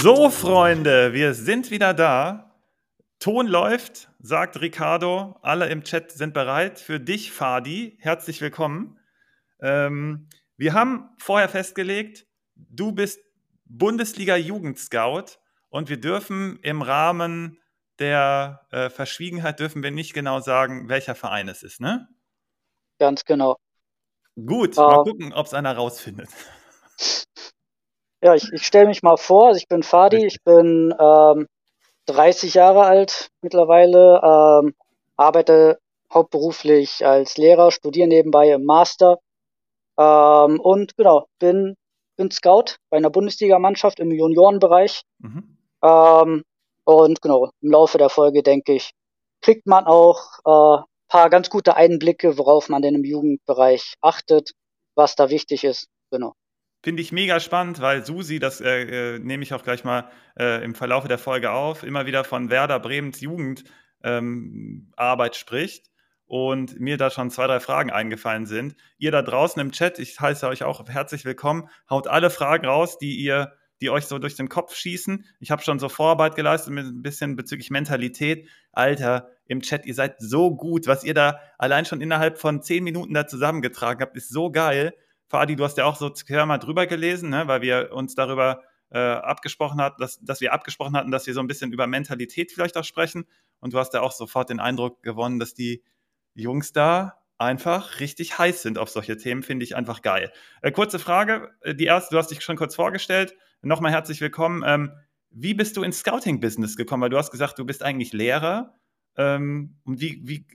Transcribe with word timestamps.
So, 0.00 0.30
Freunde, 0.30 1.12
wir 1.12 1.34
sind 1.34 1.72
wieder 1.72 1.92
da. 1.92 2.54
Ton 3.18 3.48
läuft, 3.48 4.08
sagt 4.20 4.60
Ricardo. 4.60 5.34
Alle 5.42 5.68
im 5.70 5.82
Chat 5.82 6.12
sind 6.12 6.34
bereit. 6.34 6.78
Für 6.78 7.00
dich, 7.00 7.32
Fadi, 7.32 7.98
herzlich 7.98 8.40
willkommen. 8.40 9.00
Ähm, 9.60 10.28
wir 10.56 10.72
haben 10.72 11.10
vorher 11.18 11.48
festgelegt, 11.48 12.28
du 12.54 12.92
bist 12.92 13.18
Bundesliga-Jugendscout 13.64 15.40
und 15.68 15.88
wir 15.88 16.00
dürfen 16.00 16.60
im 16.62 16.80
Rahmen 16.82 17.58
der 17.98 18.68
äh, 18.70 18.90
Verschwiegenheit 18.90 19.58
dürfen 19.58 19.82
wir 19.82 19.90
nicht 19.90 20.14
genau 20.14 20.38
sagen, 20.38 20.88
welcher 20.88 21.16
Verein 21.16 21.48
es 21.48 21.64
ist, 21.64 21.80
ne? 21.80 22.06
Ganz 23.00 23.24
genau. 23.24 23.56
Gut, 24.36 24.78
uh, 24.78 24.82
mal 24.82 25.02
gucken, 25.02 25.32
ob 25.32 25.46
es 25.46 25.54
einer 25.54 25.74
rausfindet. 25.74 26.28
Ja, 28.22 28.34
ich, 28.34 28.52
ich 28.52 28.66
stelle 28.66 28.86
mich 28.86 29.02
mal 29.02 29.16
vor, 29.16 29.48
also 29.48 29.58
ich 29.58 29.68
bin 29.68 29.82
Fadi, 29.82 30.26
ich 30.26 30.42
bin 30.42 30.94
ähm, 30.98 31.46
30 32.06 32.54
Jahre 32.54 32.82
alt 32.84 33.28
mittlerweile, 33.42 34.20
ähm, 34.22 34.74
arbeite 35.16 35.78
hauptberuflich 36.12 37.06
als 37.06 37.36
Lehrer, 37.36 37.70
studiere 37.70 38.08
nebenbei 38.08 38.50
im 38.50 38.64
Master 38.64 39.18
ähm, 39.98 40.60
und 40.60 40.96
genau, 40.96 41.26
bin, 41.38 41.76
bin 42.16 42.30
Scout 42.30 42.76
bei 42.90 42.96
einer 42.96 43.10
Bundesligamannschaft 43.10 44.00
im 44.00 44.10
Juniorenbereich. 44.10 45.02
Mhm. 45.18 45.58
Ähm, 45.82 46.44
und 46.84 47.20
genau, 47.20 47.50
im 47.60 47.70
Laufe 47.70 47.98
der 47.98 48.08
Folge, 48.08 48.42
denke 48.42 48.72
ich, 48.72 48.92
kriegt 49.42 49.66
man 49.66 49.84
auch 49.84 50.20
äh, 50.44 50.82
paar 51.08 51.30
ganz 51.30 51.50
gute 51.50 51.76
Einblicke, 51.76 52.38
worauf 52.38 52.68
man 52.68 52.82
denn 52.82 52.94
im 52.94 53.04
Jugendbereich 53.04 53.94
achtet, 54.00 54.52
was 54.94 55.14
da 55.14 55.30
wichtig 55.30 55.64
ist. 55.64 55.88
Genau. 56.10 56.34
Finde 56.88 57.02
ich 57.02 57.12
mega 57.12 57.38
spannend, 57.38 57.82
weil 57.82 58.02
Susi, 58.06 58.38
das 58.38 58.62
äh, 58.62 59.16
äh, 59.16 59.18
nehme 59.18 59.42
ich 59.42 59.52
auch 59.52 59.62
gleich 59.62 59.84
mal 59.84 60.10
äh, 60.40 60.64
im 60.64 60.74
Verlauf 60.74 61.06
der 61.06 61.18
Folge 61.18 61.50
auf, 61.50 61.82
immer 61.82 62.06
wieder 62.06 62.24
von 62.24 62.48
Werder 62.48 62.80
Bremens 62.80 63.20
Jugendarbeit 63.20 63.66
ähm, 64.02 65.38
spricht 65.38 65.90
und 66.24 66.80
mir 66.80 66.96
da 66.96 67.10
schon 67.10 67.28
zwei, 67.28 67.46
drei 67.46 67.60
Fragen 67.60 67.90
eingefallen 67.90 68.46
sind. 68.46 68.74
Ihr 68.96 69.10
da 69.10 69.20
draußen 69.20 69.60
im 69.60 69.70
Chat, 69.70 69.98
ich 69.98 70.18
heiße 70.18 70.48
euch 70.48 70.62
auch 70.62 70.88
herzlich 70.88 71.26
willkommen, 71.26 71.68
haut 71.90 72.06
alle 72.06 72.30
Fragen 72.30 72.64
raus, 72.64 72.96
die 72.96 73.16
ihr 73.16 73.52
die 73.82 73.90
euch 73.90 74.06
so 74.06 74.18
durch 74.18 74.34
den 74.34 74.48
Kopf 74.48 74.74
schießen. 74.74 75.26
Ich 75.40 75.50
habe 75.50 75.62
schon 75.62 75.78
so 75.78 75.90
Vorarbeit 75.90 76.36
geleistet 76.36 76.72
mit 76.72 76.86
ein 76.86 77.02
bisschen 77.02 77.36
bezüglich 77.36 77.70
Mentalität. 77.70 78.48
Alter, 78.72 79.28
im 79.46 79.60
Chat, 79.60 79.84
ihr 79.84 79.94
seid 79.94 80.16
so 80.20 80.56
gut, 80.56 80.86
was 80.86 81.04
ihr 81.04 81.12
da 81.12 81.38
allein 81.58 81.84
schon 81.84 82.00
innerhalb 82.00 82.38
von 82.38 82.62
zehn 82.62 82.82
Minuten 82.82 83.12
da 83.12 83.26
zusammengetragen 83.26 84.00
habt, 84.00 84.16
ist 84.16 84.30
so 84.30 84.50
geil. 84.50 84.94
Fadi, 85.28 85.56
du 85.56 85.64
hast 85.64 85.76
ja 85.76 85.84
auch 85.84 85.96
so 85.96 86.12
mal 86.46 86.58
drüber 86.58 86.86
gelesen, 86.86 87.30
ne, 87.30 87.46
weil 87.46 87.60
wir 87.60 87.92
uns 87.92 88.14
darüber 88.14 88.62
äh, 88.90 88.98
abgesprochen 88.98 89.80
hatten, 89.80 90.00
dass, 90.00 90.18
dass 90.20 90.40
wir 90.40 90.52
abgesprochen 90.52 90.96
hatten, 90.96 91.10
dass 91.10 91.26
wir 91.26 91.34
so 91.34 91.40
ein 91.40 91.46
bisschen 91.46 91.72
über 91.72 91.86
Mentalität 91.86 92.50
vielleicht 92.52 92.76
auch 92.76 92.84
sprechen. 92.84 93.26
Und 93.60 93.74
du 93.74 93.78
hast 93.78 93.92
ja 93.92 94.00
auch 94.00 94.12
sofort 94.12 94.50
den 94.50 94.60
Eindruck 94.60 95.02
gewonnen, 95.02 95.38
dass 95.38 95.54
die 95.54 95.82
Jungs 96.34 96.72
da 96.72 97.18
einfach 97.36 98.00
richtig 98.00 98.38
heiß 98.38 98.62
sind 98.62 98.78
auf 98.78 98.88
solche 98.88 99.16
Themen, 99.16 99.42
finde 99.42 99.64
ich 99.64 99.76
einfach 99.76 100.02
geil. 100.02 100.32
Äh, 100.62 100.72
kurze 100.72 100.98
Frage, 100.98 101.50
äh, 101.60 101.74
die 101.74 101.84
erste, 101.84 102.14
du 102.14 102.18
hast 102.18 102.30
dich 102.30 102.42
schon 102.42 102.56
kurz 102.56 102.74
vorgestellt. 102.74 103.34
Nochmal 103.62 103.92
herzlich 103.92 104.20
willkommen. 104.20 104.62
Ähm, 104.66 104.92
wie 105.30 105.54
bist 105.54 105.76
du 105.76 105.82
ins 105.82 106.00
Scouting-Business 106.00 106.76
gekommen? 106.76 107.02
Weil 107.02 107.10
du 107.10 107.18
hast 107.18 107.30
gesagt, 107.30 107.58
du 107.58 107.64
bist 107.64 107.82
eigentlich 107.82 108.12
Lehrer. 108.12 108.74
Ähm, 109.16 109.76
wie, 109.84 110.20
wie, 110.24 110.46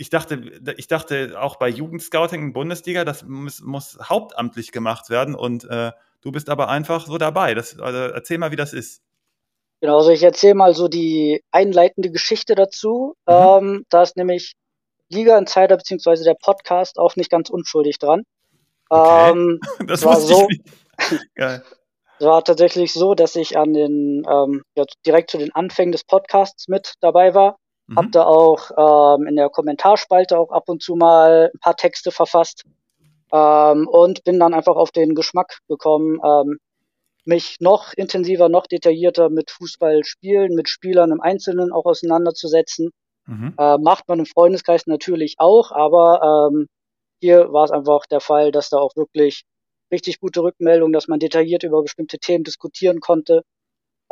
ich 0.00 0.08
dachte, 0.08 0.40
ich 0.78 0.86
dachte 0.88 1.38
auch 1.38 1.56
bei 1.56 1.68
Jugendscouting 1.68 2.54
Bundesliga, 2.54 3.04
das 3.04 3.22
muss, 3.22 3.60
muss 3.60 3.98
hauptamtlich 4.02 4.72
gemacht 4.72 5.10
werden 5.10 5.34
und 5.34 5.64
äh, 5.64 5.92
du 6.22 6.32
bist 6.32 6.48
aber 6.48 6.70
einfach 6.70 7.06
so 7.06 7.18
dabei. 7.18 7.52
Das, 7.52 7.78
also 7.78 7.98
erzähl 7.98 8.38
mal, 8.38 8.50
wie 8.50 8.56
das 8.56 8.72
ist. 8.72 9.02
Genau, 9.82 9.98
also 9.98 10.10
ich 10.10 10.22
erzähle 10.22 10.54
mal 10.54 10.74
so 10.74 10.88
die 10.88 11.42
einleitende 11.50 12.10
Geschichte 12.10 12.54
dazu. 12.54 13.14
Mhm. 13.28 13.34
Ähm, 13.34 13.86
da 13.90 14.02
ist 14.02 14.16
nämlich 14.16 14.54
Liga 15.10 15.36
Insider 15.36 15.76
beziehungsweise 15.76 16.24
der 16.24 16.36
Podcast 16.40 16.98
auch 16.98 17.16
nicht 17.16 17.30
ganz 17.30 17.50
unschuldig 17.50 17.98
dran. 17.98 18.22
Okay. 18.88 19.32
Ähm, 19.32 19.60
das 19.86 20.02
war 20.06 20.18
so. 20.18 20.48
Geil. 21.34 21.62
Es 22.18 22.24
war 22.24 22.42
tatsächlich 22.42 22.94
so, 22.94 23.14
dass 23.14 23.36
ich 23.36 23.58
an 23.58 23.74
den 23.74 24.22
ähm, 24.26 24.62
ja, 24.76 24.84
direkt 25.04 25.30
zu 25.30 25.36
den 25.36 25.54
Anfängen 25.54 25.92
des 25.92 26.04
Podcasts 26.04 26.68
mit 26.68 26.94
dabei 27.00 27.34
war 27.34 27.59
Mhm. 27.90 27.96
Hab 27.96 28.12
da 28.12 28.22
auch 28.24 29.16
ähm, 29.18 29.26
in 29.26 29.34
der 29.34 29.48
Kommentarspalte 29.48 30.38
auch 30.38 30.52
ab 30.52 30.68
und 30.68 30.80
zu 30.80 30.94
mal 30.94 31.50
ein 31.52 31.58
paar 31.58 31.76
Texte 31.76 32.12
verfasst 32.12 32.64
ähm, 33.32 33.88
und 33.88 34.22
bin 34.22 34.38
dann 34.38 34.54
einfach 34.54 34.76
auf 34.76 34.92
den 34.92 35.16
Geschmack 35.16 35.58
gekommen, 35.66 36.20
ähm, 36.24 36.58
mich 37.24 37.56
noch 37.58 37.92
intensiver, 37.94 38.48
noch 38.48 38.66
detaillierter 38.68 39.28
mit 39.28 39.50
Fußball 39.50 40.04
spielen, 40.04 40.54
mit 40.54 40.68
Spielern 40.68 41.10
im 41.10 41.20
Einzelnen 41.20 41.72
auch 41.72 41.84
auseinanderzusetzen. 41.84 42.90
Mhm. 43.26 43.54
Äh, 43.58 43.78
macht 43.78 44.08
man 44.08 44.20
im 44.20 44.26
Freundeskreis 44.26 44.86
natürlich 44.86 45.34
auch, 45.38 45.72
aber 45.72 46.48
ähm, 46.52 46.68
hier 47.20 47.52
war 47.52 47.64
es 47.64 47.72
einfach 47.72 48.06
der 48.06 48.20
Fall, 48.20 48.52
dass 48.52 48.70
da 48.70 48.78
auch 48.78 48.94
wirklich 48.94 49.42
richtig 49.90 50.20
gute 50.20 50.42
Rückmeldungen, 50.42 50.92
dass 50.92 51.08
man 51.08 51.18
detailliert 51.18 51.64
über 51.64 51.82
bestimmte 51.82 52.18
Themen 52.18 52.44
diskutieren 52.44 53.00
konnte, 53.00 53.42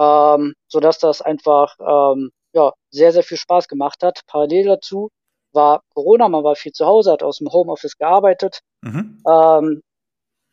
ähm, 0.01 0.55
so 0.67 0.81
dass 0.81 0.99
das 0.99 1.23
einfach 1.23 1.77
ähm, 1.81 2.31
ja, 2.53 2.73
sehr, 2.91 3.13
sehr 3.13 3.23
viel 3.23 3.37
Spaß 3.37 3.69
gemacht 3.69 4.03
hat. 4.03 4.21
Parallel 4.27 4.67
dazu 4.67 5.11
war 5.53 5.83
Corona, 5.95 6.29
man 6.29 6.45
war 6.45 6.57
viel 6.57 6.73
zu 6.73 6.87
Hause, 6.87 7.13
hat 7.13 7.23
aus 7.23 7.39
dem 7.39 7.51
Homeoffice 7.53 7.97
gearbeitet. 7.97 8.61
Mhm. 8.83 9.23
Ähm, 9.29 9.83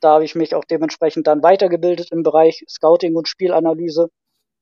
da 0.01 0.13
habe 0.13 0.25
ich 0.25 0.35
mich 0.35 0.55
auch 0.55 0.65
dementsprechend 0.65 1.27
dann 1.27 1.43
weitergebildet 1.43 2.11
im 2.11 2.23
Bereich 2.23 2.63
Scouting 2.69 3.15
und 3.15 3.27
Spielanalyse 3.27 4.09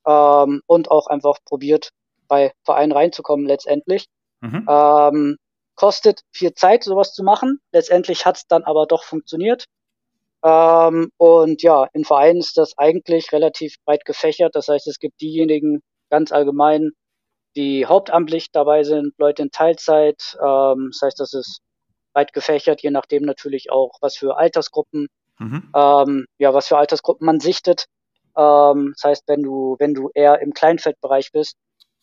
ähm, 0.05 0.61
und 0.67 0.91
auch 0.91 1.07
einfach 1.07 1.37
probiert, 1.45 1.89
bei 2.27 2.51
Vereinen 2.63 2.91
reinzukommen 2.91 3.45
letztendlich. 3.45 4.05
Mhm. 4.41 4.65
Ähm, 4.69 5.37
kostet 5.75 6.21
viel 6.31 6.53
Zeit, 6.53 6.83
sowas 6.83 7.13
zu 7.13 7.23
machen. 7.23 7.59
Letztendlich 7.71 8.25
hat 8.25 8.37
es 8.37 8.47
dann 8.47 8.63
aber 8.63 8.85
doch 8.85 9.03
funktioniert. 9.03 9.65
Ähm, 10.43 11.09
und 11.17 11.63
ja, 11.63 11.87
in 11.93 12.05
Vereinen 12.05 12.39
ist 12.39 12.57
das 12.57 12.77
eigentlich 12.77 13.31
relativ 13.31 13.75
breit 13.85 14.05
gefächert. 14.05 14.55
Das 14.55 14.67
heißt, 14.67 14.87
es 14.87 14.99
gibt 14.99 15.21
diejenigen 15.21 15.81
ganz 16.09 16.31
allgemein, 16.31 16.91
die 17.55 17.85
hauptamtlich 17.85 18.51
dabei 18.51 18.83
sind, 18.83 19.13
Leute 19.17 19.43
in 19.43 19.51
Teilzeit. 19.51 20.37
Ähm, 20.41 20.89
das 20.91 21.01
heißt, 21.01 21.19
das 21.19 21.33
ist 21.33 21.61
weit 22.13 22.33
gefächert, 22.33 22.81
je 22.81 22.91
nachdem 22.91 23.23
natürlich 23.23 23.71
auch, 23.71 23.97
was 24.01 24.15
für 24.15 24.37
Altersgruppen, 24.37 25.07
mhm. 25.39 25.71
ähm, 25.75 26.25
ja, 26.37 26.53
was 26.53 26.67
für 26.67 26.77
Altersgruppen 26.77 27.25
man 27.25 27.39
sichtet. 27.39 27.85
Ähm, 28.37 28.93
das 28.95 29.03
heißt, 29.03 29.23
wenn 29.27 29.43
du, 29.43 29.75
wenn 29.79 29.93
du 29.93 30.09
eher 30.13 30.39
im 30.41 30.53
Kleinfeldbereich 30.53 31.31
bist, 31.31 31.55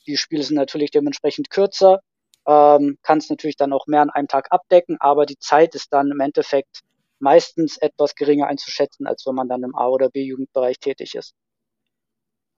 die 0.07 0.17
Spiele 0.17 0.43
sind 0.43 0.57
natürlich 0.57 0.91
dementsprechend 0.91 1.51
kürzer, 1.51 2.01
ähm, 2.47 2.99
kannst 3.03 3.31
natürlich 3.31 3.57
dann 3.57 3.73
auch 3.73 3.87
mehr 3.87 4.03
an 4.03 4.11
einem 4.11 4.29
Tag 4.29 4.49
abdecken, 4.51 4.97
aber 5.01 5.27
die 5.27 5.39
Zeit 5.39 5.75
ist 5.75 5.93
dann 5.93 6.11
im 6.11 6.21
Endeffekt 6.21 6.81
meistens 7.19 7.77
etwas 7.77 8.15
geringer 8.15 8.47
einzuschätzen, 8.47 9.07
als 9.07 9.27
wenn 9.27 9.35
man 9.35 9.49
dann 9.49 9.63
im 9.63 9.77
A- 9.77 9.89
oder 9.89 10.09
B-Jugendbereich 10.09 10.79
tätig 10.79 11.15
ist. 11.15 11.35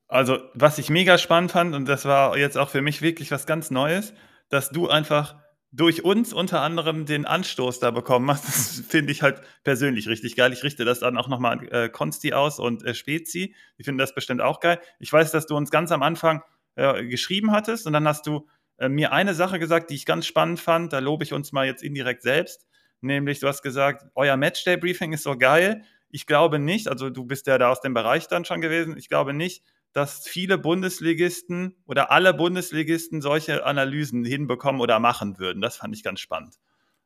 Also, 0.08 0.38
was 0.54 0.78
ich 0.78 0.90
mega 0.90 1.16
spannend 1.18 1.52
fand, 1.52 1.74
und 1.74 1.86
das 1.86 2.04
war 2.04 2.36
jetzt 2.36 2.58
auch 2.58 2.68
für 2.68 2.82
mich 2.82 3.02
wirklich 3.02 3.30
was 3.30 3.46
ganz 3.46 3.70
Neues, 3.70 4.12
dass 4.48 4.70
du 4.70 4.88
einfach 4.88 5.36
durch 5.72 6.04
uns 6.04 6.34
unter 6.34 6.60
anderem 6.60 7.06
den 7.06 7.24
Anstoß 7.24 7.80
da 7.80 7.90
bekommen 7.90 8.30
hast. 8.30 8.44
Das 8.82 8.86
finde 8.86 9.12
ich 9.12 9.22
halt 9.22 9.40
persönlich 9.64 10.06
richtig 10.06 10.36
geil. 10.36 10.52
Ich 10.52 10.62
richte 10.62 10.84
das 10.84 11.00
dann 11.00 11.16
auch 11.16 11.28
nochmal 11.28 11.58
an 11.58 11.68
äh, 11.68 11.88
Konsti 11.88 12.34
aus 12.34 12.58
und 12.58 12.84
äh, 12.84 12.94
Spezi. 12.94 13.54
Die 13.78 13.84
finden 13.84 13.98
das 13.98 14.14
bestimmt 14.14 14.42
auch 14.42 14.60
geil. 14.60 14.80
Ich 14.98 15.10
weiß, 15.10 15.30
dass 15.30 15.46
du 15.46 15.56
uns 15.56 15.70
ganz 15.70 15.90
am 15.90 16.02
Anfang 16.02 16.42
äh, 16.74 17.06
geschrieben 17.06 17.52
hattest 17.52 17.86
und 17.86 17.94
dann 17.94 18.06
hast 18.06 18.26
du 18.26 18.46
äh, 18.76 18.90
mir 18.90 19.12
eine 19.12 19.34
Sache 19.34 19.58
gesagt, 19.58 19.88
die 19.90 19.94
ich 19.94 20.04
ganz 20.04 20.26
spannend 20.26 20.60
fand. 20.60 20.92
Da 20.92 20.98
lobe 20.98 21.24
ich 21.24 21.32
uns 21.32 21.52
mal 21.52 21.64
jetzt 21.64 21.82
indirekt 21.82 22.22
selbst. 22.22 22.66
Nämlich, 23.00 23.40
du 23.40 23.48
hast 23.48 23.62
gesagt, 23.62 24.04
euer 24.14 24.36
Matchday-Briefing 24.36 25.12
ist 25.12 25.22
so 25.22 25.36
geil. 25.36 25.84
Ich 26.10 26.26
glaube 26.26 26.58
nicht, 26.58 26.88
also 26.88 27.08
du 27.08 27.24
bist 27.24 27.46
ja 27.46 27.56
da 27.56 27.70
aus 27.70 27.80
dem 27.80 27.94
Bereich 27.94 28.28
dann 28.28 28.44
schon 28.44 28.60
gewesen. 28.60 28.96
Ich 28.98 29.08
glaube 29.08 29.32
nicht, 29.32 29.64
dass 29.92 30.26
viele 30.26 30.58
Bundesligisten 30.58 31.76
oder 31.86 32.10
alle 32.10 32.34
Bundesligisten 32.34 33.20
solche 33.20 33.64
Analysen 33.64 34.24
hinbekommen 34.24 34.80
oder 34.80 34.98
machen 34.98 35.38
würden. 35.38 35.60
Das 35.60 35.76
fand 35.76 35.94
ich 35.94 36.02
ganz 36.02 36.20
spannend. 36.20 36.56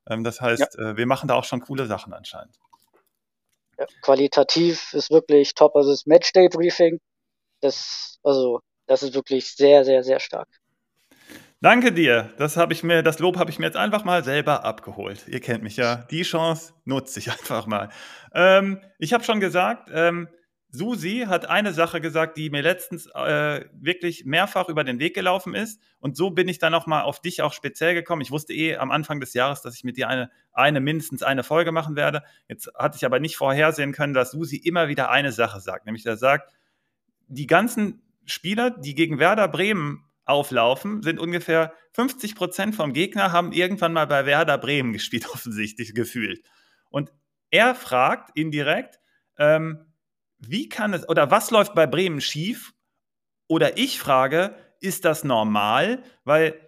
Ähm, 0.08 0.24
das 0.24 0.40
heißt, 0.40 0.76
ja. 0.78 0.90
Äh, 0.90 0.96
wir 0.96 1.06
machen 1.06 1.28
da 1.28 1.34
auch 1.34 1.44
schon 1.44 1.60
coole 1.60 1.86
Sachen 1.86 2.12
anscheinend. 2.12 2.58
Ja, 3.78 3.86
qualitativ 4.02 4.92
ist 4.94 5.10
wirklich 5.10 5.54
top. 5.54 5.76
Also 5.76 5.90
das 5.90 6.06
Matchday-Briefing, 6.06 7.00
das, 7.60 8.18
also, 8.22 8.60
das 8.86 9.02
ist 9.02 9.14
wirklich 9.14 9.54
sehr, 9.54 9.84
sehr, 9.84 10.02
sehr 10.02 10.20
stark. 10.20 10.48
Danke 11.60 11.90
dir. 11.90 12.32
Das 12.38 12.56
habe 12.56 12.72
ich 12.74 12.82
mir, 12.82 13.02
das 13.02 13.18
Lob 13.18 13.38
habe 13.38 13.50
ich 13.50 13.58
mir 13.58 13.66
jetzt 13.66 13.76
einfach 13.76 14.04
mal 14.04 14.22
selber 14.22 14.64
abgeholt. 14.64 15.26
Ihr 15.26 15.40
kennt 15.40 15.62
mich 15.62 15.76
ja. 15.76 15.96
Die 16.10 16.22
Chance 16.22 16.74
nutze 16.84 17.18
ich 17.18 17.30
einfach 17.30 17.66
mal. 17.66 17.90
Ähm, 18.34 18.80
ich 18.98 19.12
habe 19.12 19.24
schon 19.24 19.40
gesagt, 19.40 19.90
ähm, 19.92 20.28
Susi 20.68 21.24
hat 21.26 21.46
eine 21.46 21.72
Sache 21.72 22.00
gesagt, 22.00 22.36
die 22.36 22.50
mir 22.50 22.62
letztens 22.62 23.06
äh, 23.14 23.64
wirklich 23.72 24.24
mehrfach 24.24 24.68
über 24.68 24.84
den 24.84 24.98
Weg 24.98 25.14
gelaufen 25.14 25.54
ist. 25.54 25.80
Und 26.00 26.16
so 26.16 26.30
bin 26.30 26.48
ich 26.48 26.58
dann 26.58 26.74
auch 26.74 26.86
mal 26.86 27.02
auf 27.02 27.20
dich 27.20 27.42
auch 27.42 27.52
speziell 27.52 27.94
gekommen. 27.94 28.22
Ich 28.22 28.30
wusste 28.30 28.52
eh 28.52 28.76
am 28.76 28.90
Anfang 28.90 29.20
des 29.20 29.32
Jahres, 29.32 29.62
dass 29.62 29.74
ich 29.74 29.84
mit 29.84 29.96
dir 29.96 30.08
eine, 30.08 30.30
eine 30.52 30.80
mindestens 30.80 31.22
eine 31.22 31.44
Folge 31.44 31.72
machen 31.72 31.96
werde. 31.96 32.22
Jetzt 32.48 32.70
hatte 32.74 32.96
ich 32.96 33.04
aber 33.04 33.20
nicht 33.20 33.36
vorhersehen 33.36 33.92
können, 33.92 34.12
dass 34.12 34.32
Susi 34.32 34.56
immer 34.56 34.88
wieder 34.88 35.10
eine 35.10 35.32
Sache 35.32 35.60
sagt. 35.60 35.86
Nämlich, 35.86 36.04
er 36.04 36.16
sagt, 36.16 36.52
die 37.28 37.46
ganzen 37.46 38.02
Spieler, 38.24 38.70
die 38.70 38.94
gegen 38.94 39.18
Werder 39.18 39.48
Bremen 39.48 40.04
auflaufen, 40.24 41.02
sind 41.02 41.20
ungefähr 41.20 41.72
50 41.92 42.34
Prozent 42.34 42.74
vom 42.74 42.92
Gegner, 42.92 43.32
haben 43.32 43.52
irgendwann 43.52 43.92
mal 43.92 44.06
bei 44.06 44.26
Werder 44.26 44.58
Bremen 44.58 44.92
gespielt, 44.92 45.28
offensichtlich 45.32 45.94
gefühlt. 45.94 46.44
Und 46.90 47.12
er 47.50 47.74
fragt 47.74 48.36
indirekt, 48.36 48.98
ähm, 49.38 49.86
wie 50.38 50.68
kann 50.68 50.94
es 50.94 51.08
oder 51.08 51.30
was 51.30 51.50
läuft 51.50 51.74
bei 51.74 51.86
Bremen 51.86 52.20
schief? 52.20 52.74
Oder 53.48 53.78
ich 53.78 53.98
frage, 53.98 54.56
ist 54.80 55.04
das 55.04 55.24
normal? 55.24 56.02
Weil 56.24 56.60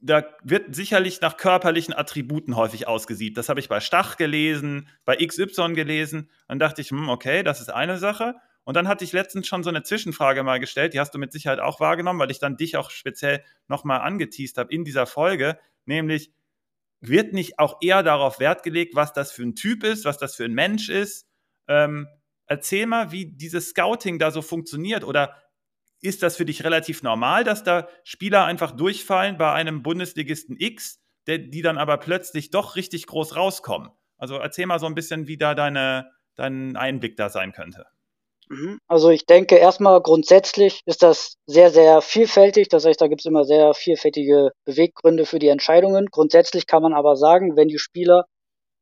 da 0.00 0.22
wird 0.42 0.74
sicherlich 0.74 1.22
nach 1.22 1.38
körperlichen 1.38 1.94
Attributen 1.94 2.56
häufig 2.56 2.86
ausgesiebt. 2.86 3.38
Das 3.38 3.48
habe 3.48 3.60
ich 3.60 3.70
bei 3.70 3.80
Stach 3.80 4.16
gelesen, 4.16 4.88
bei 5.06 5.16
XY 5.16 5.72
gelesen. 5.72 6.30
Dann 6.46 6.58
dachte 6.58 6.82
ich, 6.82 6.90
hm, 6.90 7.08
okay, 7.08 7.42
das 7.42 7.60
ist 7.60 7.70
eine 7.70 7.96
Sache. 7.96 8.34
Und 8.64 8.76
dann 8.76 8.86
hatte 8.86 9.04
ich 9.04 9.12
letztens 9.12 9.46
schon 9.46 9.62
so 9.62 9.70
eine 9.70 9.82
Zwischenfrage 9.82 10.42
mal 10.42 10.60
gestellt, 10.60 10.94
die 10.94 11.00
hast 11.00 11.14
du 11.14 11.18
mit 11.18 11.32
Sicherheit 11.32 11.60
auch 11.60 11.80
wahrgenommen, 11.80 12.18
weil 12.18 12.30
ich 12.30 12.38
dann 12.38 12.56
dich 12.56 12.76
auch 12.76 12.90
speziell 12.90 13.42
nochmal 13.68 14.00
angeteased 14.00 14.58
habe 14.58 14.72
in 14.72 14.84
dieser 14.84 15.06
Folge, 15.06 15.58
nämlich 15.84 16.32
wird 17.00 17.34
nicht 17.34 17.58
auch 17.58 17.78
eher 17.82 18.02
darauf 18.02 18.40
Wert 18.40 18.62
gelegt, 18.62 18.94
was 18.94 19.12
das 19.12 19.32
für 19.32 19.42
ein 19.42 19.54
Typ 19.54 19.84
ist, 19.84 20.06
was 20.06 20.16
das 20.16 20.34
für 20.34 20.44
ein 20.44 20.54
Mensch 20.54 20.88
ist? 20.88 21.26
Ähm, 21.68 22.08
erzähl 22.46 22.86
mal, 22.86 23.12
wie 23.12 23.26
dieses 23.26 23.70
Scouting 23.70 24.18
da 24.18 24.30
so 24.30 24.42
funktioniert 24.42 25.04
oder 25.04 25.36
ist 26.00 26.22
das 26.22 26.36
für 26.36 26.44
dich 26.44 26.64
relativ 26.64 27.02
normal, 27.02 27.44
dass 27.44 27.64
da 27.64 27.88
Spieler 28.04 28.44
einfach 28.44 28.72
durchfallen 28.72 29.38
bei 29.38 29.52
einem 29.52 29.82
Bundesligisten 29.82 30.56
X, 30.58 31.00
der, 31.26 31.38
die 31.38 31.62
dann 31.62 31.78
aber 31.78 31.96
plötzlich 31.96 32.50
doch 32.50 32.76
richtig 32.76 33.06
groß 33.06 33.36
rauskommen? 33.36 33.90
Also 34.18 34.36
erzähl 34.36 34.66
mal 34.66 34.78
so 34.78 34.86
ein 34.86 34.94
bisschen, 34.94 35.28
wie 35.28 35.38
da 35.38 35.54
deine, 35.54 36.10
dein 36.34 36.76
Einblick 36.76 37.16
da 37.16 37.30
sein 37.30 37.52
könnte. 37.52 37.86
Mhm. 38.48 38.78
Also 38.86 39.10
ich 39.10 39.24
denke 39.24 39.56
erstmal 39.56 40.00
grundsätzlich 40.02 40.82
ist 40.84 41.02
das 41.02 41.36
sehr, 41.46 41.70
sehr 41.70 42.02
vielfältig. 42.02 42.68
Das 42.68 42.84
heißt, 42.84 43.00
da 43.00 43.08
gibt 43.08 43.22
es 43.22 43.26
immer 43.26 43.44
sehr 43.44 43.72
vielfältige 43.74 44.50
Beweggründe 44.66 45.24
für 45.24 45.38
die 45.38 45.48
Entscheidungen. 45.48 46.06
Grundsätzlich 46.10 46.66
kann 46.66 46.82
man 46.82 46.92
aber 46.92 47.16
sagen, 47.16 47.56
wenn 47.56 47.68
die 47.68 47.78
Spieler 47.78 48.26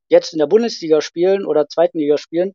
jetzt 0.09 0.33
in 0.33 0.39
der 0.39 0.47
Bundesliga 0.47 1.01
spielen 1.01 1.47
oder 1.47 1.69
zweiten 1.69 1.99
Liga 1.99 2.19
spielen, 2.19 2.53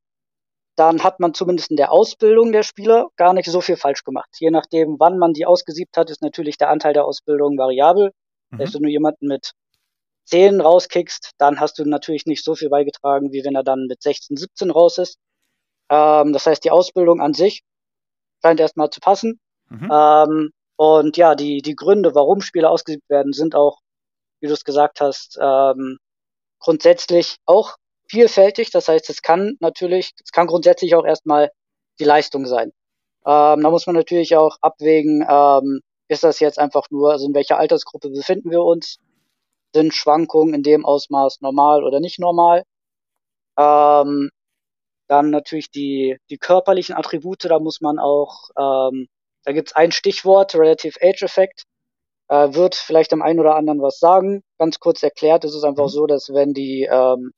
dann 0.78 1.04
hat 1.04 1.20
man 1.20 1.34
zumindest 1.34 1.72
in 1.72 1.78
der 1.78 1.92
Ausbildung 1.92 2.52
der 2.52 2.62
Spieler 2.62 3.08
gar 3.16 3.34
nicht 3.34 3.50
so 3.50 3.62
viel 3.62 3.78
falsch 3.78 4.04
gemacht. 4.04 4.30
Je 4.40 4.52
nachdem, 4.52 5.00
wann 5.00 5.18
man 5.18 5.34
die 5.34 5.48
ausgesiebt 5.48 5.98
hat, 5.98 6.12
ist 6.12 6.22
natürlich 6.22 6.58
der 6.58 6.70
Anteil 6.70 6.94
der 6.94 7.06
Ausbildung 7.06 7.58
variabel. 7.58 8.12
Mhm. 8.52 8.60
Wenn 8.60 8.84
du 8.84 8.88
jemanden 8.88 9.28
mit 9.28 9.54
10 10.26 10.62
rauskickst, 10.62 11.32
dann 11.40 11.60
hast 11.60 11.80
du 11.80 11.86
natürlich 11.86 12.28
nicht 12.28 12.44
so 12.44 12.54
viel 12.54 12.70
beigetragen, 12.70 13.32
wie 13.32 13.44
wenn 13.44 13.56
er 13.56 13.64
dann 13.64 13.88
mit 13.88 14.04
16, 14.04 14.38
17 14.38 14.70
raus 14.70 15.00
ist. 15.00 15.18
Ähm, 15.90 16.32
das 16.32 16.46
heißt, 16.46 16.64
die 16.64 16.72
Ausbildung 16.72 17.22
an 17.22 17.34
sich 17.34 17.64
scheint 18.44 18.60
erstmal 18.60 18.92
zu 18.92 19.00
passen. 19.00 19.40
Mhm. 19.70 19.90
Ähm, 19.92 20.52
und 20.76 21.18
ja, 21.18 21.34
die, 21.34 21.64
die 21.64 21.76
Gründe, 21.76 22.14
warum 22.14 22.42
Spieler 22.42 22.70
ausgesiebt 22.70 23.10
werden, 23.10 23.34
sind 23.34 23.56
auch, 23.56 23.80
wie 24.42 24.48
du 24.48 24.54
es 24.54 24.64
gesagt 24.64 25.02
hast, 25.02 25.40
ähm, 25.42 25.98
grundsätzlich 26.60 27.38
auch 27.48 27.78
vielfältig. 28.10 28.72
Das 28.72 28.88
heißt, 28.88 29.10
es 29.10 29.22
kann 29.22 29.58
natürlich, 29.60 30.14
es 30.24 30.32
kann 30.32 30.48
grundsätzlich 30.48 30.96
auch 30.96 31.06
erstmal 31.06 31.52
die 32.00 32.04
Leistung 32.06 32.46
sein. 32.46 32.72
Ähm, 33.26 33.62
da 33.62 33.70
muss 33.70 33.88
man 33.88 33.96
natürlich 33.96 34.36
auch 34.36 34.58
abwägen, 34.62 35.26
ähm, 35.30 35.82
ist 36.08 36.24
das 36.24 36.40
jetzt 36.40 36.60
einfach 36.60 36.86
nur, 36.90 37.12
also 37.12 37.28
in 37.28 37.34
welcher 37.34 37.58
Altersgruppe 37.58 38.10
befinden 38.10 38.52
wir 38.52 38.64
uns? 38.64 38.98
Sind 39.74 39.94
Schwankungen 39.94 40.54
in 40.54 40.64
dem 40.64 40.86
Ausmaß 40.86 41.42
normal 41.42 41.84
oder 41.84 42.00
nicht 42.00 42.20
normal? 42.20 42.64
Ähm, 43.58 44.30
dann 45.08 45.30
natürlich 45.30 45.72
die, 45.72 46.18
die 46.30 46.38
körperlichen 46.38 46.96
Attribute, 46.96 47.44
da 47.46 47.60
muss 47.60 47.82
man 47.82 48.00
auch, 48.00 48.50
ähm, 48.58 49.08
da 49.44 49.52
gibt's 49.54 49.74
ein 49.76 49.92
Stichwort, 49.92 50.56
Relative 50.56 51.00
Age 51.02 51.24
Effect, 51.24 51.64
äh, 52.30 52.54
wird 52.54 52.76
vielleicht 52.76 53.12
dem 53.12 53.22
einen 53.22 53.40
oder 53.40 53.56
anderen 53.56 53.82
was 53.82 54.00
sagen. 54.00 54.44
Ganz 54.58 54.80
kurz 54.80 55.04
erklärt, 55.04 55.44
es 55.46 55.56
ist 55.56 55.64
einfach 55.64 55.86
mhm. 55.86 55.90
so, 55.90 56.08
dass 56.08 56.30
wenn 56.34 56.54
die, 56.54 56.88
ähm, 56.90 57.32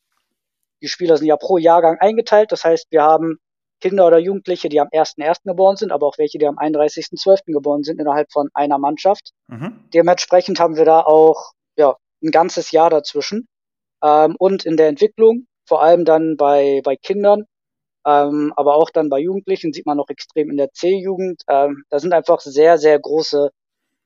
die 0.81 0.87
Spieler 0.87 1.17
sind 1.17 1.27
ja 1.27 1.37
pro 1.37 1.57
Jahrgang 1.57 1.97
eingeteilt, 1.99 2.51
das 2.51 2.63
heißt, 2.63 2.87
wir 2.91 3.03
haben 3.03 3.37
Kinder 3.81 4.07
oder 4.07 4.17
Jugendliche, 4.17 4.69
die 4.69 4.79
am 4.79 4.89
1.1. 4.89 5.43
geboren 5.45 5.77
sind, 5.77 5.91
aber 5.91 6.05
auch 6.07 6.17
welche, 6.17 6.37
die 6.37 6.47
am 6.47 6.57
31.12. 6.57 7.53
geboren 7.53 7.83
sind, 7.83 7.99
innerhalb 7.99 8.31
von 8.31 8.49
einer 8.53 8.77
Mannschaft. 8.77 9.31
Mhm. 9.47 9.85
Dementsprechend 9.93 10.59
haben 10.59 10.75
wir 10.75 10.85
da 10.85 11.01
auch 11.01 11.51
ja, 11.77 11.95
ein 12.21 12.31
ganzes 12.31 12.71
Jahr 12.71 12.89
dazwischen. 12.89 13.47
Ähm, 14.03 14.35
und 14.37 14.65
in 14.65 14.77
der 14.77 14.87
Entwicklung, 14.87 15.45
vor 15.65 15.81
allem 15.81 16.03
dann 16.03 16.35
bei, 16.35 16.81
bei 16.83 16.95
Kindern, 16.95 17.45
ähm, 18.05 18.53
aber 18.55 18.75
auch 18.75 18.89
dann 18.89 19.09
bei 19.09 19.19
Jugendlichen 19.19 19.73
sieht 19.73 19.85
man 19.85 19.97
noch 19.97 20.09
extrem 20.09 20.49
in 20.49 20.57
der 20.57 20.71
C-Jugend. 20.71 21.43
Ähm, 21.47 21.83
da 21.89 21.99
sind 21.99 22.13
einfach 22.13 22.39
sehr, 22.39 22.77
sehr 22.77 22.99
große 22.99 23.49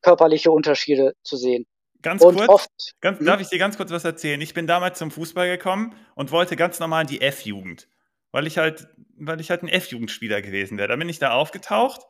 körperliche 0.02 0.52
Unterschiede 0.52 1.14
zu 1.24 1.38
sehen. 1.38 1.66
Ganz 2.04 2.22
und 2.22 2.36
kurz, 2.36 2.50
oft, 2.50 2.70
ganz, 3.02 3.20
hm? 3.20 3.26
darf 3.26 3.42
ich 3.42 3.48
dir 3.48 3.58
ganz 3.58 3.78
kurz 3.78 3.90
was 3.90 4.04
erzählen? 4.04 4.40
Ich 4.42 4.54
bin 4.54 4.68
damals 4.68 5.00
zum 5.00 5.10
Fußball 5.10 5.50
gekommen 5.50 5.96
und 6.16 6.32
wollte 6.32 6.56
ganz 6.56 6.80
normal 6.80 7.04
in 7.04 7.08
die 7.08 7.22
F-Jugend, 7.22 7.88
weil 8.32 8.46
ich 8.46 8.58
halt, 8.58 8.88
weil 9.18 9.40
ich 9.40 9.50
halt 9.50 9.64
ein 9.64 9.70
F-Jugendspieler 9.70 10.42
gewesen 10.42 10.78
wäre. 10.78 10.90
Da 10.90 10.96
bin 10.98 11.10
ich 11.10 11.20
da 11.20 11.32
aufgetaucht, 11.32 12.02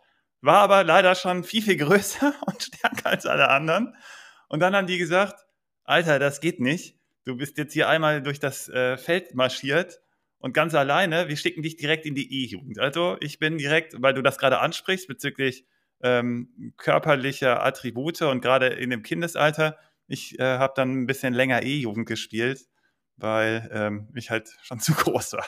war 0.42 0.58
aber 0.62 0.84
leider 0.84 1.16
schon 1.16 1.44
viel, 1.44 1.62
viel 1.62 1.78
größer 1.78 2.34
und 2.48 2.62
stärker 2.62 3.10
als 3.10 3.26
alle 3.26 3.50
anderen. 3.50 3.96
Und 4.50 4.60
dann 4.60 4.76
haben 4.76 4.88
die 4.88 4.98
gesagt, 4.98 5.46
Alter, 5.84 6.20
das 6.20 6.42
geht 6.42 6.60
nicht. 6.60 6.98
Du 7.24 7.38
bist 7.38 7.58
jetzt 7.58 7.74
hier 7.74 7.88
einmal 7.88 8.22
durch 8.22 8.40
das 8.40 8.68
äh, 8.70 8.98
Feld 8.98 9.36
marschiert 9.36 10.02
und 10.40 10.54
ganz 10.54 10.74
alleine, 10.74 11.30
wir 11.30 11.38
schicken 11.38 11.62
dich 11.62 11.78
direkt 11.78 12.06
in 12.06 12.16
die 12.16 12.44
E-Jugend. 12.44 12.80
Also 12.80 13.16
ich 13.22 13.40
bin 13.40 13.58
direkt, 13.58 14.02
weil 14.02 14.14
du 14.14 14.22
das 14.22 14.38
gerade 14.38 14.60
ansprichst 14.60 15.08
bezüglich 15.08 15.66
ähm, 16.04 16.74
körperlicher 16.78 17.64
Attribute 17.64 18.22
und 18.24 18.42
gerade 18.42 18.68
in 18.68 18.90
dem 18.90 19.04
Kindesalter, 19.04 19.78
ich 20.08 20.38
äh, 20.38 20.58
habe 20.58 20.74
dann 20.76 20.92
ein 20.92 21.08
bisschen 21.08 21.34
länger 21.34 21.64
E-Jugend 21.64 22.08
gespielt, 22.08 22.68
weil 23.18 23.70
ähm, 23.74 24.10
ich 24.16 24.30
halt 24.30 24.50
schon 24.62 24.80
zu 24.80 24.94
groß 24.94 25.34
war. 25.34 25.46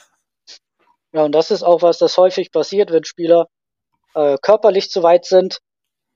Ja, 1.11 1.23
und 1.23 1.33
das 1.33 1.51
ist 1.51 1.63
auch 1.63 1.81
was, 1.81 1.97
das 1.97 2.17
häufig 2.17 2.51
passiert, 2.51 2.91
wenn 2.91 3.03
Spieler 3.03 3.47
äh, 4.15 4.37
körperlich 4.41 4.89
zu 4.89 5.03
weit 5.03 5.25
sind, 5.25 5.59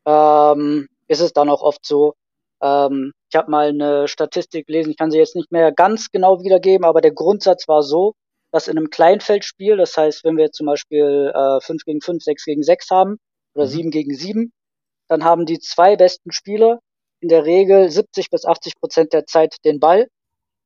ähm, 0.06 0.88
ist 1.08 1.22
es 1.22 1.34
dann 1.34 1.50
auch 1.50 1.62
oft 1.62 1.86
so. 1.86 2.16
Ähm, 2.62 3.12
ich 3.30 3.36
habe 3.36 3.52
mal 3.52 3.70
eine 3.70 4.08
Statistik 4.08 4.68
gelesen, 4.68 4.92
ich 4.92 4.98
kann 4.98 5.12
sie 5.12 5.18
jetzt 5.18 5.36
nicht 5.36 5.52
mehr 5.52 5.72
ganz 5.72 6.10
genau 6.12 6.42
wiedergeben, 6.42 6.86
aber 6.86 7.02
der 7.02 7.14
Grundsatz 7.14 7.68
war 7.68 7.84
so, 7.84 8.14
dass 8.52 8.68
in 8.68 8.78
einem 8.78 8.90
Kleinfeldspiel, 8.90 9.78
das 9.78 9.96
heißt, 9.96 10.24
wenn 10.24 10.38
wir 10.38 10.52
zum 10.52 10.66
Beispiel 10.66 11.32
äh, 11.34 11.62
5 11.62 11.84
gegen 11.86 12.02
5, 12.02 12.24
6 12.24 12.46
gegen 12.46 12.64
6 12.64 12.90
haben 12.90 13.20
oder 13.60 13.68
mhm. 13.68 13.72
7 13.72 13.92
gegen 13.92 14.16
7, 14.16 14.52
dann 15.08 15.24
haben 15.24 15.46
die 15.46 15.60
zwei 15.60 15.96
besten 15.96 16.32
Spieler 16.32 16.80
in 17.20 17.30
der 17.30 17.46
Regel 17.46 17.90
70 17.90 18.30
bis 18.30 18.46
80 18.46 18.80
Prozent 18.80 19.14
der 19.14 19.26
Zeit 19.26 19.58
den 19.66 19.80
Ball. 19.80 20.08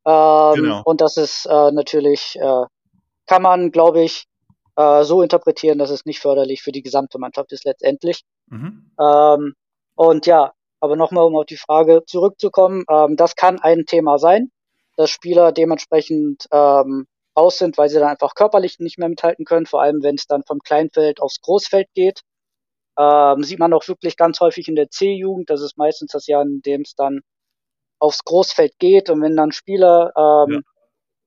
Ähm, 0.05 0.53
genau. 0.55 0.81
Und 0.85 1.01
das 1.01 1.17
ist 1.17 1.45
äh, 1.45 1.71
natürlich, 1.71 2.37
äh, 2.39 2.65
kann 3.25 3.41
man, 3.41 3.71
glaube 3.71 4.03
ich, 4.03 4.25
äh, 4.75 5.03
so 5.03 5.21
interpretieren, 5.21 5.79
dass 5.79 5.89
es 5.89 6.05
nicht 6.05 6.19
förderlich 6.19 6.61
für 6.61 6.71
die 6.71 6.83
gesamte 6.83 7.17
Mannschaft 7.17 7.51
ist 7.51 7.65
letztendlich. 7.65 8.23
Mhm. 8.47 8.91
Ähm, 8.99 9.53
und 9.95 10.25
ja, 10.25 10.53
aber 10.79 10.95
nochmal, 10.95 11.25
um 11.25 11.35
auf 11.35 11.45
die 11.45 11.57
Frage 11.57 12.03
zurückzukommen, 12.05 12.83
ähm, 12.89 13.15
das 13.15 13.35
kann 13.35 13.59
ein 13.59 13.85
Thema 13.85 14.19
sein, 14.19 14.51
dass 14.97 15.09
Spieler 15.09 15.51
dementsprechend 15.51 16.47
ähm, 16.51 17.07
raus 17.37 17.57
sind, 17.57 17.77
weil 17.77 17.89
sie 17.89 17.99
dann 17.99 18.09
einfach 18.09 18.35
körperlich 18.35 18.79
nicht 18.79 18.99
mehr 18.99 19.09
mithalten 19.09 19.45
können, 19.45 19.65
vor 19.65 19.81
allem 19.81 20.03
wenn 20.03 20.15
es 20.15 20.27
dann 20.27 20.43
vom 20.43 20.59
Kleinfeld 20.59 21.21
aufs 21.21 21.41
Großfeld 21.41 21.87
geht. 21.95 22.21
Ähm, 22.97 23.43
sieht 23.43 23.59
man 23.59 23.73
auch 23.73 23.87
wirklich 23.87 24.17
ganz 24.17 24.39
häufig 24.39 24.67
in 24.67 24.75
der 24.75 24.89
C-Jugend, 24.89 25.49
das 25.49 25.61
ist 25.61 25.77
meistens 25.77 26.11
das 26.11 26.27
Jahr, 26.27 26.43
in 26.43 26.61
dem 26.61 26.81
es 26.81 26.95
dann 26.95 27.21
aufs 27.99 28.23
Großfeld 28.23 28.77
geht 28.79 29.09
und 29.09 29.21
wenn 29.21 29.35
dann 29.35 29.51
Spieler 29.51 30.11
ähm, 30.15 30.53
ja. 30.53 30.59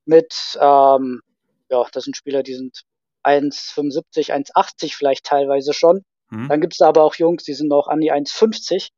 mit, 0.04 0.58
ähm, 0.60 1.22
ja, 1.70 1.84
das 1.92 2.04
sind 2.04 2.16
Spieler, 2.16 2.42
die 2.42 2.54
sind 2.54 2.82
1,75, 3.24 4.32
1,80 4.32 4.94
vielleicht 4.94 5.24
teilweise 5.24 5.72
schon. 5.72 6.02
Mhm. 6.30 6.48
Dann 6.48 6.60
gibt 6.60 6.74
es 6.74 6.80
aber 6.80 7.02
auch 7.02 7.14
Jungs, 7.16 7.44
die 7.44 7.54
sind 7.54 7.68
noch 7.68 7.88
an 7.88 8.00
die 8.00 8.12
1,50. 8.12 8.90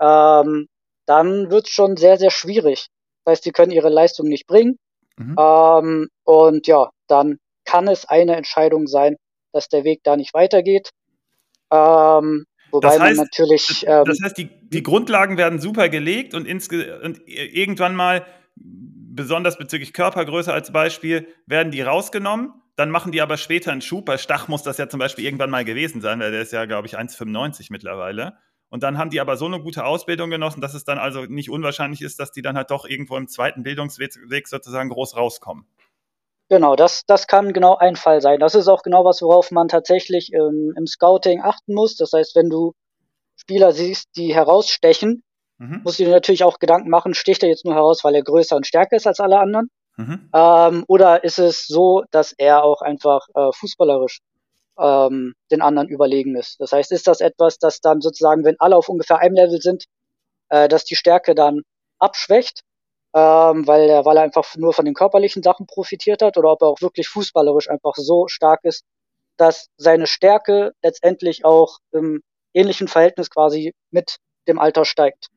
Ähm, 0.00 0.68
dann 1.06 1.50
wird 1.50 1.66
es 1.66 1.72
schon 1.72 1.96
sehr, 1.96 2.18
sehr 2.18 2.30
schwierig. 2.30 2.88
Das 3.24 3.32
heißt, 3.32 3.46
die 3.46 3.52
können 3.52 3.72
ihre 3.72 3.88
Leistung 3.88 4.28
nicht 4.28 4.46
bringen. 4.46 4.78
Mhm. 5.16 5.36
Ähm, 5.38 6.08
und 6.24 6.66
ja, 6.66 6.90
dann 7.08 7.38
kann 7.64 7.88
es 7.88 8.06
eine 8.06 8.36
Entscheidung 8.36 8.86
sein, 8.86 9.16
dass 9.52 9.68
der 9.68 9.84
Weg 9.84 10.00
da 10.04 10.16
nicht 10.16 10.34
weitergeht. 10.34 10.90
Ähm, 11.70 12.46
wobei 12.70 12.88
das 12.88 13.00
heißt, 13.00 13.16
man 13.16 13.26
natürlich. 13.26 13.84
Ähm, 13.86 14.04
das 14.04 14.18
heißt, 14.22 14.38
die, 14.38 14.48
die 14.68 14.82
Grundlagen 14.82 15.36
werden 15.36 15.60
super 15.60 15.88
gelegt 15.88 16.34
und, 16.34 16.46
und 16.48 17.20
irgendwann 17.26 17.94
mal, 17.94 18.24
besonders 18.56 19.58
bezüglich 19.58 19.92
Körpergröße 19.92 20.52
als 20.52 20.72
Beispiel, 20.72 21.26
werden 21.46 21.72
die 21.72 21.82
rausgenommen. 21.82 22.52
Dann 22.76 22.90
machen 22.90 23.10
die 23.10 23.20
aber 23.20 23.36
später 23.36 23.72
einen 23.72 23.80
Schub. 23.80 24.04
Bei 24.04 24.18
Stach 24.18 24.46
muss 24.46 24.62
das 24.62 24.78
ja 24.78 24.88
zum 24.88 25.00
Beispiel 25.00 25.24
irgendwann 25.24 25.50
mal 25.50 25.64
gewesen 25.64 26.00
sein, 26.00 26.20
weil 26.20 26.30
der 26.30 26.42
ist 26.42 26.52
ja, 26.52 26.64
glaube 26.66 26.86
ich, 26.86 26.96
1,95 26.96 27.68
mittlerweile. 27.70 28.38
Und 28.70 28.82
dann 28.82 28.98
haben 28.98 29.10
die 29.10 29.20
aber 29.20 29.36
so 29.36 29.46
eine 29.46 29.60
gute 29.60 29.84
Ausbildung 29.84 30.30
genossen, 30.30 30.60
dass 30.60 30.74
es 30.74 30.84
dann 30.84 30.98
also 30.98 31.24
nicht 31.24 31.50
unwahrscheinlich 31.50 32.02
ist, 32.02 32.20
dass 32.20 32.32
die 32.32 32.42
dann 32.42 32.56
halt 32.56 32.70
doch 32.70 32.84
irgendwo 32.84 33.16
im 33.16 33.26
zweiten 33.26 33.62
Bildungsweg 33.62 34.46
sozusagen 34.46 34.90
groß 34.90 35.16
rauskommen. 35.16 35.66
Genau, 36.48 36.76
das, 36.76 37.04
das 37.06 37.26
kann 37.26 37.52
genau 37.52 37.76
ein 37.76 37.96
Fall 37.96 38.20
sein. 38.20 38.40
Das 38.40 38.54
ist 38.54 38.68
auch 38.68 38.82
genau 38.82 39.04
was, 39.04 39.20
worauf 39.20 39.50
man 39.50 39.68
tatsächlich 39.68 40.32
ähm, 40.32 40.72
im 40.76 40.86
Scouting 40.86 41.42
achten 41.42 41.74
muss. 41.74 41.96
Das 41.96 42.12
heißt, 42.12 42.34
wenn 42.36 42.48
du 42.48 42.72
Spieler 43.36 43.72
siehst, 43.72 44.08
die 44.16 44.34
herausstechen, 44.34 45.22
mhm. 45.58 45.82
musst 45.84 45.98
du 45.98 46.04
dir 46.04 46.10
natürlich 46.10 46.44
auch 46.44 46.58
Gedanken 46.58 46.88
machen, 46.88 47.12
sticht 47.12 47.42
er 47.42 47.50
jetzt 47.50 47.66
nur 47.66 47.74
heraus, 47.74 48.02
weil 48.02 48.14
er 48.14 48.22
größer 48.22 48.56
und 48.56 48.66
stärker 48.66 48.96
ist 48.96 49.06
als 49.06 49.20
alle 49.20 49.38
anderen? 49.38 49.68
Mhm. 49.98 50.30
Ähm, 50.32 50.84
oder 50.88 51.22
ist 51.22 51.38
es 51.38 51.66
so, 51.66 52.04
dass 52.10 52.32
er 52.32 52.64
auch 52.64 52.80
einfach 52.80 53.26
äh, 53.34 53.50
fußballerisch 53.52 54.20
ähm, 54.78 55.34
den 55.50 55.60
anderen 55.60 55.88
überlegen 55.88 56.34
ist? 56.34 56.58
Das 56.60 56.72
heißt, 56.72 56.92
ist 56.92 57.08
das 57.08 57.20
etwas, 57.20 57.58
das 57.58 57.80
dann 57.80 58.00
sozusagen, 58.00 58.44
wenn 58.44 58.56
alle 58.58 58.76
auf 58.76 58.88
ungefähr 58.88 59.18
einem 59.18 59.34
Level 59.34 59.60
sind, 59.60 59.84
äh, 60.48 60.66
dass 60.68 60.84
die 60.84 60.96
Stärke 60.96 61.34
dann 61.34 61.60
abschwächt, 61.98 62.62
ähm, 63.14 63.66
weil, 63.66 63.88
er, 63.88 64.04
weil 64.04 64.16
er 64.16 64.22
einfach 64.22 64.56
nur 64.56 64.72
von 64.72 64.84
den 64.84 64.94
körperlichen 64.94 65.42
Sachen 65.42 65.66
profitiert 65.66 66.22
hat 66.22 66.36
oder 66.36 66.52
ob 66.52 66.62
er 66.62 66.68
auch 66.68 66.82
wirklich 66.82 67.08
fußballerisch 67.08 67.70
einfach 67.70 67.94
so 67.94 68.28
stark 68.28 68.60
ist, 68.64 68.84
dass 69.36 69.68
seine 69.76 70.06
Stärke 70.06 70.72
letztendlich 70.82 71.44
auch 71.44 71.78
im 71.92 72.22
ähnlichen 72.52 72.88
Verhältnis 72.88 73.30
quasi 73.30 73.74
mit 73.90 74.18
dem 74.46 74.58
Alter 74.58 74.84
steigt. 74.84 75.28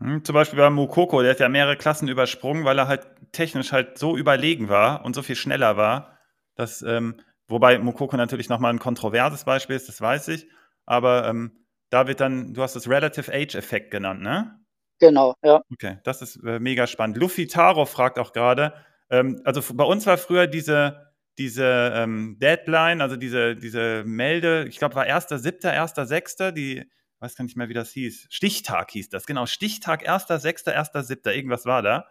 Hm, 0.00 0.24
zum 0.24 0.34
Beispiel 0.34 0.58
bei 0.58 0.70
Mukoko, 0.70 1.22
der 1.22 1.32
hat 1.32 1.40
ja 1.40 1.48
mehrere 1.48 1.76
Klassen 1.76 2.08
übersprungen, 2.08 2.64
weil 2.64 2.78
er 2.78 2.88
halt 2.88 3.06
technisch 3.30 3.72
halt 3.72 3.98
so 3.98 4.16
überlegen 4.16 4.68
war 4.68 5.04
und 5.04 5.14
so 5.14 5.22
viel 5.22 5.36
schneller 5.36 5.76
war, 5.76 6.18
dass, 6.56 6.82
ähm, 6.82 7.20
wobei 7.46 7.78
Mukoko 7.78 8.16
natürlich 8.16 8.48
nochmal 8.48 8.72
ein 8.72 8.78
kontroverses 8.78 9.44
Beispiel 9.44 9.76
ist, 9.76 9.88
das 9.88 10.00
weiß 10.00 10.28
ich, 10.28 10.48
aber 10.86 11.28
ähm, 11.28 11.66
da 11.90 12.08
wird 12.08 12.20
dann, 12.20 12.54
du 12.54 12.62
hast 12.62 12.74
das 12.74 12.88
Relative 12.88 13.32
Age 13.32 13.54
Effekt 13.54 13.90
genannt, 13.90 14.22
ne? 14.22 14.58
Genau, 15.02 15.34
ja. 15.42 15.64
Okay, 15.72 15.98
das 16.04 16.22
ist 16.22 16.36
äh, 16.44 16.60
mega 16.60 16.86
spannend. 16.86 17.16
Luffy 17.16 17.48
Taro 17.48 17.86
fragt 17.86 18.20
auch 18.20 18.32
gerade, 18.32 18.72
ähm, 19.10 19.42
also 19.44 19.60
bei 19.74 19.82
uns 19.82 20.06
war 20.06 20.16
früher 20.16 20.46
diese, 20.46 21.10
diese 21.38 21.92
ähm, 21.92 22.36
Deadline, 22.40 23.00
also 23.00 23.16
diese, 23.16 23.56
diese 23.56 24.04
Melde, 24.04 24.64
ich 24.68 24.78
glaube 24.78 24.94
war 24.94 25.04
1.7., 25.04 25.64
1.6., 25.64 26.52
die, 26.52 26.88
weiß 27.18 27.34
gar 27.34 27.42
nicht 27.42 27.56
mehr, 27.56 27.68
wie 27.68 27.74
das 27.74 27.90
hieß. 27.90 28.28
Stichtag 28.30 28.92
hieß 28.92 29.08
das, 29.08 29.26
genau. 29.26 29.46
Stichtag 29.46 30.08
1.6., 30.08 30.68
1.7., 30.68 31.32
irgendwas 31.32 31.66
war 31.66 31.82
da. 31.82 32.06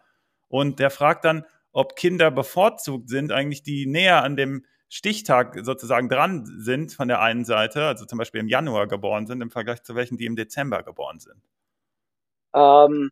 Und 0.49 0.79
der 0.79 0.89
fragt 0.89 1.23
dann, 1.23 1.45
ob 1.71 1.95
Kinder 1.95 2.29
bevorzugt 2.29 3.07
sind, 3.07 3.31
eigentlich 3.31 3.63
die 3.63 3.85
näher 3.85 4.21
an 4.21 4.35
dem 4.35 4.65
Stichtag 4.89 5.57
sozusagen 5.63 6.09
dran 6.09 6.45
sind 6.45 6.91
von 6.91 7.07
der 7.07 7.21
einen 7.21 7.45
Seite, 7.45 7.85
also 7.85 8.03
zum 8.03 8.17
Beispiel 8.17 8.41
im 8.41 8.49
Januar 8.49 8.89
geboren 8.89 9.27
sind, 9.27 9.39
im 9.39 9.49
Vergleich 9.49 9.81
zu 9.81 9.95
welchen, 9.95 10.17
die 10.17 10.25
im 10.25 10.35
Dezember 10.35 10.83
geboren 10.83 11.19
sind. 11.19 11.41
Ähm, 12.53 13.09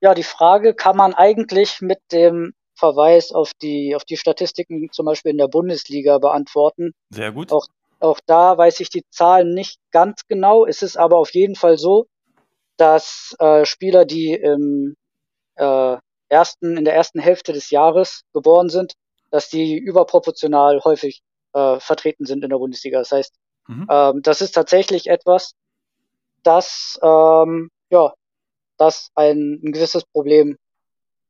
ja, 0.00 0.14
die 0.14 0.22
Frage 0.22 0.74
kann 0.74 0.96
man 0.96 1.14
eigentlich 1.14 1.80
mit 1.80 1.98
dem 2.12 2.54
Verweis 2.74 3.32
auf 3.32 3.52
die, 3.54 3.94
auf 3.94 4.04
die 4.04 4.16
Statistiken 4.16 4.90
zum 4.92 5.06
Beispiel 5.06 5.32
in 5.32 5.38
der 5.38 5.48
Bundesliga 5.48 6.18
beantworten. 6.18 6.92
Sehr 7.10 7.32
gut. 7.32 7.52
Auch, 7.52 7.66
auch 8.00 8.18
da 8.26 8.56
weiß 8.56 8.80
ich 8.80 8.88
die 8.88 9.04
Zahlen 9.10 9.52
nicht 9.52 9.78
ganz 9.90 10.22
genau. 10.26 10.64
Es 10.64 10.82
ist 10.82 10.96
aber 10.96 11.18
auf 11.18 11.34
jeden 11.34 11.56
Fall 11.56 11.76
so, 11.76 12.06
dass 12.78 13.36
äh, 13.38 13.66
Spieler, 13.66 14.06
die 14.06 14.32
im 14.32 14.96
äh, 15.56 15.96
ersten, 16.30 16.78
in 16.78 16.84
der 16.86 16.94
ersten 16.94 17.20
Hälfte 17.20 17.52
des 17.52 17.70
Jahres 17.70 18.22
geboren 18.32 18.70
sind, 18.70 18.94
dass 19.30 19.50
die 19.50 19.76
überproportional 19.76 20.80
häufig 20.84 21.20
äh, 21.52 21.78
vertreten 21.78 22.24
sind 22.24 22.42
in 22.42 22.50
der 22.50 22.56
Bundesliga. 22.56 22.98
Das 22.98 23.12
heißt, 23.12 23.34
mhm. 23.68 23.86
ähm, 23.90 24.22
das 24.22 24.40
ist 24.40 24.52
tatsächlich 24.52 25.08
etwas, 25.08 25.52
das 26.42 26.98
ähm, 27.02 27.68
ja 27.90 28.14
das 28.80 29.10
ein, 29.14 29.60
ein 29.62 29.72
gewisses 29.72 30.04
Problem 30.04 30.56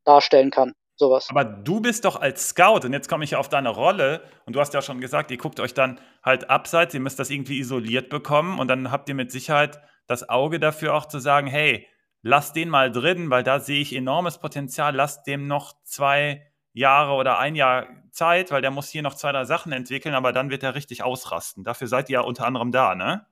darstellen 0.04 0.50
kann. 0.50 0.72
Sowas. 0.96 1.28
Aber 1.30 1.44
du 1.44 1.80
bist 1.80 2.04
doch 2.04 2.20
als 2.20 2.50
Scout, 2.50 2.84
und 2.84 2.92
jetzt 2.92 3.08
komme 3.08 3.24
ich 3.24 3.34
auf 3.34 3.48
deine 3.48 3.70
Rolle, 3.70 4.22
und 4.44 4.54
du 4.54 4.60
hast 4.60 4.74
ja 4.74 4.82
schon 4.82 5.00
gesagt, 5.00 5.30
ihr 5.30 5.38
guckt 5.38 5.58
euch 5.58 5.72
dann 5.72 5.98
halt 6.22 6.50
abseits, 6.50 6.92
ihr 6.92 7.00
müsst 7.00 7.18
das 7.18 7.30
irgendwie 7.30 7.58
isoliert 7.58 8.10
bekommen, 8.10 8.58
und 8.58 8.68
dann 8.68 8.90
habt 8.90 9.08
ihr 9.08 9.14
mit 9.14 9.32
Sicherheit 9.32 9.80
das 10.06 10.28
Auge 10.28 10.60
dafür 10.60 10.94
auch 10.94 11.06
zu 11.06 11.18
sagen, 11.18 11.46
hey, 11.46 11.86
lass 12.20 12.52
den 12.52 12.68
mal 12.68 12.92
drin, 12.92 13.30
weil 13.30 13.42
da 13.42 13.60
sehe 13.60 13.80
ich 13.80 13.96
enormes 13.96 14.38
Potenzial, 14.38 14.94
lass 14.94 15.22
dem 15.22 15.46
noch 15.46 15.72
zwei 15.84 16.46
Jahre 16.74 17.14
oder 17.14 17.38
ein 17.38 17.54
Jahr 17.54 17.86
Zeit, 18.10 18.50
weil 18.50 18.60
der 18.60 18.70
muss 18.70 18.90
hier 18.90 19.02
noch 19.02 19.14
zwei, 19.14 19.32
drei 19.32 19.44
Sachen 19.44 19.72
entwickeln, 19.72 20.14
aber 20.14 20.32
dann 20.32 20.50
wird 20.50 20.62
er 20.62 20.74
richtig 20.74 21.02
ausrasten. 21.02 21.64
Dafür 21.64 21.86
seid 21.86 22.10
ihr 22.10 22.14
ja 22.14 22.20
unter 22.20 22.46
anderem 22.46 22.72
da, 22.72 22.94
ne? 22.94 23.26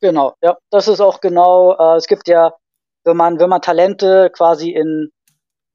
Genau, 0.00 0.34
ja, 0.42 0.58
das 0.70 0.88
ist 0.88 1.00
auch 1.00 1.20
genau, 1.20 1.72
äh, 1.78 1.96
es 1.96 2.06
gibt 2.06 2.28
ja 2.28 2.52
wenn 3.04 3.16
man, 3.16 3.38
wenn 3.38 3.50
man 3.50 3.62
Talente 3.62 4.30
quasi 4.32 4.70
in, 4.70 5.10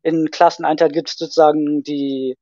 in 0.04 0.30
Klassen 0.32 0.66
einteilt, 0.66 0.94
gibt 0.94 1.10
es 1.10 1.16
sozusagen 1.16 1.84
die, 1.84 2.36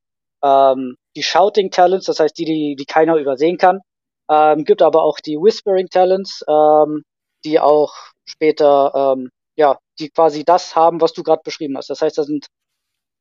ähm, 0.44 0.96
die 1.16 1.24
Shouting 1.24 1.72
Talents, 1.72 2.06
das 2.06 2.20
heißt 2.20 2.38
die, 2.38 2.46
die, 2.46 2.76
die 2.78 2.86
keiner 2.86 3.18
übersehen 3.18 3.58
kann. 3.58 3.82
Ähm, 4.30 4.66
gibt 4.66 4.82
aber 4.82 5.04
auch 5.04 5.20
die 5.20 5.38
Whispering 5.38 5.88
Talents, 5.88 6.44
ähm, 6.48 7.04
die 7.46 7.60
auch 7.60 7.94
später, 8.26 9.16
ähm, 9.18 9.30
ja, 9.56 9.78
die 10.00 10.10
quasi 10.10 10.44
das 10.44 10.76
haben, 10.76 11.02
was 11.02 11.14
du 11.14 11.24
gerade 11.24 11.42
beschrieben 11.44 11.78
hast. 11.78 11.90
Das 11.90 12.02
heißt, 12.02 12.18
da 12.18 12.24
sind 12.24 12.48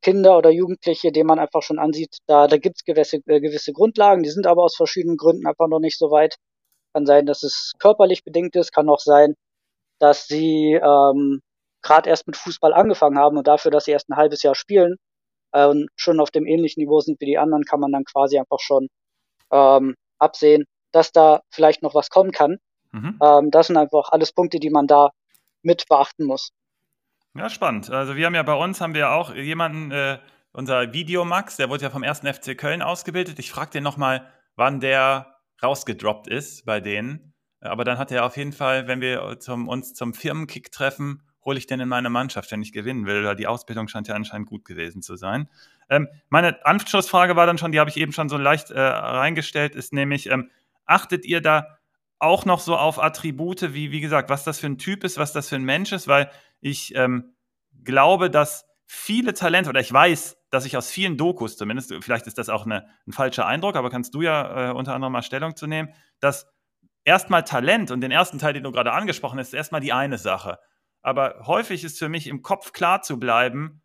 Kinder 0.02 0.36
oder 0.36 0.50
Jugendliche, 0.50 1.12
denen 1.12 1.26
man 1.28 1.38
einfach 1.38 1.62
schon 1.62 1.78
ansieht, 1.78 2.18
da, 2.26 2.46
da 2.48 2.58
gibt 2.58 2.76
es 2.78 2.84
gewisse, 2.84 3.18
äh, 3.26 3.40
gewisse 3.40 3.72
Grundlagen, 3.72 4.22
die 4.22 4.30
sind 4.30 4.46
aber 4.46 4.62
aus 4.64 4.76
verschiedenen 4.76 5.16
Gründen 5.16 5.46
einfach 5.46 5.68
noch 5.68 5.80
nicht 5.80 5.98
so 5.98 6.10
weit. 6.10 6.36
Kann 6.94 7.06
sein, 7.06 7.26
dass 7.26 7.42
es 7.42 7.72
körperlich 7.78 8.24
bedingt 8.24 8.56
ist, 8.56 8.72
kann 8.72 8.88
auch 8.88 9.00
sein, 9.00 9.34
dass 9.98 10.26
sie 10.26 10.74
ähm, 10.74 11.40
gerade 11.86 12.10
erst 12.10 12.26
mit 12.26 12.36
Fußball 12.36 12.72
angefangen 12.74 13.18
haben 13.18 13.36
und 13.36 13.46
dafür, 13.46 13.70
dass 13.70 13.84
sie 13.84 13.92
erst 13.92 14.08
ein 14.08 14.16
halbes 14.16 14.42
Jahr 14.42 14.54
spielen 14.54 14.96
äh, 15.52 15.66
und 15.66 15.88
schon 15.96 16.20
auf 16.20 16.30
dem 16.30 16.46
ähnlichen 16.46 16.82
Niveau 16.82 17.00
sind 17.00 17.20
wie 17.20 17.26
die 17.26 17.38
anderen, 17.38 17.64
kann 17.64 17.80
man 17.80 17.92
dann 17.92 18.04
quasi 18.04 18.38
einfach 18.38 18.60
schon 18.60 18.88
ähm, 19.52 19.94
absehen, 20.18 20.64
dass 20.92 21.12
da 21.12 21.40
vielleicht 21.50 21.82
noch 21.82 21.94
was 21.94 22.10
kommen 22.10 22.32
kann. 22.32 22.58
Mhm. 22.92 23.18
Ähm, 23.22 23.50
das 23.50 23.68
sind 23.68 23.76
einfach 23.76 24.10
alles 24.10 24.32
Punkte, 24.32 24.58
die 24.58 24.70
man 24.70 24.86
da 24.86 25.10
mit 25.62 25.88
beachten 25.88 26.24
muss. 26.24 26.50
Ja, 27.34 27.50
spannend. 27.50 27.90
Also 27.90 28.16
wir 28.16 28.26
haben 28.26 28.34
ja 28.34 28.42
bei 28.42 28.54
uns 28.54 28.80
haben 28.80 28.94
wir 28.94 29.10
auch 29.10 29.34
jemanden, 29.34 29.90
äh, 29.90 30.18
unser 30.52 30.94
Videomax, 30.94 31.56
der 31.56 31.68
wurde 31.68 31.84
ja 31.84 31.90
vom 31.90 32.02
ersten 32.02 32.32
FC 32.32 32.56
Köln 32.56 32.80
ausgebildet. 32.80 33.38
Ich 33.38 33.50
frage 33.50 33.72
den 33.72 33.82
nochmal, 33.82 34.26
wann 34.54 34.80
der 34.80 35.36
rausgedroppt 35.62 36.28
ist 36.28 36.64
bei 36.64 36.80
denen. 36.80 37.34
Aber 37.60 37.84
dann 37.84 37.98
hat 37.98 38.10
er 38.10 38.24
auf 38.24 38.36
jeden 38.36 38.52
Fall, 38.52 38.86
wenn 38.86 39.00
wir 39.00 39.38
zum, 39.38 39.68
uns 39.68 39.92
zum 39.92 40.14
Firmenkick 40.14 40.72
treffen, 40.72 41.25
hole 41.46 41.58
ich 41.58 41.66
denn 41.66 41.80
in 41.80 41.88
meine 41.88 42.10
Mannschaft, 42.10 42.50
wenn 42.50 42.60
ich 42.60 42.72
gewinnen 42.72 43.06
will? 43.06 43.34
Die 43.36 43.46
Ausbildung 43.46 43.88
scheint 43.88 44.08
ja 44.08 44.14
anscheinend 44.14 44.48
gut 44.48 44.64
gewesen 44.64 45.00
zu 45.00 45.16
sein. 45.16 45.48
Ähm, 45.88 46.08
meine 46.28 46.66
Anschlussfrage 46.66 47.36
war 47.36 47.46
dann 47.46 47.56
schon, 47.56 47.72
die 47.72 47.80
habe 47.80 47.88
ich 47.88 47.96
eben 47.96 48.12
schon 48.12 48.28
so 48.28 48.36
leicht 48.36 48.70
äh, 48.70 48.80
reingestellt, 48.80 49.74
ist 49.74 49.92
nämlich, 49.92 50.28
ähm, 50.28 50.50
achtet 50.84 51.24
ihr 51.24 51.40
da 51.40 51.78
auch 52.18 52.44
noch 52.44 52.60
so 52.60 52.76
auf 52.76 53.02
Attribute, 53.02 53.74
wie, 53.74 53.92
wie 53.92 54.00
gesagt, 54.00 54.28
was 54.28 54.44
das 54.44 54.58
für 54.58 54.66
ein 54.66 54.78
Typ 54.78 55.04
ist, 55.04 55.18
was 55.18 55.32
das 55.32 55.48
für 55.48 55.56
ein 55.56 55.64
Mensch 55.64 55.92
ist, 55.92 56.08
weil 56.08 56.30
ich 56.60 56.94
ähm, 56.94 57.34
glaube, 57.84 58.30
dass 58.30 58.66
viele 58.86 59.34
Talente, 59.34 59.70
oder 59.70 59.80
ich 59.80 59.92
weiß, 59.92 60.38
dass 60.50 60.64
ich 60.64 60.76
aus 60.76 60.90
vielen 60.90 61.16
Dokus 61.16 61.56
zumindest, 61.56 61.92
vielleicht 62.00 62.26
ist 62.26 62.38
das 62.38 62.48
auch 62.48 62.64
eine, 62.64 62.86
ein 63.06 63.12
falscher 63.12 63.46
Eindruck, 63.46 63.76
aber 63.76 63.90
kannst 63.90 64.14
du 64.14 64.22
ja 64.22 64.70
äh, 64.70 64.72
unter 64.72 64.94
anderem 64.94 65.12
mal 65.12 65.22
Stellung 65.22 65.56
zu 65.56 65.66
nehmen, 65.66 65.92
dass 66.20 66.46
erstmal 67.04 67.44
Talent 67.44 67.90
und 67.90 68.00
den 68.00 68.10
ersten 68.10 68.38
Teil, 68.38 68.52
den 68.52 68.64
du 68.64 68.72
gerade 68.72 68.92
angesprochen 68.92 69.38
hast, 69.38 69.54
erstmal 69.54 69.80
die 69.80 69.92
eine 69.92 70.18
Sache. 70.18 70.58
Aber 71.06 71.46
häufig 71.46 71.84
ist 71.84 72.00
für 72.00 72.08
mich 72.08 72.26
im 72.26 72.42
Kopf 72.42 72.72
klar 72.72 73.00
zu 73.00 73.20
bleiben, 73.20 73.80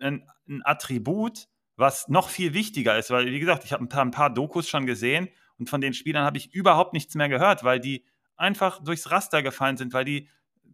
ein, 0.00 0.26
ein 0.48 0.62
Attribut, 0.64 1.48
was 1.76 2.08
noch 2.08 2.30
viel 2.30 2.54
wichtiger 2.54 2.96
ist, 2.96 3.10
weil, 3.10 3.26
wie 3.26 3.40
gesagt, 3.40 3.64
ich 3.64 3.74
habe 3.74 3.84
ein 3.84 3.90
paar, 3.90 4.02
ein 4.02 4.10
paar 4.10 4.30
Dokus 4.30 4.70
schon 4.70 4.86
gesehen 4.86 5.28
und 5.58 5.68
von 5.68 5.82
den 5.82 5.92
Spielern 5.92 6.24
habe 6.24 6.38
ich 6.38 6.54
überhaupt 6.54 6.94
nichts 6.94 7.14
mehr 7.14 7.28
gehört, 7.28 7.62
weil 7.62 7.78
die 7.78 8.06
einfach 8.38 8.82
durchs 8.82 9.10
Raster 9.10 9.42
gefallen 9.42 9.76
sind, 9.76 9.92
weil 9.92 10.06
die 10.06 10.30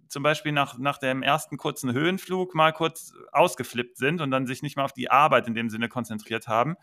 zum 0.07 0.23
Beispiel 0.23 0.53
nach, 0.53 0.79
nach 0.79 0.99
dem 0.99 1.25
ersten 1.25 1.57
kurzen 1.57 1.93
Höhenflug 1.93 2.55
mal 2.55 2.73
kurz 2.73 3.13
ausgeflippt 3.33 3.97
sind 3.97 4.21
und 4.21 4.31
dann 4.31 4.47
sich 4.47 4.63
nicht 4.63 4.77
mal 4.77 4.85
auf 4.85 4.93
die 4.93 5.11
Arbeit 5.11 5.49
in 5.49 5.55
dem 5.55 5.69
Sinne 5.69 5.89
konzentriert 5.89 6.47
haben. 6.47 6.77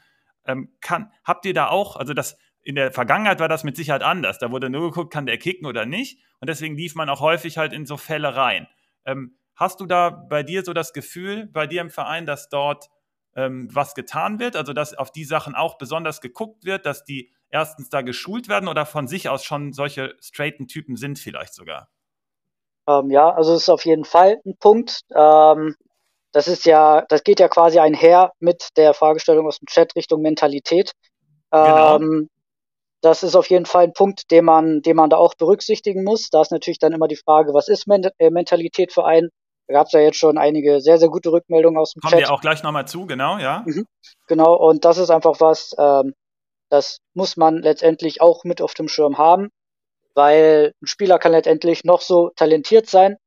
Ähm, 0.43 0.73
kann, 0.81 1.09
habt 1.23 1.45
ihr 1.45 1.53
da 1.53 1.69
auch, 1.69 1.95
also 1.95 2.13
das 2.13 2.37
in 2.63 2.75
der 2.75 2.91
Vergangenheit 2.91 3.39
war 3.39 3.47
das 3.47 3.63
mit 3.63 3.77
Sicherheit 3.77 4.03
anders. 4.03 4.39
Da 4.39 4.51
wurde 4.51 4.69
nur 4.69 4.89
geguckt, 4.89 5.13
kann 5.13 5.25
der 5.25 5.37
kicken 5.37 5.65
oder 5.65 5.85
nicht. 5.85 6.19
Und 6.41 6.49
deswegen 6.49 6.75
lief 6.75 6.95
man 6.95 7.07
auch 7.07 7.21
häufig 7.21 7.57
halt 7.57 7.71
in 7.71 7.85
so 7.85 7.95
Fälle 7.95 8.35
rein. 8.35 8.67
Ähm, 9.05 9.37
hast 9.55 9.79
du 9.79 9.85
da 9.85 10.09
bei 10.09 10.43
dir 10.43 10.63
so 10.63 10.73
das 10.73 10.93
Gefühl, 10.93 11.47
bei 11.47 11.67
dir 11.67 11.81
im 11.81 11.89
Verein, 11.89 12.25
dass 12.25 12.49
dort 12.49 12.89
ähm, 13.35 13.67
was 13.71 13.95
getan 13.95 14.39
wird, 14.39 14.55
also 14.55 14.73
dass 14.73 14.93
auf 14.93 15.11
die 15.11 15.25
Sachen 15.25 15.55
auch 15.55 15.77
besonders 15.77 16.21
geguckt 16.21 16.65
wird, 16.65 16.85
dass 16.85 17.03
die 17.03 17.31
erstens 17.49 17.89
da 17.89 18.01
geschult 18.01 18.49
werden 18.49 18.67
oder 18.67 18.85
von 18.85 19.07
sich 19.07 19.29
aus 19.29 19.43
schon 19.43 19.73
solche 19.73 20.15
straighten 20.21 20.67
Typen 20.67 20.95
sind 20.95 21.19
vielleicht 21.19 21.53
sogar? 21.53 21.89
Ähm, 22.87 23.09
ja, 23.09 23.29
also 23.29 23.53
es 23.53 23.63
ist 23.63 23.69
auf 23.69 23.85
jeden 23.85 24.05
Fall 24.05 24.39
ein 24.45 24.57
Punkt. 24.57 25.01
Ähm, 25.13 25.75
das 26.31 26.47
ist 26.47 26.65
ja, 26.65 27.03
das 27.07 27.23
geht 27.23 27.39
ja 27.39 27.47
quasi 27.47 27.79
einher 27.79 28.33
mit 28.39 28.69
der 28.77 28.93
Fragestellung 28.93 29.47
aus 29.47 29.59
dem 29.59 29.67
Chat 29.67 29.95
Richtung 29.95 30.21
Mentalität. 30.21 30.91
Genau. 31.51 31.95
Ähm, 31.95 32.29
das 33.05 33.21
ist 33.21 33.35
auf 33.35 33.49
jeden 33.51 33.67
Fall 33.67 33.83
ein 33.83 33.93
Punkt, 33.93 34.31
den 34.31 34.45
man, 34.45 34.81
den 34.81 34.95
man 34.95 35.11
da 35.11 35.17
auch 35.17 35.35
berücksichtigen 35.35 36.03
muss. 36.03 36.29
Da 36.31 36.41
ist 36.41 36.51
natürlich 36.51 36.79
dann 36.79 36.91
immer 36.91 37.07
die 37.07 37.15
Frage, 37.15 37.53
was 37.53 37.67
ist 37.67 37.87
Men 37.87 38.09
äh, 38.17 38.31
Mentalität 38.31 38.91
für 38.91 39.05
einen? 39.05 39.29
Da 39.67 39.73
gab 39.75 39.87
es 39.87 39.93
ja 39.93 39.99
jetzt 39.99 40.17
schon 40.17 40.37
einige 40.39 40.81
sehr, 40.81 40.97
sehr 40.97 41.09
gute 41.09 41.31
Rückmeldungen 41.31 41.79
aus 41.79 41.93
dem 41.93 42.01
Kommen 42.01 42.11
Chat. 42.11 42.19
Kommen 42.19 42.29
wir 42.29 42.33
auch 42.33 42.41
gleich 42.41 42.63
nochmal 42.63 42.87
zu, 42.87 43.05
genau, 43.05 43.37
ja. 43.37 43.63
Mhm, 43.65 43.85
genau, 44.27 44.55
und 44.55 44.85
das 44.85 44.97
ist 44.97 45.11
einfach 45.11 45.39
was, 45.39 45.75
ähm, 45.77 46.13
das 46.69 46.97
muss 47.13 47.37
man 47.37 47.61
letztendlich 47.61 48.21
auch 48.21 48.43
mit 48.43 48.61
auf 48.61 48.73
dem 48.73 48.87
Schirm 48.87 49.17
haben, 49.19 49.49
weil 50.15 50.73
ein 50.81 50.87
Spieler 50.87 51.19
kann 51.19 51.31
letztendlich 51.31 51.83
noch 51.83 52.01
so 52.01 52.31
talentiert 52.35 52.89
sein, 52.89 53.17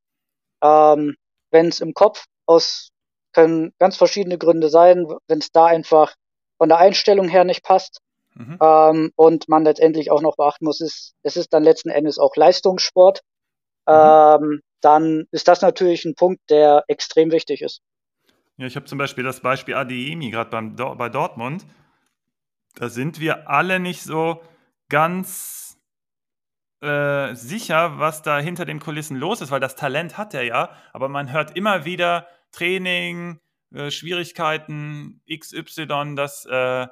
ähm, 0.63 1.15
wenn 1.53 1.69
es 1.69 1.81
im 1.81 1.95
Kopf 1.95 2.25
aus 2.47 2.89
können 3.33 3.73
ganz 3.79 3.97
verschiedene 3.97 4.39
Gründe 4.39 4.71
sein, 4.71 5.07
wenn 5.29 5.39
es 5.39 5.53
da 5.53 5.67
einfach 5.67 6.15
von 6.57 6.69
der 6.69 6.79
Einstellung 6.79 7.29
her 7.29 7.45
nicht 7.45 7.63
passt. 7.63 8.01
Mhm. 8.39 8.59
Ähm, 8.63 9.13
und 9.17 9.49
man 9.49 9.65
letztendlich 9.65 10.13
auch 10.13 10.23
noch 10.23 10.37
beachten 10.37 10.65
muss, 10.65 10.81
ist, 10.81 11.15
es 11.23 11.37
ist 11.37 11.53
dann 11.53 11.65
letzten 11.65 11.91
Endes 11.91 12.19
auch 12.19 12.37
Leistungssport. 12.37 13.21
Mhm. 13.87 13.95
Ähm, 13.95 14.61
dann 14.81 15.25
ist 15.33 15.49
das 15.49 15.61
natürlich 15.61 16.05
ein 16.05 16.15
Punkt, 16.15 16.41
der 16.49 16.85
extrem 16.87 17.33
wichtig 17.33 17.63
ist. 17.63 17.81
Ja, 18.57 18.67
ich 18.67 18.77
habe 18.77 18.87
zum 18.87 18.99
Beispiel 18.99 19.25
das 19.25 19.41
Beispiel 19.41 19.75
Adeyemi 19.75 20.31
gerade 20.31 20.51
bei 20.51 21.09
Dortmund. 21.09 21.67
Da 22.77 22.89
sind 22.89 23.19
wir 23.19 23.51
alle 23.51 23.81
nicht 23.81 24.03
so 24.03 24.41
ganz 24.89 25.79
äh, 26.81 27.35
sicher, 27.35 27.99
was 27.99 28.23
da 28.23 28.39
hinter 28.39 28.65
den 28.65 28.79
Kulissen 28.79 29.17
los 29.17 29.41
ist, 29.41 29.51
weil 29.51 29.59
das 29.59 29.75
Talent 29.75 30.17
hat 30.17 30.33
er 30.33 30.45
ja, 30.45 30.71
aber 30.93 31.09
man 31.09 31.33
hört 31.33 31.57
immer 31.57 31.85
wieder 31.85 32.29
Training, 32.53 33.41
äh, 33.75 33.91
Schwierigkeiten, 33.91 35.23
XY, 35.29 36.15
das 36.15 36.47
äh, 36.47 36.87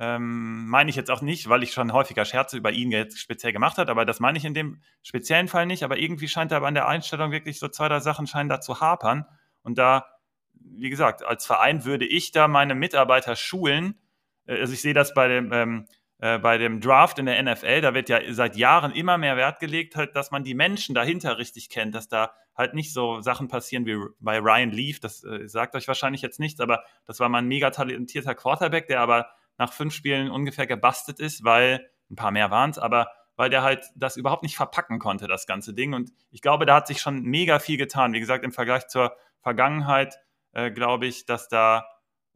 ähm, 0.00 0.68
meine 0.68 0.90
ich 0.90 0.96
jetzt 0.96 1.10
auch 1.10 1.22
nicht, 1.22 1.48
weil 1.48 1.62
ich 1.62 1.72
schon 1.72 1.92
häufiger 1.92 2.24
Scherze 2.24 2.56
über 2.56 2.70
ihn 2.70 2.92
jetzt 2.92 3.18
speziell 3.18 3.52
gemacht 3.52 3.78
habe, 3.78 3.90
aber 3.90 4.04
das 4.04 4.20
meine 4.20 4.38
ich 4.38 4.44
in 4.44 4.54
dem 4.54 4.80
speziellen 5.02 5.48
Fall 5.48 5.66
nicht. 5.66 5.82
Aber 5.82 5.98
irgendwie 5.98 6.28
scheint 6.28 6.52
er 6.52 6.58
aber 6.58 6.68
an 6.68 6.74
der 6.74 6.86
Einstellung 6.86 7.32
wirklich 7.32 7.58
so 7.58 7.68
zwei, 7.68 7.88
drei 7.88 8.00
Sachen 8.00 8.26
scheinen 8.26 8.48
da 8.48 8.60
zu 8.60 8.80
hapern. 8.80 9.26
Und 9.62 9.76
da, 9.76 10.06
wie 10.54 10.90
gesagt, 10.90 11.24
als 11.24 11.46
Verein 11.46 11.84
würde 11.84 12.06
ich 12.06 12.30
da 12.30 12.46
meine 12.46 12.76
Mitarbeiter 12.76 13.34
schulen. 13.34 13.98
Äh, 14.46 14.60
also 14.60 14.72
ich 14.72 14.82
sehe 14.82 14.94
das 14.94 15.14
bei 15.14 15.26
dem, 15.26 15.52
ähm, 15.52 15.86
äh, 16.20 16.38
bei 16.38 16.58
dem 16.58 16.80
Draft 16.80 17.18
in 17.18 17.26
der 17.26 17.42
NFL, 17.42 17.80
da 17.80 17.92
wird 17.92 18.08
ja 18.08 18.20
seit 18.30 18.56
Jahren 18.56 18.92
immer 18.92 19.18
mehr 19.18 19.36
Wert 19.36 19.58
gelegt, 19.58 19.96
halt, 19.96 20.14
dass 20.14 20.30
man 20.30 20.44
die 20.44 20.54
Menschen 20.54 20.94
dahinter 20.94 21.38
richtig 21.38 21.70
kennt, 21.70 21.96
dass 21.96 22.08
da 22.08 22.32
halt 22.56 22.74
nicht 22.74 22.92
so 22.92 23.20
Sachen 23.20 23.48
passieren 23.48 23.84
wie 23.86 23.96
bei 24.20 24.38
Ryan 24.38 24.70
Leaf, 24.70 25.00
das 25.00 25.24
äh, 25.24 25.48
sagt 25.48 25.74
euch 25.74 25.88
wahrscheinlich 25.88 26.22
jetzt 26.22 26.38
nichts, 26.38 26.60
aber 26.60 26.84
das 27.04 27.18
war 27.18 27.28
mal 27.28 27.38
ein 27.38 27.48
mega 27.48 27.70
talentierter 27.70 28.36
Quarterback, 28.36 28.86
der 28.86 29.00
aber 29.00 29.28
nach 29.58 29.72
fünf 29.72 29.92
Spielen 29.92 30.30
ungefähr 30.30 30.66
gebastelt 30.66 31.20
ist, 31.20 31.44
weil, 31.44 31.90
ein 32.10 32.16
paar 32.16 32.30
mehr 32.30 32.50
waren 32.50 32.70
es, 32.70 32.78
aber 32.78 33.10
weil 33.36 33.50
der 33.50 33.62
halt 33.62 33.84
das 33.94 34.16
überhaupt 34.16 34.42
nicht 34.42 34.56
verpacken 34.56 34.98
konnte, 34.98 35.28
das 35.28 35.46
ganze 35.46 35.72
Ding. 35.72 35.94
Und 35.94 36.10
ich 36.30 36.42
glaube, 36.42 36.66
da 36.66 36.76
hat 36.76 36.86
sich 36.88 37.00
schon 37.00 37.22
mega 37.22 37.60
viel 37.60 37.76
getan. 37.76 38.12
Wie 38.12 38.20
gesagt, 38.20 38.44
im 38.44 38.52
Vergleich 38.52 38.88
zur 38.88 39.14
Vergangenheit 39.42 40.18
äh, 40.52 40.70
glaube 40.70 41.06
ich, 41.06 41.24
dass 41.24 41.48
da 41.48 41.86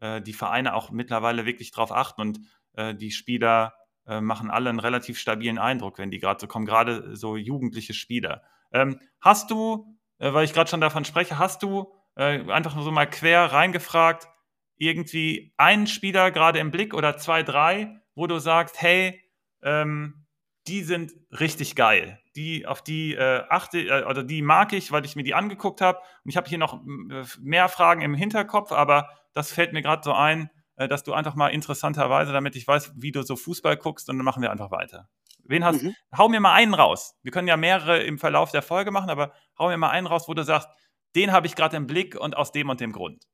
äh, 0.01 0.21
die 0.21 0.33
Vereine 0.33 0.75
auch 0.75 0.91
mittlerweile 0.91 1.45
wirklich 1.45 1.73
drauf 1.73 1.91
achten 1.91 2.21
und 2.21 2.41
äh, 2.75 2.95
die 2.95 3.11
Spieler 3.11 3.75
äh, 4.07 4.21
machen 4.21 4.51
alle 4.51 4.71
einen 4.71 4.81
relativ 4.81 5.19
stabilen 5.19 5.59
Eindruck, 5.59 5.99
wenn 5.99 6.11
die 6.11 6.19
gerade 6.19 6.41
so 6.41 6.47
kommen, 6.47 6.67
gerade 6.67 7.17
so 7.17 7.37
jugendliche 7.37 7.95
Spieler. 7.95 8.43
Ähm, 8.73 9.01
hast 9.21 9.51
du, 9.51 9.97
äh, 10.19 10.33
weil 10.33 10.45
ich 10.45 10.53
gerade 10.53 10.71
schon 10.71 10.81
davon 10.81 11.05
spreche, 11.05 11.39
hast 11.39 11.63
du 11.63 11.93
äh, 12.17 12.49
einfach 12.51 12.81
so 12.81 12.91
mal 12.91 13.07
quer 13.07 13.53
reingefragt, 13.53 14.29
irgendwie 14.77 15.53
einen 15.57 15.87
Spieler 15.87 16.31
gerade 16.31 16.59
im 16.59 16.71
Blick 16.71 16.95
oder 16.95 17.17
zwei, 17.17 17.43
drei, 17.43 18.01
wo 18.15 18.27
du 18.27 18.39
sagst, 18.39 18.81
hey, 18.81 19.21
ähm, 19.63 20.27
die 20.67 20.83
sind 20.83 21.13
richtig 21.31 21.77
geil. 21.77 22.21
Die, 22.37 22.67
auf 22.67 22.83
die 22.83 23.15
äh, 23.15 23.43
achte, 23.49 23.81
äh, 23.81 24.05
oder 24.05 24.23
die 24.23 24.43
mag 24.43 24.73
ich, 24.73 24.93
weil 24.93 25.05
ich 25.05 25.17
mir 25.17 25.23
die 25.23 25.35
angeguckt 25.35 25.81
habe. 25.81 25.99
Und 26.25 26.31
ich 26.31 26.37
habe 26.37 26.49
hier 26.49 26.59
noch 26.59 26.75
äh, 26.75 27.25
mehr 27.41 27.69
Fragen 27.69 28.03
im 28.03 28.15
Hinterkopf, 28.15 28.73
aber 28.73 29.09
das 29.35 29.53
fällt 29.53 29.73
mir 29.73 29.83
gerade 29.83 30.03
so 30.05 30.13
ein, 30.13 30.51
äh, 30.77 30.89
dass 30.89 31.03
du 31.03 31.13
einfach 31.13 31.35
mal 31.35 31.49
interessanterweise, 31.49 32.33
damit 32.33 32.57
ich 32.57 32.67
weiß, 32.67 32.93
wie 32.97 33.13
du 33.13 33.23
so 33.23 33.37
Fußball 33.37 33.77
guckst, 33.77 34.09
und 34.09 34.17
dann 34.17 34.25
machen 34.25 34.43
wir 34.43 34.51
einfach 34.51 34.71
weiter. 34.71 35.09
Wen 35.45 35.65
hast, 35.65 35.83
mhm. 35.83 35.95
hau 36.17 36.29
mir 36.29 36.41
mal 36.41 36.55
einen 36.55 36.75
raus. 36.75 37.19
Wir 37.23 37.33
können 37.33 37.49
ja 37.49 37.57
mehrere 37.57 38.03
im 38.03 38.19
Verlauf 38.19 38.53
der 38.53 38.63
Folge 38.63 38.93
machen, 38.93 39.11
aber 39.11 39.33
hau 39.59 39.69
mir 39.69 39.77
mal 39.77 39.91
einen 39.91 40.07
raus, 40.07 40.29
wo 40.29 40.35
du 40.35 40.45
sagst, 40.45 40.69
den 41.17 41.33
habe 41.33 41.47
ich 41.47 41.57
gerade 41.57 41.77
im 41.77 41.87
Blick 41.87 42.15
und 42.19 42.37
aus 42.37 42.53
dem 42.53 42.69
und 42.69 42.81
dem 42.81 42.93
Grund. 42.93 43.27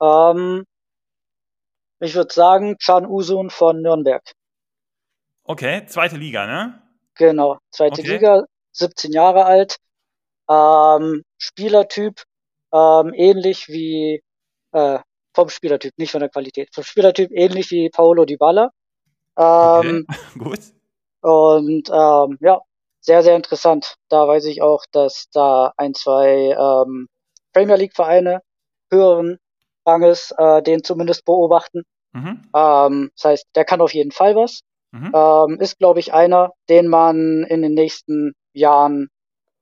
Ähm, 0.00 0.64
ich 2.00 2.14
würde 2.14 2.32
sagen, 2.32 2.76
Can 2.78 3.06
Usun 3.06 3.50
von 3.50 3.82
Nürnberg. 3.82 4.22
Okay, 5.44 5.86
zweite 5.86 6.16
Liga, 6.16 6.46
ne? 6.46 6.82
Genau, 7.14 7.58
zweite 7.70 8.00
okay. 8.00 8.12
Liga, 8.12 8.44
17 8.72 9.12
Jahre 9.12 9.44
alt. 9.44 9.78
Ähm, 10.48 11.24
Spielertyp, 11.38 12.22
ähm, 12.72 13.12
ähnlich 13.14 13.68
wie, 13.68 14.22
äh, 14.72 14.98
vom 15.34 15.48
Spielertyp, 15.48 15.92
nicht 15.96 16.12
von 16.12 16.20
der 16.20 16.30
Qualität, 16.30 16.68
vom 16.72 16.84
Spielertyp 16.84 17.30
ähnlich 17.32 17.70
wie 17.70 17.90
Paolo 17.90 18.24
Dybala. 18.24 18.70
Ähm, 19.36 20.06
okay. 20.08 20.18
Gut. 20.38 20.60
Und 21.20 21.88
ähm, 21.90 22.38
ja, 22.40 22.60
sehr, 23.00 23.22
sehr 23.22 23.36
interessant. 23.36 23.96
Da 24.08 24.28
weiß 24.28 24.44
ich 24.46 24.62
auch, 24.62 24.84
dass 24.92 25.28
da 25.32 25.72
ein, 25.76 25.94
zwei 25.94 26.54
ähm, 26.58 27.08
Premier 27.52 27.76
League 27.76 27.94
Vereine 27.94 28.42
höheren 28.90 29.38
Ranges 29.88 30.34
äh, 30.36 30.62
den 30.62 30.84
zumindest 30.84 31.24
beobachten. 31.24 31.82
Mhm. 32.12 32.42
Ähm, 32.54 33.10
das 33.14 33.24
heißt, 33.24 33.46
der 33.54 33.64
kann 33.64 33.80
auf 33.80 33.94
jeden 33.94 34.12
Fall 34.12 34.36
was. 34.36 34.60
Mhm. 34.90 35.12
Ähm, 35.14 35.60
ist, 35.60 35.78
glaube 35.78 36.00
ich, 36.00 36.14
einer, 36.14 36.52
den 36.68 36.88
man 36.88 37.44
in 37.44 37.62
den 37.62 37.74
nächsten 37.74 38.32
Jahren, 38.52 39.08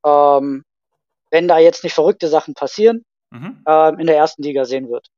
ähm, 0.05 0.65
wenn 1.31 1.49
da 1.49 1.59
jetzt 1.59 1.83
nicht 1.83 1.95
verrückte 1.95 2.29
Sachen 2.29 2.55
passieren, 2.55 3.03
mhm. 3.31 3.65
ähm, 3.67 3.99
in 3.99 4.07
der 4.07 4.17
ersten 4.17 4.43
Liga 4.43 4.65
sehen 4.65 4.89
wird. 4.89 5.09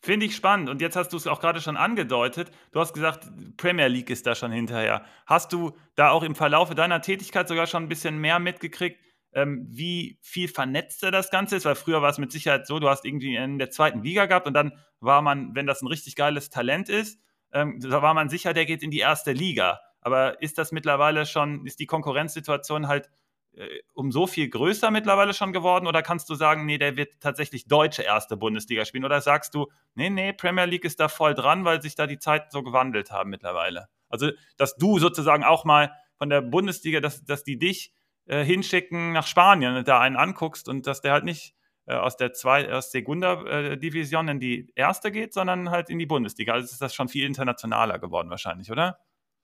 Finde 0.00 0.26
ich 0.26 0.36
spannend. 0.36 0.68
Und 0.68 0.80
jetzt 0.80 0.94
hast 0.94 1.12
du 1.12 1.16
es 1.16 1.26
auch 1.26 1.40
gerade 1.40 1.60
schon 1.60 1.76
angedeutet. 1.76 2.52
Du 2.70 2.78
hast 2.78 2.94
gesagt, 2.94 3.28
Premier 3.56 3.88
League 3.88 4.10
ist 4.10 4.26
da 4.26 4.36
schon 4.36 4.52
hinterher. 4.52 5.04
Hast 5.26 5.52
du 5.52 5.72
da 5.96 6.10
auch 6.10 6.22
im 6.22 6.36
Verlauf 6.36 6.72
deiner 6.74 7.00
Tätigkeit 7.00 7.48
sogar 7.48 7.66
schon 7.66 7.84
ein 7.84 7.88
bisschen 7.88 8.18
mehr 8.18 8.38
mitgekriegt, 8.38 9.00
ähm, 9.32 9.66
wie 9.68 10.18
viel 10.20 10.48
vernetzter 10.48 11.10
das 11.10 11.30
Ganze 11.30 11.56
ist, 11.56 11.64
weil 11.64 11.74
früher 11.74 12.02
war 12.02 12.10
es 12.10 12.18
mit 12.18 12.32
Sicherheit 12.32 12.66
so, 12.66 12.78
du 12.78 12.88
hast 12.88 13.04
irgendwie 13.04 13.36
in 13.36 13.58
der 13.58 13.70
zweiten 13.70 14.02
Liga 14.02 14.26
gehabt 14.26 14.46
und 14.46 14.54
dann 14.54 14.72
war 15.00 15.22
man, 15.22 15.54
wenn 15.54 15.66
das 15.66 15.82
ein 15.82 15.86
richtig 15.86 16.16
geiles 16.16 16.50
Talent 16.50 16.88
ist, 16.88 17.20
ähm, 17.52 17.80
da 17.80 18.02
war 18.02 18.14
man 18.14 18.28
sicher, 18.28 18.52
der 18.52 18.66
geht 18.66 18.82
in 18.82 18.90
die 18.90 18.98
erste 18.98 19.32
Liga. 19.32 19.80
Aber 20.00 20.40
ist 20.42 20.58
das 20.58 20.72
mittlerweile 20.72 21.26
schon, 21.26 21.66
ist 21.66 21.80
die 21.80 21.86
Konkurrenzsituation 21.86 22.88
halt 22.88 23.10
äh, 23.52 23.80
um 23.94 24.12
so 24.12 24.26
viel 24.26 24.48
größer 24.48 24.90
mittlerweile 24.90 25.34
schon 25.34 25.52
geworden 25.52 25.86
oder 25.86 26.02
kannst 26.02 26.30
du 26.30 26.34
sagen, 26.34 26.66
nee, 26.66 26.78
der 26.78 26.96
wird 26.96 27.20
tatsächlich 27.20 27.66
deutsche 27.66 28.02
erste 28.02 28.36
Bundesliga 28.36 28.84
spielen 28.84 29.04
oder 29.04 29.20
sagst 29.20 29.54
du, 29.54 29.66
nee, 29.94 30.10
nee, 30.10 30.32
Premier 30.32 30.66
League 30.66 30.84
ist 30.84 31.00
da 31.00 31.08
voll 31.08 31.34
dran, 31.34 31.64
weil 31.64 31.82
sich 31.82 31.94
da 31.94 32.06
die 32.06 32.18
Zeiten 32.18 32.48
so 32.50 32.62
gewandelt 32.62 33.10
haben 33.10 33.30
mittlerweile? 33.30 33.88
Also, 34.08 34.30
dass 34.56 34.76
du 34.76 34.98
sozusagen 34.98 35.44
auch 35.44 35.64
mal 35.64 35.92
von 36.16 36.30
der 36.30 36.40
Bundesliga, 36.40 37.00
dass, 37.00 37.24
dass 37.24 37.44
die 37.44 37.58
dich 37.58 37.92
äh, 38.28 38.44
hinschicken 38.44 39.12
nach 39.12 39.26
Spanien 39.26 39.76
und 39.76 39.88
da 39.88 40.00
einen 40.00 40.16
anguckst 40.16 40.68
und 40.68 40.86
dass 40.86 41.00
der 41.00 41.12
halt 41.12 41.24
nicht 41.24 41.54
äh, 41.86 41.94
aus 41.94 42.16
der 42.16 42.34
zwei, 42.34 42.70
aus 42.72 42.90
Segunda-Division 42.90 44.28
in 44.28 44.40
die 44.40 44.70
erste 44.74 45.10
geht, 45.10 45.32
sondern 45.32 45.70
halt 45.70 45.88
in 45.88 45.98
die 45.98 46.06
Bundesliga. 46.06 46.52
Also 46.52 46.66
ist 46.66 46.82
das 46.82 46.94
schon 46.94 47.08
viel 47.08 47.24
internationaler 47.24 47.98
geworden 47.98 48.28
wahrscheinlich, 48.30 48.70
oder? 48.70 48.98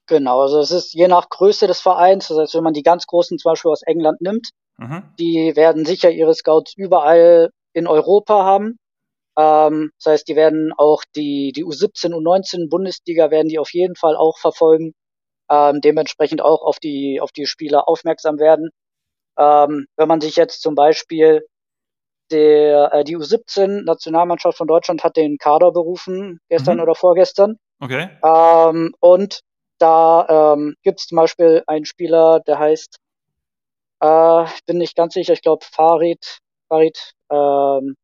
Genau, 0.06 0.42
also 0.42 0.60
es 0.60 0.70
ist 0.70 0.92
je 0.92 1.08
nach 1.08 1.30
Größe 1.30 1.66
des 1.66 1.80
Vereins, 1.80 2.28
das 2.28 2.36
heißt, 2.36 2.54
wenn 2.54 2.64
man 2.64 2.74
die 2.74 2.82
ganz 2.82 3.06
großen 3.06 3.38
zum 3.38 3.50
Beispiel 3.50 3.70
aus 3.70 3.82
England 3.82 4.20
nimmt, 4.20 4.50
mhm. 4.76 5.02
die 5.18 5.56
werden 5.56 5.86
sicher 5.86 6.10
ihre 6.10 6.34
Scouts 6.34 6.74
überall 6.76 7.50
in 7.72 7.86
Europa 7.86 8.44
haben. 8.44 8.76
Ähm, 9.38 9.90
das 9.98 10.12
heißt, 10.12 10.28
die 10.28 10.36
werden 10.36 10.74
auch 10.76 11.02
die, 11.16 11.52
die 11.52 11.64
U17, 11.64 12.12
U19 12.12 12.68
Bundesliga 12.68 13.30
werden 13.30 13.48
die 13.48 13.58
auf 13.58 13.72
jeden 13.72 13.96
Fall 13.96 14.16
auch 14.16 14.38
verfolgen 14.38 14.92
ähm, 15.50 15.80
dementsprechend 15.80 16.42
auch 16.42 16.62
auf 16.62 16.78
die, 16.78 17.20
auf 17.20 17.32
die 17.32 17.46
Spieler 17.46 17.88
aufmerksam 17.88 18.38
werden. 18.38 18.70
Ähm, 19.38 19.86
wenn 19.96 20.08
man 20.08 20.20
sich 20.20 20.36
jetzt 20.36 20.62
zum 20.62 20.74
Beispiel 20.74 21.46
der, 22.30 22.92
äh, 22.92 23.04
die 23.04 23.16
U17-Nationalmannschaft 23.16 24.56
von 24.56 24.66
Deutschland 24.66 25.04
hat 25.04 25.16
den 25.16 25.38
Kader 25.38 25.72
berufen, 25.72 26.40
gestern 26.48 26.76
mhm. 26.76 26.82
oder 26.82 26.94
vorgestern. 26.94 27.56
Okay. 27.80 28.08
Ähm, 28.24 28.94
und 29.00 29.40
da 29.78 30.54
ähm, 30.54 30.76
gibt 30.82 31.00
es 31.00 31.06
zum 31.06 31.16
Beispiel 31.16 31.62
einen 31.66 31.84
Spieler, 31.84 32.40
der 32.40 32.58
heißt, 32.58 32.96
äh, 34.02 34.44
ich 34.44 34.64
bin 34.64 34.78
nicht 34.78 34.96
ganz 34.96 35.14
sicher, 35.14 35.32
ich 35.32 35.42
glaube 35.42 35.64
Farid, 35.70 36.38
Farid 36.68 37.12
ähm, 37.30 37.96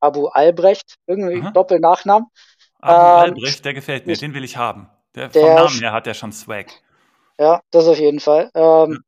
Abu 0.00 0.28
Albrecht, 0.28 0.94
irgendwie 1.06 1.42
mhm. 1.42 1.52
Doppelnachnamen. 1.52 2.28
Abu 2.80 3.28
ähm, 3.28 3.34
Albrecht, 3.34 3.64
der 3.64 3.74
gefällt 3.74 4.06
mir, 4.06 4.16
den 4.16 4.34
will 4.34 4.44
ich 4.44 4.56
haben. 4.56 4.88
Der, 5.18 5.28
der 5.28 5.42
vom 5.42 5.54
Namen 5.54 5.80
her 5.80 5.92
hat 5.92 6.06
er 6.06 6.14
schon 6.14 6.32
Swag. 6.32 6.66
Ja, 7.40 7.60
das 7.70 7.88
auf 7.88 7.98
jeden 7.98 8.20
Fall. 8.20 8.50
Ähm, 8.54 8.92
ja. 8.92 8.98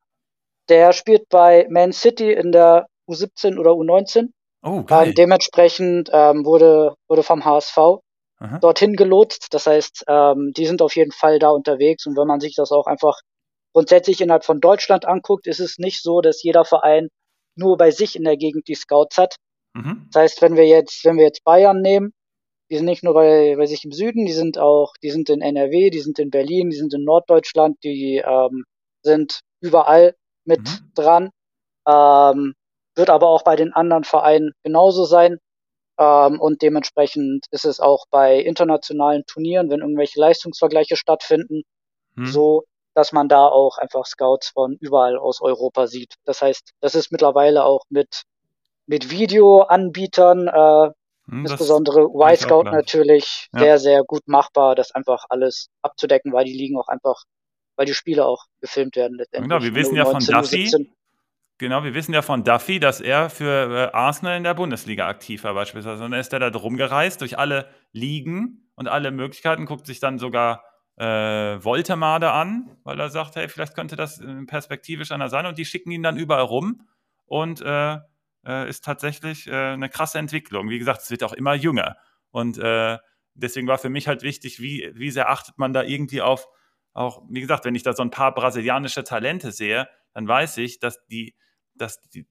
Der 0.68 0.92
spielt 0.92 1.28
bei 1.28 1.66
Man 1.70 1.92
City 1.92 2.32
in 2.32 2.52
der 2.52 2.86
U17 3.08 3.58
oder 3.58 3.70
U19. 3.70 4.28
Oh, 4.62 4.82
geil. 4.82 5.08
Ähm, 5.08 5.14
dementsprechend 5.14 6.10
ähm, 6.12 6.44
wurde, 6.44 6.94
wurde 7.08 7.22
vom 7.22 7.44
HSV 7.44 7.78
Aha. 7.78 8.58
dorthin 8.60 8.94
gelotst. 8.94 9.54
Das 9.54 9.66
heißt, 9.66 10.04
ähm, 10.08 10.52
die 10.56 10.66
sind 10.66 10.82
auf 10.82 10.96
jeden 10.96 11.12
Fall 11.12 11.38
da 11.38 11.50
unterwegs. 11.50 12.06
Und 12.06 12.16
wenn 12.16 12.26
man 12.26 12.40
sich 12.40 12.56
das 12.56 12.72
auch 12.72 12.86
einfach 12.86 13.20
grundsätzlich 13.72 14.20
innerhalb 14.20 14.44
von 14.44 14.60
Deutschland 14.60 15.06
anguckt, 15.06 15.46
ist 15.46 15.60
es 15.60 15.78
nicht 15.78 16.02
so, 16.02 16.20
dass 16.20 16.42
jeder 16.42 16.64
Verein 16.64 17.08
nur 17.54 17.76
bei 17.76 17.90
sich 17.90 18.16
in 18.16 18.24
der 18.24 18.36
Gegend 18.36 18.66
die 18.66 18.74
Scouts 18.74 19.16
hat. 19.16 19.36
Mhm. 19.74 20.08
Das 20.12 20.22
heißt, 20.22 20.42
wenn 20.42 20.56
wir 20.56 20.66
jetzt, 20.66 21.04
wenn 21.04 21.16
wir 21.16 21.24
jetzt 21.24 21.44
Bayern 21.44 21.80
nehmen, 21.80 22.12
die 22.70 22.76
sind 22.76 22.87
nicht 22.87 23.02
nur 23.02 23.14
bei, 23.14 23.56
bei 23.56 23.66
sich 23.66 23.85
im 23.85 23.92
Süden, 23.92 24.26
die 24.26 24.33
sind 24.33 24.59
auch, 24.59 24.94
die 25.02 25.11
sind 25.11 25.28
in 25.28 25.40
NRW, 25.40 25.90
die 25.90 26.00
sind 26.00 26.18
in 26.18 26.30
Berlin, 26.30 26.70
die 26.70 26.76
sind 26.76 26.94
in 26.94 27.04
Norddeutschland, 27.04 27.83
die 27.83 28.22
ähm, 28.24 28.64
sind 29.02 29.40
überall 29.61 30.14
mit 30.44 30.61
mhm. 30.61 30.92
dran. 30.94 31.30
Ähm, 31.88 32.54
wird 32.94 33.11
aber 33.11 33.28
auch 33.28 33.42
bei 33.42 33.56
den 33.56 33.72
anderen 33.72 34.04
Vereinen 34.04 34.52
genauso 34.62 35.04
sein. 35.04 35.38
Ähm, 35.98 36.40
und 36.40 36.62
dementsprechend 36.62 37.46
ist 37.50 37.64
es 37.64 37.80
auch 37.80 38.06
bei 38.11 38.38
internationalen 38.38 39.24
Turnieren, 39.26 39.70
wenn 39.70 39.80
irgendwelche 39.80 40.20
Leistungsvergleiche 40.20 40.96
stattfinden, 40.96 41.62
mhm. 42.14 42.26
so, 42.26 42.64
dass 42.94 43.12
man 43.12 43.28
da 43.28 43.46
auch 43.46 43.78
einfach 43.78 44.06
Scouts 44.06 44.50
von 44.50 44.76
überall 44.80 45.16
aus 45.16 45.40
Europa 45.40 45.87
sieht. 45.87 46.14
Das 46.24 46.42
heißt, 46.42 46.70
das 46.80 46.94
ist 46.94 47.11
mittlerweile 47.11 47.64
auch 47.64 47.85
mit, 47.88 48.22
mit 48.87 49.11
Videoanbietern, 49.11 50.48
äh, 50.48 50.90
hm, 51.30 51.46
insbesondere 51.46 52.06
Y-Scout 52.06 52.64
natürlich 52.64 53.48
ja. 53.52 53.60
sehr, 53.60 53.78
sehr 53.78 54.02
gut 54.04 54.26
machbar, 54.26 54.74
das 54.74 54.92
einfach 54.92 55.24
alles 55.28 55.68
abzudecken, 55.82 56.32
weil 56.32 56.44
die 56.44 56.52
liegen 56.52 56.76
auch 56.76 56.88
einfach, 56.88 57.24
weil 57.76 57.86
die 57.86 57.94
Spiele 57.94 58.26
auch 58.26 58.46
gefilmt 58.60 58.96
werden 58.96 59.16
letztendlich. 59.16 59.48
Genau, 59.48 59.62
wir 59.62 59.74
wissen 59.74 59.96
ja 59.96 60.04
von 60.04 60.24
Duffy, 60.24 60.70
Genau, 61.60 61.84
wir 61.84 61.92
wissen 61.92 62.14
ja 62.14 62.22
von 62.22 62.42
Duffy, 62.42 62.80
dass 62.80 63.02
er 63.02 63.28
für 63.28 63.90
äh, 63.92 63.94
Arsenal 63.94 64.38
in 64.38 64.44
der 64.44 64.54
Bundesliga 64.54 65.06
aktiv 65.06 65.44
war 65.44 65.52
beispielsweise. 65.52 66.02
Und 66.02 66.12
dann 66.12 66.20
ist 66.20 66.32
er 66.32 66.38
da 66.38 66.48
drum 66.48 66.78
gereist 66.78 67.20
durch 67.20 67.38
alle 67.38 67.68
Ligen 67.92 68.70
und 68.76 68.88
alle 68.88 69.10
Möglichkeiten, 69.10 69.66
guckt 69.66 69.86
sich 69.86 70.00
dann 70.00 70.18
sogar 70.18 70.64
äh, 70.96 71.62
Voltemade 71.62 72.30
an, 72.30 72.78
weil 72.82 72.98
er 72.98 73.10
sagt, 73.10 73.36
hey, 73.36 73.46
vielleicht 73.48 73.74
könnte 73.74 73.94
das 73.94 74.22
äh, 74.22 74.46
perspektivisch 74.46 75.12
einer 75.12 75.28
sein. 75.28 75.44
Und 75.44 75.58
die 75.58 75.66
schicken 75.66 75.90
ihn 75.90 76.02
dann 76.02 76.16
überall 76.16 76.44
rum 76.44 76.88
und 77.26 77.60
äh, 77.60 77.98
äh, 78.46 78.68
ist 78.68 78.85
tatsächlich 78.85 79.46
äh, 79.46 79.72
eine 79.72 79.88
krasse 79.88 80.18
Entwicklung. 80.18 80.68
Wie 80.68 80.79
gesagt, 80.79 81.03
es 81.03 81.11
wird 81.11 81.22
auch 81.22 81.33
immer 81.33 81.55
jünger. 81.55 81.96
Und 82.31 82.59
deswegen 83.35 83.66
war 83.66 83.79
für 83.79 83.88
mich 83.88 84.07
halt 84.07 84.22
wichtig, 84.22 84.61
wie, 84.61 84.88
wie 84.94 85.11
sehr 85.11 85.31
achtet 85.31 85.59
man 85.59 85.72
da 85.72 85.83
irgendwie 85.83 86.22
auf, 86.22 86.46
auch, 86.92 87.22
wie 87.29 87.40
gesagt, 87.40 87.64
wenn 87.64 87.74
ich 87.74 87.83
da 87.83 87.92
so 87.92 88.05
ein 88.05 88.12
paar 88.12 88.33
brasilianische 88.33 89.03
Talente 89.03 89.50
sehe, 89.50 89.88
dann 90.12 90.29
weiß 90.29 90.59
ich, 90.59 90.79
dass 90.79 91.05
die 91.07 91.35
dass 91.81 92.00
die, 92.11 92.26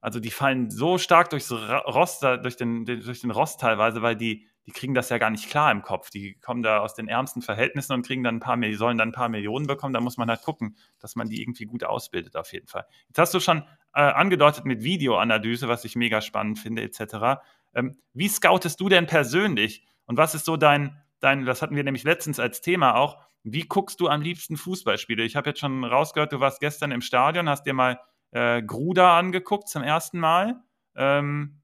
also 0.00 0.20
die 0.20 0.30
fallen 0.30 0.70
so 0.70 0.98
stark 0.98 1.30
durchs 1.30 1.50
Rost, 1.50 2.22
durch 2.22 2.56
den, 2.56 2.84
durch 2.84 3.20
den 3.20 3.30
Rost 3.30 3.60
teilweise, 3.60 4.02
weil 4.02 4.16
die, 4.16 4.46
die 4.68 4.72
kriegen 4.72 4.92
das 4.92 5.08
ja 5.08 5.16
gar 5.16 5.30
nicht 5.30 5.48
klar 5.48 5.72
im 5.72 5.80
Kopf. 5.80 6.10
Die 6.10 6.34
kommen 6.34 6.62
da 6.62 6.80
aus 6.80 6.94
den 6.94 7.08
ärmsten 7.08 7.40
Verhältnissen 7.40 7.94
und 7.94 8.06
kriegen 8.06 8.22
dann 8.22 8.36
ein 8.36 8.40
paar, 8.40 8.58
sollen 8.74 8.98
dann 8.98 9.08
ein 9.08 9.12
paar 9.12 9.30
Millionen 9.30 9.66
bekommen. 9.66 9.94
Da 9.94 10.00
muss 10.02 10.18
man 10.18 10.28
halt 10.28 10.42
gucken, 10.42 10.76
dass 10.98 11.16
man 11.16 11.30
die 11.30 11.40
irgendwie 11.40 11.64
gut 11.64 11.84
ausbildet, 11.84 12.36
auf 12.36 12.52
jeden 12.52 12.66
Fall. 12.66 12.84
Jetzt 13.06 13.18
hast 13.18 13.32
du 13.32 13.40
schon 13.40 13.62
äh, 13.94 14.02
angedeutet 14.02 14.66
mit 14.66 14.82
Videoanalyse, 14.82 15.68
was 15.68 15.86
ich 15.86 15.96
mega 15.96 16.20
spannend 16.20 16.58
finde, 16.58 16.82
etc. 16.82 17.40
Ähm, 17.74 17.96
wie 18.12 18.28
scoutest 18.28 18.78
du 18.78 18.90
denn 18.90 19.06
persönlich? 19.06 19.86
Und 20.04 20.18
was 20.18 20.34
ist 20.34 20.44
so 20.44 20.58
dein, 20.58 21.00
dein, 21.20 21.46
das 21.46 21.62
hatten 21.62 21.74
wir 21.74 21.82
nämlich 21.82 22.04
letztens 22.04 22.38
als 22.38 22.60
Thema 22.60 22.94
auch, 22.96 23.16
wie 23.44 23.62
guckst 23.62 24.00
du 24.00 24.08
am 24.08 24.20
liebsten 24.20 24.58
Fußballspiele? 24.58 25.22
Ich 25.22 25.34
habe 25.34 25.48
jetzt 25.48 25.60
schon 25.60 25.82
rausgehört, 25.82 26.32
du 26.32 26.40
warst 26.40 26.60
gestern 26.60 26.92
im 26.92 27.00
Stadion, 27.00 27.48
hast 27.48 27.64
dir 27.64 27.72
mal 27.72 27.98
äh, 28.32 28.62
Gruda 28.62 29.18
angeguckt 29.18 29.66
zum 29.66 29.82
ersten 29.82 30.18
Mal. 30.18 30.56
Ähm, 30.94 31.57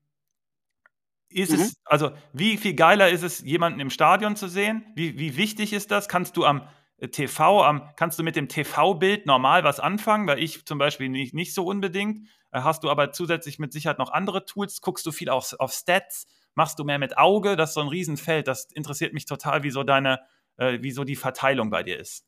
ist 1.35 1.51
mhm. 1.51 1.61
es, 1.61 1.83
also 1.85 2.11
wie 2.33 2.57
viel 2.57 2.75
geiler 2.75 3.11
ist 3.11 3.23
es, 3.23 3.41
jemanden 3.41 3.81
im 3.81 3.91
Stadion 3.91 4.37
zu 4.37 4.49
sehen? 4.49 4.87
Wie, 4.95 5.19
wie 5.19 5.37
wichtig 5.37 5.73
ist 5.73 5.91
das? 5.91 6.09
Kannst 6.09 6.37
du 6.37 6.45
am 6.45 6.69
äh, 6.99 7.09
TV, 7.09 7.63
am, 7.65 7.91
kannst 7.97 8.19
du 8.19 8.23
mit 8.23 8.37
dem 8.37 8.49
TV-Bild 8.49 9.27
normal 9.27 9.65
was 9.65 9.81
anfangen? 9.81 10.29
Weil 10.29 10.39
ich 10.39 10.65
zum 10.65 10.79
Beispiel 10.79 11.09
nicht, 11.09 11.35
nicht 11.35 11.53
so 11.53 11.65
unbedingt. 11.67 12.29
Äh, 12.53 12.61
hast 12.61 12.85
du 12.85 12.91
aber 12.91 13.11
zusätzlich 13.11 13.59
mit 13.59 13.73
Sicherheit 13.73 13.99
noch 13.99 14.13
andere 14.13 14.45
Tools? 14.45 14.81
Guckst 14.81 15.05
du 15.07 15.13
viel 15.13 15.29
auf, 15.29 15.55
auf 15.59 15.73
Stats? 15.73 16.27
Machst 16.55 16.79
du 16.79 16.85
mehr 16.85 17.01
mit 17.01 17.19
Auge? 17.19 17.57
Das 17.57 17.71
ist 17.71 17.75
so 17.75 17.81
ein 17.81 17.89
Riesenfeld. 17.89 18.47
Das 18.47 18.71
interessiert 18.73 19.13
mich 19.13 19.27
total, 19.27 19.65
wie 19.65 19.71
so 19.71 19.83
deine, 19.83 20.21
äh, 20.57 20.79
wie 20.83 20.93
so 20.93 21.03
die 21.03 21.17
Verteilung 21.17 21.69
bei 21.71 21.83
dir 21.83 21.99
ist. 21.99 22.25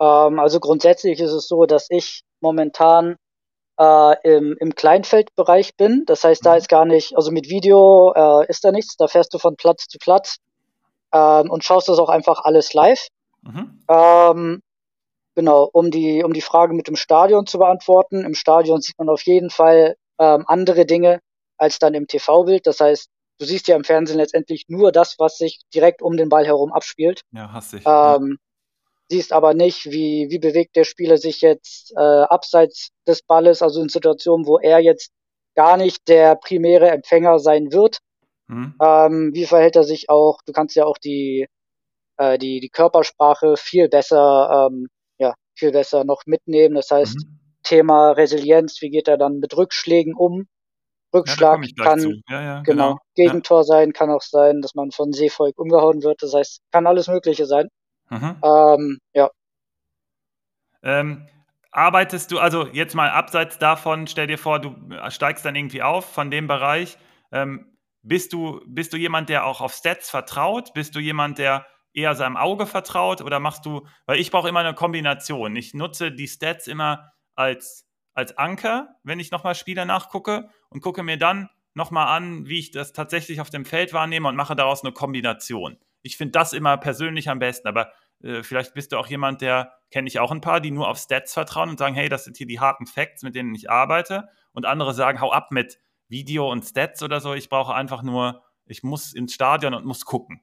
Ähm, 0.00 0.40
also 0.40 0.58
grundsätzlich 0.58 1.20
ist 1.20 1.32
es 1.32 1.46
so, 1.46 1.66
dass 1.66 1.86
ich 1.90 2.24
momentan 2.40 3.16
äh, 3.80 4.36
im, 4.36 4.56
im 4.60 4.74
Kleinfeldbereich 4.74 5.74
bin. 5.76 6.04
Das 6.06 6.22
heißt, 6.22 6.44
da 6.44 6.52
mhm. 6.52 6.58
ist 6.58 6.68
gar 6.68 6.84
nicht, 6.84 7.16
also 7.16 7.30
mit 7.30 7.48
Video 7.48 8.12
äh, 8.14 8.46
ist 8.48 8.62
da 8.64 8.72
nichts, 8.72 8.96
da 8.96 9.08
fährst 9.08 9.32
du 9.32 9.38
von 9.38 9.56
Platz 9.56 9.86
zu 9.86 9.98
Platz 9.98 10.36
ähm, 11.12 11.50
und 11.50 11.64
schaust 11.64 11.88
das 11.88 11.98
auch 11.98 12.10
einfach 12.10 12.40
alles 12.44 12.74
live. 12.74 13.08
Mhm. 13.42 13.82
Ähm, 13.88 14.62
genau, 15.34 15.68
um 15.72 15.90
die, 15.90 16.22
um 16.22 16.34
die 16.34 16.42
Frage 16.42 16.74
mit 16.74 16.88
dem 16.88 16.96
Stadion 16.96 17.46
zu 17.46 17.58
beantworten. 17.58 18.24
Im 18.24 18.34
Stadion 18.34 18.82
sieht 18.82 18.98
man 18.98 19.08
auf 19.08 19.22
jeden 19.22 19.48
Fall 19.48 19.96
ähm, 20.18 20.44
andere 20.46 20.84
Dinge 20.84 21.20
als 21.56 21.78
dann 21.78 21.94
im 21.94 22.06
TV-Bild. 22.06 22.66
Das 22.66 22.80
heißt, 22.80 23.08
du 23.38 23.46
siehst 23.46 23.66
ja 23.66 23.76
im 23.76 23.84
Fernsehen 23.84 24.18
letztendlich 24.18 24.66
nur 24.68 24.92
das, 24.92 25.18
was 25.18 25.38
sich 25.38 25.60
direkt 25.74 26.02
um 26.02 26.18
den 26.18 26.28
Ball 26.28 26.44
herum 26.44 26.72
abspielt. 26.72 27.22
Ja, 27.32 27.50
hast 27.50 27.72
dich. 27.72 27.82
Ähm, 27.86 28.36
siehst 29.10 29.32
aber 29.32 29.54
nicht, 29.54 29.90
wie, 29.90 30.28
wie 30.30 30.38
bewegt 30.38 30.76
der 30.76 30.84
Spieler 30.84 31.18
sich 31.18 31.40
jetzt 31.40 31.92
äh, 31.96 32.00
abseits 32.00 32.90
des 33.06 33.22
Balles, 33.22 33.60
also 33.60 33.82
in 33.82 33.88
Situationen, 33.88 34.46
wo 34.46 34.58
er 34.58 34.78
jetzt 34.78 35.10
gar 35.56 35.76
nicht 35.76 36.08
der 36.08 36.36
primäre 36.36 36.90
Empfänger 36.90 37.38
sein 37.40 37.72
wird. 37.72 37.98
Mhm. 38.46 38.74
Ähm, 38.82 39.30
wie 39.34 39.46
verhält 39.46 39.76
er 39.76 39.84
sich 39.84 40.08
auch? 40.08 40.38
Du 40.46 40.52
kannst 40.52 40.76
ja 40.76 40.84
auch 40.84 40.96
die, 40.96 41.46
äh, 42.18 42.38
die, 42.38 42.60
die 42.60 42.68
Körpersprache 42.68 43.56
viel 43.56 43.88
besser, 43.88 44.68
ähm, 44.70 44.86
ja, 45.18 45.34
viel 45.56 45.72
besser 45.72 46.04
noch 46.04 46.22
mitnehmen. 46.26 46.76
Das 46.76 46.90
heißt, 46.90 47.16
mhm. 47.16 47.40
Thema 47.64 48.12
Resilienz, 48.12 48.80
wie 48.80 48.90
geht 48.90 49.08
er 49.08 49.18
dann 49.18 49.38
mit 49.38 49.56
Rückschlägen 49.56 50.14
um? 50.14 50.46
Rückschlag 51.12 51.64
ja, 51.64 51.84
kann 51.84 52.22
ja, 52.28 52.42
ja, 52.42 52.62
genau, 52.62 52.94
genau, 52.94 52.98
Gegentor 53.16 53.64
sein, 53.64 53.92
kann 53.92 54.10
auch 54.10 54.22
sein, 54.22 54.60
dass 54.60 54.76
man 54.76 54.92
von 54.92 55.12
Seevolk 55.12 55.58
umgehauen 55.58 56.04
wird. 56.04 56.22
Das 56.22 56.32
heißt, 56.32 56.60
kann 56.70 56.86
alles 56.86 57.08
Mögliche 57.08 57.46
sein. 57.46 57.68
Mhm. 58.10 58.36
Ähm, 58.42 58.98
ja. 59.14 59.30
Ähm, 60.82 61.26
arbeitest 61.70 62.32
du, 62.32 62.38
also 62.38 62.66
jetzt 62.68 62.94
mal 62.94 63.10
abseits 63.10 63.58
davon, 63.58 64.06
stell 64.06 64.26
dir 64.26 64.38
vor, 64.38 64.58
du 64.60 64.74
steigst 65.08 65.44
dann 65.44 65.54
irgendwie 65.54 65.82
auf 65.82 66.12
von 66.12 66.30
dem 66.30 66.46
Bereich. 66.46 66.98
Ähm, 67.32 67.66
bist, 68.02 68.32
du, 68.32 68.60
bist 68.66 68.92
du 68.92 68.96
jemand, 68.96 69.28
der 69.28 69.44
auch 69.46 69.60
auf 69.60 69.72
Stats 69.72 70.10
vertraut? 70.10 70.72
Bist 70.74 70.94
du 70.94 71.00
jemand, 71.00 71.38
der 71.38 71.66
eher 71.92 72.14
seinem 72.14 72.36
Auge 72.36 72.66
vertraut? 72.66 73.20
Oder 73.20 73.40
machst 73.40 73.66
du, 73.66 73.86
weil 74.06 74.18
ich 74.18 74.30
brauche 74.30 74.48
immer 74.48 74.60
eine 74.60 74.74
Kombination. 74.74 75.54
Ich 75.54 75.74
nutze 75.74 76.10
die 76.10 76.28
Stats 76.28 76.66
immer 76.66 77.12
als, 77.36 77.86
als 78.14 78.36
Anker, 78.36 78.96
wenn 79.04 79.20
ich 79.20 79.30
nochmal 79.30 79.54
Spieler 79.54 79.84
nachgucke 79.84 80.48
und 80.70 80.80
gucke 80.80 81.02
mir 81.02 81.18
dann 81.18 81.50
nochmal 81.74 82.08
an, 82.08 82.46
wie 82.46 82.58
ich 82.58 82.72
das 82.72 82.92
tatsächlich 82.92 83.40
auf 83.40 83.50
dem 83.50 83.64
Feld 83.64 83.92
wahrnehme 83.92 84.28
und 84.28 84.34
mache 84.34 84.56
daraus 84.56 84.82
eine 84.82 84.92
Kombination 84.92 85.78
ich 86.02 86.16
finde 86.16 86.32
das 86.32 86.52
immer 86.52 86.76
persönlich 86.76 87.28
am 87.28 87.38
besten, 87.38 87.68
aber 87.68 87.92
äh, 88.22 88.42
vielleicht 88.42 88.74
bist 88.74 88.92
du 88.92 88.98
auch 88.98 89.06
jemand, 89.06 89.40
der, 89.40 89.72
kenne 89.90 90.08
ich 90.08 90.20
auch 90.20 90.30
ein 90.30 90.40
paar, 90.40 90.60
die 90.60 90.70
nur 90.70 90.88
auf 90.88 90.98
Stats 90.98 91.32
vertrauen 91.32 91.70
und 91.70 91.78
sagen, 91.78 91.94
hey, 91.94 92.08
das 92.08 92.24
sind 92.24 92.36
hier 92.36 92.46
die 92.46 92.60
harten 92.60 92.86
Facts, 92.86 93.22
mit 93.22 93.34
denen 93.34 93.54
ich 93.54 93.70
arbeite. 93.70 94.28
Und 94.52 94.66
andere 94.66 94.94
sagen, 94.94 95.20
hau 95.20 95.32
ab 95.32 95.50
mit 95.50 95.78
Video 96.08 96.50
und 96.50 96.64
Stats 96.64 97.02
oder 97.02 97.20
so. 97.20 97.34
Ich 97.34 97.48
brauche 97.48 97.74
einfach 97.74 98.02
nur, 98.02 98.42
ich 98.66 98.82
muss 98.82 99.12
ins 99.12 99.34
Stadion 99.34 99.74
und 99.74 99.84
muss 99.84 100.04
gucken. 100.04 100.42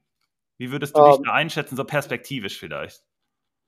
Wie 0.57 0.71
würdest 0.71 0.97
du 0.97 1.01
um, 1.01 1.09
dich 1.09 1.17
ähm. 1.17 1.23
da 1.25 1.33
einschätzen, 1.33 1.75
so 1.75 1.83
perspektivisch 1.83 2.57
vielleicht? 2.57 3.03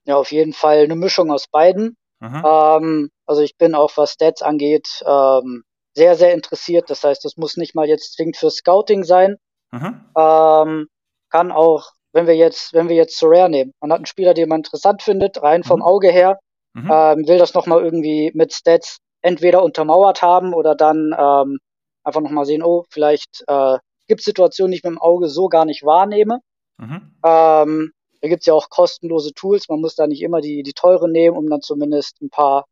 Ja, 0.06 0.16
auf 0.16 0.32
jeden 0.32 0.54
Fall 0.54 0.84
eine 0.84 0.96
Mischung 0.96 1.32
aus 1.32 1.48
beiden. 1.48 1.96
Ähm, 2.22 3.10
also 3.26 3.42
ich 3.42 3.58
bin 3.58 3.76
auch, 3.76 3.96
was 3.96 4.14
Stats 4.14 4.42
angeht, 4.42 5.04
ähm, 5.06 5.64
sehr, 5.94 6.16
sehr 6.16 6.34
interessiert. 6.34 6.90
Das 6.90 7.04
heißt, 7.04 7.24
das 7.24 7.38
muss 7.38 7.58
nicht 7.58 7.76
mal 7.76 7.88
jetzt 7.88 8.14
zwingend 8.14 8.38
für 8.38 8.50
Scouting 8.50 9.04
sein. 9.04 9.38
Ähm, 9.72 10.88
kann 11.30 11.52
auch, 11.52 11.92
wenn 12.14 12.28
wir 12.28 12.36
jetzt, 12.36 12.74
wenn 12.74 12.90
wir 12.90 12.96
jetzt 12.96 13.18
zu 13.18 13.28
Rare 13.28 13.50
nehmen, 13.50 13.74
man 13.80 13.92
hat 13.92 13.98
einen 13.98 14.06
Spieler, 14.06 14.34
den 14.34 14.50
man 14.50 14.60
interessant 14.60 15.02
findet, 15.02 15.42
rein 15.42 15.64
vom 15.64 15.80
mhm. 15.80 15.86
Auge 15.86 16.12
her, 16.12 16.40
mhm. 16.74 16.90
ähm, 16.92 17.28
will 17.28 17.38
das 17.38 17.54
nochmal 17.54 17.84
irgendwie 17.84 18.32
mit 18.34 18.54
Stats 18.54 18.98
entweder 19.22 19.64
untermauert 19.64 20.22
haben 20.22 20.54
oder 20.54 20.76
dann 20.76 21.14
ähm, 21.18 21.60
einfach 22.04 22.22
nochmal 22.22 22.46
sehen, 22.46 22.64
oh, 22.64 22.86
vielleicht 22.90 23.44
äh, 23.48 23.78
gibt 24.08 24.22
es 24.22 24.26
Situationen, 24.26 24.72
die 24.72 24.78
ich 24.78 24.84
mit 24.84 24.92
dem 24.92 25.02
Auge 25.02 25.28
so 25.30 25.48
gar 25.48 25.66
nicht 25.66 25.84
wahrnehme. 25.84 26.40
Mhm. 26.78 27.16
Ähm, 27.24 27.92
da 28.22 28.28
gibt's 28.28 28.46
ja 28.46 28.54
auch 28.54 28.70
kostenlose 28.70 29.34
Tools, 29.34 29.70
man 29.70 29.82
muss 29.82 29.96
da 29.96 30.08
nicht 30.08 30.22
immer 30.22 30.42
die, 30.42 30.64
die 30.64 30.74
teuren 30.74 31.12
nehmen, 31.12 31.38
um 31.38 31.50
dann 31.50 31.62
zumindest 31.62 32.22
ein 32.22 32.30
paar, 32.30 32.66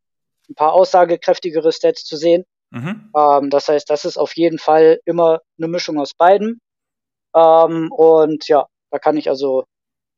ein 0.48 0.54
paar 0.54 0.72
aussagekräftigere 0.72 1.72
Stats 1.72 2.04
zu 2.04 2.16
sehen. 2.16 2.44
Mhm. 2.70 3.12
Ähm, 3.16 3.50
das 3.50 3.68
heißt, 3.68 3.88
das 3.88 4.04
ist 4.04 4.18
auf 4.18 4.36
jeden 4.36 4.58
Fall 4.58 5.00
immer 5.04 5.40
eine 5.58 5.68
Mischung 5.68 5.98
aus 5.98 6.14
beiden. 6.14 6.60
Ähm, 7.34 7.90
und 7.92 8.48
ja, 8.48 8.66
da 8.90 8.98
kann 8.98 9.16
ich 9.16 9.28
also 9.28 9.64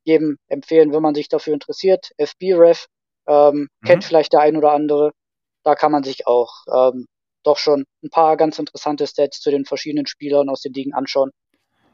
jedem 0.05 0.39
empfehlen, 0.49 0.93
wenn 0.93 1.03
man 1.03 1.15
sich 1.15 1.29
dafür 1.29 1.55
interessiert. 1.55 2.11
FBref 2.19 2.87
ähm, 3.27 3.69
mhm. 3.81 3.87
kennt 3.87 4.05
vielleicht 4.05 4.33
der 4.33 4.41
ein 4.41 4.57
oder 4.57 4.73
andere. 4.73 5.13
Da 5.63 5.75
kann 5.75 5.93
man 5.93 6.03
sich 6.03 6.27
auch 6.27 6.51
ähm, 6.73 7.07
doch 7.45 7.59
schon 7.59 7.85
ein 8.03 8.11
paar 8.11 8.37
ganz 8.37 8.59
interessante 8.59 9.07
Stats 9.07 9.41
zu 9.41 9.51
den 9.51 9.65
verschiedenen 9.65 10.07
Spielern 10.07 10.49
aus 10.49 10.63
den 10.63 10.73
Ligen 10.73 10.95
anschauen. 10.95 11.31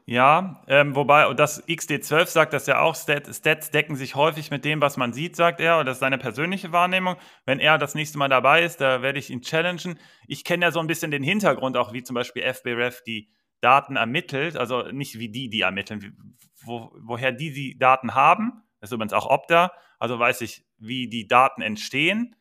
Ja, 0.09 0.63
ähm, 0.69 0.95
wobei, 0.95 1.27
und 1.27 1.37
das 1.37 1.67
XD12 1.67 2.27
sagt 2.27 2.53
das 2.53 2.65
ja 2.65 2.79
auch, 2.79 2.95
Stats, 2.95 3.39
Stats 3.39 3.71
decken 3.71 3.97
sich 3.97 4.15
häufig 4.15 4.51
mit 4.51 4.63
dem, 4.63 4.79
was 4.79 4.95
man 4.95 5.11
sieht, 5.11 5.35
sagt 5.35 5.59
er, 5.59 5.79
und 5.79 5.85
das 5.85 5.97
ist 5.97 5.99
seine 5.99 6.17
persönliche 6.17 6.71
Wahrnehmung. 6.71 7.17
Wenn 7.45 7.59
er 7.59 7.77
das 7.77 7.93
nächste 7.93 8.17
Mal 8.17 8.29
dabei 8.29 8.63
ist, 8.63 8.79
da 8.79 9.01
werde 9.01 9.19
ich 9.19 9.29
ihn 9.29 9.41
challengen. 9.41 9.99
Ich 10.25 10.45
kenne 10.45 10.65
ja 10.65 10.71
so 10.71 10.79
ein 10.79 10.87
bisschen 10.87 11.11
den 11.11 11.23
Hintergrund 11.23 11.75
auch, 11.75 11.91
wie 11.91 12.03
zum 12.03 12.13
Beispiel 12.13 12.41
FBref 12.41 13.01
die 13.05 13.29
Daten 13.61 13.95
ermittelt, 13.95 14.57
also 14.57 14.83
nicht 14.91 15.19
wie 15.19 15.29
die 15.29 15.49
die 15.49 15.61
ermitteln, 15.61 16.15
wo, 16.61 16.91
woher 16.99 17.31
die 17.31 17.51
die 17.51 17.77
Daten 17.77 18.13
haben. 18.13 18.63
Das 18.79 18.89
ist 18.89 18.93
übrigens 18.93 19.13
auch 19.13 19.25
Opta, 19.27 19.71
also 19.99 20.19
weiß 20.19 20.41
ich, 20.41 20.65
wie 20.77 21.07
die 21.07 21.27
Daten 21.27 21.61
entstehen. 21.61 22.35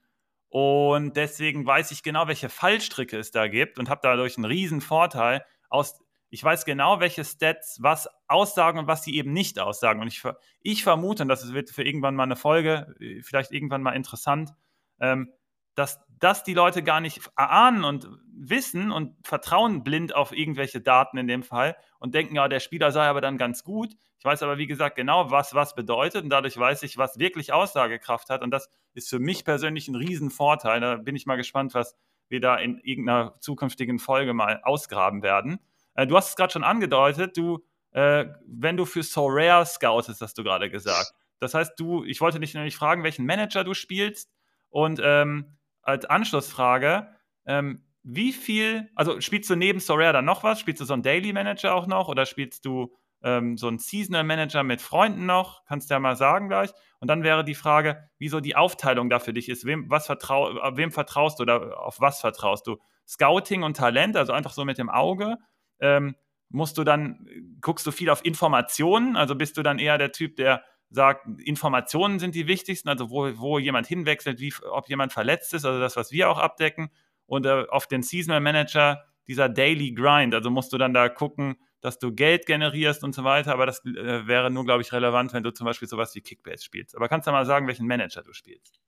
Und 0.49 1.17
deswegen 1.17 1.67
weiß 1.67 1.91
ich 1.91 2.03
genau, 2.03 2.29
welche 2.29 2.49
Fallstricke 2.49 3.19
es 3.19 3.31
da 3.31 3.49
gibt 3.49 3.79
und 3.79 3.91
habe 3.91 4.01
dadurch 4.03 4.37
einen 4.37 4.45
riesen 4.45 4.81
Vorteil 4.81 5.45
aus 5.69 5.99
ich 6.31 6.43
weiß 6.43 6.65
genau, 6.65 7.01
welche 7.01 7.25
Stats 7.25 7.79
was 7.81 8.09
aussagen 8.27 8.79
und 8.79 8.87
was 8.87 9.05
sie 9.05 9.15
eben 9.15 9.33
nicht 9.33 9.59
aussagen. 9.59 10.01
Und 10.01 10.09
ich, 10.09 10.23
ich 10.61 10.83
vermute, 10.83 11.23
und 11.23 11.29
das 11.29 11.53
wird 11.53 11.71
für 11.71 11.85
irgendwann 11.85 12.17
mal 12.17 12.25
eine 12.25 12.37
Folge, 12.37 12.95
äh, 13.01 13.23
vielleicht 13.23 13.53
irgendwann 13.53 13.83
mal 13.83 13.93
interessant, 13.93 14.53
ähm, 15.01 15.33
dass 15.77 16.01
das 16.19 16.43
die 16.43 16.55
Leute 16.55 16.83
gar 16.83 17.01
nicht 17.01 17.21
erahnen 17.37 17.85
und 17.85 18.09
wissen 18.33 18.91
und 18.91 19.15
vertrauen 19.27 19.85
blind 19.85 20.15
auf 20.15 20.33
irgendwelche 20.33 20.81
Daten 20.81 21.19
in 21.19 21.29
dem 21.29 21.43
Fall 21.43 21.77
und 22.01 22.15
denken, 22.15 22.37
ja, 22.37 22.49
der 22.49 22.61
Spieler 22.61 22.91
sei 22.91 23.07
aber 23.07 23.21
dann 23.21 23.39
ganz 23.39 23.63
gut. 23.63 23.95
Ich 24.19 24.25
weiß 24.25 24.43
aber, 24.43 24.59
wie 24.59 24.67
gesagt, 24.67 24.97
genau, 24.97 25.31
was 25.31 25.55
was 25.55 25.75
bedeutet 25.75 26.25
und 26.25 26.31
dadurch 26.31 26.57
weiß 26.57 26.83
ich, 26.83 26.97
was 26.97 27.19
wirklich 27.19 27.53
Aussagekraft 27.53 28.31
hat 28.31 28.43
und 28.43 28.51
das 28.51 28.69
ist 28.95 29.11
für 29.11 29.19
mich 29.19 29.45
persönlich 29.45 29.89
ein 29.89 29.95
Riesenvorteil. 29.95 30.81
Da 30.81 30.97
bin 30.97 31.15
ich 31.15 31.27
mal 31.27 31.37
gespannt, 31.37 31.75
was 31.75 31.95
wir 32.29 32.41
da 32.41 32.57
in 32.57 32.79
irgendeiner 32.79 33.37
zukünftigen 33.41 33.99
Folge 33.99 34.33
mal 34.33 34.61
ausgraben 34.65 35.23
werden. 35.23 35.61
Äh, 35.95 36.07
du 36.07 36.17
hast 36.17 36.31
es 36.31 36.37
gerade 36.37 36.53
schon 36.53 36.65
angedeutet, 36.65 37.37
du, 37.37 37.65
äh, 37.93 38.27
wenn 38.47 38.77
du 38.77 38.87
für 38.87 39.03
So 39.03 39.27
Rare 39.29 39.67
scoutest, 39.67 40.21
hast 40.23 40.39
du 40.39 40.43
gerade 40.43 40.71
gesagt. 40.71 41.13
Das 41.39 41.55
heißt, 41.55 41.79
du, 41.79 42.05
ich 42.05 42.21
wollte 42.21 42.41
dich 42.41 42.55
nämlich 42.55 42.77
fragen, 42.77 43.03
welchen 43.03 43.27
Manager 43.27 43.63
du 43.63 43.75
spielst 43.75 44.33
und 44.71 45.01
ähm, 45.03 45.57
als 45.87 46.05
Anschlussfrage, 46.05 47.09
ähm, 47.47 47.83
wie 48.03 48.33
viel, 48.33 48.91
also 48.95 49.21
spielst 49.21 49.51
du 49.51 49.57
neben 49.57 49.81
So 49.81 49.95
Rare 49.95 50.13
dann 50.13 50.25
noch 50.25 50.45
was? 50.45 50.61
Spielst 50.61 50.81
du 50.81 50.85
so 50.85 50.93
einen 50.93 51.03
Daily 51.03 51.33
Manager 51.33 51.75
auch 51.75 51.87
noch 51.87 52.09
oder 52.09 52.25
spielst 52.25 52.65
du 52.65 52.95
ähm, 53.23 53.57
so 53.57 53.67
einen 53.67 53.79
Seasonal 53.79 54.23
Manager 54.23 54.63
mit 54.63 54.81
Freunden 54.81 55.27
noch? 55.27 55.65
Kannst 55.65 55.91
du 55.91 55.95
ja 55.95 55.99
mal 55.99 56.17
sagen 56.17 56.49
gleich. 56.49 56.71
Und 57.01 57.09
dann 57.09 57.25
wäre 57.25 57.45
die 57.45 57.55
Frage, 57.55 58.09
wieso 58.19 58.41
die 58.41 58.55
Aufteilung 58.55 59.11
da 59.11 59.19
für 59.19 59.33
dich 59.33 59.49
ist. 59.49 59.65
Wem, 59.65 59.91
was 59.91 60.07
vertrau, 60.07 60.55
wem 60.77 60.93
vertraust 60.93 61.39
du 61.39 61.43
oder 61.43 61.81
auf 61.81 62.01
was 62.01 62.21
vertraust 62.21 62.67
du? 62.67 62.77
Scouting 63.09 63.63
und 63.63 63.77
Talent, 63.77 64.17
also 64.17 64.33
einfach 64.33 64.53
so 64.53 64.65
mit 64.65 64.79
dem 64.79 64.91
Auge 64.91 65.37
ähm, 65.81 66.15
musst 66.49 66.79
du 66.79 66.85
dann, 66.85 67.27
guckst 67.61 67.87
du 67.87 67.91
viel 67.91 68.11
auf 68.11 68.25
Informationen, 68.25 69.17
also 69.17 69.35
bist 69.35 69.57
du 69.57 69.63
dann 69.63 69.79
eher 69.79 69.99
der 69.99 70.13
Typ, 70.13 70.37
der 70.37 70.65
sagt, 70.91 71.27
Informationen 71.45 72.19
sind 72.19 72.35
die 72.35 72.47
wichtigsten, 72.47 72.89
also 72.89 73.11
wo, 73.11 73.31
wo 73.39 73.59
jemand 73.59 73.87
hinwechselt, 73.87 74.41
wie, 74.41 74.53
ob 74.71 74.89
jemand 74.89 75.13
verletzt 75.13 75.55
ist, 75.55 75.65
also 75.65 75.81
das, 75.81 75.97
was 75.97 76.13
wir 76.13 76.31
auch 76.31 76.39
abdecken. 76.39 76.91
Und 77.27 77.47
äh, 77.47 77.65
auf 77.69 77.87
den 77.87 78.03
Seasonal 78.03 78.41
Manager 78.41 79.05
dieser 79.27 79.49
Daily 79.49 79.93
Grind, 79.93 80.35
also 80.35 80.51
musst 80.51 80.73
du 80.73 80.79
dann 80.79 80.95
da 80.95 81.09
gucken, 81.09 81.57
dass 81.81 81.99
du 81.99 82.13
Geld 82.13 82.47
generierst 82.47 83.05
und 83.05 83.15
so 83.15 83.25
weiter, 83.25 83.53
aber 83.53 83.67
das 83.67 83.85
äh, 83.85 84.27
wäre 84.27 84.51
nur, 84.51 84.65
glaube 84.65 84.83
ich, 84.83 84.93
relevant, 84.93 85.33
wenn 85.33 85.43
du 85.43 85.53
zum 85.53 85.67
Beispiel 85.67 85.89
sowas 85.89 86.15
wie 86.15 86.21
Kickbase 86.21 86.65
spielst. 86.65 86.97
Aber 86.97 87.09
kannst 87.09 87.27
du 87.27 87.33
mal 87.33 87.45
sagen, 87.45 87.67
welchen 87.67 87.87
Manager 87.87 88.23
du 88.23 88.33
spielst? 88.33 88.81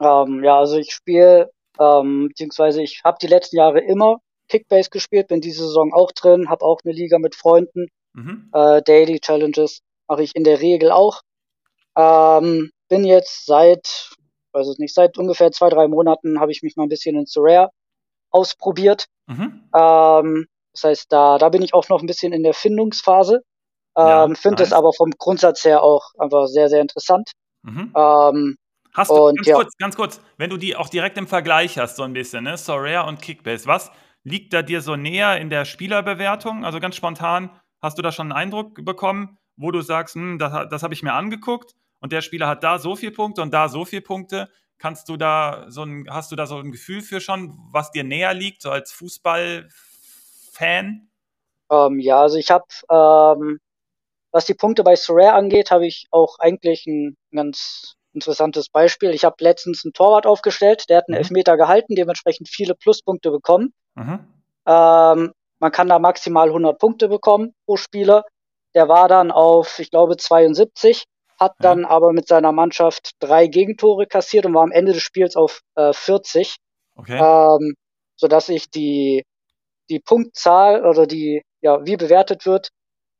Ähm, 0.00 0.42
ja, 0.42 0.58
also 0.58 0.78
ich 0.78 0.92
spiele, 0.92 1.50
ähm, 1.78 2.28
beziehungsweise 2.28 2.82
ich 2.82 3.02
habe 3.04 3.18
die 3.20 3.26
letzten 3.26 3.56
Jahre 3.56 3.80
immer 3.80 4.18
Kickbase 4.48 4.90
gespielt, 4.90 5.28
bin 5.28 5.40
diese 5.40 5.64
Saison 5.64 5.92
auch 5.92 6.12
drin, 6.12 6.48
habe 6.48 6.64
auch 6.64 6.80
eine 6.84 6.92
Liga 6.92 7.18
mit 7.18 7.34
Freunden. 7.34 7.88
Mhm. 8.14 8.50
Äh, 8.52 8.82
Daily 8.82 9.20
Challenges 9.20 9.82
mache 10.08 10.22
ich 10.22 10.34
in 10.34 10.44
der 10.44 10.60
Regel 10.60 10.90
auch. 10.90 11.22
Ähm, 11.96 12.70
bin 12.88 13.04
jetzt 13.04 13.46
seit, 13.46 14.10
weiß 14.52 14.66
es 14.66 14.78
nicht, 14.78 14.94
seit 14.94 15.18
ungefähr 15.18 15.52
zwei, 15.52 15.68
drei 15.68 15.88
Monaten 15.88 16.40
habe 16.40 16.52
ich 16.52 16.62
mich 16.62 16.76
mal 16.76 16.84
ein 16.84 16.88
bisschen 16.88 17.16
in 17.16 17.26
Sorare 17.26 17.70
ausprobiert. 18.30 19.06
Mhm. 19.26 19.68
Ähm, 19.74 20.46
das 20.72 20.84
heißt, 20.84 21.12
da, 21.12 21.38
da 21.38 21.48
bin 21.48 21.62
ich 21.62 21.74
auch 21.74 21.88
noch 21.88 22.00
ein 22.00 22.06
bisschen 22.06 22.32
in 22.32 22.42
der 22.42 22.54
Findungsphase. 22.54 23.42
Ähm, 23.96 24.06
ja, 24.06 24.28
Finde 24.34 24.62
es 24.62 24.72
aber 24.72 24.92
vom 24.92 25.10
Grundsatz 25.18 25.64
her 25.64 25.82
auch 25.82 26.12
einfach 26.18 26.46
sehr, 26.46 26.68
sehr 26.68 26.80
interessant. 26.80 27.32
Mhm. 27.62 27.92
Ähm, 27.96 28.56
hast 28.94 29.10
du, 29.10 29.14
und, 29.14 29.36
ganz 29.36 29.46
ja. 29.48 29.56
kurz, 29.56 29.76
ganz 29.76 29.96
kurz, 29.96 30.20
wenn 30.36 30.50
du 30.50 30.56
die 30.56 30.76
auch 30.76 30.88
direkt 30.88 31.18
im 31.18 31.26
Vergleich 31.26 31.78
hast, 31.78 31.96
so 31.96 32.02
ein 32.04 32.12
bisschen, 32.12 32.44
ne? 32.44 32.56
Sorare 32.56 33.08
und 33.08 33.20
Kickbase, 33.20 33.66
was, 33.66 33.90
liegt 34.22 34.52
da 34.52 34.62
dir 34.62 34.80
so 34.80 34.96
näher 34.96 35.38
in 35.38 35.50
der 35.50 35.64
Spielerbewertung? 35.64 36.64
Also 36.64 36.78
ganz 36.78 36.94
spontan, 36.96 37.50
hast 37.82 37.98
du 37.98 38.02
da 38.02 38.12
schon 38.12 38.30
einen 38.30 38.40
Eindruck 38.40 38.84
bekommen, 38.84 39.38
wo 39.56 39.70
du 39.70 39.80
sagst, 39.80 40.14
hm, 40.14 40.38
das, 40.38 40.68
das 40.70 40.82
habe 40.82 40.94
ich 40.94 41.02
mir 41.02 41.14
angeguckt 41.14 41.74
und 42.00 42.12
der 42.12 42.22
Spieler 42.22 42.48
hat 42.48 42.64
da 42.64 42.78
so 42.78 42.96
viele 42.96 43.12
Punkte 43.12 43.42
und 43.42 43.52
da 43.52 43.68
so 43.68 43.84
viele 43.84 44.02
Punkte. 44.02 44.48
Kannst 44.78 45.08
du 45.10 45.16
da 45.16 45.66
so 45.68 45.82
ein, 45.82 46.06
hast 46.08 46.32
du 46.32 46.36
da 46.36 46.46
so 46.46 46.56
ein 46.56 46.72
Gefühl 46.72 47.02
für 47.02 47.20
schon, 47.20 47.58
was 47.70 47.90
dir 47.90 48.02
näher 48.04 48.32
liegt, 48.32 48.62
so 48.62 48.70
als 48.70 48.92
Fußballfan? 48.92 49.68
Ähm, 51.70 52.00
ja, 52.00 52.22
also 52.22 52.38
ich 52.38 52.50
habe, 52.50 52.64
ähm, 52.90 53.60
was 54.32 54.46
die 54.46 54.54
Punkte 54.54 54.82
bei 54.82 54.96
Sorare 54.96 55.34
angeht, 55.34 55.70
habe 55.70 55.86
ich 55.86 56.06
auch 56.10 56.38
eigentlich 56.38 56.86
ein 56.86 57.18
ganz 57.32 57.96
interessantes 58.12 58.68
Beispiel. 58.68 59.10
Ich 59.10 59.24
habe 59.24 59.36
letztens 59.40 59.84
einen 59.84 59.92
Torwart 59.92 60.26
aufgestellt, 60.26 60.88
der 60.88 60.98
hat 60.98 61.08
einen 61.08 61.16
mhm. 61.16 61.22
Elfmeter 61.22 61.56
gehalten, 61.56 61.94
dementsprechend 61.94 62.48
viele 62.48 62.74
Pluspunkte 62.74 63.30
bekommen. 63.30 63.72
Mhm. 63.94 64.26
Ähm, 64.66 65.32
man 65.58 65.72
kann 65.72 65.88
da 65.88 65.98
maximal 65.98 66.48
100 66.48 66.78
Punkte 66.78 67.08
bekommen 67.08 67.54
pro 67.66 67.76
Spieler. 67.76 68.24
Der 68.74 68.88
war 68.88 69.08
dann 69.08 69.30
auf, 69.30 69.78
ich 69.78 69.90
glaube, 69.90 70.16
72, 70.16 71.04
hat 71.40 71.54
ja. 71.58 71.62
dann 71.62 71.84
aber 71.86 72.12
mit 72.12 72.28
seiner 72.28 72.52
Mannschaft 72.52 73.12
drei 73.18 73.46
Gegentore 73.46 74.06
kassiert 74.06 74.44
und 74.44 74.54
war 74.54 74.62
am 74.62 74.72
Ende 74.72 74.92
des 74.92 75.02
Spiels 75.02 75.34
auf 75.34 75.62
äh, 75.74 75.92
40. 75.92 76.56
Okay. 76.96 77.18
Ähm, 77.18 77.74
sodass 78.16 78.50
ich 78.50 78.70
die, 78.70 79.24
die 79.88 80.00
Punktzahl 80.00 80.84
oder 80.84 81.06
die, 81.06 81.42
ja, 81.62 81.84
wie 81.86 81.96
bewertet 81.96 82.44
wird, 82.44 82.68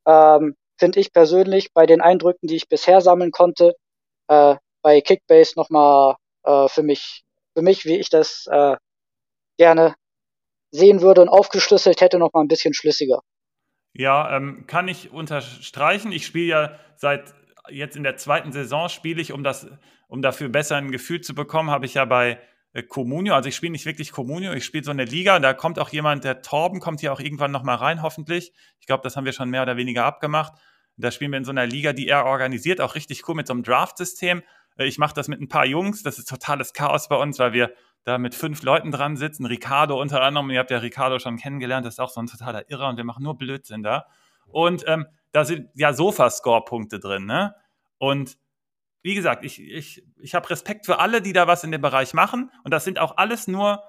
ähm, 0.06 0.54
finde 0.78 1.00
ich 1.00 1.12
persönlich 1.12 1.72
bei 1.72 1.87
den 1.87 2.02
Eindrücken, 2.02 2.46
die 2.46 2.56
ich 2.56 2.68
bisher 2.68 3.00
sammeln 3.00 3.30
konnte, 3.30 3.74
äh, 4.28 4.56
bei 4.83 5.00
Kickbase 5.00 5.54
nochmal 5.56 6.16
äh, 6.44 6.68
für 6.68 6.83
mich, 6.83 7.22
für 7.54 7.62
mich, 7.62 7.87
wie 7.87 7.96
ich 7.96 8.11
das 8.11 8.46
äh, 8.50 8.76
gerne 9.56 9.94
sehen 10.70 11.00
würde 11.00 11.22
und 11.22 11.28
aufgeschlüsselt 11.28 12.00
hätte, 12.00 12.18
noch 12.18 12.33
mal 12.33 12.42
ein 12.42 12.48
bisschen 12.48 12.74
schlüssiger. 12.74 13.20
Ja, 13.92 14.37
ähm, 14.37 14.66
kann 14.66 14.88
ich 14.88 15.11
unterstreichen. 15.11 16.12
Ich 16.12 16.26
spiele 16.26 16.46
ja 16.46 16.78
seit 16.96 17.35
jetzt 17.68 17.96
in 17.96 18.02
der 18.02 18.16
zweiten 18.16 18.52
Saison 18.52 18.88
spiele 18.88 19.20
ich, 19.20 19.32
um 19.32 19.44
das, 19.44 19.68
um 20.08 20.22
dafür 20.22 20.48
besser 20.48 20.76
ein 20.76 20.90
Gefühl 20.90 21.20
zu 21.20 21.34
bekommen, 21.34 21.70
habe 21.70 21.86
ich 21.86 21.94
ja 21.94 22.04
bei 22.04 22.40
äh, 22.72 22.82
Comunio, 22.82 23.34
also 23.34 23.48
ich 23.48 23.56
spiele 23.56 23.72
nicht 23.72 23.86
wirklich 23.86 24.12
Comunio, 24.12 24.52
ich 24.52 24.64
spiele 24.64 24.84
so 24.84 24.90
eine 24.90 25.04
Liga, 25.04 25.38
da 25.40 25.54
kommt 25.54 25.78
auch 25.78 25.90
jemand, 25.90 26.24
der 26.24 26.42
Torben 26.42 26.80
kommt 26.80 27.00
hier 27.00 27.12
auch 27.12 27.20
irgendwann 27.20 27.50
noch 27.50 27.62
mal 27.62 27.74
rein, 27.74 28.02
hoffentlich. 28.02 28.52
Ich 28.80 28.86
glaube, 28.86 29.02
das 29.02 29.16
haben 29.16 29.24
wir 29.24 29.32
schon 29.32 29.50
mehr 29.50 29.62
oder 29.62 29.76
weniger 29.76 30.04
abgemacht. 30.04 30.52
Da 30.96 31.10
spielen 31.10 31.32
wir 31.32 31.38
in 31.38 31.44
so 31.44 31.50
einer 31.50 31.66
Liga, 31.66 31.92
die 31.92 32.08
er 32.08 32.26
organisiert, 32.26 32.80
auch 32.80 32.94
richtig 32.94 33.26
cool 33.28 33.34
mit 33.34 33.46
so 33.46 33.54
einem 33.54 33.62
Draft-System. 33.62 34.42
Äh, 34.76 34.86
ich 34.86 34.98
mache 34.98 35.14
das 35.14 35.28
mit 35.28 35.40
ein 35.40 35.48
paar 35.48 35.66
Jungs, 35.66 36.02
das 36.02 36.18
ist 36.18 36.28
totales 36.28 36.72
Chaos 36.72 37.08
bei 37.08 37.16
uns, 37.16 37.38
weil 37.38 37.52
wir 37.52 37.72
da 38.04 38.18
mit 38.18 38.34
fünf 38.34 38.62
Leuten 38.62 38.90
dran 38.90 39.16
sitzen. 39.16 39.46
Ricardo 39.46 40.00
unter 40.00 40.22
anderem, 40.22 40.50
ihr 40.50 40.58
habt 40.58 40.70
ja 40.70 40.78
Ricardo 40.78 41.18
schon 41.18 41.36
kennengelernt, 41.36 41.84
das 41.84 41.94
ist 41.94 42.00
auch 42.00 42.10
so 42.10 42.20
ein 42.20 42.26
totaler 42.26 42.70
Irrer 42.70 42.88
und 42.88 42.96
wir 42.96 43.04
machen 43.04 43.22
nur 43.22 43.36
Blödsinn 43.36 43.82
da. 43.82 44.06
Und 44.46 44.84
ähm, 44.86 45.06
da 45.32 45.44
sind 45.44 45.68
ja 45.74 45.92
Sofa-Score-Punkte 45.92 46.98
drin, 46.98 47.26
ne? 47.26 47.54
Und 47.98 48.38
wie 49.02 49.14
gesagt, 49.14 49.44
ich, 49.44 49.60
ich, 49.60 50.04
ich 50.18 50.34
habe 50.34 50.50
Respekt 50.50 50.86
für 50.86 50.98
alle, 50.98 51.22
die 51.22 51.32
da 51.32 51.46
was 51.46 51.64
in 51.64 51.72
dem 51.72 51.80
Bereich 51.80 52.12
machen. 52.12 52.50
Und 52.64 52.72
das 52.72 52.84
sind 52.84 52.98
auch 52.98 53.16
alles 53.16 53.46
nur 53.46 53.82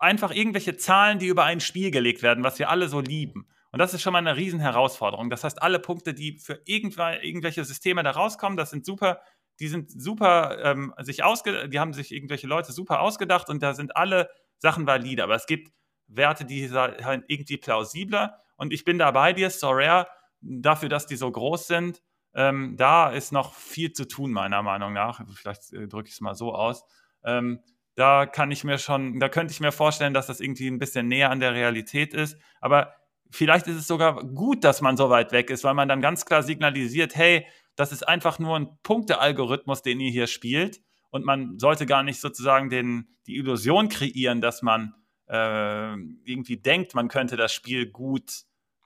einfach 0.00 0.30
irgendwelche 0.30 0.76
Zahlen, 0.76 1.18
die 1.18 1.26
über 1.26 1.44
ein 1.44 1.60
Spiel 1.60 1.90
gelegt 1.90 2.22
werden, 2.22 2.44
was 2.44 2.58
wir 2.58 2.70
alle 2.70 2.88
so 2.88 3.00
lieben. 3.00 3.48
Und 3.70 3.80
das 3.80 3.92
ist 3.92 4.00
schon 4.00 4.14
mal 4.14 4.20
eine 4.20 4.36
riesen 4.36 4.60
Herausforderung. 4.60 5.28
Das 5.28 5.44
heißt, 5.44 5.62
alle 5.62 5.78
Punkte, 5.78 6.14
die 6.14 6.38
für 6.38 6.62
irgendwelche 6.64 7.64
Systeme 7.64 8.02
da 8.02 8.12
rauskommen, 8.12 8.56
das 8.56 8.70
sind 8.70 8.86
super 8.86 9.20
die 9.60 9.68
sind 9.68 9.90
super 9.90 10.58
ähm, 10.62 10.94
sich 10.98 11.24
ausge, 11.24 11.68
die 11.68 11.80
haben 11.80 11.92
sich 11.92 12.12
irgendwelche 12.12 12.46
Leute 12.46 12.72
super 12.72 13.00
ausgedacht 13.00 13.48
und 13.48 13.62
da 13.62 13.74
sind 13.74 13.96
alle 13.96 14.30
Sachen 14.58 14.86
valide. 14.86 15.24
Aber 15.24 15.34
es 15.34 15.46
gibt 15.46 15.72
Werte, 16.06 16.44
die 16.44 16.66
sind 16.66 16.76
halt 16.76 17.24
irgendwie 17.26 17.56
plausibler. 17.56 18.40
Und 18.56 18.72
ich 18.72 18.84
bin 18.84 18.98
da 18.98 19.10
bei 19.10 19.32
dir, 19.32 19.50
Sorare, 19.50 20.06
dafür, 20.40 20.88
dass 20.88 21.06
die 21.06 21.16
so 21.16 21.30
groß 21.30 21.66
sind, 21.66 22.02
ähm, 22.34 22.76
da 22.76 23.10
ist 23.10 23.32
noch 23.32 23.54
viel 23.54 23.92
zu 23.92 24.06
tun, 24.06 24.32
meiner 24.32 24.62
Meinung 24.62 24.92
nach. 24.92 25.20
Vielleicht 25.34 25.72
äh, 25.72 25.88
drücke 25.88 26.08
ich 26.08 26.14
es 26.14 26.20
mal 26.20 26.34
so 26.34 26.54
aus. 26.54 26.84
Ähm, 27.24 27.60
da 27.94 28.26
kann 28.26 28.50
ich 28.52 28.62
mir 28.62 28.78
schon, 28.78 29.18
da 29.18 29.28
könnte 29.28 29.52
ich 29.52 29.60
mir 29.60 29.72
vorstellen, 29.72 30.14
dass 30.14 30.28
das 30.28 30.40
irgendwie 30.40 30.68
ein 30.68 30.78
bisschen 30.78 31.08
näher 31.08 31.30
an 31.30 31.40
der 31.40 31.54
Realität 31.54 32.14
ist. 32.14 32.38
Aber 32.60 32.94
vielleicht 33.30 33.66
ist 33.66 33.76
es 33.76 33.86
sogar 33.88 34.22
gut, 34.24 34.62
dass 34.62 34.80
man 34.80 34.96
so 34.96 35.10
weit 35.10 35.32
weg 35.32 35.50
ist, 35.50 35.64
weil 35.64 35.74
man 35.74 35.88
dann 35.88 36.00
ganz 36.00 36.24
klar 36.24 36.42
signalisiert, 36.42 37.16
hey, 37.16 37.46
das 37.74 37.92
ist 37.92 38.06
einfach 38.06 38.38
nur 38.38 38.56
ein 38.56 38.68
Punktealgorithmus, 38.82 39.82
den 39.82 40.00
ihr 40.00 40.10
hier 40.10 40.26
spielt. 40.26 40.80
Und 41.10 41.24
man 41.24 41.58
sollte 41.58 41.86
gar 41.86 42.02
nicht 42.02 42.20
sozusagen 42.20 42.70
den, 42.70 43.16
die 43.26 43.36
Illusion 43.36 43.88
kreieren, 43.88 44.40
dass 44.40 44.62
man 44.62 44.94
äh, 45.28 45.94
irgendwie 46.24 46.58
denkt, 46.58 46.94
man 46.94 47.08
könnte 47.08 47.36
das 47.36 47.52
Spiel 47.52 47.90
gut 47.90 48.42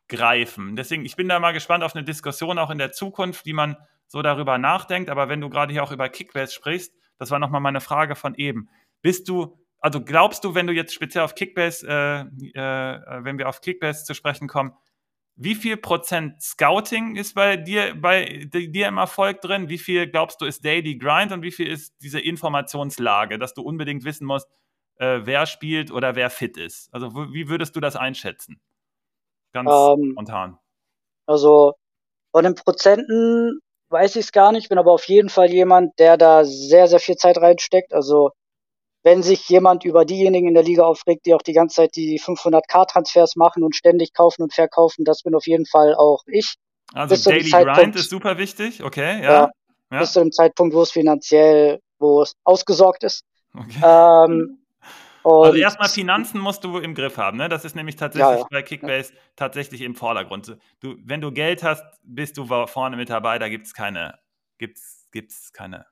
greifen. 0.08 0.76
Deswegen, 0.76 1.04
ich 1.04 1.16
bin 1.16 1.28
da 1.28 1.40
mal 1.40 1.52
gespannt 1.52 1.84
auf 1.84 1.94
eine 1.94 2.04
Diskussion 2.04 2.58
auch 2.58 2.70
in 2.70 2.78
der 2.78 2.92
Zukunft, 2.92 3.46
wie 3.46 3.52
man 3.52 3.76
so 4.06 4.22
darüber 4.22 4.58
nachdenkt. 4.58 5.10
Aber 5.10 5.28
wenn 5.28 5.40
du 5.40 5.48
gerade 5.48 5.72
hier 5.72 5.82
auch 5.82 5.92
über 5.92 6.08
Kickbase 6.08 6.52
sprichst, 6.52 6.94
das 7.18 7.30
war 7.30 7.38
nochmal 7.38 7.60
meine 7.60 7.80
Frage 7.80 8.14
von 8.14 8.34
eben. 8.34 8.68
Bist 9.00 9.28
du, 9.28 9.58
also 9.78 10.02
glaubst 10.04 10.44
du, 10.44 10.54
wenn 10.54 10.66
du 10.66 10.72
jetzt 10.72 10.92
speziell 10.92 11.24
auf 11.24 11.34
Kickbase, 11.34 11.86
äh, 11.86 12.20
äh, 12.20 13.24
wenn 13.24 13.38
wir 13.38 13.48
auf 13.48 13.60
Kickbase 13.60 14.04
zu 14.04 14.14
sprechen 14.14 14.48
kommen, 14.48 14.72
wie 15.34 15.54
viel 15.54 15.78
Prozent 15.78 16.42
Scouting 16.42 17.16
ist 17.16 17.34
bei 17.34 17.56
dir, 17.56 17.94
bei 17.94 18.46
dir 18.50 18.88
im 18.88 18.98
Erfolg 18.98 19.40
drin? 19.40 19.68
Wie 19.70 19.78
viel 19.78 20.06
glaubst 20.06 20.40
du 20.40 20.44
ist 20.44 20.64
Daily 20.64 20.98
Grind 20.98 21.32
und 21.32 21.42
wie 21.42 21.52
viel 21.52 21.68
ist 21.68 21.94
diese 22.02 22.20
Informationslage, 22.20 23.38
dass 23.38 23.54
du 23.54 23.62
unbedingt 23.62 24.04
wissen 24.04 24.26
musst, 24.26 24.48
äh, 24.96 25.20
wer 25.24 25.46
spielt 25.46 25.90
oder 25.90 26.16
wer 26.16 26.28
fit 26.28 26.58
ist? 26.58 26.92
Also 26.92 27.14
wie 27.32 27.48
würdest 27.48 27.74
du 27.74 27.80
das 27.80 27.96
einschätzen? 27.96 28.60
Ganz 29.52 29.70
ähm, 29.70 30.12
spontan. 30.12 30.58
Also 31.26 31.74
von 32.32 32.44
den 32.44 32.54
Prozenten 32.54 33.60
weiß 33.90 34.16
ich 34.16 34.26
es 34.26 34.32
gar 34.32 34.52
nicht, 34.52 34.68
bin 34.68 34.78
aber 34.78 34.92
auf 34.92 35.06
jeden 35.06 35.28
Fall 35.28 35.50
jemand, 35.50 35.98
der 35.98 36.16
da 36.16 36.44
sehr, 36.44 36.88
sehr 36.88 36.98
viel 36.98 37.16
Zeit 37.16 37.36
reinsteckt. 37.36 37.92
Also 37.92 38.30
wenn 39.02 39.22
sich 39.22 39.48
jemand 39.48 39.84
über 39.84 40.04
diejenigen 40.04 40.48
in 40.48 40.54
der 40.54 40.62
Liga 40.62 40.84
aufregt, 40.84 41.26
die 41.26 41.34
auch 41.34 41.42
die 41.42 41.52
ganze 41.52 41.76
Zeit 41.76 41.96
die 41.96 42.20
500k-Transfers 42.20 43.36
machen 43.36 43.62
und 43.62 43.76
ständig 43.76 44.14
kaufen 44.14 44.42
und 44.42 44.54
verkaufen, 44.54 45.04
das 45.04 45.22
bin 45.22 45.34
auf 45.34 45.46
jeden 45.46 45.66
Fall 45.66 45.94
auch 45.94 46.22
ich. 46.26 46.54
Also 46.94 47.14
bis 47.14 47.24
Daily 47.24 47.50
Grind 47.50 47.96
ist 47.96 48.10
super 48.10 48.38
wichtig, 48.38 48.82
okay, 48.82 49.22
ja. 49.22 49.50
ja. 49.90 49.98
Bis 49.98 50.12
zu 50.12 50.20
dem 50.20 50.32
Zeitpunkt, 50.32 50.74
wo 50.74 50.82
es 50.82 50.90
finanziell, 50.90 51.80
wo 51.98 52.22
es 52.22 52.34
ausgesorgt 52.44 53.04
ist. 53.04 53.24
Okay. 53.54 53.80
Ähm, 53.82 54.61
also 55.24 55.58
erstmal 55.58 55.88
Finanzen 55.88 56.40
musst 56.40 56.64
du 56.64 56.78
im 56.78 56.94
Griff 56.94 57.16
haben, 57.16 57.38
ne? 57.38 57.48
Das 57.48 57.64
ist 57.64 57.76
nämlich 57.76 57.96
tatsächlich 57.96 58.30
ja, 58.30 58.38
ja. 58.38 58.46
bei 58.50 58.62
Kickbase 58.62 59.12
tatsächlich 59.36 59.80
im 59.82 59.94
Vordergrund. 59.94 60.56
Du, 60.80 60.96
wenn 61.04 61.20
du 61.20 61.32
Geld 61.32 61.62
hast, 61.62 61.84
bist 62.02 62.36
du 62.36 62.46
vorne 62.66 62.96
mit 62.96 63.10
dabei, 63.10 63.38
da 63.38 63.48
gibt 63.48 63.66
es 63.66 63.74
keine, 63.74 64.18
gibt's, 64.58 65.08
gibt's 65.12 65.52
keine 65.52 65.86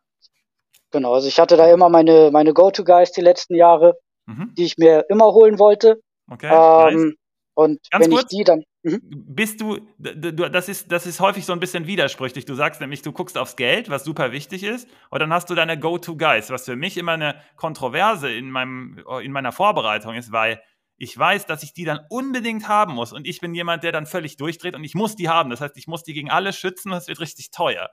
Genau, 0.91 1.15
also 1.15 1.29
ich 1.29 1.39
hatte 1.39 1.57
da 1.57 1.73
immer 1.73 1.89
meine, 1.89 2.31
meine 2.33 2.53
Go-To-Guys 2.53 3.13
die 3.13 3.21
letzten 3.21 3.55
Jahre, 3.55 3.99
mhm. 4.27 4.55
die 4.57 4.65
ich 4.65 4.77
mir 4.77 5.07
immer 5.09 5.27
holen 5.33 5.59
wollte. 5.59 6.01
Okay. 6.29 6.49
Ähm, 6.49 7.05
nice. 7.05 7.15
Und 7.55 7.91
Ganz 7.91 8.05
wenn 8.05 8.11
kurz, 8.13 8.33
ich 8.33 8.39
die 8.39 8.45
dann. 8.45 8.65
Mhm. 8.83 9.01
Bist 9.03 9.61
du, 9.61 9.79
du, 9.99 10.33
das 10.33 10.69
ist, 10.69 10.91
das 10.91 11.07
ist 11.07 11.21
häufig 11.21 11.45
so 11.45 11.53
ein 11.53 11.61
bisschen 11.61 11.87
widersprüchlich. 11.87 12.47
Du 12.47 12.55
sagst 12.55 12.81
nämlich, 12.81 13.03
du 13.03 13.13
guckst 13.13 13.37
aufs 13.37 13.57
Geld, 13.57 13.91
was 13.91 14.05
super 14.05 14.33
wichtig 14.33 14.63
ist, 14.63 14.89
und 15.11 15.21
dann 15.21 15.33
hast 15.33 15.51
du 15.51 15.55
deine 15.55 15.79
Go-To-Guys, 15.79 16.51
was 16.51 16.65
für 16.65 16.77
mich 16.77 16.97
immer 16.97 17.13
eine 17.13 17.35
Kontroverse 17.57 18.31
in, 18.33 18.51
meinem, 18.51 19.03
in 19.23 19.33
meiner 19.33 19.53
Vorbereitung 19.53 20.15
ist, 20.15 20.33
weil 20.33 20.63
ich 20.97 21.17
weiß, 21.17 21.47
dass 21.47 21.63
ich 21.63 21.73
die 21.73 21.85
dann 21.85 22.01
unbedingt 22.11 22.69
haben 22.69 22.95
muss. 22.95 23.13
Und 23.13 23.27
ich 23.27 23.41
bin 23.41 23.55
jemand, 23.55 23.85
der 23.85 23.93
dann 23.93 24.07
völlig 24.07 24.37
durchdreht 24.37 24.75
und 24.75 24.85
ich 24.85 24.95
muss 24.95 25.17
die 25.17 25.29
haben. 25.29 25.51
Das 25.51 25.61
heißt, 25.61 25.77
ich 25.77 25.87
muss 25.87 26.03
die 26.03 26.15
gegen 26.15 26.31
alle 26.31 26.53
schützen 26.53 26.93
und 26.93 26.99
es 26.99 27.09
wird 27.09 27.21
richtig 27.21 27.51
teuer 27.51 27.91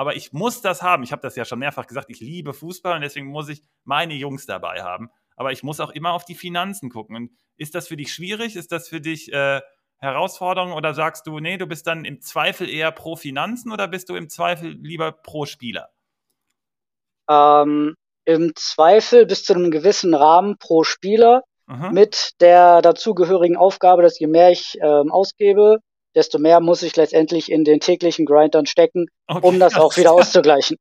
aber 0.00 0.16
ich 0.16 0.32
muss 0.32 0.62
das 0.62 0.80
haben. 0.80 1.02
Ich 1.02 1.12
habe 1.12 1.20
das 1.20 1.36
ja 1.36 1.44
schon 1.44 1.58
mehrfach 1.58 1.86
gesagt, 1.86 2.08
ich 2.08 2.20
liebe 2.20 2.54
Fußball 2.54 2.94
und 2.94 3.02
deswegen 3.02 3.26
muss 3.26 3.50
ich 3.50 3.62
meine 3.84 4.14
Jungs 4.14 4.46
dabei 4.46 4.82
haben. 4.82 5.10
Aber 5.36 5.52
ich 5.52 5.62
muss 5.62 5.78
auch 5.78 5.90
immer 5.90 6.12
auf 6.12 6.24
die 6.24 6.34
Finanzen 6.34 6.88
gucken. 6.88 7.16
Und 7.16 7.32
ist 7.58 7.74
das 7.74 7.88
für 7.88 7.98
dich 7.98 8.10
schwierig? 8.10 8.56
Ist 8.56 8.72
das 8.72 8.88
für 8.88 9.02
dich 9.02 9.30
äh, 9.30 9.60
Herausforderung 10.00 10.72
oder 10.72 10.94
sagst 10.94 11.26
du, 11.26 11.38
nee, 11.40 11.58
du 11.58 11.66
bist 11.66 11.86
dann 11.86 12.04
im 12.04 12.20
Zweifel 12.20 12.68
eher 12.68 12.90
pro 12.90 13.16
Finanzen 13.16 13.70
oder 13.70 13.86
bist 13.86 14.08
du 14.08 14.16
im 14.16 14.28
Zweifel 14.28 14.70
lieber 14.80 15.12
pro 15.12 15.44
Spieler? 15.44 15.90
Ähm, 17.28 17.94
Im 18.24 18.52
Zweifel 18.56 19.26
bis 19.26 19.44
zu 19.44 19.54
einem 19.54 19.70
gewissen 19.70 20.14
Rahmen 20.14 20.56
pro 20.58 20.84
Spieler 20.84 21.42
Aha. 21.66 21.90
mit 21.90 22.32
der 22.40 22.82
dazugehörigen 22.82 23.56
Aufgabe, 23.56 24.02
dass 24.02 24.18
je 24.18 24.26
mehr 24.26 24.50
ich 24.50 24.78
ähm, 24.82 25.12
ausgebe, 25.12 25.78
desto 26.14 26.38
mehr 26.38 26.60
muss 26.60 26.82
ich 26.82 26.96
letztendlich 26.96 27.50
in 27.50 27.64
den 27.64 27.80
täglichen 27.80 28.26
Grind 28.26 28.54
dann 28.54 28.66
stecken, 28.66 29.06
okay. 29.28 29.46
um 29.46 29.60
das 29.60 29.76
auch 29.76 29.96
wieder 29.96 30.12
auszugleichen. 30.12 30.76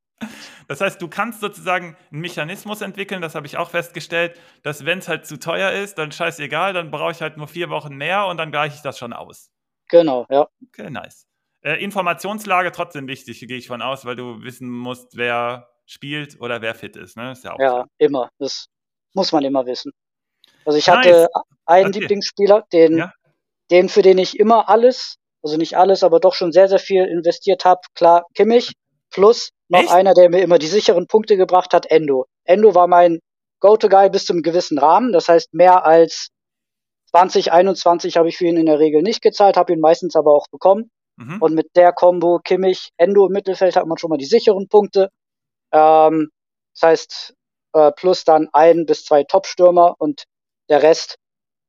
Das 0.68 0.82
heißt, 0.82 1.02
du 1.02 1.08
kannst 1.08 1.42
sozusagen 1.42 1.98
einen 2.12 2.22
Mechanismus 2.22 2.82
entwickeln, 2.82 3.22
das 3.22 3.36
habe 3.36 3.48
ich 3.48 3.58
auch 3.58 3.70
festgestellt, 3.70 4.40
dass 4.64 4.86
wenn 4.86 5.00
es 5.00 5.08
halt 5.08 5.26
zu 5.26 5.40
teuer 5.40 5.72
ist, 5.72 5.98
dann 5.98 6.12
scheißegal, 6.12 6.74
dann 6.74 6.92
brauche 6.92 7.12
ich 7.12 7.22
halt 7.22 7.38
nur 7.38 7.48
vier 7.48 7.70
Wochen 7.70 7.96
mehr 7.96 8.28
und 8.28 8.38
dann 8.38 8.52
gleiche 8.52 8.76
ich 8.76 8.82
das 8.82 9.00
schon 9.00 9.14
aus. 9.14 9.50
Genau, 9.88 10.26
ja. 10.30 10.48
Okay, 10.68 10.90
nice. 10.90 11.26
Äh, 11.62 11.84
Informationslage 11.84 12.72
trotzdem 12.72 13.08
wichtig, 13.08 13.40
gehe 13.40 13.58
ich 13.58 13.68
von 13.68 13.82
aus, 13.82 14.06
weil 14.06 14.16
du 14.16 14.44
wissen 14.44 14.70
musst, 14.70 15.18
wer 15.18 15.70
spielt 15.86 16.40
oder 16.40 16.62
wer 16.62 16.76
fit 16.76 16.96
ist. 16.96 17.18
Ne? 17.18 17.32
ist 17.32 17.44
ja, 17.44 17.56
ja 17.60 17.86
immer. 17.98 18.30
Das 18.38 18.68
muss 19.14 19.32
man 19.32 19.44
immer 19.44 19.66
wissen. 19.66 19.92
Also 20.66 20.78
ich 20.78 20.86
nice. 20.88 20.98
hatte 20.98 21.28
einen 21.66 21.90
okay. 21.90 22.00
Lieblingsspieler, 22.00 22.68
den, 22.72 22.98
ja? 22.98 23.14
den, 23.72 23.90
für 23.90 24.04
den 24.04 24.20
ich 24.20 24.40
immer 24.40 24.70
alles 24.70 25.20
also 25.42 25.58
nicht 25.58 25.78
alles, 25.78 26.04
aber 26.04 26.20
doch 26.20 26.34
schon 26.34 26.52
sehr, 26.52 26.68
sehr 26.68 26.80
viel 26.80 27.06
investiert 27.06 27.66
habe. 27.66 27.82
Klar, 27.96 28.26
Kimmich 28.34 28.74
plus 29.10 29.50
noch 29.70 29.82
Echt? 29.82 29.92
einer, 29.92 30.14
der 30.14 30.30
mir 30.30 30.42
immer 30.42 30.60
die 30.60 30.68
sicheren 30.68 31.08
Punkte 31.08 31.38
gebracht 31.38 31.74
hat, 31.74 31.86
Endo. 31.86 32.26
Endo 32.44 32.76
war 32.76 32.88
mein 32.88 33.20
Go-To-Guy 33.60 34.10
bis 34.10 34.26
zum 34.26 34.42
gewissen 34.42 34.78
Rahmen. 34.80 35.12
Das 35.12 35.28
heißt, 35.28 35.54
mehr 35.54 35.86
als 35.86 36.30
2021 37.12 38.18
habe 38.18 38.30
ich 38.30 38.38
für 38.38 38.46
ihn 38.46 38.58
in 38.58 38.66
der 38.66 38.80
Regel 38.80 39.02
nicht 39.02 39.22
gezahlt, 39.22 39.58
habe 39.58 39.74
ihn 39.74 39.80
meistens 39.80 40.16
aber 40.16 40.34
auch 40.34 40.48
bekommen. 40.52 40.90
Mhm. 41.18 41.42
Und 41.42 41.54
mit 41.54 41.76
der 41.76 41.92
Combo 41.92 42.40
Kimmich, 42.40 42.90
Endo 42.98 43.28
im 43.28 43.34
Mittelfeld 43.34 43.76
hat 43.76 43.86
man 43.86 43.98
schon 43.98 44.10
mal 44.10 44.18
die 44.18 44.26
sicheren 44.26 44.68
Punkte. 44.68 45.10
Ähm, 45.72 46.30
das 46.74 46.90
heißt, 46.90 47.34
äh, 47.74 47.92
plus 47.92 48.24
dann 48.24 48.50
ein 48.54 48.86
bis 48.86 49.04
zwei 49.06 49.24
Top-Stürmer 49.24 49.96
und 50.00 50.24
der 50.70 50.82
Rest 50.82 51.18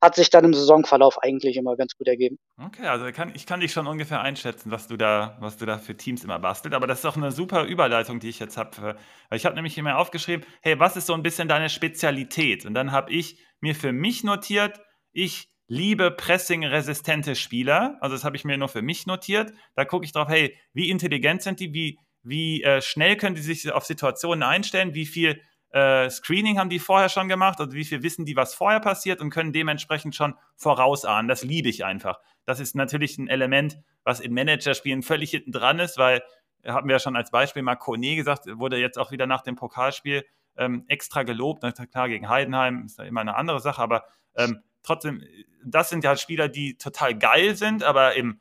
hat 0.00 0.14
sich 0.14 0.30
dann 0.30 0.44
im 0.44 0.54
Saisonverlauf 0.54 1.22
eigentlich 1.22 1.56
immer 1.56 1.76
ganz 1.76 1.96
gut 1.96 2.08
ergeben. 2.08 2.38
Okay, 2.58 2.86
also 2.86 3.10
kann, 3.12 3.32
ich 3.34 3.46
kann 3.46 3.60
dich 3.60 3.72
schon 3.72 3.86
ungefähr 3.86 4.20
einschätzen, 4.20 4.70
was 4.70 4.88
du 4.88 4.96
da, 4.96 5.36
was 5.40 5.58
du 5.58 5.66
da 5.66 5.78
für 5.78 5.96
Teams 5.96 6.24
immer 6.24 6.38
bastelt. 6.38 6.74
Aber 6.74 6.86
das 6.86 7.00
ist 7.00 7.04
auch 7.04 7.16
eine 7.16 7.32
super 7.32 7.64
Überleitung, 7.64 8.18
die 8.20 8.28
ich 8.28 8.38
jetzt 8.38 8.56
habe. 8.56 8.96
Ich 9.32 9.44
habe 9.44 9.54
nämlich 9.54 9.76
immer 9.76 9.98
aufgeschrieben, 9.98 10.46
hey, 10.62 10.78
was 10.78 10.96
ist 10.96 11.06
so 11.06 11.14
ein 11.14 11.22
bisschen 11.22 11.48
deine 11.48 11.68
Spezialität? 11.68 12.64
Und 12.64 12.74
dann 12.74 12.92
habe 12.92 13.12
ich 13.12 13.44
mir 13.60 13.74
für 13.74 13.92
mich 13.92 14.24
notiert, 14.24 14.80
ich 15.12 15.48
liebe 15.66 16.10
pressing-resistente 16.10 17.36
Spieler. 17.36 17.96
Also 18.00 18.16
das 18.16 18.24
habe 18.24 18.36
ich 18.36 18.44
mir 18.44 18.58
nur 18.58 18.68
für 18.68 18.82
mich 18.82 19.06
notiert. 19.06 19.52
Da 19.76 19.84
gucke 19.84 20.04
ich 20.04 20.12
drauf, 20.12 20.28
hey, 20.28 20.56
wie 20.72 20.90
intelligent 20.90 21.42
sind 21.42 21.60
die, 21.60 21.72
wie, 21.72 21.98
wie 22.22 22.62
äh, 22.62 22.82
schnell 22.82 23.16
können 23.16 23.36
die 23.36 23.42
sich 23.42 23.70
auf 23.70 23.84
Situationen 23.84 24.42
einstellen, 24.42 24.94
wie 24.94 25.06
viel 25.06 25.40
äh, 25.72 26.10
Screening 26.10 26.58
haben 26.58 26.70
die 26.70 26.80
vorher 26.80 27.08
schon 27.08 27.28
gemacht, 27.28 27.60
also 27.60 27.72
wie 27.72 27.84
viel 27.84 28.02
wissen 28.02 28.24
die, 28.24 28.36
was 28.36 28.54
vorher 28.54 28.80
passiert 28.80 29.20
und 29.20 29.30
können 29.30 29.52
dementsprechend 29.52 30.14
schon 30.16 30.34
vorausahnen. 30.56 31.28
Das 31.28 31.44
liebe 31.44 31.68
ich 31.68 31.84
einfach. 31.84 32.18
Das 32.44 32.58
ist 32.58 32.74
natürlich 32.74 33.18
ein 33.18 33.28
Element, 33.28 33.78
was 34.02 34.20
in 34.20 34.34
Managerspielen 34.34 35.02
völlig 35.02 35.30
hinten 35.30 35.52
dran 35.52 35.78
ist, 35.78 35.96
weil 35.96 36.22
haben 36.66 36.88
wir 36.88 36.96
ja 36.96 37.00
schon 37.00 37.16
als 37.16 37.30
Beispiel 37.30 37.62
mal 37.62 37.76
Kone 37.76 38.16
gesagt, 38.16 38.46
wurde 38.58 38.78
jetzt 38.78 38.98
auch 38.98 39.12
wieder 39.12 39.26
nach 39.26 39.42
dem 39.42 39.56
Pokalspiel 39.56 40.24
ähm, 40.56 40.84
extra 40.88 41.22
gelobt. 41.22 41.64
Klar, 41.90 42.08
gegen 42.08 42.28
Heidenheim 42.28 42.84
ist 42.84 42.98
da 42.98 43.04
immer 43.04 43.20
eine 43.20 43.36
andere 43.36 43.60
Sache, 43.60 43.80
aber 43.80 44.04
ähm, 44.34 44.62
trotzdem, 44.82 45.22
das 45.64 45.88
sind 45.88 46.04
ja 46.04 46.16
Spieler, 46.16 46.48
die 46.48 46.76
total 46.76 47.16
geil 47.16 47.56
sind, 47.56 47.82
aber 47.82 48.14
im, 48.14 48.40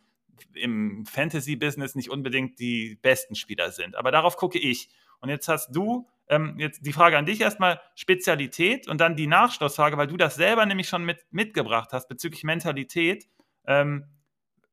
im 0.54 1.06
Fantasy-Business 1.06 1.96
nicht 1.96 2.10
unbedingt 2.10 2.60
die 2.60 2.98
besten 3.02 3.36
Spieler 3.36 3.72
sind. 3.72 3.96
Aber 3.96 4.12
darauf 4.12 4.36
gucke 4.36 4.60
ich. 4.60 4.90
Und 5.22 5.30
jetzt 5.30 5.48
hast 5.48 5.76
du 5.76 6.08
ähm, 6.30 6.56
jetzt 6.58 6.86
die 6.86 6.94
Frage 6.94 7.18
an 7.18 7.26
dich 7.26 7.42
erstmal, 7.42 7.82
Spezialität 7.96 8.88
und 8.88 9.02
dann 9.02 9.16
die 9.16 9.28
Nachschlussfrage, 9.28 9.98
weil 9.98 10.08
du 10.08 10.16
das 10.16 10.36
selber 10.36 10.66
nämlich 10.66 10.88
schon 10.88 11.04
mit, 11.04 11.26
mitgebracht 11.32 11.90
hast 11.92 12.08
bezüglich 12.08 12.44
Mentalität. 12.44 13.28
Ähm, 13.66 14.06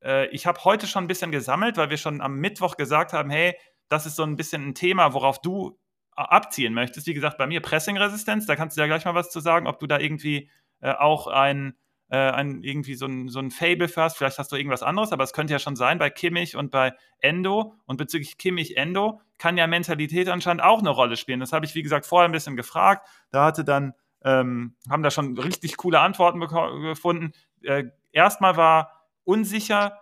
äh, 0.03 0.27
ich 0.27 0.45
habe 0.45 0.63
heute 0.63 0.87
schon 0.87 1.03
ein 1.03 1.07
bisschen 1.07 1.31
gesammelt, 1.31 1.77
weil 1.77 1.89
wir 1.89 1.97
schon 1.97 2.21
am 2.21 2.37
Mittwoch 2.37 2.77
gesagt 2.77 3.11
haben, 3.13 3.29
hey, 3.29 3.55
das 3.89 4.05
ist 4.05 4.15
so 4.15 4.23
ein 4.23 4.35
bisschen 4.35 4.69
ein 4.69 4.75
Thema, 4.75 5.13
worauf 5.13 5.41
du 5.41 5.79
abziehen 6.15 6.73
möchtest. 6.73 7.07
Wie 7.07 7.13
gesagt, 7.13 7.37
bei 7.37 7.47
mir 7.47 7.61
Pressing-Resistenz, 7.61 8.45
da 8.45 8.55
kannst 8.55 8.75
du 8.75 8.81
ja 8.81 8.87
gleich 8.87 9.05
mal 9.05 9.15
was 9.15 9.29
zu 9.29 9.39
sagen, 9.39 9.67
ob 9.67 9.79
du 9.79 9.87
da 9.87 9.99
irgendwie 9.99 10.49
äh, 10.81 10.91
auch 10.91 11.27
ein, 11.27 11.75
äh, 12.09 12.17
ein, 12.17 12.63
irgendwie 12.63 12.95
so 12.95 13.05
ein, 13.05 13.29
so 13.29 13.39
ein 13.39 13.51
Fable 13.51 13.87
für 13.87 14.01
hast. 14.03 14.17
Vielleicht 14.17 14.37
hast 14.37 14.51
du 14.51 14.55
irgendwas 14.55 14.83
anderes, 14.83 15.11
aber 15.11 15.23
es 15.23 15.33
könnte 15.33 15.53
ja 15.53 15.59
schon 15.59 15.75
sein 15.75 15.97
bei 15.97 16.09
Kimmich 16.09 16.55
und 16.55 16.71
bei 16.71 16.93
Endo. 17.19 17.75
Und 17.85 17.97
bezüglich 17.97 18.37
Kimmich-Endo 18.37 19.21
kann 19.37 19.57
ja 19.57 19.67
Mentalität 19.67 20.29
anscheinend 20.29 20.63
auch 20.63 20.79
eine 20.79 20.89
Rolle 20.89 21.17
spielen. 21.17 21.39
Das 21.39 21.51
habe 21.51 21.65
ich, 21.65 21.75
wie 21.75 21.83
gesagt, 21.83 22.05
vorher 22.05 22.27
ein 22.27 22.31
bisschen 22.31 22.55
gefragt. 22.55 23.07
Da 23.31 23.45
hatte 23.45 23.63
dann, 23.63 23.93
ähm, 24.23 24.75
haben 24.89 25.03
da 25.03 25.11
schon 25.11 25.37
richtig 25.37 25.77
coole 25.77 25.99
Antworten 25.99 26.39
gefunden. 26.39 27.33
Äh, 27.63 27.85
erstmal 28.11 28.57
war 28.57 29.05
unsicher, 29.23 29.99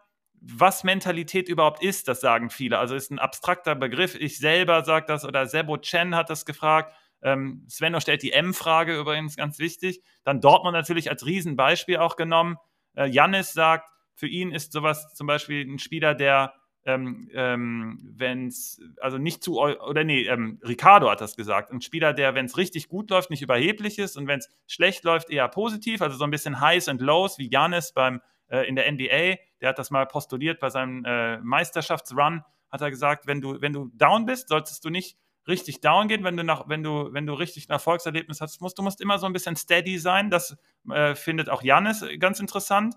was 0.48 0.84
Mentalität 0.84 1.50
überhaupt 1.50 1.82
ist, 1.82 2.08
das 2.08 2.22
sagen 2.22 2.52
viele. 2.52 2.78
Also 2.78 2.94
ist 2.94 3.10
ein 3.10 3.18
abstrakter 3.18 3.74
Begriff. 3.74 4.16
Ich 4.16 4.38
selber 4.38 4.84
sage 4.84 5.08
das 5.08 5.26
oder 5.26 5.48
Sebo 5.48 5.78
Chen 5.78 6.16
hat 6.16 6.30
das 6.30 6.46
gefragt. 6.46 6.94
Ähm, 7.26 7.66
Svenno 7.68 8.00
stellt 8.00 8.22
die 8.22 8.32
M-Frage 8.32 8.96
übrigens 8.96 9.36
ganz 9.36 9.58
wichtig. 9.58 10.02
Dann 10.24 10.42
Dortmund 10.42 10.74
natürlich 10.74 11.10
als 11.10 11.26
Riesenbeispiel 11.26 11.98
auch 11.98 12.18
genommen. 12.18 12.58
Äh, 12.94 13.08
Jannis 13.08 13.52
sagt, 13.52 13.90
für 14.14 14.28
ihn 14.28 14.52
ist 14.52 14.72
sowas 14.72 15.12
zum 15.16 15.26
Beispiel 15.26 15.66
ein 15.66 15.80
Spieler, 15.80 16.14
der 16.14 16.54
ähm, 16.86 17.28
ähm, 17.34 17.98
wenn 18.16 18.48
es, 18.48 18.80
also 19.02 19.18
nicht 19.18 19.44
zu, 19.44 19.60
oder 19.60 20.04
nee, 20.04 20.28
ähm, 20.28 20.60
Ricardo 20.64 21.10
hat 21.10 21.20
das 21.20 21.36
gesagt, 21.36 21.72
ein 21.72 21.82
Spieler, 21.82 22.14
der, 22.14 22.36
wenn 22.36 22.46
es 22.46 22.58
richtig 22.58 22.90
gut 22.90 23.10
läuft, 23.10 23.32
nicht 23.32 23.42
überheblich 23.42 23.98
ist 23.98 24.18
und 24.18 24.28
wenn 24.28 24.38
es 24.38 24.50
schlecht 24.68 25.04
läuft, 25.04 25.32
eher 25.32 25.48
positiv, 25.48 26.04
also 26.04 26.16
so 26.16 26.26
ein 26.26 26.30
bisschen 26.30 26.62
Highs 26.62 26.88
und 26.88 27.02
Lows, 27.02 27.40
wie 27.40 27.50
Janis 27.50 27.92
beim 27.92 28.22
äh, 28.50 28.68
in 28.68 28.76
der 28.76 28.92
NBA, 28.92 29.38
der 29.62 29.70
hat 29.70 29.80
das 29.80 29.90
mal 29.90 30.06
postuliert 30.06 30.60
bei 30.60 30.70
seinem 30.70 31.04
äh, 31.06 31.40
Meisterschaftsrun, 31.40 32.44
hat 32.70 32.82
er 32.82 32.92
gesagt, 32.92 33.26
wenn 33.26 33.42
du, 33.42 33.60
wenn 33.62 33.74
du 33.74 33.90
down 33.96 34.28
bist, 34.28 34.50
solltest 34.50 34.86
du 34.86 34.92
nicht 34.92 35.18
richtig 35.48 35.82
down 35.82 36.08
gehen, 36.08 36.24
wenn 36.24 36.38
du 36.38 36.44
nach, 36.44 36.68
wenn 36.68 36.84
du, 36.84 37.14
wenn 37.14 37.26
du 37.26 37.34
richtig 37.34 37.70
ein 37.70 37.74
Erfolgserlebnis 37.74 38.42
hast, 38.42 38.62
musst, 38.62 38.78
du 38.78 38.84
musst 38.84 39.02
immer 39.02 39.20
so 39.20 39.26
ein 39.26 39.34
bisschen 39.34 39.56
steady 39.56 39.98
sein. 39.98 40.30
Das 40.30 40.58
äh, 40.90 41.16
findet 41.16 41.50
auch 41.50 41.62
Janis 41.62 42.04
ganz 42.20 42.40
interessant. 42.40 42.96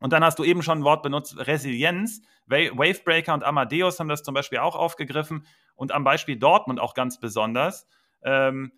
Und 0.00 0.12
dann 0.12 0.24
hast 0.24 0.38
du 0.38 0.44
eben 0.44 0.62
schon 0.62 0.78
ein 0.78 0.84
Wort 0.84 1.02
benutzt, 1.02 1.36
Resilienz. 1.38 2.22
Wavebreaker 2.46 3.34
und 3.34 3.44
Amadeus 3.44 4.00
haben 4.00 4.08
das 4.08 4.22
zum 4.22 4.34
Beispiel 4.34 4.58
auch 4.58 4.74
aufgegriffen 4.74 5.46
und 5.74 5.92
am 5.92 6.04
Beispiel 6.04 6.36
Dortmund 6.36 6.80
auch 6.80 6.94
ganz 6.94 7.20
besonders. 7.20 7.86
Ähm, 8.22 8.72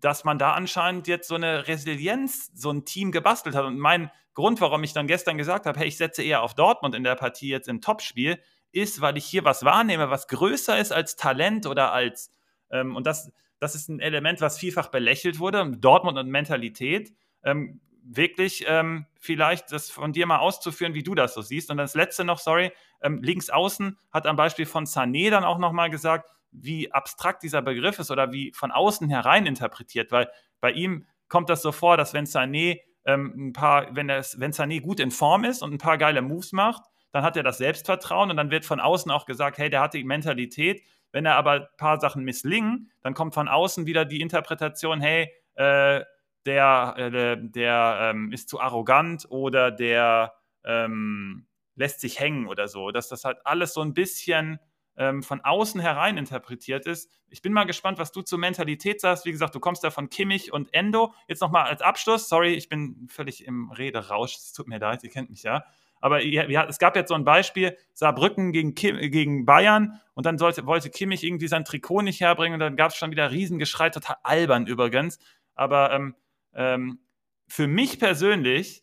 dass 0.00 0.24
man 0.24 0.38
da 0.38 0.52
anscheinend 0.52 1.06
jetzt 1.06 1.28
so 1.28 1.34
eine 1.34 1.68
Resilienz, 1.68 2.50
so 2.54 2.70
ein 2.70 2.84
Team 2.84 3.12
gebastelt 3.12 3.54
hat. 3.54 3.64
Und 3.64 3.78
mein 3.78 4.10
Grund, 4.34 4.60
warum 4.60 4.82
ich 4.84 4.94
dann 4.94 5.06
gestern 5.06 5.36
gesagt 5.36 5.66
habe, 5.66 5.78
hey, 5.78 5.88
ich 5.88 5.98
setze 5.98 6.22
eher 6.22 6.42
auf 6.42 6.54
Dortmund 6.54 6.94
in 6.94 7.04
der 7.04 7.14
Partie 7.14 7.48
jetzt 7.48 7.68
im 7.68 7.80
Topspiel, 7.80 8.40
ist, 8.72 9.00
weil 9.02 9.18
ich 9.18 9.26
hier 9.26 9.44
was 9.44 9.64
wahrnehme, 9.64 10.10
was 10.10 10.28
größer 10.28 10.78
ist 10.78 10.92
als 10.92 11.16
Talent 11.16 11.66
oder 11.66 11.92
als, 11.92 12.32
ähm, 12.72 12.96
und 12.96 13.06
das, 13.06 13.32
das 13.58 13.74
ist 13.74 13.88
ein 13.88 14.00
Element, 14.00 14.40
was 14.40 14.58
vielfach 14.58 14.88
belächelt 14.88 15.38
wurde, 15.38 15.70
Dortmund 15.78 16.18
und 16.18 16.28
Mentalität. 16.28 17.12
Ähm, 17.44 17.80
wirklich 18.04 18.64
ähm, 18.66 19.06
vielleicht 19.20 19.70
das 19.70 19.90
von 19.90 20.12
dir 20.12 20.26
mal 20.26 20.38
auszuführen, 20.38 20.94
wie 20.94 21.02
du 21.02 21.14
das 21.14 21.34
so 21.34 21.42
siehst. 21.42 21.70
Und 21.70 21.76
das 21.76 21.94
letzte 21.94 22.24
noch, 22.24 22.38
sorry, 22.38 22.72
ähm, 23.00 23.22
links 23.22 23.50
außen 23.50 23.96
hat 24.10 24.26
am 24.26 24.36
Beispiel 24.36 24.66
von 24.66 24.86
Sané 24.86 25.30
dann 25.30 25.44
auch 25.44 25.58
nochmal 25.58 25.90
gesagt, 25.90 26.30
wie 26.50 26.92
abstrakt 26.92 27.42
dieser 27.42 27.62
Begriff 27.62 27.98
ist 27.98 28.10
oder 28.10 28.32
wie 28.32 28.52
von 28.52 28.72
außen 28.72 29.08
herein 29.08 29.46
interpretiert, 29.46 30.12
weil 30.12 30.28
bei 30.60 30.72
ihm 30.72 31.06
kommt 31.28 31.48
das 31.48 31.62
so 31.62 31.72
vor, 31.72 31.96
dass 31.96 32.12
wenn 32.12 32.26
Sané 32.26 32.80
ähm, 33.04 33.48
ein 33.48 33.52
paar, 33.52 33.94
wenn, 33.94 34.10
es, 34.10 34.38
wenn 34.38 34.52
Sané 34.52 34.80
gut 34.80 35.00
in 35.00 35.10
Form 35.10 35.44
ist 35.44 35.62
und 35.62 35.72
ein 35.72 35.78
paar 35.78 35.98
geile 35.98 36.22
Moves 36.22 36.52
macht, 36.52 36.82
dann 37.10 37.24
hat 37.24 37.36
er 37.36 37.42
das 37.42 37.58
Selbstvertrauen 37.58 38.30
und 38.30 38.36
dann 38.36 38.50
wird 38.50 38.64
von 38.64 38.80
außen 38.80 39.10
auch 39.10 39.26
gesagt, 39.26 39.58
hey, 39.58 39.70
der 39.70 39.80
hat 39.80 39.94
die 39.94 40.04
Mentalität. 40.04 40.82
Wenn 41.12 41.26
er 41.26 41.36
aber 41.36 41.52
ein 41.52 41.66
paar 41.76 42.00
Sachen 42.00 42.24
misslingen, 42.24 42.90
dann 43.02 43.14
kommt 43.14 43.34
von 43.34 43.48
außen 43.48 43.86
wieder 43.86 44.04
die 44.04 44.20
Interpretation, 44.20 45.00
hey, 45.00 45.30
äh, 45.54 46.02
der, 46.46 46.94
äh, 46.96 47.36
der 47.40 47.98
ähm, 48.00 48.32
ist 48.32 48.48
zu 48.48 48.60
arrogant 48.60 49.26
oder 49.28 49.70
der 49.70 50.32
ähm, 50.64 51.46
lässt 51.76 52.00
sich 52.00 52.18
hängen 52.18 52.48
oder 52.48 52.66
so. 52.68 52.90
Dass 52.90 53.08
das 53.08 53.24
halt 53.24 53.38
alles 53.44 53.74
so 53.74 53.80
ein 53.80 53.94
bisschen 53.94 54.58
ähm, 54.96 55.22
von 55.22 55.40
außen 55.40 55.80
herein 55.80 56.18
interpretiert 56.18 56.86
ist. 56.86 57.10
Ich 57.28 57.42
bin 57.42 57.52
mal 57.52 57.64
gespannt, 57.64 57.98
was 57.98 58.12
du 58.12 58.22
zur 58.22 58.38
Mentalität 58.38 59.00
sagst. 59.00 59.24
Wie 59.24 59.32
gesagt, 59.32 59.54
du 59.54 59.60
kommst 59.60 59.84
da 59.84 59.90
von 59.90 60.10
Kimmich 60.10 60.52
und 60.52 60.72
Endo. 60.74 61.14
Jetzt 61.28 61.40
nochmal 61.40 61.64
als 61.66 61.80
Abschluss, 61.80 62.28
sorry, 62.28 62.54
ich 62.54 62.68
bin 62.68 63.06
völlig 63.08 63.46
im 63.46 63.70
Rederausch, 63.70 64.36
es 64.36 64.52
tut 64.52 64.68
mir 64.68 64.78
leid, 64.78 65.02
ihr 65.02 65.10
kennt 65.10 65.30
mich 65.30 65.42
ja. 65.42 65.64
Aber 66.02 66.22
ja, 66.22 66.66
es 66.68 66.78
gab 66.78 66.96
jetzt 66.96 67.08
so 67.08 67.14
ein 67.14 67.24
Beispiel, 67.24 67.76
Saarbrücken 67.94 68.52
gegen, 68.52 68.74
Kim, 68.74 68.98
gegen 68.98 69.46
Bayern 69.46 70.00
und 70.12 70.26
dann 70.26 70.36
sollte, 70.36 70.66
wollte 70.66 70.90
Kimmich 70.90 71.24
irgendwie 71.24 71.48
sein 71.48 71.64
Trikot 71.64 72.02
nicht 72.02 72.20
herbringen 72.20 72.54
und 72.54 72.60
dann 72.60 72.76
gab 72.76 72.90
es 72.90 72.96
schon 72.96 73.10
wieder 73.10 73.30
Riesengeschrei, 73.30 73.88
total 73.88 74.16
albern 74.22 74.66
übrigens. 74.66 75.18
Aber 75.54 75.92
ähm, 75.92 76.14
ähm, 76.54 76.98
für 77.46 77.66
mich 77.66 77.98
persönlich 77.98 78.82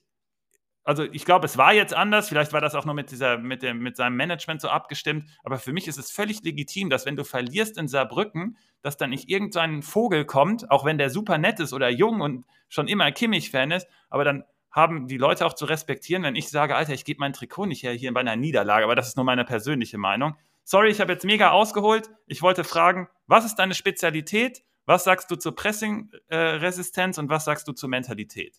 also 0.90 1.04
ich 1.04 1.24
glaube, 1.24 1.46
es 1.46 1.56
war 1.56 1.72
jetzt 1.72 1.94
anders, 1.94 2.30
vielleicht 2.30 2.52
war 2.52 2.62
das 2.62 2.74
auch 2.74 2.84
nur 2.84 2.96
mit, 2.96 3.12
dieser, 3.12 3.38
mit, 3.38 3.62
dem, 3.62 3.78
mit 3.78 3.96
seinem 3.96 4.16
Management 4.16 4.60
so 4.60 4.70
abgestimmt, 4.70 5.30
aber 5.44 5.60
für 5.60 5.72
mich 5.72 5.88
ist 5.88 6.00
es 6.00 6.10
völlig 6.10 6.42
legitim, 6.42 6.90
dass 6.90 7.06
wenn 7.06 7.16
du 7.16 7.24
verlierst 7.24 7.78
in 7.78 7.88
Saarbrücken, 7.88 8.58
dass 8.82 8.98
dann 8.98 9.12
nicht 9.12 9.30
irgendein 9.30 9.84
Vogel 9.84 10.26
kommt, 10.26 10.72
auch 10.72 10.86
wenn 10.86 10.98
der 10.98 11.12
super 11.12 11.38
nett 11.38 11.60
ist 11.60 11.74
oder 11.74 11.90
jung 11.90 12.22
und 12.22 12.44
schon 12.70 12.88
immer 12.88 13.12
Kimmich-Fan 13.12 13.70
ist, 13.70 13.88
aber 14.10 14.24
dann 14.24 14.46
haben 14.72 15.08
die 15.08 15.18
Leute 15.18 15.46
auch 15.46 15.54
zu 15.54 15.66
respektieren, 15.66 16.24
wenn 16.24 16.36
ich 16.36 16.50
sage, 16.50 16.76
Alter, 16.76 16.94
ich 16.94 17.06
gebe 17.06 17.20
mein 17.20 17.34
Trikot 17.34 17.66
nicht 17.66 17.84
her 17.84 17.94
hier 17.94 18.14
bei 18.14 18.20
einer 18.20 18.36
Niederlage, 18.36 18.84
aber 18.84 18.96
das 18.96 19.08
ist 19.08 19.16
nur 19.18 19.26
meine 19.26 19.46
persönliche 19.46 19.98
Meinung. 19.98 20.36
Sorry, 20.64 20.90
ich 20.90 21.02
habe 21.02 21.14
jetzt 21.14 21.26
mega 21.26 21.52
ausgeholt. 21.52 22.10
Ich 22.28 22.42
wollte 22.42 22.64
fragen, 22.64 23.10
was 23.26 23.46
ist 23.46 23.56
deine 23.56 23.74
Spezialität? 23.74 24.64
Was 24.86 25.04
sagst 25.04 25.30
du 25.32 25.36
zur 25.36 25.56
Pressing-Resistenz 25.56 27.18
und 27.18 27.30
was 27.30 27.46
sagst 27.46 27.68
du 27.68 27.74
zur 27.74 27.90
Mentalität? 27.90 28.56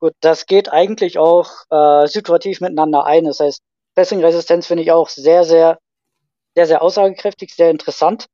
Gut, 0.00 0.14
das 0.20 0.46
geht 0.46 0.72
eigentlich 0.72 1.18
auch 1.18 1.50
äh, 1.70 2.06
situativ 2.06 2.60
miteinander 2.60 3.04
ein. 3.04 3.24
Das 3.24 3.40
heißt, 3.40 3.62
Pressing-Resistenz 3.94 4.66
finde 4.66 4.84
ich 4.84 4.92
auch 4.92 5.08
sehr, 5.08 5.44
sehr, 5.44 5.78
sehr, 6.54 6.66
sehr 6.66 6.82
aussagekräftig, 6.82 7.54
sehr 7.54 7.70
interessant. 7.70 8.26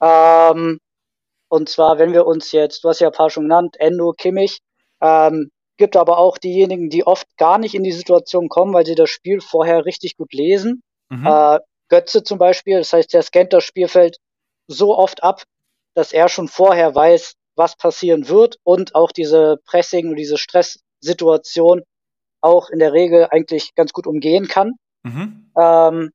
Ähm, 0.00 0.78
und 1.48 1.68
zwar, 1.68 1.98
wenn 1.98 2.12
wir 2.12 2.26
uns 2.26 2.52
jetzt, 2.52 2.84
du 2.84 2.88
hast 2.88 3.00
ja 3.00 3.08
ein 3.08 3.12
paar 3.12 3.30
schon 3.30 3.44
genannt, 3.44 3.76
Endo, 3.78 4.12
Kimmich, 4.12 4.60
ähm, 5.00 5.50
gibt 5.80 5.96
aber 5.96 6.18
auch 6.18 6.38
diejenigen, 6.38 6.90
die 6.90 7.06
oft 7.06 7.26
gar 7.38 7.58
nicht 7.58 7.74
in 7.74 7.82
die 7.82 7.90
Situation 7.90 8.48
kommen, 8.48 8.72
weil 8.72 8.86
sie 8.86 8.94
das 8.94 9.10
Spiel 9.10 9.40
vorher 9.40 9.86
richtig 9.86 10.16
gut 10.16 10.32
lesen. 10.32 10.82
Mhm. 11.08 11.26
Äh, 11.26 11.58
Götze 11.88 12.22
zum 12.22 12.38
Beispiel, 12.38 12.78
das 12.78 12.92
heißt, 12.92 13.12
der 13.12 13.22
scannt 13.22 13.52
das 13.52 13.64
Spielfeld 13.64 14.18
so 14.68 14.96
oft 14.96 15.24
ab, 15.24 15.42
dass 15.94 16.12
er 16.12 16.28
schon 16.28 16.46
vorher 16.48 16.94
weiß, 16.94 17.34
was 17.56 17.76
passieren 17.76 18.28
wird 18.28 18.58
und 18.62 18.94
auch 18.94 19.10
diese 19.10 19.56
Pressing 19.64 20.10
und 20.10 20.16
diese 20.16 20.38
Stress 20.38 20.78
Situation 21.00 21.82
auch 22.40 22.68
in 22.70 22.78
der 22.78 22.92
Regel 22.92 23.26
eigentlich 23.30 23.74
ganz 23.74 23.92
gut 23.92 24.06
umgehen 24.06 24.46
kann. 24.46 24.74
Mhm. 25.02 25.50
Ähm, 25.60 26.10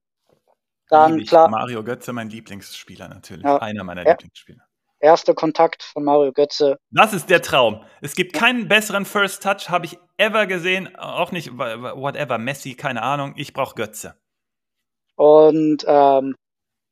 dann 0.89 1.23
klar. 1.25 1.49
Mario 1.49 1.83
Götze, 1.83 2.13
mein 2.13 2.29
Lieblingsspieler 2.29 3.07
natürlich. 3.07 3.43
Ja, 3.43 3.57
Einer 3.57 3.83
meiner 3.83 4.05
er, 4.05 4.13
Lieblingsspieler. 4.13 4.64
Erster 5.05 5.35
Kontakt 5.35 5.83
von 5.83 6.03
Mario 6.03 6.31
Götze. 6.31 6.79
Das 6.89 7.13
ist 7.13 7.29
der 7.29 7.43
Traum. 7.43 7.85
Es 8.01 8.15
gibt 8.15 8.33
keinen 8.33 8.67
besseren 8.67 9.05
First 9.05 9.43
Touch, 9.43 9.69
habe 9.69 9.85
ich 9.85 9.99
ever 10.17 10.47
gesehen. 10.47 10.95
Auch 10.95 11.31
nicht, 11.31 11.55
whatever, 11.55 12.39
Messi, 12.39 12.73
keine 12.73 13.03
Ahnung. 13.03 13.33
Ich 13.37 13.53
brauche 13.53 13.75
Götze. 13.75 14.15
Und 15.15 15.85
ähm, 15.87 16.33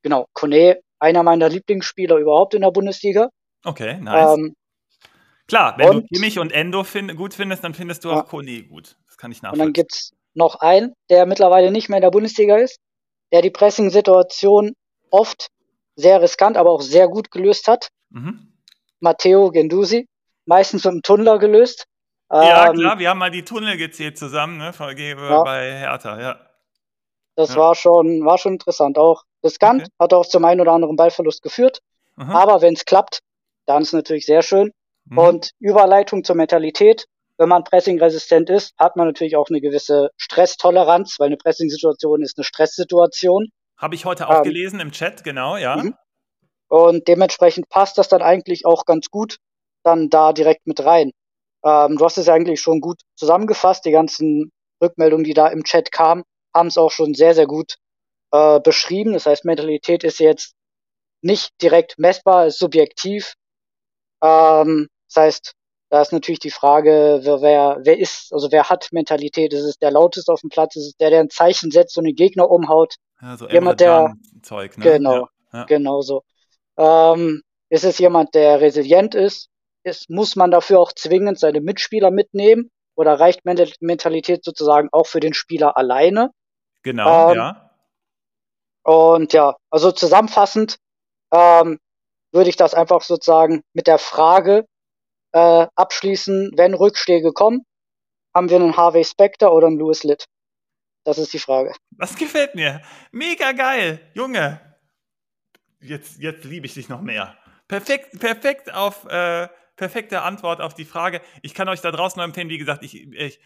genau, 0.03 0.27
Kone, 0.33 0.79
einer 0.99 1.23
meiner 1.23 1.49
Lieblingsspieler 1.49 2.17
überhaupt 2.17 2.53
in 2.53 2.61
der 2.61 2.69
Bundesliga. 2.69 3.29
Okay, 3.65 3.99
nice. 3.99 4.37
Ähm, 4.37 4.53
Klar, 5.47 5.73
wenn 5.79 5.89
und, 5.89 6.03
du 6.03 6.07
Kimmich 6.13 6.37
und 6.37 6.51
Endo 6.51 6.83
find, 6.83 7.17
gut 7.17 7.33
findest, 7.33 7.63
dann 7.63 7.73
findest 7.73 8.05
du 8.05 8.09
ja. 8.09 8.21
auch 8.21 8.27
Kone 8.27 8.61
gut. 8.61 8.95
Das 9.07 9.17
kann 9.17 9.31
ich 9.31 9.41
nachvollziehen. 9.41 9.61
Und 9.61 9.67
dann 9.67 9.73
gibt 9.73 9.93
es 9.93 10.11
noch 10.35 10.55
einen, 10.59 10.93
der 11.09 11.25
mittlerweile 11.25 11.71
nicht 11.71 11.89
mehr 11.89 11.97
in 11.97 12.03
der 12.03 12.11
Bundesliga 12.11 12.57
ist, 12.57 12.77
der 13.31 13.41
die 13.41 13.49
Pressing-Situation 13.49 14.73
oft 15.09 15.47
sehr 15.95 16.21
riskant, 16.21 16.57
aber 16.57 16.71
auch 16.71 16.81
sehr 16.81 17.07
gut 17.07 17.31
gelöst 17.31 17.67
hat. 17.67 17.89
Mhm. 18.13 18.53
Matteo 18.99 19.51
Gendusi, 19.51 20.07
meistens 20.45 20.85
mit 20.85 20.93
dem 20.93 21.01
Tunnler 21.01 21.39
gelöst. 21.39 21.85
Ja, 22.31 22.69
ähm, 22.69 22.77
klar, 22.77 22.97
wir 22.99 23.09
haben 23.09 23.19
mal 23.19 23.29
die 23.29 23.43
Tunnel 23.43 23.77
gezählt 23.77 24.17
zusammen, 24.17 24.57
ne, 24.57 24.73
ja. 24.79 25.43
bei 25.43 25.79
Hertha, 25.79 26.19
ja. 26.19 26.39
Das 27.35 27.49
ja. 27.49 27.57
war 27.57 27.75
schon, 27.75 28.25
war 28.25 28.37
schon 28.37 28.53
interessant. 28.53 28.97
Auch 28.97 29.23
riskant, 29.43 29.83
okay. 29.83 29.91
hat 29.99 30.13
auch 30.13 30.25
zum 30.25 30.45
einen 30.45 30.61
oder 30.61 30.71
anderen 30.71 30.95
Ballverlust 30.95 31.41
geführt. 31.41 31.79
Mhm. 32.15 32.31
Aber 32.31 32.61
wenn 32.61 32.73
es 32.73 32.85
klappt, 32.85 33.19
dann 33.65 33.81
ist 33.81 33.89
es 33.89 33.93
natürlich 33.93 34.25
sehr 34.25 34.41
schön. 34.41 34.71
Mhm. 35.05 35.17
Und 35.17 35.51
Überleitung 35.59 36.23
zur 36.23 36.35
Mentalität. 36.35 37.05
Wenn 37.37 37.49
man 37.49 37.63
pressingresistent 37.63 38.49
ist, 38.51 38.73
hat 38.77 38.95
man 38.95 39.07
natürlich 39.07 39.35
auch 39.35 39.49
eine 39.49 39.59
gewisse 39.59 40.11
Stresstoleranz, 40.17 41.15
weil 41.19 41.27
eine 41.27 41.37
Pressing-Situation 41.37 42.21
ist 42.21 42.37
eine 42.37 42.43
Stresssituation. 42.43 43.49
Habe 43.77 43.95
ich 43.95 44.05
heute 44.05 44.29
auch 44.29 44.37
ähm, 44.37 44.43
gelesen 44.43 44.79
im 44.79 44.91
Chat, 44.91 45.23
genau, 45.23 45.57
ja. 45.57 45.77
Mhm. 45.77 45.95
Und 46.73 47.07
dementsprechend 47.07 47.69
passt 47.69 47.99
das 47.99 48.07
dann 48.07 48.23
eigentlich 48.23 48.65
auch 48.65 48.85
ganz 48.85 49.11
gut 49.11 49.37
dann 49.83 50.09
da 50.09 50.33
direkt 50.33 50.65
mit 50.65 50.83
rein. 50.83 51.11
Ähm, 51.63 51.97
du 51.97 52.03
hast 52.03 52.17
es 52.17 52.27
eigentlich 52.27 52.61
schon 52.61 52.81
gut 52.81 52.99
zusammengefasst. 53.15 53.85
Die 53.85 53.91
ganzen 53.91 54.51
Rückmeldungen, 54.81 55.23
die 55.23 55.35
da 55.35 55.49
im 55.49 55.65
Chat 55.65 55.91
kamen, 55.91 56.23
haben 56.51 56.69
es 56.69 56.79
auch 56.79 56.89
schon 56.89 57.13
sehr, 57.13 57.35
sehr 57.35 57.45
gut 57.45 57.75
äh, 58.31 58.59
beschrieben. 58.59 59.13
Das 59.13 59.27
heißt, 59.27 59.45
Mentalität 59.45 60.03
ist 60.03 60.19
jetzt 60.19 60.55
nicht 61.21 61.51
direkt 61.61 61.99
messbar, 61.99 62.47
ist 62.47 62.57
subjektiv. 62.57 63.35
Ähm, 64.23 64.87
das 65.13 65.23
heißt, 65.23 65.53
da 65.91 66.01
ist 66.01 66.11
natürlich 66.11 66.39
die 66.39 66.49
Frage, 66.49 67.19
wer, 67.21 67.41
wer, 67.43 67.77
wer 67.83 67.99
ist, 67.99 68.33
also 68.33 68.51
wer 68.51 68.71
hat 68.71 68.87
Mentalität? 68.91 69.53
Ist 69.53 69.65
es 69.65 69.77
der 69.77 69.91
lauteste 69.91 70.33
auf 70.33 70.41
dem 70.41 70.49
Platz? 70.49 70.75
Ist 70.75 70.87
es 70.87 70.95
der, 70.95 71.11
der 71.11 71.19
ein 71.19 71.29
Zeichen 71.29 71.69
setzt 71.69 71.99
und 71.99 72.05
den 72.05 72.15
Gegner 72.15 72.49
umhaut? 72.49 72.95
Ja, 73.21 73.37
so 73.37 73.47
jemand, 73.47 73.79
der 73.79 74.15
Zeug, 74.41 74.75
ne? 74.79 74.83
Genau, 74.85 75.15
ja, 75.15 75.27
ja. 75.53 75.63
genau 75.65 76.01
so. 76.01 76.23
Ähm, 76.77 77.41
ist 77.69 77.83
es 77.83 77.97
jemand, 77.97 78.35
der 78.35 78.61
resilient 78.61 79.15
ist? 79.15 79.49
ist? 79.83 80.09
Muss 80.09 80.35
man 80.35 80.51
dafür 80.51 80.79
auch 80.79 80.93
zwingend 80.93 81.39
seine 81.39 81.61
Mitspieler 81.61 82.11
mitnehmen? 82.11 82.69
Oder 82.95 83.19
reicht 83.19 83.41
Mentalität 83.43 84.43
sozusagen 84.43 84.89
auch 84.91 85.07
für 85.07 85.19
den 85.19 85.33
Spieler 85.33 85.77
alleine? 85.77 86.29
Genau, 86.83 87.31
ähm, 87.31 87.37
ja. 87.37 87.69
Und 88.83 89.33
ja, 89.33 89.55
also 89.71 89.91
zusammenfassend, 89.91 90.77
ähm, 91.33 91.79
würde 92.31 92.49
ich 92.49 92.55
das 92.55 92.73
einfach 92.73 93.01
sozusagen 93.01 93.63
mit 93.73 93.87
der 93.87 93.97
Frage 93.97 94.65
äh, 95.31 95.67
abschließen, 95.75 96.51
wenn 96.55 96.73
Rückschläge 96.73 97.31
kommen, 97.31 97.65
haben 98.35 98.49
wir 98.49 98.57
einen 98.57 98.77
Harvey 98.77 99.03
Specter 99.03 99.53
oder 99.53 99.67
einen 99.67 99.77
Louis 99.77 100.03
Litt? 100.03 100.25
Das 101.05 101.17
ist 101.17 101.33
die 101.33 101.39
Frage. 101.39 101.73
Das 101.91 102.15
gefällt 102.15 102.55
mir. 102.55 102.81
Mega 103.11 103.51
geil. 103.51 103.99
Junge. 104.13 104.72
Jetzt, 105.83 106.19
jetzt 106.19 106.43
liebe 106.43 106.65
ich 106.65 106.73
dich 106.73 106.89
noch 106.89 107.01
mehr. 107.01 107.37
Perfekt, 107.67 108.19
perfekt 108.19 108.73
auf, 108.73 109.05
äh, 109.05 109.47
perfekte 109.75 110.21
Antwort 110.21 110.61
auf 110.61 110.73
die 110.73 110.85
Frage. 110.85 111.21
Ich 111.41 111.53
kann 111.53 111.67
euch 111.69 111.81
da 111.81 111.91
draußen 111.91 112.17
nur 112.17 112.25
empfehlen, 112.25 112.49
wie 112.49 112.57
gesagt, 112.57 112.83
ich, 112.83 113.11
ich 113.11 113.39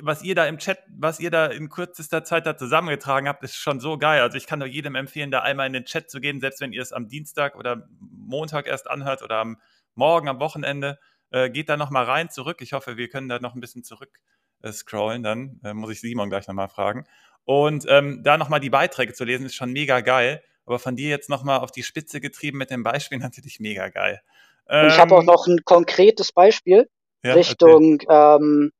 was 0.00 0.22
ihr 0.22 0.34
da 0.34 0.46
im 0.46 0.58
Chat, 0.58 0.78
was 0.88 1.20
ihr 1.20 1.30
da 1.30 1.46
in 1.46 1.68
kürzester 1.68 2.24
Zeit 2.24 2.46
da 2.46 2.56
zusammengetragen 2.56 3.28
habt, 3.28 3.42
ist 3.42 3.56
schon 3.56 3.80
so 3.80 3.98
geil. 3.98 4.20
Also 4.20 4.36
ich 4.36 4.46
kann 4.46 4.58
nur 4.58 4.68
jedem 4.68 4.94
empfehlen, 4.94 5.30
da 5.30 5.40
einmal 5.40 5.66
in 5.66 5.72
den 5.72 5.84
Chat 5.84 6.10
zu 6.10 6.20
gehen, 6.20 6.40
selbst 6.40 6.60
wenn 6.60 6.72
ihr 6.72 6.82
es 6.82 6.92
am 6.92 7.08
Dienstag 7.08 7.56
oder 7.56 7.88
Montag 8.00 8.66
erst 8.66 8.90
anhört 8.90 9.22
oder 9.22 9.36
am 9.36 9.58
Morgen, 9.94 10.28
am 10.28 10.40
Wochenende. 10.40 10.98
Äh, 11.30 11.50
geht 11.50 11.68
da 11.68 11.76
nochmal 11.76 12.04
rein, 12.04 12.30
zurück. 12.30 12.58
Ich 12.60 12.72
hoffe, 12.72 12.96
wir 12.96 13.08
können 13.08 13.28
da 13.28 13.38
noch 13.38 13.54
ein 13.54 13.60
bisschen 13.60 13.84
zurück 13.84 14.20
äh, 14.62 14.72
scrollen. 14.72 15.22
Dann 15.22 15.60
äh, 15.64 15.74
muss 15.74 15.90
ich 15.90 16.00
Simon 16.00 16.30
gleich 16.30 16.46
nochmal 16.48 16.68
fragen. 16.68 17.04
Und 17.44 17.86
ähm, 17.88 18.22
da 18.22 18.36
nochmal 18.36 18.60
die 18.60 18.70
Beiträge 18.70 19.14
zu 19.14 19.24
lesen, 19.24 19.46
ist 19.46 19.54
schon 19.54 19.72
mega 19.72 20.00
geil. 20.00 20.42
Aber 20.68 20.78
von 20.78 20.96
dir 20.96 21.08
jetzt 21.08 21.30
nochmal 21.30 21.60
auf 21.60 21.70
die 21.70 21.82
Spitze 21.82 22.20
getrieben 22.20 22.58
mit 22.58 22.70
dem 22.70 22.82
Beispiel 22.82 23.18
natürlich 23.18 23.58
mega 23.58 23.88
geil. 23.88 24.20
Ähm, 24.68 24.88
ich 24.88 24.98
habe 24.98 25.16
auch 25.16 25.22
noch 25.22 25.46
ein 25.46 25.64
konkretes 25.64 26.30
Beispiel 26.30 26.88
ja, 27.24 27.32
Richtung, 27.32 28.00
ähm, 28.08 28.70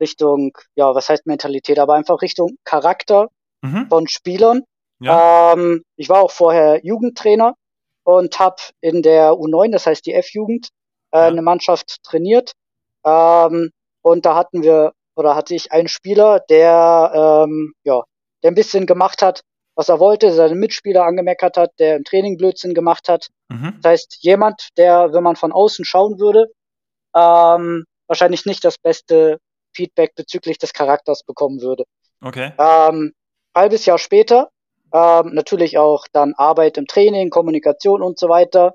Richtung, 0.00 0.58
ja, 0.74 0.92
was 0.92 1.08
heißt 1.08 1.24
Mentalität, 1.26 1.78
aber 1.78 1.94
einfach 1.94 2.20
Richtung 2.20 2.56
Charakter 2.64 3.28
mhm. 3.62 3.86
von 3.88 4.08
Spielern. 4.08 4.62
Ja. 4.98 5.52
Ähm, 5.52 5.84
ich 5.96 6.08
war 6.08 6.20
auch 6.20 6.32
vorher 6.32 6.84
Jugendtrainer 6.84 7.54
und 8.02 8.38
habe 8.40 8.56
in 8.80 9.02
der 9.02 9.34
U9, 9.34 9.70
das 9.70 9.86
heißt 9.86 10.04
die 10.04 10.14
F-Jugend, 10.14 10.70
äh, 11.12 11.18
ja. 11.18 11.26
eine 11.26 11.42
Mannschaft 11.42 12.02
trainiert. 12.02 12.54
Ähm, 13.06 13.70
und 14.02 14.26
da 14.26 14.34
hatten 14.34 14.64
wir, 14.64 14.92
oder 15.14 15.36
hatte 15.36 15.54
ich 15.54 15.70
einen 15.70 15.88
Spieler, 15.88 16.40
der, 16.40 17.46
ähm, 17.46 17.72
ja, 17.84 18.02
der 18.42 18.50
ein 18.50 18.56
bisschen 18.56 18.86
gemacht 18.86 19.22
hat, 19.22 19.42
was 19.76 19.88
er 19.88 19.98
wollte, 20.00 20.32
seine 20.32 20.54
Mitspieler 20.54 21.04
angemeckert 21.04 21.56
hat, 21.56 21.72
der 21.78 21.96
im 21.96 22.04
Training 22.04 22.36
Blödsinn 22.36 22.74
gemacht 22.74 23.08
hat. 23.08 23.28
Mhm. 23.48 23.78
Das 23.82 23.90
heißt, 23.90 24.18
jemand, 24.20 24.68
der, 24.76 25.12
wenn 25.12 25.22
man 25.22 25.36
von 25.36 25.52
außen 25.52 25.84
schauen 25.84 26.18
würde, 26.18 26.46
ähm, 27.14 27.84
wahrscheinlich 28.06 28.46
nicht 28.46 28.64
das 28.64 28.78
beste 28.78 29.38
Feedback 29.74 30.14
bezüglich 30.14 30.58
des 30.58 30.72
Charakters 30.72 31.22
bekommen 31.24 31.60
würde. 31.60 31.84
Okay. 32.20 32.52
Ähm, 32.58 33.12
halbes 33.54 33.86
Jahr 33.86 33.98
später, 33.98 34.48
ähm, 34.92 35.30
natürlich 35.34 35.78
auch 35.78 36.06
dann 36.12 36.34
Arbeit 36.36 36.78
im 36.78 36.86
Training, 36.86 37.30
Kommunikation 37.30 38.02
und 38.02 38.18
so 38.18 38.28
weiter. 38.28 38.74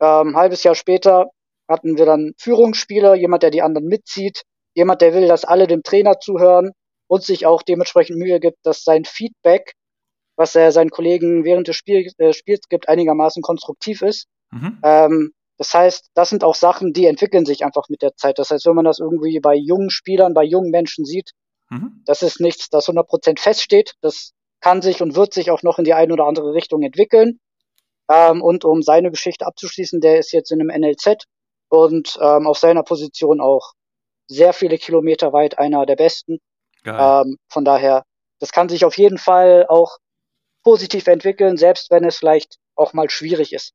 Ähm, 0.00 0.36
halbes 0.36 0.62
Jahr 0.64 0.74
später 0.74 1.30
hatten 1.68 1.98
wir 1.98 2.06
dann 2.06 2.32
Führungsspieler, 2.38 3.14
jemand, 3.14 3.42
der 3.42 3.50
die 3.50 3.62
anderen 3.62 3.88
mitzieht, 3.88 4.42
jemand, 4.74 5.02
der 5.02 5.12
will, 5.12 5.28
dass 5.28 5.44
alle 5.44 5.66
dem 5.66 5.82
Trainer 5.82 6.18
zuhören 6.18 6.72
und 7.08 7.22
sich 7.22 7.46
auch 7.46 7.62
dementsprechend 7.62 8.18
Mühe 8.18 8.40
gibt, 8.40 8.58
dass 8.64 8.84
sein 8.84 9.04
Feedback, 9.04 9.72
was 10.38 10.54
er 10.54 10.70
seinen 10.70 10.90
Kollegen 10.90 11.44
während 11.44 11.66
des 11.68 11.76
Spiel, 11.76 12.10
äh, 12.18 12.32
Spiels 12.32 12.68
gibt, 12.68 12.88
einigermaßen 12.88 13.42
konstruktiv 13.42 14.02
ist. 14.02 14.28
Mhm. 14.52 14.78
Ähm, 14.84 15.32
das 15.58 15.74
heißt, 15.74 16.10
das 16.14 16.30
sind 16.30 16.44
auch 16.44 16.54
Sachen, 16.54 16.92
die 16.92 17.06
entwickeln 17.06 17.44
sich 17.44 17.64
einfach 17.64 17.88
mit 17.88 18.02
der 18.02 18.14
Zeit. 18.14 18.38
Das 18.38 18.50
heißt, 18.50 18.64
wenn 18.66 18.76
man 18.76 18.84
das 18.84 19.00
irgendwie 19.00 19.40
bei 19.40 19.56
jungen 19.56 19.90
Spielern, 19.90 20.34
bei 20.34 20.44
jungen 20.44 20.70
Menschen 20.70 21.04
sieht, 21.04 21.32
mhm. 21.70 22.02
das 22.06 22.22
ist 22.22 22.40
nichts, 22.40 22.70
das 22.70 22.86
100% 22.86 23.40
feststeht. 23.40 23.94
Das 24.00 24.30
kann 24.60 24.80
sich 24.80 25.02
und 25.02 25.16
wird 25.16 25.34
sich 25.34 25.50
auch 25.50 25.64
noch 25.64 25.78
in 25.78 25.84
die 25.84 25.94
eine 25.94 26.12
oder 26.12 26.26
andere 26.26 26.54
Richtung 26.54 26.82
entwickeln. 26.82 27.40
Ähm, 28.08 28.40
und 28.40 28.64
um 28.64 28.82
seine 28.82 29.10
Geschichte 29.10 29.44
abzuschließen, 29.44 30.00
der 30.00 30.20
ist 30.20 30.32
jetzt 30.32 30.52
in 30.52 30.60
einem 30.60 30.80
NLZ 30.80 31.24
und 31.68 32.16
ähm, 32.22 32.46
auf 32.46 32.58
seiner 32.58 32.84
Position 32.84 33.40
auch 33.40 33.72
sehr 34.28 34.52
viele 34.52 34.78
Kilometer 34.78 35.32
weit 35.32 35.58
einer 35.58 35.84
der 35.84 35.96
besten. 35.96 36.38
Ähm, 37.24 37.38
von 37.48 37.64
daher, 37.64 38.04
das 38.38 38.52
kann 38.52 38.68
sich 38.68 38.84
auf 38.84 38.96
jeden 38.96 39.18
Fall 39.18 39.66
auch 39.68 39.98
positiv 40.68 41.06
entwickeln, 41.06 41.56
selbst 41.56 41.90
wenn 41.90 42.04
es 42.04 42.18
vielleicht 42.18 42.58
auch 42.74 42.92
mal 42.92 43.08
schwierig 43.08 43.54
ist. 43.54 43.72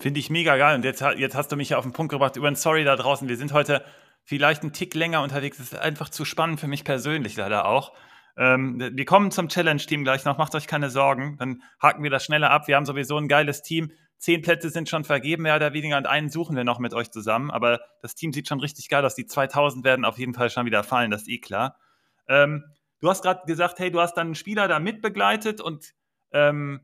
Finde 0.00 0.20
ich 0.20 0.30
mega 0.30 0.56
geil. 0.56 0.76
Und 0.76 0.84
jetzt, 0.84 1.00
jetzt 1.16 1.34
hast 1.34 1.50
du 1.50 1.56
mich 1.56 1.70
ja 1.70 1.78
auf 1.78 1.84
den 1.84 1.92
Punkt 1.92 2.12
gebracht. 2.12 2.36
Über 2.36 2.46
ein 2.46 2.54
Sorry 2.54 2.84
da 2.84 2.94
draußen. 2.94 3.28
Wir 3.28 3.36
sind 3.36 3.52
heute 3.52 3.84
vielleicht 4.22 4.62
einen 4.62 4.72
Tick 4.72 4.94
länger 4.94 5.20
unterwegs. 5.20 5.56
Das 5.56 5.72
ist 5.72 5.74
einfach 5.76 6.10
zu 6.10 6.24
spannend 6.24 6.60
für 6.60 6.68
mich 6.68 6.84
persönlich 6.84 7.34
leider 7.34 7.66
auch. 7.66 7.92
Ähm, 8.36 8.78
wir 8.78 9.04
kommen 9.04 9.32
zum 9.32 9.48
Challenge-Team 9.48 10.04
gleich 10.04 10.24
noch. 10.24 10.38
Macht 10.38 10.54
euch 10.54 10.68
keine 10.68 10.90
Sorgen. 10.90 11.36
Dann 11.38 11.60
haken 11.82 12.04
wir 12.04 12.10
das 12.10 12.24
schneller 12.24 12.52
ab. 12.52 12.68
Wir 12.68 12.76
haben 12.76 12.86
sowieso 12.86 13.16
ein 13.16 13.26
geiles 13.26 13.62
Team. 13.62 13.90
Zehn 14.16 14.42
Plätze 14.42 14.70
sind 14.70 14.88
schon 14.88 15.02
vergeben, 15.02 15.42
mehr 15.42 15.56
oder 15.56 15.72
weniger. 15.72 15.96
Und 15.96 16.06
einen 16.06 16.28
suchen 16.28 16.54
wir 16.54 16.62
noch 16.62 16.78
mit 16.78 16.94
euch 16.94 17.10
zusammen. 17.10 17.50
Aber 17.50 17.80
das 18.00 18.14
Team 18.14 18.32
sieht 18.32 18.46
schon 18.46 18.60
richtig 18.60 18.88
geil 18.88 19.04
aus. 19.04 19.16
Die 19.16 19.26
2000 19.26 19.84
werden 19.84 20.04
auf 20.04 20.18
jeden 20.20 20.34
Fall 20.34 20.50
schon 20.50 20.66
wieder 20.66 20.84
fallen. 20.84 21.10
Das 21.10 21.22
ist 21.22 21.28
eh 21.28 21.40
klar. 21.40 21.76
Ähm, 22.28 22.62
du 23.00 23.08
hast 23.08 23.22
gerade 23.22 23.42
gesagt, 23.46 23.78
hey, 23.78 23.90
du 23.90 24.00
hast 24.00 24.14
dann 24.14 24.28
einen 24.28 24.34
Spieler 24.34 24.68
da 24.68 24.78
mitbegleitet 24.78 25.60
und 25.60 25.94
ähm, 26.32 26.80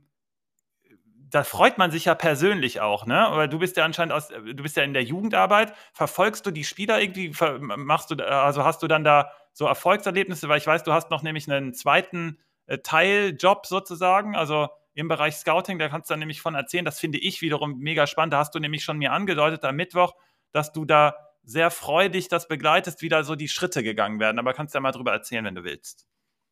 da 1.35 1.43
freut 1.43 1.79
man 1.79 1.91
sich 1.91 2.05
ja 2.05 2.15
persönlich 2.15 2.81
auch, 2.81 3.07
ne? 3.07 3.27
Aber 3.27 3.49
du 3.49 3.59
bist 3.59 3.77
ja 3.77 3.85
anscheinend 3.85 4.13
aus, 4.13 4.29
du 4.29 4.63
bist 4.63 4.77
ja 4.77 4.85
in 4.85 4.93
der 4.93 5.03
Jugendarbeit. 5.03 5.75
Verfolgst 5.93 6.47
du 6.47 6.53
die 6.53 6.63
Spieler 6.63 7.01
irgendwie? 7.01 7.33
Machst 7.59 8.13
du, 8.13 8.17
also 8.25 8.65
hast 8.65 8.83
du 8.85 8.87
dann 8.87 9.03
da 9.03 9.33
so 9.53 9.67
Erfolgserlebnisse? 9.67 10.49
Weil 10.49 10.59
ich 10.59 10.67
weiß, 10.67 10.85
du 10.85 10.93
hast 10.93 11.11
noch 11.11 11.23
nämlich 11.23 11.51
einen 11.51 11.75
zweiten 11.75 12.39
äh, 12.67 12.79
Teiljob 12.79 13.67
sozusagen, 13.67 14.37
also 14.37 14.69
im 14.95 15.09
Bereich 15.09 15.35
Scouting. 15.35 15.81
Da 15.81 15.89
kannst 15.89 16.09
du 16.09 16.13
dann 16.13 16.21
nämlich 16.21 16.41
von 16.41 16.55
erzählen. 16.55 16.85
Das 16.85 17.01
finde 17.01 17.19
ich 17.19 17.43
wiederum 17.43 17.79
mega 17.79 18.07
spannend. 18.07 18.33
Da 18.33 18.39
hast 18.39 18.55
du 18.55 18.61
nämlich 18.61 18.85
schon 18.85 18.99
mir 18.99 19.11
angedeutet 19.11 19.65
am 19.65 19.75
Mittwoch, 19.75 20.15
dass 20.53 20.73
du 20.73 20.85
da 20.85 21.17
sehr 21.45 21.71
freudig 21.71 22.29
das 22.29 22.49
begleitest, 22.49 23.03
wie 23.03 23.09
da 23.09 23.23
so 23.23 23.35
die 23.35 23.49
Schritte 23.49 23.83
gegangen 23.83 24.21
werden. 24.21 24.39
Aber 24.39 24.55
kannst 24.55 24.75
du 24.75 24.79
ja 24.79 24.81
mal 24.81 24.93
drüber 24.93 25.13
erzählen, 25.13 25.45
wenn 25.45 25.55
du 25.55 25.65
willst. 25.65 26.07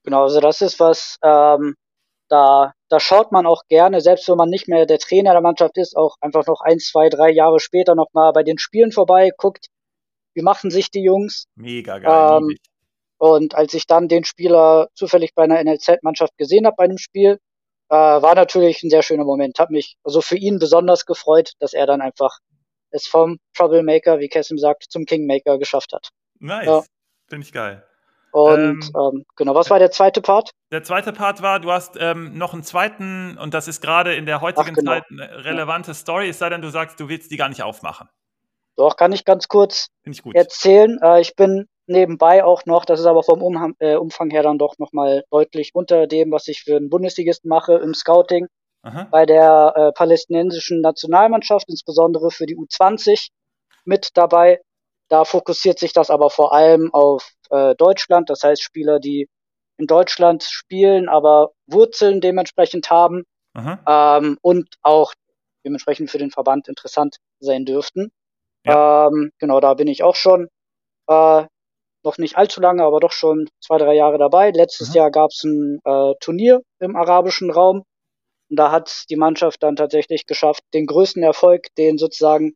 Genau, 0.05 0.25
also 0.25 0.41
das 0.41 0.61
ist 0.61 0.81
was, 0.81 1.19
ähm, 1.23 1.77
da, 2.29 2.73
da 2.89 3.01
schaut 3.01 3.31
man 3.31 3.47
auch 3.47 3.63
gerne, 3.69 4.01
selbst 4.01 4.29
wenn 4.29 4.37
man 4.37 4.49
nicht 4.49 4.67
mehr 4.67 4.87
der 4.87 4.99
Trainer 4.99 5.33
der 5.33 5.41
Mannschaft 5.41 5.77
ist, 5.77 5.97
auch 5.97 6.17
einfach 6.21 6.47
noch 6.47 6.61
ein, 6.63 6.79
zwei, 6.79 7.09
drei 7.09 7.31
Jahre 7.31 7.61
später 7.61 7.95
nochmal 7.95 8.33
bei 8.33 8.43
den 8.43 8.59
Spielen 8.59 8.91
vorbei, 8.91 9.31
guckt, 9.37 9.67
wie 10.35 10.43
machen 10.43 10.71
sich 10.71 10.91
die 10.91 11.03
Jungs. 11.03 11.47
Mega 11.55 11.99
geil. 11.99 12.43
Ähm, 12.43 12.57
und 13.19 13.55
als 13.55 13.75
ich 13.75 13.87
dann 13.87 14.09
den 14.09 14.25
Spieler 14.25 14.89
zufällig 14.95 15.35
bei 15.35 15.45
einer 15.45 15.63
NLZ-Mannschaft 15.63 16.37
gesehen 16.37 16.67
habe 16.67 16.75
bei 16.77 16.85
einem 16.85 16.99
Spiel, 16.99 17.39
äh, 17.89 17.95
war 17.95 18.35
natürlich 18.35 18.83
ein 18.83 18.91
sehr 18.91 19.03
schöner 19.03 19.25
Moment. 19.25 19.59
Hat 19.59 19.71
mich 19.71 19.97
also 20.03 20.21
für 20.23 20.37
ihn 20.37 20.59
besonders 20.59 21.07
gefreut, 21.07 21.53
dass 21.61 21.75
er 21.75 21.87
dann 21.87 22.01
einfach 22.01 22.39
es 22.93 23.07
vom 23.07 23.39
Troublemaker, 23.57 24.19
wie 24.21 24.29
Kessim 24.29 24.59
sagt, 24.59 24.85
zum 24.85 25.05
Kingmaker 25.05 25.59
geschafft 25.59 25.93
hat. 25.93 26.09
Nice. 26.39 26.67
Ja. 26.67 26.83
Finde 27.29 27.47
ich 27.47 27.53
geil. 27.53 27.85
Und 28.33 28.85
ähm, 28.85 28.91
ähm, 28.97 29.25
genau, 29.37 29.55
was 29.55 29.69
war 29.69 29.79
der 29.79 29.91
zweite 29.91 30.23
Part? 30.23 30.53
Der 30.71 30.83
zweite 30.83 31.13
Part 31.13 31.43
war, 31.43 31.61
du 31.61 31.71
hast 31.71 31.97
ähm, 32.01 32.37
noch 32.39 32.55
einen 32.55 32.63
zweiten, 32.63 33.37
und 33.37 33.53
das 33.53 33.69
ist 33.69 33.83
gerade 33.83 34.15
in 34.15 34.25
der 34.25 34.41
heutigen 34.41 34.71
Ach, 34.71 34.75
genau. 34.75 34.93
Zeit 34.93 35.05
eine 35.11 35.45
relevante 35.45 35.91
ja. 35.91 35.95
Story, 35.95 36.31
es 36.31 36.39
sei 36.39 36.49
denn, 36.49 36.63
du 36.63 36.71
sagst, 36.71 36.99
du 36.99 37.09
willst 37.09 37.31
die 37.31 37.37
gar 37.37 37.51
nicht 37.51 37.63
aufmachen. 37.63 38.09
Doch, 38.77 38.97
kann 38.97 39.13
ich 39.13 39.27
ganz 39.27 39.49
kurz 39.49 39.89
ich 40.05 40.23
erzählen. 40.33 40.99
Äh, 41.03 41.21
ich 41.21 41.37
bin 41.37 41.67
nebenbei 41.87 42.43
auch 42.43 42.65
noch, 42.65 42.87
das 42.87 43.01
ist 43.01 43.07
aber 43.07 43.23
vom 43.23 43.43
Umhang, 43.43 43.75
äh, 43.81 43.97
Umfang 43.97 44.31
her 44.31 44.43
dann 44.43 44.57
doch 44.57 44.79
nochmal 44.79 45.25
deutlich 45.31 45.75
unter 45.75 46.07
dem, 46.07 46.33
was 46.33 46.49
ich 46.49 46.63
für 46.63 46.77
einen 46.77 46.89
Bundesligisten 46.89 47.51
mache 47.51 47.75
im 47.75 47.93
Scouting. 47.93 48.47
Aha. 48.83 49.09
Bei 49.11 49.27
der 49.27 49.73
äh, 49.77 49.93
palästinensischen 49.93 50.81
Nationalmannschaft, 50.81 51.69
insbesondere 51.69 52.31
für 52.31 52.47
die 52.47 52.57
U20 52.57 53.29
mit 53.85 54.11
dabei. 54.15 54.61
Da 55.09 55.25
fokussiert 55.25 55.79
sich 55.79 55.93
das 55.93 56.11
aber 56.11 56.31
vor 56.31 56.53
allem 56.53 56.93
auf 56.93 57.33
äh, 57.51 57.75
Deutschland, 57.77 58.31
das 58.31 58.43
heißt 58.43 58.63
Spieler, 58.63 58.99
die 58.99 59.29
in 59.79 59.87
Deutschland 59.87 60.43
spielen, 60.43 61.09
aber 61.09 61.51
Wurzeln 61.67 62.21
dementsprechend 62.21 62.91
haben 62.91 63.25
ähm, 63.87 64.39
und 64.43 64.69
auch 64.83 65.13
dementsprechend 65.65 66.11
für 66.11 66.19
den 66.19 66.31
Verband 66.31 66.69
interessant 66.69 67.17
sein 67.41 67.65
dürften. 67.65 68.11
Ja. 68.65 69.09
Ähm, 69.09 69.31
genau, 69.39 69.61
da 69.61 69.75
bin 69.75 69.89
ich 69.89 70.03
auch 70.03 70.15
schon 70.15 70.49
äh, 71.09 71.45
noch 72.05 72.19
nicht 72.19 72.37
allzu 72.37 72.61
lange, 72.61 72.83
aber 72.85 73.01
doch 73.01 73.13
schon 73.13 73.49
zwei, 73.61 73.79
drei 73.79 73.95
Jahre 73.95 74.19
dabei. 74.19 74.51
Letztes 74.51 74.91
mhm. 74.91 74.95
Jahr 74.95 75.11
gab 75.11 75.31
es 75.31 75.45
ein 75.45 75.81
äh, 75.85 76.15
Turnier 76.21 76.63
im 76.81 76.97
arabischen 76.97 77.51
Raum. 77.51 77.85
Und 78.53 78.59
da 78.59 78.71
hat 78.71 79.07
die 79.09 79.17
Mannschaft 79.17 79.63
dann 79.63 79.77
tatsächlich 79.77 80.27
geschafft, 80.27 80.63
den 80.75 80.85
größten 80.85 81.23
Erfolg, 81.23 81.75
den 81.79 81.97
sozusagen 81.97 82.55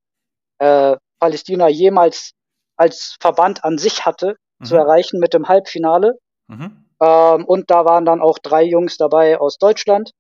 äh, 0.59 0.95
Palästina 1.19 1.69
jemals 1.69 2.33
als 2.77 3.17
Verband 3.19 3.65
an 3.65 3.79
sich 3.79 4.05
hatte, 4.05 4.37
mhm. 4.59 4.65
zu 4.67 4.77
erreichen 4.77 5.21
mit 5.21 5.33
dem 5.33 5.49
Halbfinale. 5.49 6.19
Mhm. 6.49 6.85
Ähm, 7.01 7.47
und 7.47 7.71
da 7.71 7.87
waren 7.87 8.05
dann 8.05 8.21
auch 8.21 8.39
drei 8.39 8.63
Jungs 8.65 8.99
dabei 8.99 9.41
aus 9.41 9.57
Deutschland. 9.57 10.11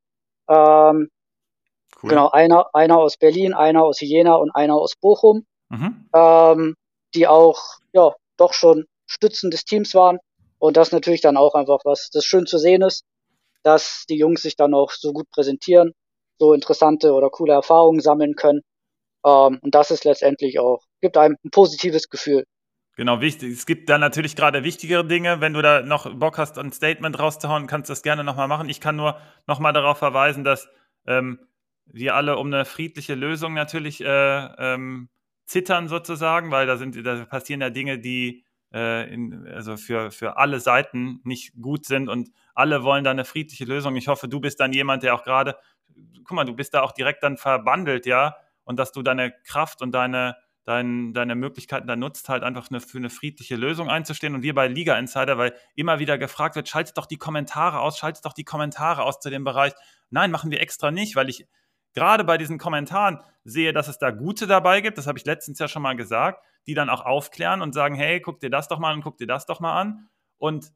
Ähm, 0.48 1.10
cool. 2.02 2.08
Genau, 2.08 2.30
einer, 2.30 2.74
einer 2.74 2.96
aus 2.96 3.18
Berlin, 3.18 3.52
einer 3.52 3.84
aus 3.84 4.00
Jena 4.00 4.36
und 4.36 4.52
einer 4.52 4.76
aus 4.76 4.94
Bochum, 4.98 5.44
mhm. 5.68 6.08
ähm, 6.14 6.74
die 7.14 7.26
auch 7.26 7.60
ja 7.92 8.14
doch 8.38 8.54
schon 8.54 8.86
Stützen 9.04 9.50
des 9.50 9.66
Teams 9.66 9.94
waren. 9.94 10.20
Und 10.58 10.78
das 10.78 10.90
natürlich 10.90 11.20
dann 11.20 11.36
auch 11.36 11.54
einfach 11.54 11.80
was, 11.84 12.08
das 12.08 12.24
schön 12.24 12.46
zu 12.46 12.56
sehen 12.56 12.80
ist, 12.80 13.04
dass 13.66 14.04
die 14.08 14.16
Jungs 14.16 14.42
sich 14.42 14.54
dann 14.54 14.74
auch 14.74 14.92
so 14.92 15.12
gut 15.12 15.28
präsentieren, 15.30 15.92
so 16.38 16.52
interessante 16.52 17.12
oder 17.12 17.30
coole 17.30 17.52
Erfahrungen 17.52 18.00
sammeln 18.00 18.36
können. 18.36 18.60
Ähm, 19.24 19.58
und 19.60 19.74
das 19.74 19.90
ist 19.90 20.04
letztendlich 20.04 20.60
auch, 20.60 20.84
gibt 21.00 21.16
einem 21.16 21.36
ein 21.44 21.50
positives 21.50 22.08
Gefühl. 22.08 22.44
Genau, 22.96 23.20
wichtig. 23.20 23.52
Es 23.52 23.66
gibt 23.66 23.90
da 23.90 23.98
natürlich 23.98 24.36
gerade 24.36 24.62
wichtigere 24.62 25.04
Dinge. 25.04 25.40
Wenn 25.40 25.52
du 25.52 25.62
da 25.62 25.82
noch 25.82 26.14
Bock 26.14 26.38
hast, 26.38 26.58
ein 26.58 26.72
Statement 26.72 27.18
rauszuhauen, 27.18 27.66
kannst 27.66 27.90
du 27.90 27.92
das 27.92 28.02
gerne 28.04 28.22
nochmal 28.22 28.46
machen. 28.46 28.68
Ich 28.68 28.80
kann 28.80 28.94
nur 28.94 29.18
nochmal 29.48 29.72
darauf 29.72 29.98
verweisen, 29.98 30.44
dass 30.44 30.68
ähm, 31.04 31.40
wir 31.86 32.14
alle 32.14 32.38
um 32.38 32.46
eine 32.46 32.64
friedliche 32.64 33.16
Lösung 33.16 33.52
natürlich 33.52 34.00
äh, 34.00 34.06
ähm, 34.06 35.08
zittern 35.44 35.88
sozusagen, 35.88 36.52
weil 36.52 36.66
da 36.68 36.76
sind, 36.76 37.04
da 37.04 37.24
passieren 37.24 37.60
ja 37.60 37.70
Dinge, 37.70 37.98
die 37.98 38.45
äh, 38.72 39.12
in, 39.12 39.46
also 39.48 39.76
für, 39.76 40.10
für 40.10 40.36
alle 40.36 40.60
Seiten 40.60 41.20
nicht 41.24 41.52
gut 41.60 41.86
sind 41.86 42.08
und 42.08 42.30
alle 42.54 42.82
wollen 42.82 43.04
da 43.04 43.10
eine 43.10 43.24
friedliche 43.24 43.64
Lösung. 43.64 43.96
Ich 43.96 44.08
hoffe, 44.08 44.28
du 44.28 44.40
bist 44.40 44.60
dann 44.60 44.72
jemand, 44.72 45.02
der 45.02 45.14
auch 45.14 45.22
gerade, 45.22 45.56
guck 46.24 46.32
mal, 46.32 46.44
du 46.44 46.54
bist 46.54 46.74
da 46.74 46.82
auch 46.82 46.92
direkt 46.92 47.22
dann 47.22 47.36
verbandelt, 47.36 48.06
ja, 48.06 48.36
und 48.64 48.78
dass 48.78 48.92
du 48.92 49.02
deine 49.02 49.32
Kraft 49.44 49.80
und 49.80 49.92
deine, 49.92 50.36
dein, 50.64 51.14
deine 51.14 51.36
Möglichkeiten 51.36 51.86
da 51.86 51.96
nutzt, 51.96 52.28
halt 52.28 52.42
einfach 52.42 52.68
eine, 52.70 52.80
für 52.80 52.98
eine 52.98 53.10
friedliche 53.10 53.56
Lösung 53.56 53.88
einzustehen. 53.88 54.34
Und 54.34 54.42
wir 54.42 54.54
bei 54.54 54.66
Liga 54.66 54.98
Insider, 54.98 55.38
weil 55.38 55.54
immer 55.76 56.00
wieder 56.00 56.18
gefragt 56.18 56.56
wird, 56.56 56.68
schaltet 56.68 56.98
doch 56.98 57.06
die 57.06 57.16
Kommentare 57.16 57.80
aus, 57.80 57.98
schaltet 57.98 58.24
doch 58.24 58.32
die 58.32 58.44
Kommentare 58.44 59.04
aus 59.04 59.20
zu 59.20 59.30
dem 59.30 59.44
Bereich. 59.44 59.72
Nein, 60.10 60.32
machen 60.32 60.50
wir 60.50 60.60
extra 60.60 60.90
nicht, 60.90 61.14
weil 61.14 61.28
ich 61.28 61.46
gerade 61.94 62.24
bei 62.24 62.36
diesen 62.38 62.58
Kommentaren 62.58 63.20
sehe, 63.44 63.72
dass 63.72 63.88
es 63.88 63.98
da 63.98 64.10
gute 64.10 64.48
dabei 64.48 64.80
gibt. 64.80 64.98
Das 64.98 65.06
habe 65.06 65.18
ich 65.18 65.24
letztens 65.24 65.60
ja 65.60 65.68
schon 65.68 65.82
mal 65.82 65.94
gesagt, 65.94 66.44
die 66.66 66.74
dann 66.74 66.90
auch 66.90 67.04
aufklären 67.04 67.62
und 67.62 67.72
sagen, 67.72 67.94
hey, 67.94 68.20
guck 68.20 68.40
dir 68.40 68.50
das 68.50 68.68
doch 68.68 68.78
mal 68.78 68.92
an, 68.92 69.02
guck 69.02 69.18
dir 69.18 69.26
das 69.26 69.46
doch 69.46 69.60
mal 69.60 69.80
an. 69.80 70.08
Und 70.38 70.72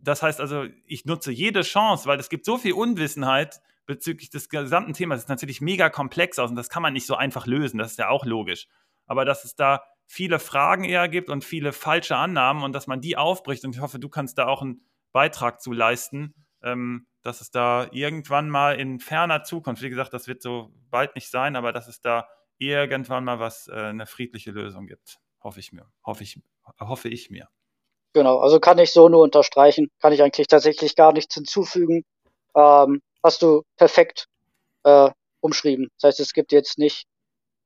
das 0.00 0.22
heißt 0.22 0.40
also, 0.40 0.66
ich 0.84 1.04
nutze 1.04 1.32
jede 1.32 1.62
Chance, 1.62 2.06
weil 2.06 2.20
es 2.20 2.28
gibt 2.28 2.44
so 2.44 2.58
viel 2.58 2.72
Unwissenheit 2.72 3.60
bezüglich 3.86 4.30
des 4.30 4.48
gesamten 4.48 4.92
Themas. 4.92 5.18
Es 5.18 5.24
ist 5.24 5.30
natürlich 5.30 5.60
mega 5.60 5.88
komplex 5.90 6.38
aus 6.38 6.50
und 6.50 6.56
das 6.56 6.68
kann 6.68 6.82
man 6.82 6.92
nicht 6.92 7.06
so 7.06 7.16
einfach 7.16 7.46
lösen. 7.46 7.78
Das 7.78 7.92
ist 7.92 7.98
ja 7.98 8.08
auch 8.08 8.24
logisch. 8.24 8.68
Aber 9.06 9.24
dass 9.24 9.44
es 9.44 9.56
da 9.56 9.82
viele 10.06 10.38
Fragen 10.38 10.84
eher 10.84 11.08
gibt 11.08 11.30
und 11.30 11.44
viele 11.44 11.72
falsche 11.72 12.16
Annahmen 12.16 12.62
und 12.62 12.72
dass 12.72 12.86
man 12.86 13.00
die 13.00 13.16
aufbricht. 13.16 13.64
Und 13.64 13.74
ich 13.74 13.80
hoffe, 13.80 13.98
du 13.98 14.08
kannst 14.08 14.38
da 14.38 14.46
auch 14.46 14.62
einen 14.62 14.82
Beitrag 15.12 15.60
zu 15.60 15.72
leisten, 15.72 16.34
ähm, 16.62 17.06
dass 17.22 17.40
es 17.40 17.50
da 17.50 17.88
irgendwann 17.90 18.48
mal 18.48 18.78
in 18.78 19.00
ferner 19.00 19.42
Zukunft, 19.42 19.82
wie 19.82 19.90
gesagt, 19.90 20.12
das 20.12 20.28
wird 20.28 20.42
so 20.42 20.72
bald 20.90 21.14
nicht 21.14 21.30
sein, 21.30 21.56
aber 21.56 21.72
dass 21.72 21.88
es 21.88 22.00
da 22.00 22.28
irgendwann 22.58 23.24
mal 23.24 23.38
was, 23.38 23.68
äh, 23.68 23.74
eine 23.74 24.06
friedliche 24.06 24.50
Lösung 24.50 24.86
gibt. 24.86 25.18
Hoffe 25.42 25.60
ich 25.60 25.72
mir. 25.72 25.86
Hoffe 26.04 26.24
ich, 26.24 26.40
hoffe 26.80 27.08
ich 27.08 27.30
mir. 27.30 27.48
Genau, 28.12 28.38
also 28.38 28.58
kann 28.58 28.78
ich 28.78 28.92
so 28.92 29.08
nur 29.08 29.22
unterstreichen, 29.22 29.90
kann 30.00 30.12
ich 30.12 30.22
eigentlich 30.22 30.48
tatsächlich 30.48 30.96
gar 30.96 31.12
nichts 31.12 31.34
hinzufügen. 31.34 32.04
Ähm, 32.54 33.02
hast 33.22 33.42
du 33.42 33.62
perfekt 33.76 34.26
äh, 34.84 35.10
umschrieben. 35.40 35.88
Das 36.00 36.08
heißt, 36.08 36.20
es 36.20 36.32
gibt 36.32 36.52
jetzt 36.52 36.78
nicht, 36.78 37.06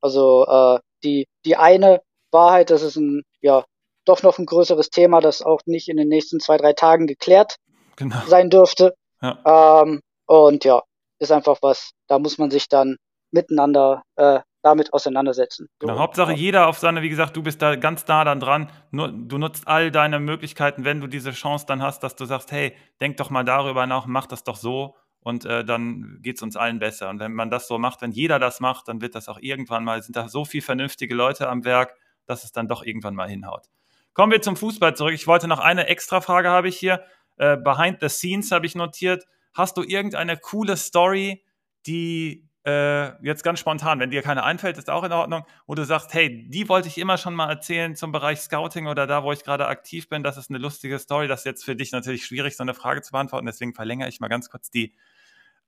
also 0.01 0.47
äh, 0.47 0.81
die, 1.05 1.27
die 1.45 1.57
eine 1.57 2.03
Wahrheit, 2.31 2.71
das 2.71 2.83
ist 2.83 2.97
ein, 2.97 3.23
ja, 3.41 3.65
doch 4.05 4.23
noch 4.23 4.39
ein 4.39 4.47
größeres 4.47 4.91
Thema, 4.91 5.21
das 5.21 5.43
auch 5.43 5.61
nicht 5.67 5.89
in 5.89 5.97
den 5.97 6.09
nächsten 6.09 6.41
zwei, 6.41 6.57
drei 6.57 6.73
Tagen 6.73 7.07
geklärt 7.07 7.57
genau. 7.97 8.21
sein 8.27 8.51
dürfte. 8.51 8.95
Ja. 9.21 9.83
Ähm, 9.83 10.01
und 10.27 10.65
ja, 10.65 10.83
ist 11.19 11.33
einfach 11.33 11.59
was, 11.63 11.93
da 12.09 12.19
muss 12.19 12.39
man 12.39 12.51
sich 12.51 12.69
dann 12.69 12.97
miteinander 13.31 14.03
äh, 14.17 14.41
damit 14.63 14.93
auseinandersetzen. 14.93 15.69
So, 15.81 15.87
genau, 15.87 15.99
Hauptsache 15.99 16.33
jeder 16.33 16.69
auf 16.69 16.79
seine, 16.79 17.03
wie 17.03 17.09
gesagt, 17.09 17.37
du 17.37 17.43
bist 17.43 17.61
da 17.61 17.77
ganz 17.77 18.07
nah 18.07 18.25
dann 18.25 18.41
dran. 18.41 18.71
Du 18.93 19.39
nutzt 19.39 19.67
all 19.67 19.91
deine 19.91 20.21
Möglichkeiten, 20.21 20.85
wenn 20.85 21.01
du 21.01 21.09
diese 21.09 21.33
Chance 21.33 21.67
dann 21.67 21.83
hast, 21.83 22.03
dass 22.03 22.17
du 22.17 22.25
sagst, 22.25 22.53
hey, 22.53 22.75
denk 23.01 23.17
doch 23.17 23.31
mal 23.31 23.45
darüber 23.45 23.87
nach, 23.87 24.07
mach 24.07 24.27
das 24.27 24.45
doch 24.45 24.57
so 24.57 24.97
und 25.23 25.45
äh, 25.45 25.65
dann 25.65 26.19
geht 26.21 26.37
es 26.37 26.43
uns 26.43 26.57
allen 26.57 26.79
besser. 26.79 27.09
Und 27.09 27.21
wenn 27.21 27.33
man 27.33 27.51
das 27.51 27.69
so 27.69 27.79
macht, 27.79 28.03
wenn 28.03 28.13
jeder 28.13 28.39
das 28.39 28.61
macht, 28.61 28.89
dann 28.89 29.01
wird 29.01 29.15
das 29.15 29.29
auch 29.29 29.39
irgendwann 29.41 29.85
mal, 29.85 30.03
sind 30.03 30.17
da 30.17 30.29
so 30.29 30.45
viele 30.45 30.63
vernünftige 30.63 31.15
Leute 31.15 31.49
am 31.49 31.65
Werk, 31.65 31.95
dass 32.27 32.45
es 32.45 32.53
dann 32.53 32.69
doch 32.69 32.85
irgendwann 32.85 33.15
mal 33.15 33.29
hinhaut. 33.29 33.67
Kommen 34.15 34.33
wir 34.33 34.43
zum 34.43 34.57
Fußball 34.57 34.95
zurück. 34.95 35.15
Ich 35.15 35.27
wollte 35.27 35.49
noch 35.49 35.61
eine 35.61 35.87
extra 35.87 36.21
Frage 36.21 36.51
habe 36.51 36.69
ich 36.69 36.77
hier. 36.77 37.03
Äh, 37.37 37.57
behind 37.57 37.99
the 38.01 38.09
scenes 38.09 38.51
habe 38.51 38.67
ich 38.67 38.75
notiert. 38.75 39.25
Hast 39.55 39.77
du 39.77 39.83
irgendeine 39.83 40.37
coole 40.37 40.77
Story, 40.77 41.45
die 41.87 42.49
äh, 42.65 43.25
jetzt 43.25 43.43
ganz 43.43 43.59
spontan, 43.59 43.99
wenn 43.99 44.11
dir 44.11 44.23
keine 44.23 44.45
einfällt, 44.45 44.79
ist 44.79 44.89
auch 44.89 45.03
in 45.05 45.13
Ordnung, 45.13 45.45
wo 45.67 45.75
du 45.75 45.85
sagst, 45.85 46.15
hey, 46.15 46.49
die 46.49 46.69
wollte 46.69 46.89
ich 46.89 46.99
immer 46.99 47.19
schon 47.19 47.35
mal 47.35 47.49
erzählen 47.49 47.97
zum 47.97 48.13
Bereich 48.13 48.41
Scouting 48.41 48.87
oder 48.87 49.07
da, 49.07 49.25
wo 49.25 49.33
ich 49.33 49.43
gerade 49.43 49.67
aktiv 49.67 50.09
bin, 50.09 50.23
das 50.23 50.37
ist 50.37 50.51
eine 50.51 50.59
lustige 50.59 50.99
Story, 50.99 51.27
das 51.27 51.41
ist 51.41 51.47
jetzt 51.47 51.65
für 51.65 51.75
dich 51.75 51.93
natürlich 51.93 52.25
schwierig, 52.25 52.57
so 52.57 52.63
eine 52.63 52.75
Frage 52.75 53.03
zu 53.03 53.13
beantworten, 53.13 53.47
deswegen 53.47 53.75
verlängere 53.75 54.09
ich 54.09 54.21
mal 54.21 54.29
ganz 54.29 54.49
kurz 54.49 54.71
die 54.71 54.95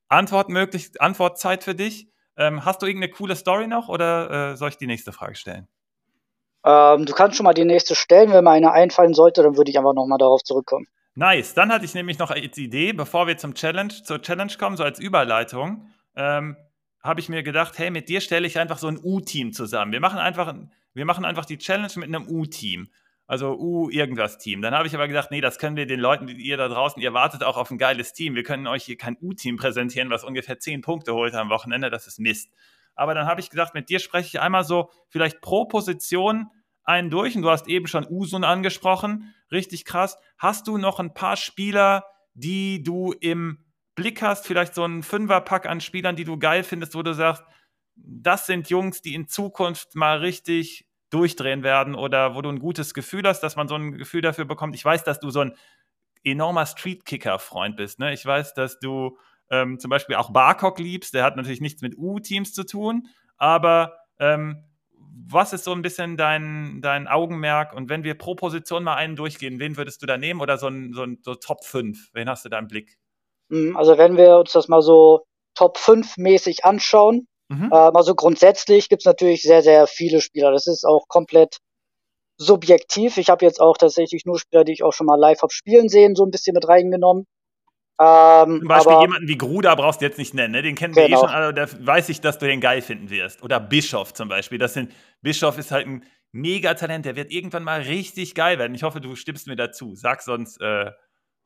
Antwort 0.09 0.49
möglich, 0.49 1.01
Antwortzeit 1.01 1.65
für 1.65 1.75
dich. 1.75 2.09
Ähm, 2.37 2.65
hast 2.65 2.83
du 2.83 2.87
irgendeine 2.87 3.13
coole 3.13 3.37
Story 3.37 3.67
noch 3.67 3.89
oder 3.89 4.53
äh, 4.53 4.57
soll 4.57 4.69
ich 4.69 4.77
die 4.77 4.87
nächste 4.87 5.13
Frage 5.13 5.35
stellen? 5.35 5.69
Ähm, 6.65 7.07
du 7.07 7.13
kannst 7.13 7.37
schon 7.37 7.45
mal 7.45 7.55
die 7.55 7.65
nächste 7.65 7.95
stellen, 7.95 8.33
wenn 8.33 8.45
mir 8.45 8.51
eine 8.51 8.73
einfallen 8.73 9.15
sollte, 9.15 9.43
dann 9.43 9.57
würde 9.57 9.71
ich 9.71 9.79
einfach 9.79 9.95
nochmal 9.95 10.19
darauf 10.19 10.43
zurückkommen. 10.43 10.87
Nice. 11.17 11.55
Dann 11.55 11.73
hatte 11.73 11.85
ich 11.85 11.95
nämlich 11.95 12.19
noch 12.19 12.31
als 12.31 12.59
Idee, 12.59 12.93
bevor 12.93 13.27
wir 13.27 13.37
zum 13.37 13.55
Challenge, 13.55 13.93
zur 14.03 14.21
Challenge 14.21 14.53
kommen, 14.59 14.77
so 14.77 14.83
als 14.83 14.99
Überleitung. 14.99 15.89
Ähm, 16.17 16.57
habe 17.05 17.21
ich 17.21 17.29
mir 17.29 17.43
gedacht, 17.43 17.79
hey, 17.79 17.91
mit 17.91 18.09
dir 18.09 18.23
stelle 18.23 18.47
ich 18.47 18.59
einfach 18.59 18.79
so 18.79 18.89
ein 18.89 18.99
U-Team 19.01 19.53
zusammen. 19.53 19.93
Wir 19.93 20.01
machen 20.01 20.19
einfach, 20.19 20.55
wir 20.95 21.05
machen 21.05 21.27
einfach 21.27 21.45
die 21.45 21.59
Challenge 21.59 21.93
mit 21.97 22.09
einem 22.09 22.27
U-Team. 22.27 22.89
Also 23.27 23.59
U 23.59 23.89
irgendwas 23.91 24.39
Team. 24.39 24.63
Dann 24.63 24.75
habe 24.75 24.87
ich 24.87 24.95
aber 24.95 25.07
gedacht, 25.07 25.31
nee, 25.31 25.41
das 25.41 25.59
können 25.59 25.77
wir 25.77 25.87
den 25.87 26.01
Leuten, 26.01 26.27
die 26.27 26.35
ihr 26.35 26.57
da 26.57 26.69
draußen, 26.69 27.01
ihr 27.01 27.15
wartet 27.15 27.43
auch 27.43 27.57
auf 27.57 27.71
ein 27.71 27.79
geiles 27.79 28.13
Team. 28.15 28.35
Wir 28.35 28.43
können 28.43 28.67
euch 28.67 28.85
hier 28.85 28.97
kein 28.97 29.17
U-Team 29.21 29.57
präsentieren, 29.57 30.11
was 30.11 30.25
ungefähr 30.25 30.59
zehn 30.59 30.81
Punkte 30.81 31.15
holt 31.15 31.35
am 31.35 31.51
Wochenende. 31.51 31.91
Das 31.91 32.07
ist 32.07 32.19
Mist. 32.19 32.51
Aber 32.95 33.15
dann 33.15 33.27
habe 33.27 33.41
ich 33.41 33.51
gedacht, 33.51 33.75
mit 33.75 33.89
dir 33.91 33.99
spreche 33.99 34.29
ich 34.29 34.41
einmal 34.41 34.65
so 34.65 34.91
vielleicht 35.09 35.41
pro 35.41 35.67
Position 35.67 36.49
einen 36.85 37.11
durch. 37.11 37.37
Und 37.37 37.43
du 37.43 37.51
hast 37.51 37.67
eben 37.69 37.87
schon 37.87 38.07
Usun 38.09 38.45
angesprochen. 38.45 39.35
Richtig 39.51 39.85
krass. 39.85 40.19
Hast 40.39 40.69
du 40.69 40.79
noch 40.79 41.01
ein 41.01 41.13
paar 41.13 41.37
Spieler, 41.37 42.05
die 42.35 42.83
du 42.83 43.13
im 43.13 43.64
Blick 43.95 44.23
hast, 44.23 44.47
vielleicht 44.47 44.75
so 44.75 44.83
einen 44.85 45.03
Fünferpack 45.03 45.67
an 45.67 45.81
Spielern, 45.81 46.17
die 46.17 46.25
du 46.25 46.39
geil 46.39 46.65
findest, 46.65 46.95
wo 46.95 47.03
du 47.03 47.15
sagst, 47.15 47.45
das 47.97 48.47
sind 48.47 48.69
Jungs, 48.71 49.03
die 49.03 49.15
in 49.15 49.29
Zukunft 49.29 49.95
mal 49.95 50.19
richtig 50.19 50.87
durchdrehen 51.11 51.63
werden 51.63 51.95
oder 51.95 52.35
wo 52.35 52.43
du 52.43 52.49
ein 52.49 52.59
gutes 52.59 52.93
Gefühl 52.93 53.23
hast, 53.25 53.41
dass 53.41 53.55
man 53.55 53.69
so 53.69 53.77
ein 53.77 53.93
Gefühl 53.93 54.21
dafür 54.21 54.45
bekommt. 54.45 54.75
Ich 54.75 54.85
weiß, 54.85 55.05
dass 55.05 55.21
du 55.21 55.31
so 55.31 55.41
ein 55.41 55.55
enormer 56.25 56.67
Streetkicker-Freund 56.67 57.77
bist. 57.77 58.01
Ne? 58.01 58.13
Ich 58.13 58.27
weiß, 58.27 58.55
dass 58.55 58.81
du 58.81 59.17
ähm, 59.51 59.79
zum 59.79 59.91
Beispiel 59.91 60.17
auch 60.17 60.33
Barcock 60.33 60.79
liebst. 60.79 61.15
Der 61.15 61.23
hat 61.23 61.37
natürlich 61.37 61.61
nichts 61.61 61.83
mit 61.83 61.97
U-Teams 61.97 62.53
zu 62.53 62.65
tun, 62.65 63.09
aber 63.37 63.97
ähm, 64.19 64.65
was 65.27 65.53
ist 65.53 65.65
so 65.65 65.73
ein 65.73 65.83
bisschen 65.83 66.17
dein, 66.17 66.81
dein 66.83 67.07
Augenmerk? 67.07 67.73
Und 67.73 67.89
wenn 67.89 68.03
wir 68.03 68.15
pro 68.15 68.35
Position 68.35 68.83
mal 68.83 68.97
einen 68.97 69.15
durchgehen, 69.15 69.61
wen 69.61 69.77
würdest 69.77 70.03
du 70.03 70.07
da 70.07 70.17
nehmen 70.17 70.41
oder 70.41 70.59
so 70.59 70.67
ein, 70.67 70.93
so 70.93 71.05
ein 71.05 71.19
so 71.23 71.37
Top 71.37 71.65
5? 71.65 72.11
Wen 72.13 72.29
hast 72.29 72.45
du 72.45 72.49
da 72.49 72.59
im 72.59 72.67
Blick? 72.67 72.99
Mhm, 73.49 73.77
also 73.77 73.99
wenn 73.99 74.17
wir 74.17 74.39
uns 74.39 74.53
das 74.53 74.69
mal 74.69 74.83
so 74.83 75.25
Top 75.55 75.79
5 75.79 76.17
mäßig 76.17 76.65
anschauen, 76.65 77.29
mhm. 77.49 77.71
äh, 77.73 77.77
also 77.77 78.15
grundsätzlich 78.15 78.89
gibt 78.89 79.03
es 79.03 79.07
natürlich 79.07 79.43
sehr, 79.43 79.63
sehr 79.63 79.87
viele 79.87 80.21
Spieler. 80.21 80.51
Das 80.51 80.67
ist 80.67 80.85
auch 80.85 81.07
komplett 81.09 81.59
subjektiv. 82.37 83.17
Ich 83.17 83.31
habe 83.31 83.45
jetzt 83.45 83.61
auch 83.61 83.77
tatsächlich 83.77 84.25
nur 84.25 84.39
Spieler, 84.39 84.65
die 84.65 84.73
ich 84.73 84.83
auch 84.83 84.93
schon 84.93 85.07
mal 85.07 85.19
live 85.19 85.43
habe 85.43 85.53
spielen 85.53 85.89
sehen, 85.89 86.17
so 86.17 86.25
ein 86.25 86.31
bisschen 86.31 86.55
mit 86.55 86.67
reingenommen. 86.67 87.27
Ähm, 88.01 88.59
Zum 88.59 88.69
Beispiel 88.69 88.93
aber, 88.93 89.03
jemanden 89.03 89.29
wie 89.29 89.39
Gruda 89.39 89.77
brauchst 89.77 90.01
du 90.01 90.07
jetzt 90.07 90.19
nicht 90.19 90.35
nennen, 90.35 90.51
ne? 90.51 90.63
den 90.63 90.75
kennen 90.75 90.97
wir 90.97 91.05
eh 91.05 91.07
genau. 91.07 91.19
eh 91.19 91.21
schon, 91.21 91.31
aber 91.31 91.53
da 91.53 91.69
weiß 91.87 92.09
ich, 92.09 92.21
dass 92.21 92.39
du 92.39 92.47
den 92.47 92.61
geil 92.61 92.83
finden 92.83 93.09
wirst. 93.09 93.41
Oder 93.45 93.61
Bischof 93.61 94.13
zum 94.15 94.29
Beispiel. 94.29 94.59
Das 94.59 94.75
sind, 94.75 94.93
Bischof 95.23 95.59
ist 95.59 95.71
halt 95.71 95.87
ein 95.87 96.05
Megatalent, 96.33 97.07
der 97.07 97.15
wird 97.15 97.31
irgendwann 97.31 97.63
mal 97.63 97.83
richtig 97.83 98.35
geil 98.35 98.59
werden. 98.59 98.75
Ich 98.75 98.83
hoffe, 98.83 99.01
du 99.01 99.15
stimmst 99.15 99.47
mir 99.47 99.55
dazu. 99.55 99.95
Sag 99.95 100.23
sonst, 100.23 100.61
äh, 100.61 100.87
ja, 100.87 100.93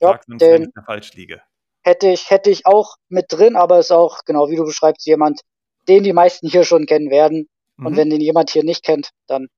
sag 0.00 0.24
sonst 0.24 0.40
den, 0.40 0.52
wenn 0.52 0.62
ich 0.62 0.68
da 0.74 0.82
falsch 0.82 1.12
liege 1.12 1.42
hätte 1.88 2.08
ich, 2.08 2.30
hätte 2.30 2.50
ich 2.50 2.66
auch 2.66 2.96
mit 3.08 3.26
drin, 3.30 3.56
aber 3.56 3.78
ist 3.78 3.90
auch, 3.90 4.20
genau 4.24 4.48
wie 4.50 4.56
du 4.56 4.64
beschreibst, 4.64 5.06
jemand, 5.06 5.40
den 5.88 6.04
die 6.04 6.12
meisten 6.12 6.48
hier 6.48 6.64
schon 6.64 6.86
kennen 6.86 7.10
werden. 7.10 7.48
Mhm. 7.76 7.86
Und 7.86 7.96
wenn 7.96 8.10
den 8.10 8.20
jemand 8.20 8.50
hier 8.50 8.64
nicht 8.64 8.84
kennt, 8.84 9.10
dann 9.26 9.48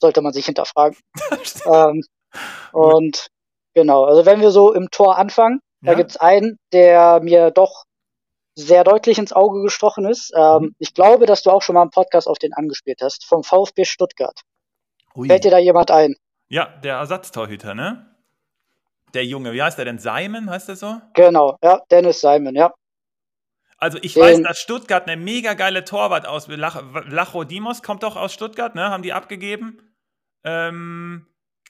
sollte 0.00 0.20
man 0.20 0.32
sich 0.32 0.46
hinterfragen. 0.46 0.98
ähm, 1.66 2.02
und 2.72 3.28
genau, 3.74 4.04
also 4.04 4.26
wenn 4.26 4.40
wir 4.40 4.50
so 4.50 4.72
im 4.72 4.90
Tor 4.90 5.16
anfangen, 5.16 5.60
ja. 5.80 5.92
da 5.92 5.94
gibt 5.94 6.10
es 6.10 6.16
einen, 6.16 6.58
der 6.72 7.20
mir 7.20 7.50
doch 7.50 7.84
sehr 8.54 8.82
deutlich 8.82 9.18
ins 9.18 9.32
Auge 9.32 9.62
gestochen 9.62 10.04
ist. 10.04 10.32
Ähm, 10.34 10.62
mhm. 10.62 10.74
Ich 10.78 10.94
glaube, 10.94 11.26
dass 11.26 11.42
du 11.42 11.50
auch 11.50 11.62
schon 11.62 11.74
mal 11.74 11.82
im 11.84 11.90
Podcast 11.90 12.26
auf 12.26 12.38
den 12.38 12.52
angespielt 12.52 13.00
hast, 13.02 13.24
vom 13.24 13.44
VfB 13.44 13.84
Stuttgart. 13.84 14.40
Ui. 15.14 15.28
Fällt 15.28 15.44
dir 15.44 15.52
da 15.52 15.58
jemand 15.58 15.92
ein? 15.92 16.16
Ja, 16.48 16.66
der 16.82 16.96
Ersatztorhüter, 16.96 17.74
ne? 17.74 18.17
Der 19.14 19.24
Junge, 19.24 19.52
wie 19.52 19.62
heißt 19.62 19.78
der 19.78 19.84
denn? 19.84 19.98
Simon, 19.98 20.50
heißt 20.50 20.68
der 20.68 20.76
so? 20.76 21.00
Genau, 21.14 21.56
ja, 21.62 21.80
Dennis 21.90 22.20
Simon, 22.20 22.54
ja. 22.54 22.72
Also 23.78 23.98
ich 24.02 24.14
Den, 24.14 24.22
weiß, 24.22 24.42
dass 24.42 24.58
Stuttgart 24.58 25.08
eine 25.08 25.16
mega 25.16 25.54
geile 25.54 25.84
Torwart 25.84 26.26
aus 26.26 26.48
Lach, 26.48 26.82
Lacho 27.06 27.44
Dimos 27.44 27.82
kommt 27.82 28.02
doch 28.02 28.16
aus 28.16 28.32
Stuttgart, 28.32 28.74
ne? 28.74 28.90
Haben 28.90 29.04
die 29.04 29.12
abgegeben. 29.12 29.94
Ähm, 30.44 31.26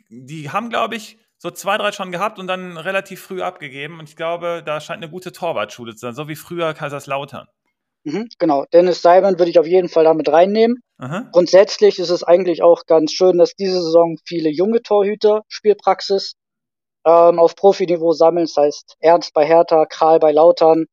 die 0.09 0.51
haben, 0.51 0.71
glaube 0.71 0.97
ich, 0.97 1.19
so 1.37 1.51
zwei, 1.51 1.77
drei 1.77 1.93
schon 1.93 2.11
gehabt 2.11 2.39
und 2.39 2.47
dann 2.47 2.77
relativ 2.79 3.23
früh 3.23 3.43
abgegeben. 3.43 3.99
Und 3.99 4.09
ich 4.09 4.17
glaube, 4.17 4.63
da 4.65 4.81
scheint 4.81 5.03
eine 5.03 5.11
gute 5.11 5.33
Torwartschule 5.33 5.95
zu 5.95 6.01
sein, 6.01 6.15
so 6.15 6.29
wie 6.29 6.35
früher 6.35 6.73
Kaiserslautern. 6.73 7.47
Mhm, 8.05 8.29
genau, 8.39 8.65
Dennis 8.73 9.03
Simon 9.03 9.39
würde 9.39 9.51
ich 9.51 9.59
auf 9.59 9.67
jeden 9.67 9.89
Fall 9.89 10.05
damit 10.05 10.31
reinnehmen. 10.31 10.79
Aha. 10.97 11.29
Grundsätzlich 11.33 11.99
ist 11.99 12.11
es 12.11 12.25
eigentlich 12.25 12.63
auch 12.63 12.87
ganz 12.87 13.13
schön, 13.13 13.39
dass 13.39 13.55
diese 13.55 13.83
Saison 13.83 14.17
viele 14.25 14.49
junge 14.49 14.83
Torhüter 14.83 15.43
Spielpraxis 15.49 16.35
ähm, 17.09 17.39
auf 17.39 17.57
Profiniveau 17.57 18.13
sammeln. 18.13 18.47
Das 18.47 18.57
heißt, 18.57 18.97
Ernst 19.01 19.33
bei 19.33 19.47
Hertha, 19.47 19.87
Kral 19.87 20.19
bei 20.19 20.33
Lautern, 20.33 20.87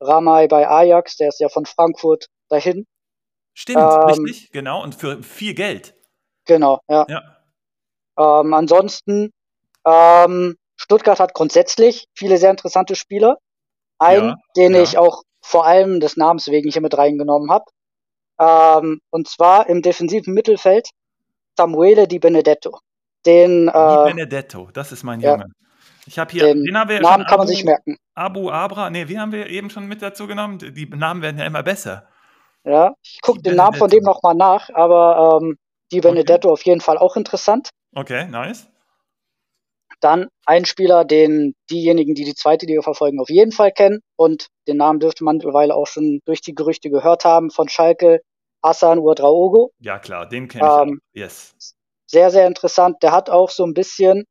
Ramay 0.00 0.46
bei 0.46 0.68
Ajax, 0.68 1.16
der 1.16 1.28
ist 1.28 1.40
ja 1.40 1.48
von 1.48 1.66
Frankfurt 1.66 2.28
dahin. 2.48 2.86
Stimmt, 3.54 3.78
ähm, 3.78 4.24
richtig, 4.24 4.50
genau, 4.52 4.82
und 4.82 4.94
für 4.94 5.22
viel 5.22 5.54
Geld. 5.54 5.94
Genau, 6.44 6.80
ja. 6.88 7.06
ja. 7.08 7.22
Ähm, 8.18 8.54
ansonsten, 8.54 9.32
ähm, 9.84 10.56
Stuttgart 10.76 11.18
hat 11.18 11.34
grundsätzlich 11.34 12.06
viele 12.14 12.36
sehr 12.36 12.50
interessante 12.50 12.94
Spieler. 12.94 13.38
Einen, 13.98 14.28
ja, 14.28 14.36
den 14.56 14.74
ja. 14.74 14.82
ich 14.82 14.98
auch 14.98 15.22
vor 15.42 15.66
allem 15.66 16.00
des 16.00 16.16
Namens 16.16 16.48
wegen 16.48 16.70
hier 16.70 16.82
mit 16.82 16.96
reingenommen 16.96 17.50
habe. 17.50 17.64
Ähm, 18.38 19.00
und 19.10 19.26
zwar 19.26 19.68
im 19.68 19.80
defensiven 19.80 20.34
Mittelfeld 20.34 20.90
Samuele 21.56 22.06
Di 22.06 22.18
Benedetto. 22.18 22.78
Den, 23.26 23.68
äh, 23.68 23.72
Benedetto, 23.72 24.70
das 24.72 24.92
ist 24.92 25.02
mein 25.02 25.20
Junge. 25.20 25.46
Ich 26.06 26.18
habe 26.18 26.30
hier, 26.30 26.44
den, 26.44 26.62
den 26.64 26.78
haben 26.78 26.88
wir 26.88 27.00
Namen 27.00 27.24
kann 27.24 27.34
Abu, 27.34 27.38
man 27.38 27.48
sich 27.48 27.64
merken. 27.64 27.96
Abu 28.14 28.50
Abra, 28.50 28.90
nee, 28.90 29.08
wie 29.08 29.18
haben 29.18 29.32
wir 29.32 29.48
eben 29.48 29.70
schon 29.70 29.86
mit 29.86 30.02
dazu 30.02 30.26
genommen? 30.26 30.58
Die 30.58 30.86
Namen 30.86 31.20
werden 31.20 31.38
ja 31.38 31.44
immer 31.44 31.64
besser. 31.64 32.08
Ja, 32.64 32.94
ich 33.02 33.20
gucke 33.22 33.42
den 33.42 33.56
Namen 33.56 33.76
von 33.76 33.90
dem 33.90 34.02
nochmal 34.02 34.34
nach, 34.34 34.70
aber 34.72 35.40
ähm, 35.42 35.56
Di 35.92 36.00
Benedetto 36.00 36.48
okay. 36.48 36.52
auf 36.52 36.64
jeden 36.64 36.80
Fall 36.80 36.98
auch 36.98 37.16
interessant. 37.16 37.70
Okay, 37.94 38.26
nice. 38.28 38.68
Dann 40.00 40.28
ein 40.44 40.64
Spieler, 40.64 41.04
den 41.04 41.54
diejenigen, 41.70 42.14
die 42.14 42.24
die 42.24 42.34
zweite 42.34 42.66
Liga 42.66 42.82
verfolgen, 42.82 43.20
auf 43.20 43.30
jeden 43.30 43.52
Fall 43.52 43.72
kennen 43.72 44.00
und 44.16 44.48
den 44.68 44.76
Namen 44.76 45.00
dürfte 45.00 45.24
man 45.24 45.36
mittlerweile 45.36 45.74
auch 45.74 45.86
schon 45.86 46.20
durch 46.24 46.40
die 46.40 46.54
Gerüchte 46.54 46.90
gehört 46.90 47.24
haben 47.24 47.50
von 47.50 47.68
Schalke, 47.68 48.20
Hassan 48.62 48.98
Uadraogo. 48.98 49.70
Ja 49.78 49.98
klar, 49.98 50.28
den 50.28 50.48
kenne 50.48 50.66
ich 50.66 50.88
ähm, 50.88 51.00
Yes. 51.12 51.75
Sehr, 52.06 52.30
sehr 52.30 52.46
interessant. 52.46 53.02
Der 53.02 53.12
hat 53.12 53.30
auch 53.30 53.50
so 53.50 53.64
ein 53.64 53.74
bisschen 53.74 54.24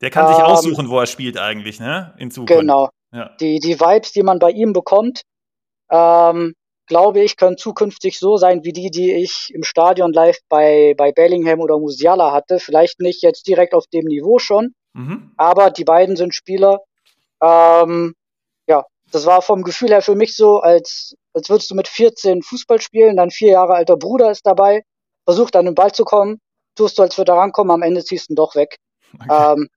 der 0.00 0.10
kann 0.10 0.28
sich 0.28 0.38
ähm, 0.38 0.44
aussuchen, 0.44 0.88
wo 0.88 0.98
er 0.98 1.06
spielt 1.06 1.38
eigentlich, 1.38 1.78
ne? 1.78 2.14
In 2.18 2.30
Zukunft. 2.30 2.60
Genau. 2.60 2.88
Ja. 3.12 3.36
Die, 3.40 3.58
die 3.58 3.78
Vibes, 3.78 4.12
die 4.12 4.22
man 4.22 4.38
bei 4.38 4.50
ihm 4.50 4.72
bekommt, 4.72 5.22
ähm, 5.90 6.54
glaube 6.86 7.20
ich, 7.20 7.36
können 7.36 7.56
zukünftig 7.56 8.18
so 8.18 8.36
sein 8.36 8.64
wie 8.64 8.72
die, 8.72 8.90
die 8.90 9.12
ich 9.12 9.52
im 9.54 9.62
Stadion 9.62 10.12
live 10.12 10.38
bei, 10.48 10.94
bei 10.96 11.12
Bellingham 11.12 11.60
oder 11.60 11.78
Musiala 11.78 12.32
hatte. 12.32 12.58
Vielleicht 12.60 13.00
nicht 13.00 13.22
jetzt 13.22 13.46
direkt 13.46 13.74
auf 13.74 13.86
dem 13.88 14.06
Niveau 14.06 14.38
schon, 14.38 14.74
mhm. 14.94 15.32
aber 15.36 15.70
die 15.70 15.84
beiden 15.84 16.16
sind 16.16 16.34
Spieler. 16.34 16.80
Ähm, 17.42 18.14
ja, 18.66 18.84
das 19.12 19.26
war 19.26 19.42
vom 19.42 19.62
Gefühl 19.62 19.90
her 19.90 20.02
für 20.02 20.14
mich 20.14 20.34
so, 20.34 20.60
als, 20.60 21.14
als 21.34 21.50
würdest 21.50 21.70
du 21.70 21.74
mit 21.74 21.88
14 21.88 22.42
Fußball 22.42 22.80
spielen, 22.80 23.16
dein 23.16 23.30
vier 23.30 23.50
Jahre 23.50 23.74
alter 23.74 23.96
Bruder 23.96 24.30
ist 24.30 24.46
dabei, 24.46 24.82
versucht 25.24 25.56
an 25.56 25.66
den 25.66 25.74
Ball 25.74 25.92
zu 25.92 26.04
kommen, 26.04 26.40
tust 26.80 26.98
du, 26.98 27.02
als 27.02 27.18
würde 27.18 27.32
er 27.32 27.38
rankommen, 27.38 27.70
am 27.70 27.82
Ende 27.82 28.02
ziehst 28.02 28.28
du 28.28 28.32
ihn 28.32 28.36
doch 28.36 28.54
weg. 28.54 28.78
Okay. 29.14 29.54
Ähm, 29.54 29.68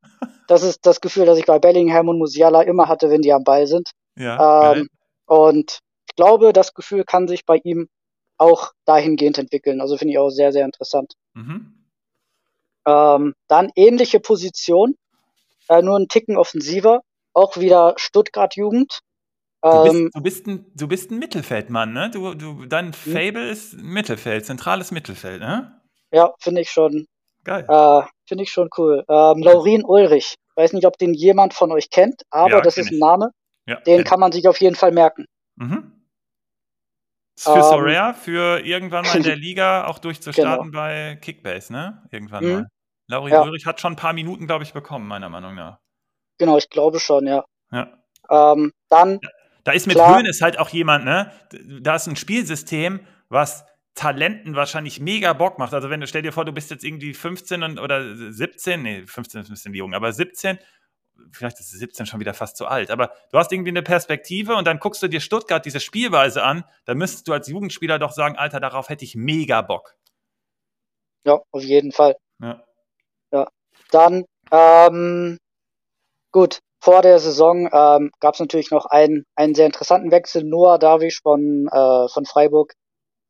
das 0.47 0.63
ist 0.63 0.85
das 0.85 1.01
Gefühl, 1.01 1.25
das 1.25 1.37
ich 1.37 1.45
bei 1.45 1.59
Bellingham 1.59 2.07
und 2.07 2.17
Musiala 2.17 2.61
immer 2.61 2.87
hatte, 2.87 3.09
wenn 3.09 3.21
die 3.21 3.33
am 3.33 3.43
Ball 3.43 3.67
sind. 3.67 3.91
Ja, 4.17 4.73
ähm, 4.73 4.87
und 5.25 5.79
ich 6.07 6.15
glaube, 6.15 6.53
das 6.53 6.73
Gefühl 6.73 7.03
kann 7.03 7.27
sich 7.27 7.45
bei 7.45 7.57
ihm 7.57 7.89
auch 8.37 8.71
dahingehend 8.85 9.37
entwickeln. 9.37 9.81
Also 9.81 9.97
finde 9.97 10.13
ich 10.13 10.19
auch 10.19 10.29
sehr, 10.29 10.51
sehr 10.53 10.65
interessant. 10.65 11.13
Mhm. 11.33 11.85
Ähm, 12.85 13.33
dann 13.47 13.69
ähnliche 13.75 14.19
Position, 14.19 14.95
äh, 15.67 15.81
nur 15.81 15.97
ein 15.97 16.07
Ticken 16.07 16.37
offensiver, 16.37 17.01
auch 17.33 17.57
wieder 17.57 17.95
Stuttgart-Jugend. 17.97 18.99
Du 19.61 19.83
bist, 19.83 19.95
ähm, 19.95 20.09
du, 20.13 20.21
bist 20.21 20.47
ein, 20.47 20.65
du 20.75 20.87
bist 20.87 21.11
ein 21.11 21.19
Mittelfeldmann, 21.19 21.93
ne? 21.93 22.11
Du, 22.11 22.33
du, 22.33 22.65
dein 22.65 22.87
hm? 22.87 22.93
Fable 22.93 23.49
ist 23.49 23.73
Mittelfeld, 23.75 24.45
zentrales 24.45 24.91
Mittelfeld, 24.91 25.41
ne? 25.41 25.82
Ja, 26.13 26.33
finde 26.39 26.61
ich 26.61 26.69
schon. 26.69 27.07
Geil. 27.43 27.65
Äh, 27.67 28.03
Finde 28.25 28.43
ich 28.43 28.51
schon 28.51 28.69
cool. 28.77 29.03
Ähm, 29.09 29.43
Laurin 29.43 29.83
Ulrich. 29.83 30.35
Weiß 30.55 30.71
nicht, 30.73 30.85
ob 30.85 30.97
den 30.97 31.13
jemand 31.13 31.53
von 31.53 31.71
euch 31.71 31.89
kennt, 31.89 32.21
aber 32.29 32.57
ja, 32.57 32.61
das 32.61 32.77
ist 32.77 32.91
ein 32.91 32.99
Name. 32.99 33.31
Ja, 33.65 33.79
den 33.81 34.03
kann 34.03 34.19
man 34.19 34.31
sich 34.31 34.47
auf 34.47 34.61
jeden 34.61 34.75
Fall 34.75 34.91
merken. 34.91 35.25
Mhm. 35.55 35.91
Ist 37.35 37.45
für 37.45 37.55
ähm, 37.55 37.63
Sorare, 37.63 38.13
für 38.13 38.59
irgendwann 38.63 39.05
mal 39.05 39.17
in 39.17 39.23
der 39.23 39.35
Liga 39.47 39.87
auch 39.87 39.99
durchzustarten 39.99 40.71
genau. 40.71 40.79
bei 40.79 41.17
Kickbase, 41.21 41.73
ne? 41.73 42.03
Irgendwann 42.11 42.45
mhm. 42.45 42.53
mal. 42.53 42.67
Laurin 43.07 43.33
ja. 43.33 43.41
Ulrich 43.41 43.65
hat 43.65 43.81
schon 43.81 43.93
ein 43.93 43.97
paar 43.97 44.13
Minuten, 44.13 44.47
glaube 44.47 44.63
ich, 44.63 44.73
bekommen, 44.73 45.07
meiner 45.07 45.29
Meinung 45.29 45.55
nach. 45.55 45.79
Genau, 46.37 46.57
ich 46.57 46.69
glaube 46.69 46.99
schon, 46.99 47.25
ja. 47.25 47.43
Ja. 47.71 47.91
Ähm, 48.29 48.71
dann. 48.89 49.19
Da 49.63 49.71
ist 49.71 49.87
mit 49.87 49.95
klar, 49.95 50.17
Höhen 50.17 50.25
ist 50.25 50.41
halt 50.41 50.59
auch 50.59 50.69
jemand, 50.69 51.05
ne? 51.05 51.31
Da 51.81 51.95
ist 51.95 52.07
ein 52.07 52.15
Spielsystem, 52.15 53.05
was 53.29 53.65
Talenten 53.95 54.55
wahrscheinlich 54.55 54.99
mega 54.99 55.33
Bock 55.33 55.59
macht. 55.59 55.73
Also 55.73 55.89
wenn 55.89 55.99
du, 55.99 56.07
stell 56.07 56.23
dir 56.23 56.31
vor, 56.31 56.45
du 56.45 56.51
bist 56.51 56.71
jetzt 56.71 56.83
irgendwie 56.83 57.13
15 57.13 57.63
und, 57.63 57.79
oder 57.79 58.15
17, 58.15 58.81
nee, 58.81 59.05
15 59.05 59.41
ist 59.41 59.49
ein 59.49 59.53
bisschen 59.53 59.73
jung, 59.73 59.93
aber 59.93 60.11
17, 60.11 60.57
vielleicht 61.31 61.59
ist 61.59 61.69
17 61.71 62.05
schon 62.05 62.19
wieder 62.19 62.33
fast 62.33 62.57
zu 62.57 62.65
alt, 62.65 62.89
aber 62.89 63.13
du 63.31 63.37
hast 63.37 63.51
irgendwie 63.51 63.69
eine 63.69 63.83
Perspektive 63.83 64.55
und 64.55 64.65
dann 64.65 64.79
guckst 64.79 65.03
du 65.03 65.07
dir 65.07 65.21
Stuttgart 65.21 65.63
diese 65.65 65.79
Spielweise 65.79 66.43
an, 66.43 66.63
dann 66.85 66.97
müsstest 66.97 67.27
du 67.27 67.33
als 67.33 67.47
Jugendspieler 67.47 67.99
doch 67.99 68.11
sagen, 68.11 68.35
Alter, 68.35 68.59
darauf 68.59 68.89
hätte 68.89 69.05
ich 69.05 69.15
mega 69.15 69.61
Bock. 69.61 69.95
Ja, 71.25 71.39
auf 71.51 71.63
jeden 71.63 71.91
Fall. 71.91 72.15
Ja. 72.41 72.63
Ja. 73.31 73.47
Dann, 73.91 74.25
ähm, 74.51 75.37
gut, 76.31 76.59
vor 76.81 77.01
der 77.01 77.19
Saison 77.19 77.69
ähm, 77.71 78.11
gab 78.19 78.33
es 78.33 78.39
natürlich 78.39 78.71
noch 78.71 78.87
einen, 78.87 79.23
einen 79.35 79.55
sehr 79.55 79.67
interessanten 79.67 80.11
Wechsel. 80.11 80.43
Noah 80.43 80.79
Davisch 80.79 81.21
von, 81.21 81.67
äh, 81.71 82.09
von 82.09 82.25
Freiburg 82.25 82.73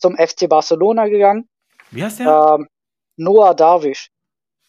zum 0.03 0.17
FC 0.17 0.49
Barcelona 0.49 1.07
gegangen. 1.07 1.47
Wie 1.91 2.03
heißt 2.03 2.19
der? 2.19 2.57
Ähm, 2.59 2.67
Noah 3.15 3.55
Darwish. 3.55 4.09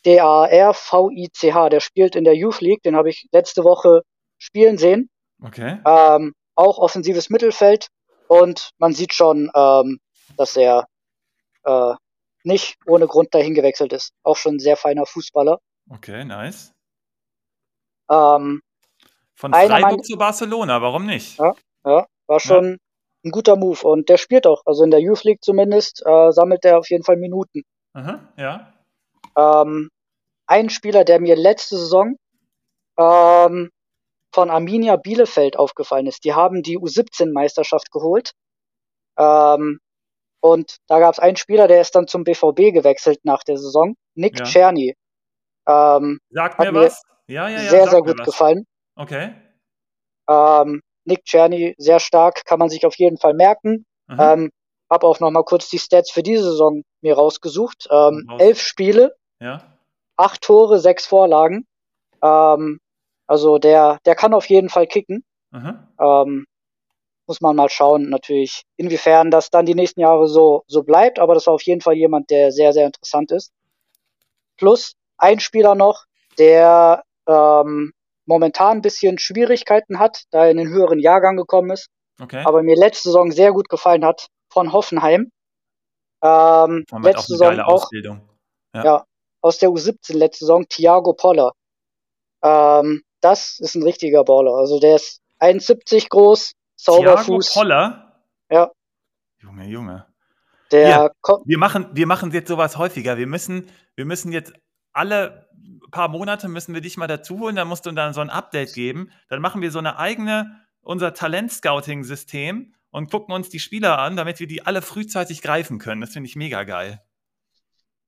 D-A-R-V-I-C-H. 0.06 1.68
Der 1.70 1.80
spielt 1.80 2.14
in 2.14 2.22
der 2.22 2.36
Youth 2.36 2.60
League. 2.60 2.82
Den 2.84 2.94
habe 2.94 3.10
ich 3.10 3.26
letzte 3.32 3.64
Woche 3.64 4.02
spielen 4.38 4.78
sehen. 4.78 5.10
Okay. 5.42 5.80
Ähm, 5.84 6.34
auch 6.54 6.78
offensives 6.78 7.30
Mittelfeld. 7.30 7.88
Und 8.28 8.70
man 8.78 8.92
sieht 8.92 9.12
schon, 9.12 9.50
ähm, 9.56 9.98
dass 10.36 10.56
er 10.56 10.86
äh, 11.64 11.94
nicht 12.44 12.76
ohne 12.86 13.08
Grund 13.08 13.34
dahin 13.34 13.54
gewechselt 13.54 13.92
ist. 13.92 14.12
Auch 14.22 14.36
schon 14.36 14.56
ein 14.56 14.60
sehr 14.60 14.76
feiner 14.76 15.04
Fußballer. 15.04 15.58
Okay, 15.90 16.24
nice. 16.24 16.72
Ähm, 18.08 18.60
Von 19.34 19.52
Freiburg 19.52 20.04
zu 20.04 20.16
Barcelona, 20.16 20.80
warum 20.80 21.06
nicht? 21.06 21.38
Ja, 21.38 21.54
ja 21.84 22.06
war 22.26 22.40
schon 22.40 22.78
ein 23.24 23.30
guter 23.30 23.56
Move. 23.56 23.86
Und 23.86 24.08
der 24.08 24.18
spielt 24.18 24.46
auch, 24.46 24.62
also 24.66 24.84
in 24.84 24.90
der 24.90 25.00
Youth 25.00 25.24
League 25.24 25.42
zumindest, 25.42 26.02
äh, 26.06 26.30
sammelt 26.32 26.64
er 26.64 26.78
auf 26.78 26.90
jeden 26.90 27.04
Fall 27.04 27.16
Minuten. 27.16 27.62
Aha, 27.94 28.20
ja. 28.36 28.72
Ähm, 29.36 29.88
ein 30.46 30.68
Spieler, 30.70 31.04
der 31.04 31.20
mir 31.20 31.36
letzte 31.36 31.76
Saison 31.76 32.16
ähm, 32.98 33.70
von 34.34 34.50
Arminia 34.50 34.96
Bielefeld 34.96 35.56
aufgefallen 35.56 36.06
ist. 36.06 36.24
Die 36.24 36.34
haben 36.34 36.62
die 36.62 36.78
U17-Meisterschaft 36.78 37.90
geholt. 37.90 38.32
Ähm, 39.18 39.78
und 40.40 40.76
da 40.88 40.98
gab 40.98 41.14
es 41.14 41.18
einen 41.18 41.36
Spieler, 41.36 41.68
der 41.68 41.80
ist 41.80 41.94
dann 41.94 42.06
zum 42.06 42.24
BVB 42.24 42.74
gewechselt 42.74 43.20
nach 43.24 43.44
der 43.44 43.56
Saison. 43.56 43.94
Nick 44.14 44.38
ja. 44.38 44.44
Czerny. 44.44 44.94
Ähm, 45.66 46.18
Sagt 46.30 46.58
mir 46.58 46.74
was? 46.74 47.02
Ja, 47.26 47.48
ja, 47.48 47.62
ja. 47.62 47.70
Sehr, 47.70 47.88
sehr 47.88 48.02
gut 48.02 48.22
gefallen. 48.24 48.66
Okay. 48.96 49.34
Ähm, 50.28 50.82
Nick 51.04 51.24
Czerny 51.24 51.74
sehr 51.78 52.00
stark, 52.00 52.44
kann 52.44 52.58
man 52.58 52.68
sich 52.68 52.86
auf 52.86 52.96
jeden 52.96 53.18
Fall 53.18 53.34
merken. 53.34 53.84
Mhm. 54.06 54.16
Ähm, 54.20 54.50
habe 54.90 55.06
auch 55.06 55.20
noch 55.20 55.30
mal 55.30 55.44
kurz 55.44 55.68
die 55.68 55.78
Stats 55.78 56.10
für 56.10 56.22
diese 56.22 56.44
Saison 56.44 56.82
mir 57.00 57.14
rausgesucht. 57.14 57.88
Ähm, 57.90 58.28
elf 58.38 58.60
Spiele, 58.60 59.16
ja. 59.40 59.62
acht 60.16 60.42
Tore, 60.42 60.78
sechs 60.78 61.06
Vorlagen. 61.06 61.66
Ähm, 62.22 62.80
also 63.26 63.58
der, 63.58 63.98
der 64.04 64.14
kann 64.14 64.34
auf 64.34 64.46
jeden 64.48 64.68
Fall 64.68 64.86
kicken. 64.86 65.24
Mhm. 65.50 65.78
Ähm, 65.98 66.46
muss 67.26 67.40
man 67.40 67.56
mal 67.56 67.70
schauen, 67.70 68.10
natürlich, 68.10 68.64
inwiefern 68.76 69.30
das 69.30 69.48
dann 69.48 69.64
die 69.64 69.74
nächsten 69.74 70.00
Jahre 70.00 70.28
so, 70.28 70.62
so 70.66 70.82
bleibt. 70.82 71.18
Aber 71.18 71.34
das 71.34 71.46
war 71.46 71.54
auf 71.54 71.62
jeden 71.62 71.80
Fall 71.80 71.94
jemand, 71.94 72.30
der 72.30 72.52
sehr, 72.52 72.72
sehr 72.72 72.86
interessant 72.86 73.32
ist. 73.32 73.50
Plus 74.56 74.94
ein 75.16 75.40
Spieler 75.40 75.74
noch, 75.74 76.04
der 76.38 77.02
ähm, 77.26 77.92
momentan 78.26 78.78
ein 78.78 78.82
bisschen 78.82 79.18
Schwierigkeiten 79.18 79.98
hat, 79.98 80.24
da 80.30 80.44
er 80.44 80.50
in 80.50 80.56
den 80.56 80.68
höheren 80.68 80.98
Jahrgang 80.98 81.36
gekommen 81.36 81.70
ist. 81.70 81.88
Okay. 82.20 82.42
Aber 82.44 82.62
mir 82.62 82.76
letzte 82.76 83.08
Saison 83.08 83.30
sehr 83.32 83.52
gut 83.52 83.68
gefallen 83.68 84.04
hat 84.04 84.28
von 84.50 84.72
Hoffenheim. 84.72 85.30
Ähm, 86.22 86.84
letzte 87.02 87.36
Saison 87.36 87.60
auch, 87.60 87.88
ja. 87.92 88.84
ja. 88.84 89.04
aus 89.40 89.58
der 89.58 89.68
U17 89.68 90.16
letzte 90.16 90.46
Saison 90.46 90.66
Thiago 90.68 91.12
Poller. 91.12 91.52
Ähm, 92.42 93.02
das 93.20 93.58
ist 93.58 93.74
ein 93.74 93.82
richtiger 93.82 94.24
Baller. 94.24 94.54
Also 94.54 94.78
der 94.78 94.96
ist 94.96 95.20
1,70 95.40 96.08
groß, 96.08 96.52
Zauberfuß. 96.76 97.52
Thiago 97.52 97.60
Poller? 97.60 98.22
Ja. 98.50 98.70
Junge, 99.38 99.66
Junge. 99.66 100.06
Der 100.70 100.88
ja, 100.88 101.10
wir 101.44 101.58
machen, 101.58 101.88
wir 101.92 102.06
machen 102.06 102.30
jetzt 102.32 102.48
sowas 102.48 102.78
häufiger. 102.78 103.16
Wir 103.16 103.26
müssen, 103.26 103.70
wir 103.96 104.06
müssen 104.06 104.32
jetzt 104.32 104.52
alle 104.94 105.48
paar 105.90 106.08
Monate 106.08 106.48
müssen 106.48 106.74
wir 106.74 106.80
dich 106.80 106.96
mal 106.96 107.06
dazu 107.06 107.38
holen, 107.38 107.56
dann 107.56 107.68
musst 107.68 107.86
du 107.86 107.92
dann 107.92 108.14
so 108.14 108.20
ein 108.20 108.30
Update 108.30 108.74
geben. 108.74 109.10
Dann 109.28 109.40
machen 109.40 109.62
wir 109.62 109.70
so 109.70 109.78
eine 109.78 109.98
eigene, 109.98 110.60
unser 110.82 111.14
Talent-Scouting-System 111.14 112.74
und 112.90 113.10
gucken 113.10 113.34
uns 113.34 113.48
die 113.48 113.60
Spieler 113.60 113.98
an, 113.98 114.16
damit 114.16 114.40
wir 114.40 114.46
die 114.46 114.66
alle 114.66 114.82
frühzeitig 114.82 115.42
greifen 115.42 115.78
können. 115.78 116.00
Das 116.00 116.12
finde 116.12 116.28
ich 116.28 116.36
mega 116.36 116.64
geil. 116.64 117.00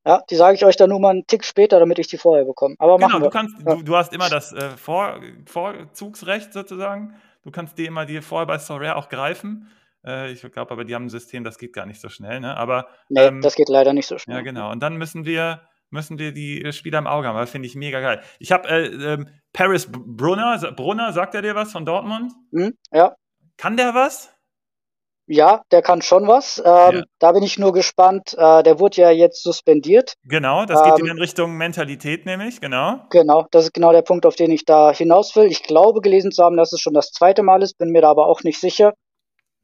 Ja, 0.04 0.22
die 0.30 0.36
sage 0.36 0.54
ich 0.54 0.64
euch 0.64 0.76
dann 0.76 0.90
nur 0.90 1.00
mal 1.00 1.10
einen 1.10 1.26
Tick 1.26 1.44
später, 1.44 1.80
damit 1.80 1.98
ich 1.98 2.06
die 2.06 2.18
vorher 2.18 2.44
bekomme. 2.44 2.76
Aber 2.78 2.96
genau, 2.96 3.08
machen 3.08 3.22
wir. 3.22 3.26
Du, 3.26 3.32
kannst, 3.32 3.56
ja. 3.58 3.74
du, 3.74 3.82
du, 3.82 3.96
hast 3.96 4.12
immer 4.12 4.28
das 4.28 4.52
äh, 4.52 4.70
Vor, 4.76 5.20
Vorzugsrecht 5.46 6.52
sozusagen. 6.52 7.16
Du 7.42 7.50
kannst 7.50 7.76
die 7.78 7.86
immer 7.86 8.06
die 8.06 8.22
vorher 8.22 8.46
bei 8.46 8.58
Sorare 8.58 8.94
auch 8.94 9.08
greifen. 9.08 9.68
Äh, 10.04 10.30
ich 10.30 10.42
glaube 10.42 10.70
aber, 10.70 10.84
die 10.84 10.94
haben 10.94 11.06
ein 11.06 11.10
System, 11.10 11.42
das 11.42 11.58
geht 11.58 11.72
gar 11.72 11.86
nicht 11.86 12.00
so 12.00 12.08
schnell. 12.08 12.38
Ne? 12.38 12.56
Aber, 12.56 12.86
nee, 13.08 13.22
ähm, 13.22 13.40
das 13.40 13.56
geht 13.56 13.68
leider 13.68 13.92
nicht 13.92 14.06
so 14.06 14.18
schnell. 14.18 14.36
Ja, 14.36 14.42
genau. 14.42 14.70
Und 14.70 14.80
dann 14.80 14.96
müssen 14.96 15.24
wir 15.24 15.62
müssen 15.90 16.18
wir 16.18 16.32
die 16.32 16.72
Spieler 16.72 16.98
im 16.98 17.06
Auge 17.06 17.28
haben. 17.28 17.38
Das 17.38 17.50
finde 17.50 17.66
ich 17.66 17.74
mega 17.74 18.00
geil. 18.00 18.22
Ich 18.38 18.52
habe 18.52 18.68
äh, 18.68 18.86
äh, 18.86 19.24
Paris 19.52 19.88
Brunner, 19.90 20.72
Brunner, 20.72 21.12
sagt 21.12 21.34
er 21.34 21.42
dir 21.42 21.54
was 21.54 21.72
von 21.72 21.84
Dortmund? 21.84 22.32
Mhm, 22.50 22.76
ja. 22.92 23.14
Kann 23.56 23.76
der 23.76 23.94
was? 23.94 24.32
Ja, 25.28 25.62
der 25.72 25.82
kann 25.82 26.02
schon 26.02 26.28
was. 26.28 26.58
Ähm, 26.64 26.98
ja. 26.98 27.02
Da 27.18 27.32
bin 27.32 27.42
ich 27.42 27.58
nur 27.58 27.72
gespannt. 27.72 28.34
Äh, 28.38 28.62
der 28.62 28.78
wurde 28.78 29.00
ja 29.00 29.10
jetzt 29.10 29.42
suspendiert. 29.42 30.14
Genau, 30.24 30.66
das 30.66 30.82
geht 30.84 31.00
ähm, 31.00 31.06
in 31.06 31.18
Richtung 31.18 31.56
Mentalität 31.56 32.26
nämlich, 32.26 32.60
genau. 32.60 33.00
Genau, 33.10 33.46
das 33.50 33.64
ist 33.64 33.74
genau 33.74 33.92
der 33.92 34.02
Punkt, 34.02 34.24
auf 34.24 34.36
den 34.36 34.52
ich 34.52 34.64
da 34.64 34.92
hinaus 34.92 35.34
will. 35.34 35.46
Ich 35.46 35.64
glaube 35.64 36.00
gelesen 36.00 36.30
zu 36.30 36.44
haben, 36.44 36.56
dass 36.56 36.72
es 36.72 36.80
schon 36.80 36.94
das 36.94 37.10
zweite 37.10 37.42
Mal 37.42 37.62
ist, 37.62 37.76
bin 37.76 37.90
mir 37.90 38.02
da 38.02 38.10
aber 38.10 38.26
auch 38.26 38.44
nicht 38.44 38.60
sicher. 38.60 38.94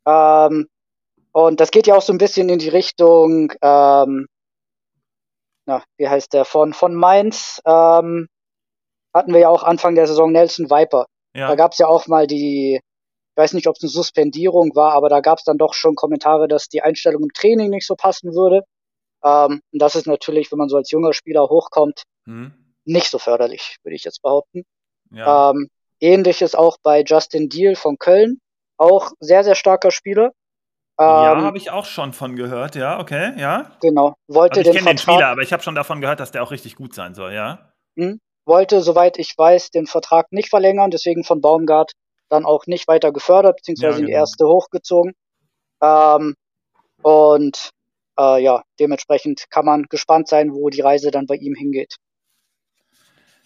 Ähm, 0.07 0.66
und 1.31 1.61
das 1.61 1.70
geht 1.70 1.87
ja 1.87 1.95
auch 1.95 2.03
so 2.03 2.12
ein 2.12 2.18
bisschen 2.18 2.49
in 2.49 2.59
die 2.59 2.68
Richtung, 2.68 3.53
ähm, 3.62 4.27
na, 5.67 5.83
wie 5.97 6.09
heißt 6.09 6.33
der, 6.33 6.45
von, 6.45 6.73
von 6.73 6.95
Mainz 6.95 7.61
ähm, 7.67 8.29
hatten 9.15 9.33
wir 9.33 9.41
ja 9.41 9.49
auch 9.49 9.63
Anfang 9.63 9.95
der 9.95 10.07
Saison 10.07 10.33
Nelson 10.33 10.71
Viper. 10.71 11.07
Ja. 11.35 11.49
Da 11.49 11.55
gab 11.55 11.73
es 11.73 11.79
ja 11.79 11.87
auch 11.87 12.07
mal 12.07 12.27
die, 12.27 12.77
ich 12.77 13.37
weiß 13.37 13.53
nicht, 13.55 13.67
ob 13.67 13.77
es 13.77 13.83
eine 13.83 13.91
Suspendierung 13.91 14.75
war, 14.75 14.93
aber 14.93 15.09
da 15.09 15.21
gab 15.21 15.39
es 15.39 15.45
dann 15.45 15.59
doch 15.59 15.75
schon 15.75 15.95
Kommentare, 15.95 16.49
dass 16.49 16.69
die 16.69 16.83
Einstellung 16.83 17.23
im 17.23 17.33
Training 17.33 17.71
nicht 17.71 17.87
so 17.87 17.95
passen 17.95 18.35
würde. 18.35 18.63
Ähm, 19.25 19.61
und 19.73 19.79
das 19.83 19.95
ist 19.95 20.07
natürlich, 20.07 20.51
wenn 20.51 20.59
man 20.59 20.69
so 20.69 20.77
als 20.77 20.91
junger 20.91 21.13
Spieler 21.13 21.43
hochkommt, 21.43 22.03
mhm. 22.27 22.53
nicht 22.85 23.09
so 23.09 23.19
förderlich, 23.19 23.77
würde 23.83 23.97
ich 23.97 24.05
jetzt 24.05 24.23
behaupten. 24.23 24.65
Ja. 25.11 25.51
Ähm, 25.51 25.69
ähnliches 26.01 26.55
auch 26.55 26.77
bei 26.83 27.03
Justin 27.03 27.49
Deal 27.49 27.77
von 27.77 27.99
Köln. 27.99 28.39
Auch 28.77 29.13
sehr, 29.21 29.45
sehr 29.45 29.55
starker 29.55 29.91
Spieler. 29.91 30.33
Ja, 30.99 31.32
ähm, 31.32 31.43
habe 31.43 31.59
ich 31.59 31.70
auch 31.70 31.86
schon 31.86 32.12
von 32.12 32.36
gehört, 32.36 32.74
ja, 32.74 33.01
okay, 33.01 33.32
ja. 33.38 33.72
Genau. 33.80 34.14
Wollte 34.28 34.61
also 34.61 34.70
ich 34.70 34.76
kenne 34.76 34.90
den 34.90 34.99
Spieler, 34.99 35.28
aber 35.28 35.43
ich 35.43 35.53
habe 35.53 35.62
schon 35.62 35.74
davon 35.74 36.01
gehört, 36.01 36.20
dass 36.20 36.32
der 36.32 36.43
auch 36.43 36.51
richtig 36.51 36.76
gut 36.76 36.95
sein 36.95 37.14
soll, 37.14 37.32
ja. 37.32 37.72
Hm, 37.97 38.20
wollte, 38.47 38.80
soweit 38.82 39.18
ich 39.18 39.34
weiß, 39.36 39.70
den 39.70 39.86
Vertrag 39.86 40.32
nicht 40.32 40.51
verlängern, 40.51 40.90
deswegen 40.90 41.24
von 41.24 41.40
Baumgart 41.40 41.93
dann 42.28 42.45
auch 42.45 42.66
nicht 42.66 42.88
weiter 42.88 43.12
gefördert, 43.12 43.57
beziehungsweise 43.57 43.93
ja, 43.93 43.99
genau. 43.99 44.07
die 44.07 44.12
erste 44.12 44.47
hochgezogen. 44.47 45.12
Ähm, 45.82 46.34
und 47.03 47.70
äh, 48.18 48.43
ja, 48.43 48.62
dementsprechend 48.78 49.47
kann 49.51 49.64
man 49.64 49.84
gespannt 49.88 50.28
sein, 50.28 50.53
wo 50.53 50.68
die 50.68 50.80
Reise 50.80 51.11
dann 51.11 51.26
bei 51.26 51.36
ihm 51.36 51.55
hingeht. 51.55 51.97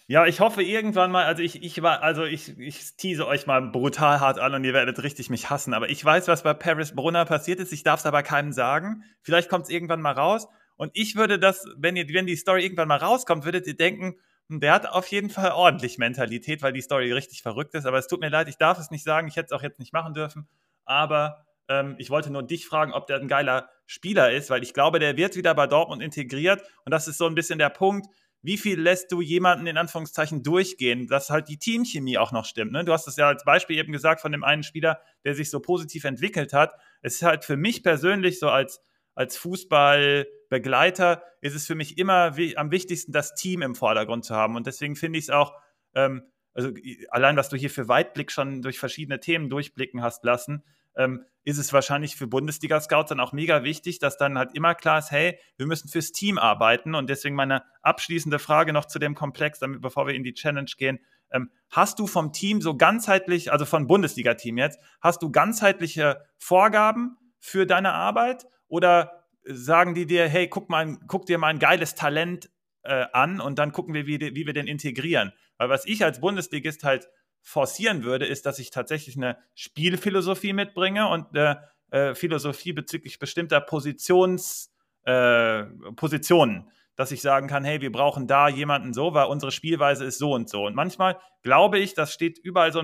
Ja, 0.09 0.25
ich 0.25 0.39
hoffe 0.39 0.63
irgendwann 0.63 1.11
mal, 1.11 1.25
also 1.25 1.43
ich, 1.43 1.61
ich 1.63 1.81
war, 1.81 2.01
also 2.01 2.23
ich, 2.23 2.57
ich 2.57 2.95
tease 2.95 3.27
euch 3.27 3.45
mal 3.45 3.61
brutal 3.61 4.21
hart 4.21 4.39
an 4.39 4.53
und 4.53 4.63
ihr 4.63 4.73
werdet 4.73 5.03
richtig 5.03 5.29
mich 5.29 5.49
hassen, 5.49 5.73
aber 5.73 5.89
ich 5.89 6.03
weiß, 6.03 6.29
was 6.29 6.43
bei 6.43 6.53
Paris 6.53 6.95
Brunner 6.95 7.25
passiert 7.25 7.59
ist, 7.59 7.73
ich 7.73 7.83
darf 7.83 7.99
es 7.99 8.05
aber 8.05 8.23
keinem 8.23 8.53
sagen. 8.53 9.03
Vielleicht 9.21 9.49
kommt 9.49 9.65
es 9.65 9.69
irgendwann 9.69 10.01
mal 10.01 10.13
raus. 10.13 10.47
Und 10.77 10.91
ich 10.93 11.17
würde 11.17 11.39
das, 11.39 11.65
wenn 11.75 11.97
ihr, 11.97 12.07
wenn 12.13 12.25
die 12.25 12.37
Story 12.37 12.63
irgendwann 12.63 12.87
mal 12.87 12.97
rauskommt, 12.97 13.43
würdet 13.43 13.67
ihr 13.67 13.75
denken, 13.75 14.15
der 14.47 14.73
hat 14.73 14.87
auf 14.87 15.07
jeden 15.07 15.29
Fall 15.29 15.51
ordentlich 15.51 15.97
Mentalität, 15.97 16.61
weil 16.61 16.71
die 16.71 16.81
Story 16.81 17.11
richtig 17.11 17.41
verrückt 17.41 17.73
ist. 17.73 17.85
Aber 17.85 17.97
es 17.97 18.07
tut 18.07 18.21
mir 18.21 18.29
leid, 18.29 18.47
ich 18.47 18.57
darf 18.57 18.79
es 18.79 18.91
nicht 18.91 19.03
sagen. 19.03 19.27
Ich 19.27 19.35
hätte 19.35 19.47
es 19.47 19.51
auch 19.51 19.63
jetzt 19.63 19.79
nicht 19.79 19.91
machen 19.91 20.13
dürfen. 20.13 20.47
Aber 20.85 21.45
ähm, 21.67 21.95
ich 21.97 22.09
wollte 22.09 22.31
nur 22.31 22.43
dich 22.43 22.65
fragen, 22.65 22.93
ob 22.93 23.07
der 23.07 23.19
ein 23.19 23.27
geiler 23.27 23.69
Spieler 23.85 24.31
ist, 24.31 24.49
weil 24.49 24.63
ich 24.63 24.73
glaube, 24.73 24.99
der 24.99 25.17
wird 25.17 25.35
wieder 25.35 25.53
bei 25.53 25.67
Dortmund 25.67 26.01
integriert. 26.01 26.61
Und 26.85 26.93
das 26.93 27.09
ist 27.09 27.17
so 27.17 27.25
ein 27.25 27.35
bisschen 27.35 27.59
der 27.59 27.69
Punkt. 27.69 28.07
Wie 28.47 28.57
viel 28.57 28.79
lässt 28.79 29.11
du 29.11 29.19
jemanden 29.19 29.67
in 29.67 29.75
Anführungszeichen 29.75 30.41
durchgehen, 30.41 31.07
dass 31.07 31.29
halt 31.29 31.49
die 31.49 31.57
Teamchemie 31.57 32.17
auch 32.17 32.31
noch 32.31 32.45
stimmt? 32.45 32.71
Ne? 32.71 32.85
Du 32.85 32.93
hast 32.93 33.05
es 33.05 33.17
ja 33.17 33.27
als 33.27 33.43
Beispiel 33.43 33.77
eben 33.77 33.91
gesagt 33.91 34.21
von 34.21 34.31
dem 34.31 34.45
einen 34.45 34.63
Spieler, 34.63 35.01
der 35.25 35.35
sich 35.35 35.49
so 35.49 35.59
positiv 35.59 36.05
entwickelt 36.05 36.53
hat. 36.53 36.71
Es 37.01 37.15
ist 37.15 37.23
halt 37.23 37.43
für 37.43 37.57
mich 37.57 37.83
persönlich 37.83 38.39
so 38.39 38.47
als 38.47 38.79
als 39.15 39.35
Fußballbegleiter 39.35 41.23
ist 41.41 41.55
es 41.55 41.67
für 41.67 41.75
mich 41.75 41.97
immer 41.97 42.37
am 42.55 42.71
wichtigsten, 42.71 43.11
das 43.11 43.35
Team 43.35 43.63
im 43.63 43.75
Vordergrund 43.75 44.23
zu 44.23 44.33
haben. 44.33 44.55
Und 44.55 44.65
deswegen 44.65 44.95
finde 44.95 45.19
ich 45.19 45.25
es 45.25 45.29
auch, 45.29 45.53
ähm, 45.93 46.21
also 46.53 46.71
allein, 47.09 47.35
was 47.35 47.49
du 47.49 47.57
hier 47.57 47.69
für 47.69 47.89
Weitblick 47.89 48.31
schon 48.31 48.61
durch 48.61 48.79
verschiedene 48.79 49.19
Themen 49.19 49.49
durchblicken 49.49 50.01
hast 50.01 50.23
lassen, 50.23 50.63
ähm, 50.97 51.23
ist 51.43 51.59
es 51.59 51.71
wahrscheinlich 51.71 52.17
für 52.17 52.27
Bundesliga-Scouts 52.27 53.09
dann 53.09 53.21
auch 53.21 53.31
mega 53.31 53.63
wichtig, 53.63 53.99
dass 53.99 54.17
dann 54.17 54.37
halt 54.37 54.53
immer 54.53 54.75
klar 54.75 54.99
ist, 54.99 55.11
hey, 55.11 55.39
wir 55.55 55.65
müssen 55.65 55.87
fürs 55.87 56.11
Team 56.11 56.37
arbeiten. 56.37 56.93
Und 56.93 57.09
deswegen 57.09 57.35
meine 57.35 57.63
abschließende 57.83 58.39
Frage 58.39 58.73
noch 58.73 58.85
zu 58.85 58.99
dem 58.99 59.15
Komplex, 59.15 59.59
damit, 59.59 59.81
bevor 59.81 60.07
wir 60.07 60.13
in 60.13 60.23
die 60.23 60.33
Challenge 60.33 60.69
gehen. 60.77 60.99
Ähm, 61.31 61.49
hast 61.69 61.99
du 61.99 62.07
vom 62.07 62.33
Team 62.33 62.61
so 62.61 62.75
ganzheitlich, 62.75 63.51
also 63.51 63.65
von 63.65 63.87
Bundesliga-Team 63.87 64.57
jetzt, 64.57 64.79
hast 64.99 65.21
du 65.21 65.31
ganzheitliche 65.31 66.21
Vorgaben 66.37 67.17
für 67.39 67.65
deine 67.65 67.93
Arbeit? 67.93 68.45
Oder 68.67 69.23
sagen 69.45 69.93
die 69.93 70.05
dir, 70.05 70.27
hey, 70.27 70.49
guck, 70.49 70.69
mal, 70.69 70.97
guck 71.07 71.27
dir 71.27 71.37
mal 71.37 71.47
ein 71.47 71.59
geiles 71.59 71.95
Talent 71.95 72.49
äh, 72.83 73.05
an 73.13 73.39
und 73.39 73.59
dann 73.59 73.71
gucken 73.71 73.93
wir, 73.93 74.05
wie, 74.05 74.19
wie 74.19 74.45
wir 74.45 74.53
den 74.53 74.67
integrieren. 74.67 75.31
Weil 75.57 75.69
was 75.69 75.85
ich 75.85 76.03
als 76.03 76.19
Bundesligist 76.19 76.83
halt 76.83 77.07
forcieren 77.47 78.03
würde, 78.03 78.25
ist, 78.25 78.45
dass 78.45 78.59
ich 78.59 78.71
tatsächlich 78.71 79.15
eine 79.15 79.37
Spielphilosophie 79.55 80.51
mitbringe 80.51 81.07
und 81.07 81.27
eine 81.33 81.63
äh, 81.91 82.13
Philosophie 82.13 82.73
bezüglich 82.73 83.19
bestimmter 83.19 83.61
Positions, 83.61 84.69
äh, 85.05 85.63
Positionen. 85.95 86.69
Dass 86.97 87.13
ich 87.13 87.21
sagen 87.21 87.47
kann, 87.47 87.63
hey, 87.63 87.79
wir 87.79 87.91
brauchen 87.91 88.27
da 88.27 88.49
jemanden 88.49 88.93
so, 88.93 89.13
weil 89.13 89.27
unsere 89.27 89.53
Spielweise 89.53 90.03
ist 90.03 90.17
so 90.17 90.33
und 90.33 90.49
so. 90.49 90.65
Und 90.65 90.75
manchmal 90.75 91.19
glaube 91.41 91.79
ich, 91.79 91.93
das 91.93 92.11
steht 92.11 92.37
überall 92.37 92.73
so 92.73 92.83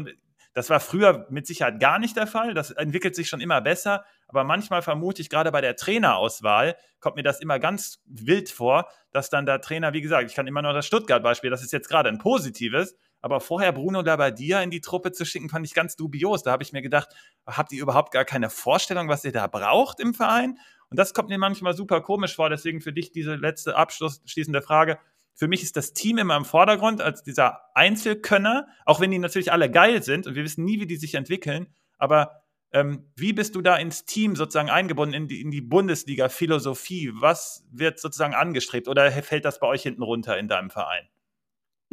das 0.53 0.69
war 0.69 0.79
früher 0.79 1.25
mit 1.31 1.47
Sicherheit 1.47 1.79
gar 1.79 1.97
nicht 1.97 2.15
der 2.15 2.27
Fall. 2.27 2.53
Das 2.53 2.69
entwickelt 2.69 3.15
sich 3.15 3.27
schon 3.27 3.41
immer 3.41 3.59
besser. 3.59 4.05
Aber 4.27 4.43
manchmal 4.43 4.83
vermute 4.83 5.21
ich, 5.21 5.29
gerade 5.29 5.51
bei 5.51 5.61
der 5.61 5.75
Trainerauswahl, 5.75 6.75
kommt 6.99 7.15
mir 7.15 7.23
das 7.23 7.39
immer 7.39 7.57
ganz 7.57 8.03
wild 8.05 8.49
vor, 8.49 8.87
dass 9.11 9.31
dann 9.31 9.47
der 9.47 9.61
Trainer, 9.61 9.93
wie 9.93 10.01
gesagt, 10.01 10.29
ich 10.29 10.35
kann 10.35 10.45
immer 10.45 10.61
nur 10.61 10.73
das 10.73 10.85
Stuttgart-Beispiel, 10.85 11.49
das 11.49 11.63
ist 11.63 11.73
jetzt 11.73 11.89
gerade 11.89 12.09
ein 12.09 12.19
positives, 12.19 12.95
aber 13.23 13.39
vorher 13.39 13.71
Bruno 13.71 14.01
Labbadia 14.01 14.61
in 14.61 14.69
die 14.69 14.81
Truppe 14.81 15.13
zu 15.13 15.23
schicken, 15.23 15.47
fand 15.47 15.65
ich 15.65 15.73
ganz 15.73 15.95
dubios. 15.95 16.43
Da 16.43 16.51
habe 16.51 16.61
ich 16.61 16.73
mir 16.73 16.81
gedacht, 16.81 17.07
habt 17.47 17.71
ihr 17.71 17.81
überhaupt 17.81 18.11
gar 18.11 18.25
keine 18.25 18.49
Vorstellung, 18.49 19.07
was 19.07 19.23
ihr 19.23 19.31
da 19.31 19.47
braucht 19.47 20.01
im 20.01 20.13
Verein? 20.13 20.59
Und 20.89 20.99
das 20.99 21.13
kommt 21.13 21.29
mir 21.29 21.37
manchmal 21.37 21.73
super 21.73 22.01
komisch 22.01 22.35
vor. 22.35 22.49
Deswegen 22.49 22.81
für 22.81 22.91
dich 22.91 23.13
diese 23.13 23.35
letzte 23.35 23.77
abschließende 23.77 24.61
Frage. 24.61 24.99
Für 25.35 25.47
mich 25.47 25.63
ist 25.63 25.77
das 25.77 25.93
Team 25.93 26.17
immer 26.17 26.35
im 26.35 26.43
Vordergrund 26.43 27.01
als 27.01 27.23
dieser 27.23 27.61
Einzelkönner, 27.75 28.67
auch 28.85 28.99
wenn 28.99 29.09
die 29.09 29.19
natürlich 29.19 29.53
alle 29.53 29.71
geil 29.71 30.03
sind 30.03 30.27
und 30.27 30.35
wir 30.35 30.43
wissen 30.43 30.65
nie, 30.65 30.81
wie 30.81 30.85
die 30.85 30.97
sich 30.97 31.15
entwickeln. 31.15 31.73
Aber 31.97 32.43
ähm, 32.73 33.09
wie 33.15 33.31
bist 33.31 33.55
du 33.55 33.61
da 33.61 33.77
ins 33.77 34.03
Team 34.03 34.35
sozusagen 34.35 34.69
eingebunden, 34.69 35.15
in 35.15 35.27
die, 35.29 35.39
in 35.39 35.49
die 35.49 35.61
Bundesliga-Philosophie? 35.61 37.11
Was 37.13 37.65
wird 37.71 38.01
sozusagen 38.01 38.33
angestrebt 38.33 38.89
oder 38.89 39.09
fällt 39.13 39.45
das 39.45 39.61
bei 39.61 39.67
euch 39.67 39.83
hinten 39.83 40.03
runter 40.03 40.37
in 40.37 40.49
deinem 40.49 40.69
Verein? 40.69 41.07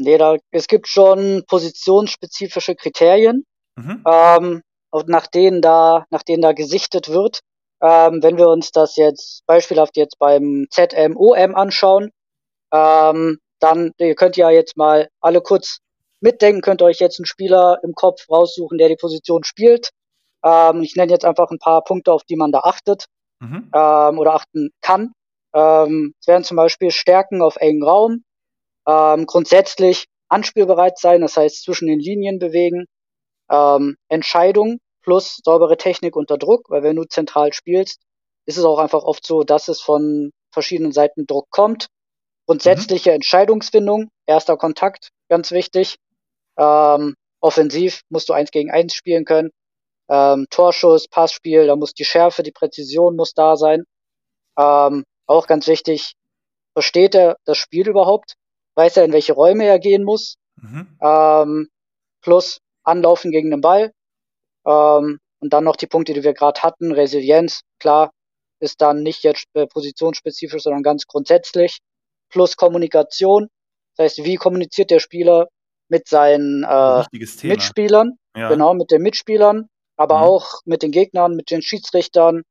Nee, 0.02 0.18
da, 0.18 0.36
es 0.50 0.66
gibt 0.66 0.88
schon 0.88 1.44
positionsspezifische 1.46 2.74
Kriterien, 2.74 3.44
mhm. 3.76 4.02
ähm, 4.06 4.62
nach 5.06 5.26
denen 5.26 5.60
da, 5.60 6.06
nach 6.10 6.22
denen 6.22 6.42
da 6.42 6.52
gesichtet 6.52 7.10
wird. 7.10 7.40
Ähm, 7.82 8.22
wenn 8.22 8.36
wir 8.36 8.48
uns 8.48 8.72
das 8.72 8.96
jetzt 8.96 9.42
beispielhaft 9.46 9.96
jetzt 9.96 10.18
beim 10.18 10.66
ZMOM 10.70 11.54
anschauen, 11.54 12.10
ähm, 12.72 13.38
dann, 13.58 13.92
ihr 13.98 14.14
könnt 14.14 14.36
ja 14.36 14.50
jetzt 14.50 14.76
mal 14.76 15.08
alle 15.20 15.42
kurz 15.42 15.78
mitdenken, 16.20 16.62
könnt 16.62 16.82
euch 16.82 16.98
jetzt 16.98 17.18
einen 17.18 17.26
Spieler 17.26 17.78
im 17.82 17.94
Kopf 17.94 18.28
raussuchen, 18.30 18.78
der 18.78 18.88
die 18.88 18.96
Position 18.96 19.44
spielt. 19.44 19.90
Ähm, 20.42 20.82
ich 20.82 20.96
nenne 20.96 21.12
jetzt 21.12 21.24
einfach 21.24 21.50
ein 21.50 21.58
paar 21.58 21.82
Punkte, 21.84 22.12
auf 22.12 22.24
die 22.24 22.36
man 22.36 22.52
da 22.52 22.60
achtet 22.60 23.04
mhm. 23.40 23.70
ähm, 23.74 24.18
oder 24.18 24.34
achten 24.34 24.70
kann. 24.80 25.12
Ähm, 25.54 26.14
es 26.20 26.26
wären 26.26 26.44
zum 26.44 26.56
Beispiel 26.56 26.90
Stärken 26.90 27.42
auf 27.42 27.56
engen 27.56 27.82
Raum, 27.82 28.24
ähm, 28.90 29.26
grundsätzlich 29.26 30.06
anspielbereit 30.28 30.98
sein, 30.98 31.20
das 31.20 31.36
heißt 31.36 31.62
zwischen 31.62 31.86
den 31.86 32.00
Linien 32.00 32.38
bewegen, 32.38 32.86
ähm, 33.50 33.96
Entscheidung 34.08 34.78
plus 35.02 35.40
saubere 35.44 35.76
Technik 35.76 36.16
unter 36.16 36.38
Druck, 36.38 36.70
weil 36.70 36.82
wenn 36.82 36.96
du 36.96 37.04
zentral 37.04 37.52
spielst, 37.52 38.00
ist 38.46 38.58
es 38.58 38.64
auch 38.64 38.78
einfach 38.78 39.02
oft 39.02 39.26
so, 39.26 39.42
dass 39.42 39.68
es 39.68 39.80
von 39.80 40.30
verschiedenen 40.52 40.92
Seiten 40.92 41.26
Druck 41.26 41.50
kommt 41.50 41.88
Grundsätzliche 42.50 43.10
mhm. 43.10 43.14
Entscheidungsfindung, 43.14 44.10
erster 44.26 44.56
Kontakt, 44.56 45.10
ganz 45.28 45.52
wichtig. 45.52 45.98
Ähm, 46.58 47.14
offensiv 47.40 48.00
musst 48.08 48.28
du 48.28 48.32
eins 48.32 48.50
gegen 48.50 48.72
eins 48.72 48.92
spielen 48.92 49.24
können. 49.24 49.50
Ähm, 50.10 50.46
Torschuss, 50.50 51.06
Passspiel, 51.06 51.68
da 51.68 51.76
muss 51.76 51.94
die 51.94 52.04
Schärfe, 52.04 52.42
die 52.42 52.50
Präzision 52.50 53.14
muss 53.14 53.34
da 53.34 53.54
sein. 53.54 53.84
Ähm, 54.58 55.04
auch 55.28 55.46
ganz 55.46 55.68
wichtig, 55.68 56.14
versteht 56.72 57.14
er 57.14 57.36
das 57.44 57.56
Spiel 57.56 57.88
überhaupt? 57.88 58.34
Weiß 58.74 58.96
er, 58.96 59.04
in 59.04 59.12
welche 59.12 59.32
Räume 59.32 59.64
er 59.64 59.78
gehen 59.78 60.04
muss? 60.04 60.36
Mhm. 60.56 60.98
Ähm, 61.02 61.68
plus 62.22 62.60
Anlaufen 62.82 63.30
gegen 63.30 63.50
den 63.50 63.60
Ball. 63.60 63.92
Ähm, 64.66 65.18
und 65.40 65.52
dann 65.52 65.64
noch 65.64 65.76
die 65.76 65.86
Punkte, 65.86 66.12
die 66.12 66.22
wir 66.22 66.34
gerade 66.34 66.62
hatten. 66.62 66.92
Resilienz, 66.92 67.62
klar, 67.78 68.10
ist 68.60 68.80
dann 68.80 69.02
nicht 69.02 69.24
jetzt 69.24 69.46
äh, 69.54 69.66
positionsspezifisch, 69.66 70.62
sondern 70.62 70.82
ganz 70.82 71.06
grundsätzlich 71.06 71.78
plus 72.28 72.56
Kommunikation. 72.56 73.48
Das 73.96 74.04
heißt, 74.04 74.24
wie 74.24 74.36
kommuniziert 74.36 74.90
der 74.90 75.00
Spieler 75.00 75.48
mit 75.88 76.08
seinen 76.08 76.62
äh, 76.62 77.04
Mitspielern, 77.42 78.16
ja. 78.36 78.48
genau, 78.48 78.74
mit 78.74 78.90
den 78.90 79.02
Mitspielern, 79.02 79.66
aber 79.96 80.18
mhm. 80.18 80.24
auch 80.24 80.60
mit 80.64 80.82
den 80.82 80.92
Gegnern, 80.92 81.34
mit 81.34 81.50
den 81.50 81.62
Schiedsrichtern, 81.62 82.42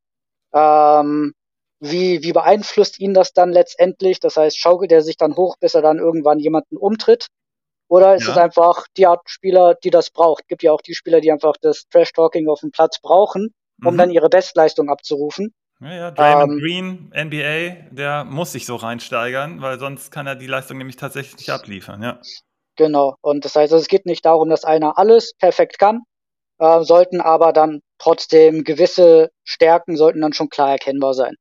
ähm, 0.53 1.33
wie, 1.79 2.23
wie 2.23 2.33
beeinflusst 2.33 2.99
ihn 2.99 3.13
das 3.13 3.33
dann 3.33 3.51
letztendlich? 3.51 4.19
Das 4.19 4.37
heißt, 4.37 4.57
schaukelt 4.57 4.91
er 4.91 5.01
sich 5.01 5.17
dann 5.17 5.35
hoch, 5.35 5.57
bis 5.59 5.73
er 5.73 5.81
dann 5.81 5.97
irgendwann 5.97 6.39
jemanden 6.39 6.77
umtritt? 6.77 7.27
Oder 7.87 8.15
ist 8.15 8.25
ja. 8.25 8.33
es 8.33 8.37
einfach 8.37 8.85
die 8.97 9.07
Art 9.07 9.21
Spieler, 9.25 9.75
die 9.75 9.89
das 9.89 10.11
braucht? 10.11 10.47
Gibt 10.47 10.61
ja 10.61 10.71
auch 10.71 10.81
die 10.81 10.93
Spieler, 10.93 11.21
die 11.21 11.31
einfach 11.31 11.55
das 11.61 11.87
Trash-Talking 11.89 12.47
auf 12.47 12.59
dem 12.59 12.71
Platz 12.71 12.99
brauchen, 13.01 13.53
um 13.83 13.93
mhm. 13.93 13.97
dann 13.97 14.11
ihre 14.11 14.29
Bestleistung 14.29 14.89
abzurufen. 14.89 15.53
Ja, 15.81 15.93
ja, 15.93 16.11
Draymond 16.11 16.51
ähm, 16.51 16.59
Green, 16.59 17.13
NBA, 17.15 17.95
der 17.95 18.25
muss 18.25 18.51
sich 18.51 18.65
so 18.65 18.75
reinsteigern, 18.75 19.61
weil 19.61 19.79
sonst 19.79 20.11
kann 20.11 20.27
er 20.27 20.35
die 20.35 20.45
Leistung 20.45 20.77
nämlich 20.77 20.97
tatsächlich 20.97 21.37
nicht 21.37 21.49
abliefern, 21.49 22.03
ja. 22.03 22.19
Genau. 22.75 23.15
Und 23.21 23.45
das 23.45 23.55
heißt, 23.55 23.73
es 23.73 23.87
geht 23.87 24.05
nicht 24.05 24.25
darum, 24.25 24.49
dass 24.49 24.65
einer 24.65 24.97
alles 24.97 25.33
perfekt 25.39 25.79
kann, 25.79 26.03
äh, 26.59 26.83
sollten 26.83 27.21
aber 27.21 27.53
dann 27.53 27.81
trotzdem 27.97 28.63
gewisse 28.63 29.31
Stärken 29.43 29.95
sollten 29.95 30.21
dann 30.21 30.33
schon 30.33 30.49
klar 30.49 30.71
erkennbar 30.71 31.13
sein. 31.13 31.35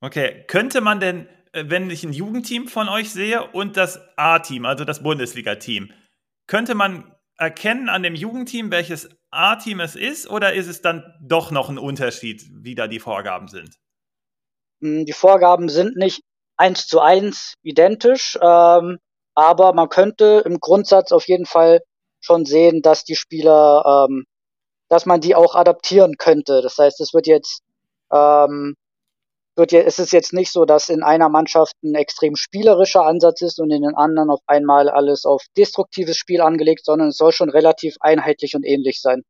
Okay, 0.00 0.44
könnte 0.46 0.80
man 0.80 1.00
denn, 1.00 1.28
äh, 1.52 1.64
wenn 1.66 1.90
ich 1.90 2.04
ein 2.04 2.12
Jugendteam 2.12 2.68
von 2.68 2.88
euch 2.88 3.10
sehe 3.10 3.44
und 3.52 3.76
das 3.76 4.00
A-Team, 4.16 4.64
also 4.64 4.84
das 4.84 5.02
Bundesliga-Team, 5.02 5.92
könnte 6.46 6.74
man 6.74 7.14
erkennen 7.36 7.88
an 7.88 8.02
dem 8.02 8.14
Jugendteam, 8.14 8.70
welches 8.70 9.08
A-Team 9.30 9.80
es 9.80 9.96
ist, 9.96 10.28
oder 10.28 10.54
ist 10.54 10.68
es 10.68 10.82
dann 10.82 11.14
doch 11.20 11.50
noch 11.50 11.68
ein 11.68 11.78
Unterschied, 11.78 12.42
wie 12.52 12.74
da 12.74 12.86
die 12.86 13.00
Vorgaben 13.00 13.48
sind? 13.48 13.76
Hm, 14.80 15.04
die 15.04 15.12
Vorgaben 15.12 15.68
sind 15.68 15.96
nicht 15.96 16.22
eins 16.56 16.86
zu 16.86 17.00
eins 17.00 17.54
identisch, 17.62 18.38
ähm, 18.40 18.98
aber 19.34 19.72
man 19.72 19.88
könnte 19.88 20.42
im 20.44 20.58
Grundsatz 20.58 21.12
auf 21.12 21.28
jeden 21.28 21.46
Fall 21.46 21.80
schon 22.20 22.44
sehen, 22.44 22.82
dass 22.82 23.04
die 23.04 23.14
Spieler, 23.14 24.06
ähm, 24.08 24.24
dass 24.88 25.06
man 25.06 25.20
die 25.20 25.34
auch 25.34 25.54
adaptieren 25.54 26.16
könnte. 26.18 26.62
Das 26.62 26.78
heißt, 26.78 27.00
es 27.00 27.14
wird 27.14 27.26
jetzt 27.26 27.60
ähm, 28.12 28.74
wird 29.58 29.72
ja, 29.72 29.80
es 29.80 29.98
ist 29.98 30.12
jetzt 30.12 30.32
nicht 30.32 30.52
so, 30.52 30.64
dass 30.64 30.88
in 30.88 31.02
einer 31.02 31.28
Mannschaft 31.28 31.74
ein 31.82 31.94
extrem 31.94 32.36
spielerischer 32.36 33.04
Ansatz 33.04 33.42
ist 33.42 33.58
und 33.60 33.70
in 33.70 33.82
den 33.82 33.94
anderen 33.94 34.30
auf 34.30 34.40
einmal 34.46 34.88
alles 34.88 35.24
auf 35.24 35.42
destruktives 35.56 36.16
Spiel 36.16 36.40
angelegt, 36.40 36.84
sondern 36.84 37.08
es 37.08 37.16
soll 37.16 37.32
schon 37.32 37.50
relativ 37.50 37.96
einheitlich 38.00 38.54
und 38.54 38.64
ähnlich 38.64 39.00
sein. 39.00 39.22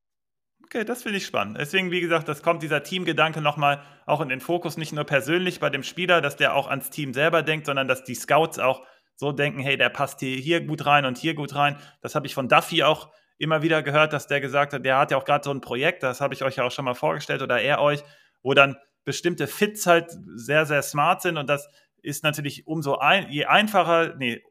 Okay, 0.65 0.85
das 0.85 1.03
finde 1.03 1.17
ich 1.17 1.25
spannend. 1.25 1.57
Deswegen, 1.59 1.91
wie 1.91 2.03
gesagt, 2.03 2.29
das 2.29 2.43
kommt 2.43 2.63
dieser 2.63 2.83
Teamgedanke 2.83 3.41
nochmal 3.41 3.83
auch 4.05 4.21
in 4.21 4.29
den 4.29 4.41
Fokus, 4.41 4.77
nicht 4.77 4.93
nur 4.93 5.05
persönlich 5.05 5.61
bei 5.61 5.71
dem 5.71 5.83
Spieler, 5.83 6.21
dass 6.21 6.37
der 6.37 6.55
auch 6.55 6.69
ans 6.69 6.91
Team 6.91 7.15
selber 7.15 7.43
denkt, 7.43 7.65
sondern 7.65 7.89
dass 7.89 8.05
die 8.05 8.15
Scouts 8.15 8.59
auch 8.59 8.83
so 9.17 9.33
denken, 9.33 9.61
hey, 9.61 9.79
der 9.79 9.89
passt 9.89 10.21
hier, 10.21 10.37
hier 10.37 10.61
gut 10.61 10.85
rein 10.85 11.07
und 11.07 11.17
hier 11.17 11.35
gut 11.35 11.55
rein. 11.55 11.79
Das 12.03 12.15
habe 12.15 12.27
ich 12.27 12.35
von 12.35 12.49
Duffy 12.49 12.83
auch 12.83 13.09
immer 13.39 13.63
wieder 13.63 13.83
gehört, 13.83 14.13
dass 14.13 14.27
der 14.27 14.41
gesagt 14.41 14.75
hat, 14.75 14.85
der 14.85 14.99
hat 14.99 15.11
ja 15.11 15.17
auch 15.17 15.25
gerade 15.25 15.43
so 15.43 15.51
ein 15.51 15.61
Projekt, 15.61 16.03
das 16.03 16.21
habe 16.21 16.35
ich 16.35 16.43
euch 16.43 16.57
ja 16.57 16.65
auch 16.65 16.71
schon 16.71 16.85
mal 16.85 16.95
vorgestellt 16.95 17.41
oder 17.41 17.61
er 17.61 17.81
euch, 17.81 18.03
wo 18.43 18.53
dann 18.53 18.77
bestimmte 19.09 19.47
Fits 19.47 19.87
halt 19.87 20.15
sehr, 20.37 20.67
sehr 20.67 20.83
smart 20.83 21.23
sind 21.23 21.39
und 21.39 21.49
das 21.49 21.67
ist 22.03 22.25
natürlich 22.25 22.67
umso 22.67 22.99
ein, 22.99 23.31
je 23.31 23.47
einfacher, 23.47 24.17
nee, 24.17 24.43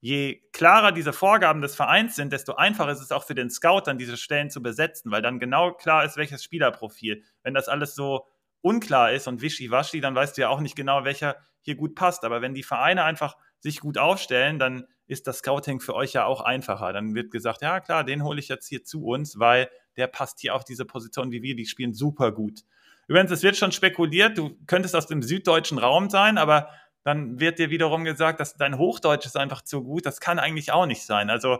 je 0.00 0.40
klarer 0.52 0.90
diese 0.90 1.12
Vorgaben 1.12 1.60
des 1.60 1.76
Vereins 1.76 2.16
sind, 2.16 2.32
desto 2.32 2.54
einfacher 2.54 2.92
ist 2.92 3.02
es 3.02 3.12
auch 3.12 3.24
für 3.24 3.34
den 3.34 3.50
Scout, 3.50 3.82
dann 3.84 3.98
diese 3.98 4.16
Stellen 4.16 4.48
zu 4.48 4.62
besetzen, 4.62 5.10
weil 5.10 5.20
dann 5.20 5.38
genau 5.38 5.74
klar 5.74 6.02
ist, 6.06 6.16
welches 6.16 6.42
Spielerprofil. 6.42 7.22
Wenn 7.42 7.52
das 7.52 7.68
alles 7.68 7.94
so 7.94 8.26
unklar 8.62 9.12
ist 9.12 9.28
und 9.28 9.42
wischiwaschi, 9.42 10.00
dann 10.00 10.14
weißt 10.14 10.38
du 10.38 10.40
ja 10.40 10.48
auch 10.48 10.60
nicht 10.60 10.76
genau, 10.76 11.04
welcher 11.04 11.36
hier 11.60 11.74
gut 11.74 11.94
passt. 11.94 12.24
Aber 12.24 12.40
wenn 12.40 12.54
die 12.54 12.62
Vereine 12.62 13.04
einfach 13.04 13.36
sich 13.58 13.80
gut 13.80 13.98
aufstellen, 13.98 14.58
dann 14.58 14.86
ist 15.08 15.26
das 15.26 15.40
Scouting 15.40 15.80
für 15.80 15.94
euch 15.94 16.14
ja 16.14 16.24
auch 16.24 16.40
einfacher. 16.40 16.94
Dann 16.94 17.14
wird 17.14 17.30
gesagt, 17.30 17.60
ja 17.60 17.80
klar, 17.80 18.02
den 18.02 18.24
hole 18.24 18.40
ich 18.40 18.48
jetzt 18.48 18.66
hier 18.66 18.82
zu 18.82 19.04
uns, 19.04 19.38
weil 19.38 19.68
der 19.98 20.06
passt 20.06 20.40
hier 20.40 20.54
auf 20.54 20.64
diese 20.64 20.86
Position, 20.86 21.32
wie 21.32 21.42
wir 21.42 21.54
die 21.54 21.66
spielen, 21.66 21.92
super 21.92 22.32
gut. 22.32 22.60
Übrigens, 23.10 23.32
es 23.32 23.42
wird 23.42 23.56
schon 23.56 23.72
spekuliert, 23.72 24.38
du 24.38 24.56
könntest 24.68 24.94
aus 24.94 25.08
dem 25.08 25.20
süddeutschen 25.20 25.78
Raum 25.78 26.10
sein, 26.10 26.38
aber 26.38 26.68
dann 27.02 27.40
wird 27.40 27.58
dir 27.58 27.68
wiederum 27.68 28.04
gesagt, 28.04 28.38
dass 28.38 28.54
dein 28.54 28.78
Hochdeutsch 28.78 29.26
ist 29.26 29.36
einfach 29.36 29.62
zu 29.62 29.82
gut. 29.82 30.06
Das 30.06 30.20
kann 30.20 30.38
eigentlich 30.38 30.70
auch 30.70 30.86
nicht 30.86 31.02
sein. 31.02 31.28
Also 31.28 31.58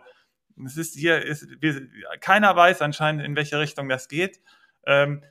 es 0.65 0.77
ist 0.77 0.95
hier, 0.95 1.21
ist, 1.21 1.49
wir, 1.61 1.89
keiner 2.21 2.55
weiß 2.55 2.83
anscheinend, 2.83 3.25
in 3.25 3.35
welche 3.35 3.59
Richtung 3.59 3.89
das 3.89 4.07
geht. 4.07 4.41
Ähm, 4.87 5.25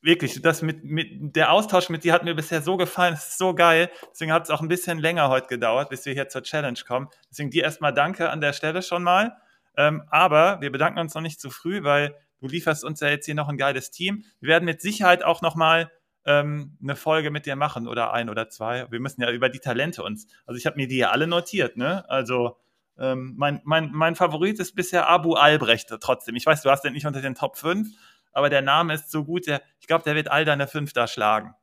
wirklich, 0.00 0.40
das 0.40 0.62
mit, 0.62 0.84
mit, 0.84 1.36
der 1.36 1.52
Austausch 1.52 1.90
mit 1.90 2.04
dir 2.04 2.14
hat 2.14 2.24
mir 2.24 2.34
bisher 2.34 2.62
so 2.62 2.78
gefallen, 2.78 3.12
es 3.12 3.28
ist 3.28 3.38
so 3.38 3.54
geil. 3.54 3.90
Deswegen 4.10 4.32
hat 4.32 4.44
es 4.44 4.50
auch 4.50 4.62
ein 4.62 4.68
bisschen 4.68 4.98
länger 4.98 5.28
heute 5.28 5.48
gedauert, 5.48 5.90
bis 5.90 6.06
wir 6.06 6.14
hier 6.14 6.30
zur 6.30 6.42
Challenge 6.42 6.80
kommen. 6.88 7.08
Deswegen 7.30 7.50
dir 7.50 7.64
erstmal 7.64 7.92
danke 7.92 8.30
an 8.30 8.40
der 8.40 8.54
Stelle 8.54 8.80
schon 8.80 9.02
mal. 9.02 9.36
Ähm, 9.76 10.04
aber 10.08 10.62
wir 10.62 10.72
bedanken 10.72 11.00
uns 11.00 11.14
noch 11.14 11.20
nicht 11.20 11.38
zu 11.38 11.50
früh, 11.50 11.84
weil 11.84 12.14
du 12.40 12.48
lieferst 12.48 12.84
uns 12.84 13.00
ja 13.00 13.08
jetzt 13.08 13.26
hier 13.26 13.34
noch 13.34 13.48
ein 13.48 13.56
geiles 13.56 13.90
Team. 13.90 14.24
Wir 14.40 14.50
werden 14.50 14.64
mit 14.64 14.80
Sicherheit 14.80 15.22
auch 15.24 15.42
nochmal 15.42 15.90
ähm, 16.24 16.76
eine 16.82 16.96
Folge 16.96 17.30
mit 17.30 17.46
dir 17.46 17.56
machen 17.56 17.88
oder 17.88 18.12
ein 18.12 18.28
oder 18.28 18.48
zwei. 18.48 18.86
Wir 18.90 19.00
müssen 19.00 19.22
ja 19.22 19.30
über 19.30 19.48
die 19.48 19.60
Talente 19.60 20.02
uns. 20.02 20.26
Also 20.46 20.58
ich 20.58 20.66
habe 20.66 20.76
mir 20.76 20.88
die 20.88 20.98
ja 20.98 21.10
alle 21.10 21.26
notiert, 21.26 21.76
ne? 21.76 22.04
Also 22.08 22.56
ähm, 22.98 23.34
mein, 23.36 23.60
mein, 23.64 23.90
mein 23.92 24.14
Favorit 24.14 24.58
ist 24.58 24.74
bisher 24.74 25.08
Abu 25.08 25.34
Albrecht 25.34 25.88
trotzdem. 26.00 26.34
Ich 26.36 26.44
weiß, 26.44 26.62
du 26.62 26.70
hast 26.70 26.82
den 26.82 26.92
nicht 26.92 27.06
unter 27.06 27.22
den 27.22 27.34
Top 27.34 27.56
5, 27.56 27.88
aber 28.32 28.50
der 28.50 28.62
Name 28.62 28.94
ist 28.94 29.10
so 29.10 29.24
gut, 29.24 29.46
der, 29.46 29.62
ich 29.80 29.86
glaube, 29.86 30.04
der 30.04 30.14
wird 30.14 30.30
all 30.30 30.44
deine 30.44 30.66
fünf 30.66 30.92
da 30.92 31.06
schlagen. 31.06 31.54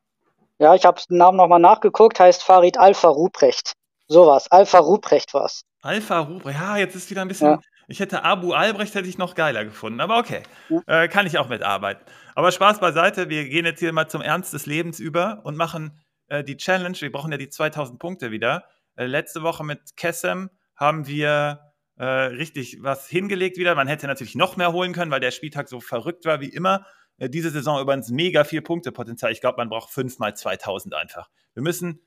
Ja, 0.58 0.74
ich 0.74 0.86
habe 0.86 1.00
den 1.10 1.18
Namen 1.18 1.38
nochmal 1.38 1.60
nachgeguckt, 1.60 2.20
heißt 2.20 2.42
Farid 2.42 2.78
Alpha 2.78 3.10
Ruprecht. 3.10 3.74
Sowas, 4.08 4.50
Alpha 4.50 4.80
Ruprecht 4.80 5.34
war's. 5.34 5.64
Alpha 5.82 6.20
Ruprecht, 6.20 6.60
ja, 6.60 6.78
jetzt 6.78 6.96
ist 6.96 7.10
wieder 7.10 7.22
ein 7.22 7.28
bisschen, 7.28 7.52
ja. 7.52 7.60
Ich 7.88 8.00
hätte 8.00 8.24
Abu 8.24 8.54
Albrecht 8.54 8.96
hätte 8.96 9.08
ich 9.08 9.18
noch 9.18 9.36
geiler 9.36 9.64
gefunden, 9.66 10.00
aber 10.00 10.18
okay, 10.18 10.44
ja. 10.70 11.04
äh, 11.04 11.08
kann 11.08 11.28
ich 11.28 11.38
auch 11.38 11.50
mitarbeiten. 11.50 12.04
Aber 12.34 12.52
Spaß 12.52 12.80
beiseite, 12.80 13.30
wir 13.30 13.48
gehen 13.48 13.66
jetzt 13.66 13.80
hier 13.80 13.94
mal 13.94 14.08
zum 14.08 14.22
Ernst 14.22 14.54
des 14.54 14.66
Lebens 14.66 15.00
über 15.00 15.42
und 15.44 15.56
machen 15.56 16.00
äh, 16.28 16.44
die 16.44 16.58
Challenge. 16.58 17.00
Wir 17.00 17.12
brauchen 17.12 17.32
ja 17.32 17.38
die 17.38 17.50
2000 17.50 18.00
Punkte 18.00 18.32
wieder. 18.32 18.66
Äh, 18.96 19.06
letzte 19.06 19.44
Woche 19.44 19.64
mit 19.64 19.96
Kessem 19.98 20.50
haben 20.76 21.08
wir 21.08 21.74
äh, 21.98 22.06
richtig 22.06 22.80
was 22.82 23.08
hingelegt 23.08 23.58
wieder. 23.58 23.76
Man 23.76 23.88
hätte 23.88 24.08
natürlich 24.08 24.36
noch 24.36 24.58
mehr 24.58 24.74
holen 24.74 24.94
können, 24.94 25.12
weil 25.12 25.20
der 25.20 25.32
Spieltag 25.32 25.70
so 25.70 25.80
verrückt 25.80 26.26
war 26.26 26.42
wie 26.42 26.50
immer. 26.50 26.86
Äh, 27.18 27.30
diese 27.30 27.50
Saison 27.50 27.80
übrigens 27.82 28.10
mega 28.10 28.44
viel 28.44 28.62
Punktepotenzial. 28.62 29.32
Ich 29.32 29.42
glaube, 29.42 29.58
man 29.58 29.70
braucht 29.70 29.90
fünf 29.92 30.20
mal 30.20 30.36
2000 30.36 30.94
einfach. 30.96 31.30
Wir 31.54 31.64
müssen, 31.64 32.02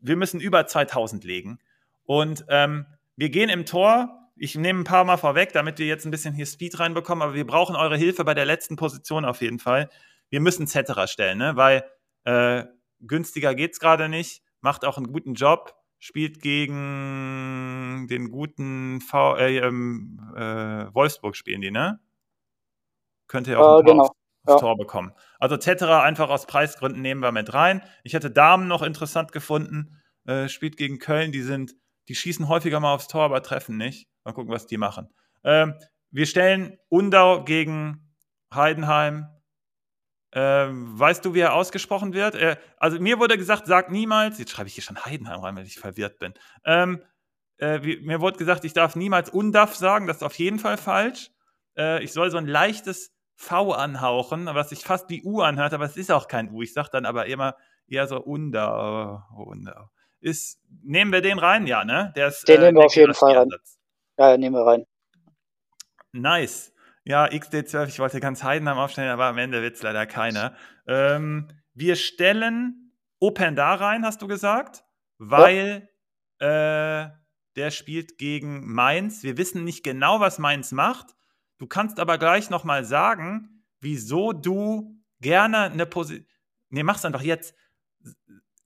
wir 0.00 0.16
müssen 0.16 0.40
über 0.40 0.66
2000 0.66 1.24
legen. 1.24 1.58
Und 2.04 2.44
ähm, 2.48 2.86
wir 3.16 3.30
gehen 3.30 3.50
im 3.50 3.66
Tor 3.66 4.17
ich 4.38 4.54
nehme 4.54 4.80
ein 4.80 4.84
paar 4.84 5.04
Mal 5.04 5.16
vorweg, 5.16 5.52
damit 5.52 5.78
wir 5.78 5.86
jetzt 5.86 6.04
ein 6.04 6.10
bisschen 6.10 6.34
hier 6.34 6.46
Speed 6.46 6.78
reinbekommen, 6.78 7.22
aber 7.22 7.34
wir 7.34 7.46
brauchen 7.46 7.76
eure 7.76 7.96
Hilfe 7.96 8.24
bei 8.24 8.34
der 8.34 8.44
letzten 8.44 8.76
Position 8.76 9.24
auf 9.24 9.40
jeden 9.40 9.58
Fall. 9.58 9.88
Wir 10.30 10.40
müssen 10.40 10.66
Cetera 10.66 11.06
stellen, 11.06 11.38
ne? 11.38 11.56
weil 11.56 11.84
äh, 12.24 12.64
günstiger 13.00 13.54
geht 13.54 13.72
es 13.72 13.80
gerade 13.80 14.08
nicht, 14.08 14.42
macht 14.60 14.84
auch 14.84 14.96
einen 14.96 15.12
guten 15.12 15.34
Job, 15.34 15.74
spielt 15.98 16.40
gegen 16.40 18.06
den 18.08 18.30
guten 18.30 19.00
v 19.00 19.36
äh, 19.36 19.58
ähm, 19.58 20.20
äh, 20.36 20.94
Wolfsburg 20.94 21.36
spielen 21.36 21.60
die, 21.60 21.70
ne? 21.70 22.00
Könnt 23.26 23.46
ihr 23.48 23.60
auch 23.60 23.80
äh, 23.80 23.84
genau. 23.84 24.04
aufs, 24.04 24.12
ja. 24.46 24.56
Tor 24.58 24.76
bekommen. 24.76 25.12
Also 25.38 25.56
Cetera 25.56 26.02
einfach 26.02 26.30
aus 26.30 26.46
Preisgründen 26.46 27.02
nehmen 27.02 27.20
wir 27.20 27.32
mit 27.32 27.52
rein. 27.52 27.82
Ich 28.04 28.14
hätte 28.14 28.30
Damen 28.30 28.68
noch 28.68 28.82
interessant 28.82 29.32
gefunden, 29.32 30.00
äh, 30.24 30.48
spielt 30.48 30.76
gegen 30.76 30.98
Köln, 30.98 31.32
die 31.32 31.42
sind, 31.42 31.74
die 32.08 32.14
schießen 32.14 32.48
häufiger 32.48 32.80
mal 32.80 32.94
aufs 32.94 33.08
Tor, 33.08 33.24
aber 33.24 33.42
treffen 33.42 33.76
nicht. 33.76 34.08
Mal 34.28 34.34
gucken, 34.34 34.52
was 34.52 34.66
die 34.66 34.76
machen. 34.76 35.08
Ähm, 35.42 35.74
wir 36.10 36.26
stellen 36.26 36.76
Undau 36.90 37.44
gegen 37.44 38.14
Heidenheim. 38.52 39.26
Ähm, 40.32 41.00
weißt 41.00 41.24
du, 41.24 41.32
wie 41.32 41.40
er 41.40 41.54
ausgesprochen 41.54 42.12
wird? 42.12 42.34
Äh, 42.34 42.56
also 42.76 43.00
mir 43.00 43.18
wurde 43.20 43.38
gesagt, 43.38 43.66
sag 43.66 43.90
niemals, 43.90 44.38
jetzt 44.38 44.50
schreibe 44.50 44.68
ich 44.68 44.74
hier 44.74 44.84
schon 44.84 45.02
Heidenheim 45.02 45.40
rein, 45.40 45.56
weil 45.56 45.64
ich 45.64 45.78
verwirrt 45.78 46.18
bin. 46.18 46.34
Ähm, 46.66 47.02
äh, 47.56 47.80
wie, 47.82 48.00
mir 48.00 48.20
wurde 48.20 48.36
gesagt, 48.36 48.66
ich 48.66 48.74
darf 48.74 48.96
niemals 48.96 49.30
Undaf 49.30 49.74
sagen, 49.74 50.06
das 50.06 50.18
ist 50.18 50.22
auf 50.22 50.38
jeden 50.38 50.58
Fall 50.58 50.76
falsch. 50.76 51.30
Äh, 51.74 52.04
ich 52.04 52.12
soll 52.12 52.30
so 52.30 52.36
ein 52.36 52.46
leichtes 52.46 53.14
V 53.34 53.72
anhauchen, 53.72 54.44
was 54.44 54.68
sich 54.68 54.80
fast 54.80 55.08
wie 55.08 55.22
U 55.24 55.40
anhört, 55.40 55.72
aber 55.72 55.86
es 55.86 55.96
ist 55.96 56.12
auch 56.12 56.28
kein 56.28 56.50
U. 56.50 56.60
Ich 56.60 56.74
sage 56.74 56.90
dann 56.92 57.06
aber 57.06 57.24
immer 57.24 57.56
eher 57.86 58.06
so 58.06 58.20
Undau. 58.20 59.22
Undau. 59.34 59.88
Ist, 60.20 60.60
nehmen 60.82 61.12
wir 61.12 61.22
den 61.22 61.38
rein? 61.38 61.66
Ja, 61.66 61.82
ne? 61.86 62.12
Der 62.14 62.28
ist, 62.28 62.46
den 62.46 62.60
äh, 62.60 62.64
nehmen 62.66 62.76
wir 62.76 62.84
auf 62.84 62.94
jeden 62.94 63.14
Fall 63.14 63.34
rein. 63.34 63.48
Ja, 64.18 64.36
nehmen 64.36 64.56
wir 64.56 64.66
rein. 64.66 64.84
Nice. 66.12 66.72
Ja, 67.04 67.26
XD12, 67.26 67.88
ich 67.88 67.98
wollte 68.00 68.20
ganz 68.20 68.42
Heidenheim 68.42 68.76
aufstellen, 68.76 69.10
aber 69.10 69.26
am 69.26 69.38
Ende 69.38 69.62
wird 69.62 69.76
es 69.76 69.82
leider 69.82 70.06
keiner. 70.06 70.56
Ähm, 70.86 71.48
wir 71.72 71.96
stellen 71.96 72.92
Open 73.20 73.56
da 73.56 73.74
rein, 73.74 74.04
hast 74.04 74.20
du 74.20 74.26
gesagt, 74.26 74.84
weil 75.18 75.88
ja. 76.40 77.04
äh, 77.04 77.10
der 77.56 77.70
spielt 77.70 78.18
gegen 78.18 78.72
Mainz. 78.72 79.22
Wir 79.22 79.38
wissen 79.38 79.64
nicht 79.64 79.84
genau, 79.84 80.20
was 80.20 80.38
Mainz 80.38 80.72
macht. 80.72 81.14
Du 81.58 81.66
kannst 81.66 81.98
aber 81.98 82.18
gleich 82.18 82.50
nochmal 82.50 82.84
sagen, 82.84 83.64
wieso 83.80 84.32
du 84.32 85.00
gerne 85.20 85.70
eine 85.70 85.86
Position. 85.86 86.26
Nee, 86.70 86.82
mach's 86.82 87.04
einfach 87.04 87.22
jetzt. 87.22 87.54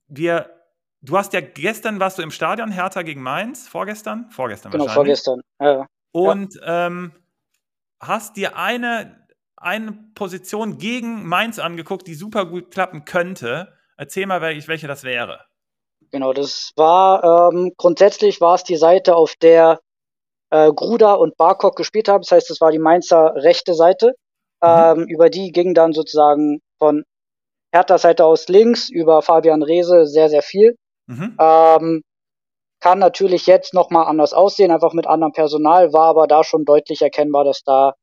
Wir 0.07 0.62
Du 1.05 1.17
hast 1.17 1.33
ja 1.33 1.41
gestern 1.41 1.99
warst 1.99 2.17
du 2.17 2.21
im 2.21 2.31
Stadion 2.31 2.71
Hertha 2.71 3.01
gegen 3.01 3.21
Mainz, 3.21 3.67
vorgestern? 3.67 4.29
Vorgestern 4.29 4.71
genau, 4.71 4.87
vorgestern. 4.87 5.41
Ja. 5.59 5.85
Und 6.13 6.55
ja. 6.55 6.87
Ähm, 6.87 7.11
hast 7.99 8.37
dir 8.37 8.55
eine, 8.55 9.27
eine 9.57 9.91
Position 10.15 10.77
gegen 10.77 11.27
Mainz 11.27 11.59
angeguckt, 11.59 12.07
die 12.07 12.13
super 12.13 12.45
gut 12.45 12.71
klappen 12.71 13.03
könnte. 13.03 13.73
Erzähl 13.97 14.25
mal, 14.27 14.41
welche 14.41 14.87
das 14.87 15.03
wäre. 15.03 15.41
Genau, 16.11 16.31
das 16.31 16.71
war 16.77 17.51
ähm, 17.51 17.73
grundsätzlich 17.75 18.39
war 18.39 18.55
es 18.55 18.63
die 18.63 18.77
Seite, 18.77 19.17
auf 19.17 19.35
der 19.41 19.81
äh, 20.51 20.71
Gruda 20.71 21.15
und 21.15 21.35
Barkok 21.35 21.75
gespielt 21.75 22.07
haben. 22.07 22.21
Das 22.21 22.31
heißt, 22.31 22.49
es 22.49 22.61
war 22.61 22.71
die 22.71 22.79
Mainzer 22.79 23.33
rechte 23.35 23.73
Seite. 23.73 24.13
Mhm. 24.61 24.69
Ähm, 24.69 25.05
über 25.09 25.29
die 25.29 25.51
ging 25.51 25.73
dann 25.73 25.91
sozusagen 25.91 26.61
von 26.79 27.03
Hertha 27.73 27.97
Seite 27.97 28.23
aus 28.23 28.47
links 28.47 28.87
über 28.89 29.21
Fabian 29.21 29.63
Reese 29.63 30.05
sehr, 30.05 30.29
sehr 30.29 30.43
viel. 30.43 30.77
Mhm. 31.07 31.37
Ähm, 31.39 32.03
kann 32.79 32.99
natürlich 32.99 33.45
jetzt 33.47 33.73
nochmal 33.73 34.07
anders 34.07 34.33
aussehen, 34.33 34.71
einfach 34.71 34.93
mit 34.93 35.07
anderem 35.07 35.31
Personal, 35.31 35.93
war 35.93 36.07
aber 36.07 36.27
da 36.27 36.43
schon 36.43 36.65
deutlich 36.65 37.01
erkennbar, 37.01 37.45
dass 37.45 37.63
da 37.63 37.93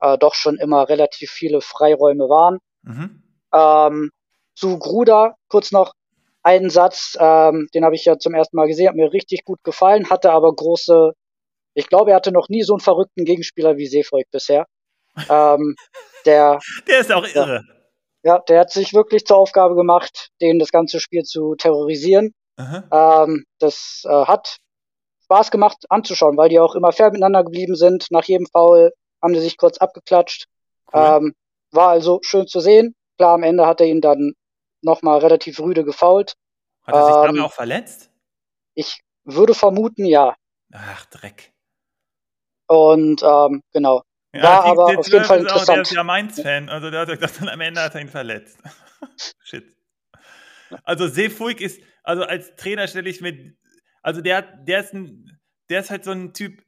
äh, 0.00 0.18
doch 0.18 0.34
schon 0.34 0.58
immer 0.58 0.88
relativ 0.88 1.30
viele 1.30 1.60
Freiräume 1.60 2.24
waren. 2.28 2.58
Mhm. 2.82 3.22
Ähm, 3.52 4.10
zu 4.54 4.78
Gruda 4.78 5.36
kurz 5.48 5.72
noch 5.72 5.92
einen 6.42 6.70
Satz, 6.70 7.16
ähm, 7.18 7.68
den 7.74 7.84
habe 7.84 7.94
ich 7.94 8.04
ja 8.04 8.18
zum 8.18 8.34
ersten 8.34 8.56
Mal 8.56 8.66
gesehen, 8.66 8.88
hat 8.88 8.94
mir 8.94 9.12
richtig 9.12 9.44
gut 9.44 9.62
gefallen, 9.64 10.10
hatte 10.10 10.30
aber 10.30 10.54
große, 10.54 11.12
ich 11.74 11.88
glaube, 11.88 12.10
er 12.10 12.16
hatte 12.16 12.30
noch 12.30 12.48
nie 12.48 12.62
so 12.62 12.74
einen 12.74 12.80
verrückten 12.80 13.24
Gegenspieler 13.24 13.76
wie 13.76 13.86
Seefreud 13.86 14.26
bisher. 14.30 14.66
ähm, 15.28 15.76
der, 16.24 16.58
der 16.86 17.00
ist 17.00 17.12
auch 17.12 17.26
irre. 17.26 17.64
Ja, 18.22 18.40
der 18.48 18.60
hat 18.60 18.70
sich 18.70 18.92
wirklich 18.92 19.24
zur 19.24 19.38
Aufgabe 19.38 19.76
gemacht, 19.76 20.30
den 20.40 20.58
das 20.58 20.72
ganze 20.72 21.00
Spiel 21.00 21.22
zu 21.22 21.54
terrorisieren. 21.54 22.34
Ähm, 22.58 23.44
das 23.58 24.02
äh, 24.06 24.24
hat 24.24 24.56
Spaß 25.24 25.50
gemacht 25.50 25.84
anzuschauen, 25.88 26.36
weil 26.36 26.48
die 26.48 26.60
auch 26.60 26.74
immer 26.74 26.92
fair 26.92 27.10
miteinander 27.10 27.44
geblieben 27.44 27.76
sind. 27.76 28.06
Nach 28.10 28.24
jedem 28.24 28.46
Foul 28.46 28.92
haben 29.22 29.34
sie 29.34 29.40
sich 29.40 29.56
kurz 29.56 29.78
abgeklatscht. 29.78 30.46
Cool. 30.92 31.00
Ähm, 31.00 31.34
war 31.72 31.88
also 31.88 32.20
schön 32.22 32.46
zu 32.46 32.60
sehen. 32.60 32.94
Klar, 33.18 33.34
am 33.34 33.42
Ende 33.42 33.66
hat 33.66 33.80
er 33.80 33.86
ihn 33.86 34.00
dann 34.00 34.34
nochmal 34.82 35.18
relativ 35.18 35.58
rüde 35.60 35.84
gefault. 35.84 36.34
Hat 36.84 36.94
er 36.94 37.06
sich 37.06 37.16
ähm, 37.16 37.36
dabei 37.36 37.46
auch 37.46 37.52
verletzt? 37.52 38.10
Ich 38.74 39.00
würde 39.24 39.54
vermuten, 39.54 40.04
ja. 40.04 40.36
Ach, 40.72 41.06
Dreck. 41.06 41.52
Und 42.68 43.22
ähm, 43.22 43.62
genau. 43.72 44.02
Ja, 44.32 44.42
war 44.42 44.62
die, 44.62 44.70
aber 44.70 44.98
auf 44.98 45.08
jeden 45.08 45.24
Fall 45.24 45.40
interessant. 45.40 45.68
Auch, 45.68 45.74
der 45.74 45.82
ist 45.82 45.92
ja 45.92 46.04
Mainz-Fan, 46.04 46.68
also 46.68 46.90
der 46.90 47.00
hat 47.00 47.08
gesagt, 47.08 47.40
am 47.42 47.60
Ende 47.60 47.80
hat 47.80 47.94
er 47.94 48.00
ihn 48.00 48.08
verletzt. 48.08 48.58
Shit. 49.42 49.75
Also 50.82 51.08
Seefuig 51.08 51.60
ist, 51.60 51.80
also 52.02 52.22
als 52.22 52.56
Trainer 52.56 52.88
stelle 52.88 53.08
ich 53.08 53.20
mir, 53.20 53.54
also 54.02 54.20
der, 54.20 54.42
der 54.42 54.80
ist 54.80 54.94
ein, 54.94 55.38
der 55.68 55.80
ist 55.80 55.90
halt 55.90 56.04
so 56.04 56.12
ein 56.12 56.32
Typ 56.32 56.62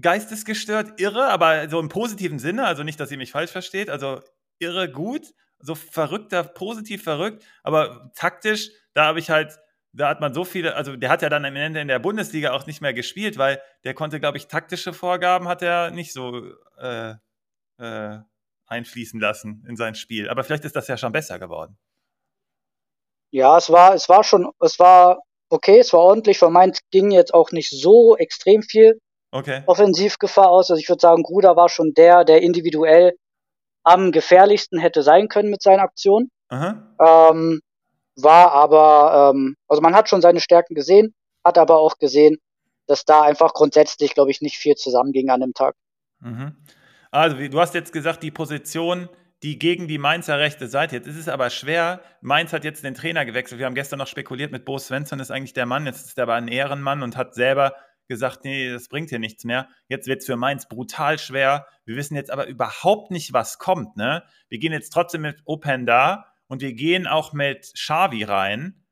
geistesgestört, 0.00 1.00
irre, 1.00 1.28
aber 1.28 1.68
so 1.68 1.80
im 1.80 1.88
positiven 1.88 2.38
Sinne, 2.38 2.66
also 2.66 2.82
nicht, 2.82 2.98
dass 2.98 3.10
ihr 3.10 3.18
mich 3.18 3.32
falsch 3.32 3.50
versteht, 3.50 3.90
also 3.90 4.20
irre 4.58 4.90
gut, 4.90 5.32
so 5.58 5.74
verrückter, 5.74 6.44
positiv 6.44 7.02
verrückt, 7.02 7.44
aber 7.62 8.12
taktisch, 8.14 8.70
da 8.94 9.06
habe 9.06 9.18
ich 9.18 9.30
halt, 9.30 9.58
da 9.92 10.08
hat 10.08 10.20
man 10.20 10.34
so 10.34 10.44
viele, 10.44 10.74
also 10.74 10.96
der 10.96 11.08
hat 11.08 11.22
ja 11.22 11.28
dann 11.28 11.44
am 11.44 11.56
Ende 11.56 11.80
in 11.80 11.88
der 11.88 11.98
Bundesliga 11.98 12.52
auch 12.52 12.66
nicht 12.66 12.80
mehr 12.80 12.92
gespielt, 12.92 13.38
weil 13.38 13.60
der 13.84 13.94
konnte, 13.94 14.20
glaube 14.20 14.36
ich, 14.36 14.48
taktische 14.48 14.92
Vorgaben 14.92 15.48
hat 15.48 15.62
er 15.62 15.90
nicht 15.90 16.12
so 16.12 16.52
äh, 16.78 17.14
äh, 17.78 18.18
einfließen 18.66 19.20
lassen 19.20 19.64
in 19.66 19.76
sein 19.76 19.94
Spiel. 19.94 20.28
Aber 20.28 20.44
vielleicht 20.44 20.64
ist 20.64 20.76
das 20.76 20.88
ja 20.88 20.96
schon 20.96 21.12
besser 21.12 21.38
geworden. 21.38 21.78
Ja, 23.30 23.58
es 23.58 23.70
war, 23.70 23.94
es 23.94 24.08
war 24.08 24.24
schon, 24.24 24.50
es 24.60 24.78
war 24.78 25.18
okay, 25.48 25.78
es 25.78 25.92
war 25.92 26.00
ordentlich. 26.00 26.38
Von 26.38 26.52
Mainz 26.52 26.80
ging 26.90 27.10
jetzt 27.10 27.34
auch 27.34 27.52
nicht 27.52 27.70
so 27.70 28.16
extrem 28.16 28.62
viel 28.62 29.00
okay. 29.30 29.62
Offensivgefahr 29.66 30.48
aus. 30.48 30.70
Also 30.70 30.80
ich 30.80 30.88
würde 30.88 31.00
sagen, 31.00 31.22
Gruder 31.22 31.56
war 31.56 31.68
schon 31.68 31.92
der, 31.94 32.24
der 32.24 32.42
individuell 32.42 33.16
am 33.84 34.10
gefährlichsten 34.10 34.78
hätte 34.78 35.02
sein 35.02 35.28
können 35.28 35.50
mit 35.50 35.62
seinen 35.62 35.80
Aktionen. 35.80 36.30
Ähm, 36.50 37.60
war 38.16 38.52
aber, 38.52 39.32
ähm, 39.34 39.56
also 39.68 39.82
man 39.82 39.94
hat 39.94 40.08
schon 40.08 40.22
seine 40.22 40.40
Stärken 40.40 40.74
gesehen, 40.74 41.14
hat 41.44 41.58
aber 41.58 41.78
auch 41.78 41.98
gesehen, 41.98 42.38
dass 42.86 43.04
da 43.04 43.22
einfach 43.22 43.52
grundsätzlich, 43.52 44.14
glaube 44.14 44.30
ich, 44.30 44.40
nicht 44.40 44.56
viel 44.56 44.74
zusammenging 44.74 45.30
an 45.30 45.40
dem 45.40 45.52
Tag. 45.52 45.74
Mhm. 46.20 46.56
Also, 47.10 47.36
du 47.36 47.60
hast 47.60 47.74
jetzt 47.74 47.92
gesagt, 47.92 48.22
die 48.22 48.30
Position, 48.30 49.08
die 49.42 49.58
gegen 49.58 49.86
die 49.88 49.98
Mainzer 49.98 50.38
rechte 50.38 50.66
Seite. 50.66 50.96
Jetzt 50.96 51.06
ist 51.06 51.16
es 51.16 51.28
aber 51.28 51.50
schwer. 51.50 52.00
Mainz 52.20 52.52
hat 52.52 52.64
jetzt 52.64 52.84
den 52.84 52.94
Trainer 52.94 53.24
gewechselt. 53.24 53.58
Wir 53.58 53.66
haben 53.66 53.74
gestern 53.74 53.98
noch 53.98 54.06
spekuliert 54.06 54.50
mit 54.50 54.64
Bo 54.64 54.78
Svensson, 54.78 55.20
ist 55.20 55.30
eigentlich 55.30 55.52
der 55.52 55.66
Mann. 55.66 55.86
Jetzt 55.86 56.06
ist 56.06 56.18
er 56.18 56.22
aber 56.22 56.34
ein 56.34 56.48
Ehrenmann 56.48 57.02
und 57.02 57.16
hat 57.16 57.34
selber 57.34 57.74
gesagt, 58.08 58.44
nee, 58.44 58.70
das 58.70 58.88
bringt 58.88 59.10
hier 59.10 59.18
nichts 59.18 59.44
mehr. 59.44 59.68
Jetzt 59.88 60.06
wird 60.06 60.20
es 60.20 60.26
für 60.26 60.36
Mainz 60.36 60.68
brutal 60.68 61.18
schwer. 61.18 61.66
Wir 61.84 61.96
wissen 61.96 62.14
jetzt 62.14 62.30
aber 62.30 62.46
überhaupt 62.46 63.10
nicht, 63.10 63.32
was 63.32 63.58
kommt. 63.58 63.96
Ne? 63.96 64.22
Wir 64.48 64.58
gehen 64.58 64.72
jetzt 64.72 64.90
trotzdem 64.90 65.22
mit 65.22 65.42
Open 65.44 65.86
da 65.86 66.32
und 66.46 66.62
wir 66.62 66.72
gehen 66.72 67.06
auch 67.06 67.32
mit 67.32 67.72
Xavi 67.74 68.24
rein, 68.24 68.86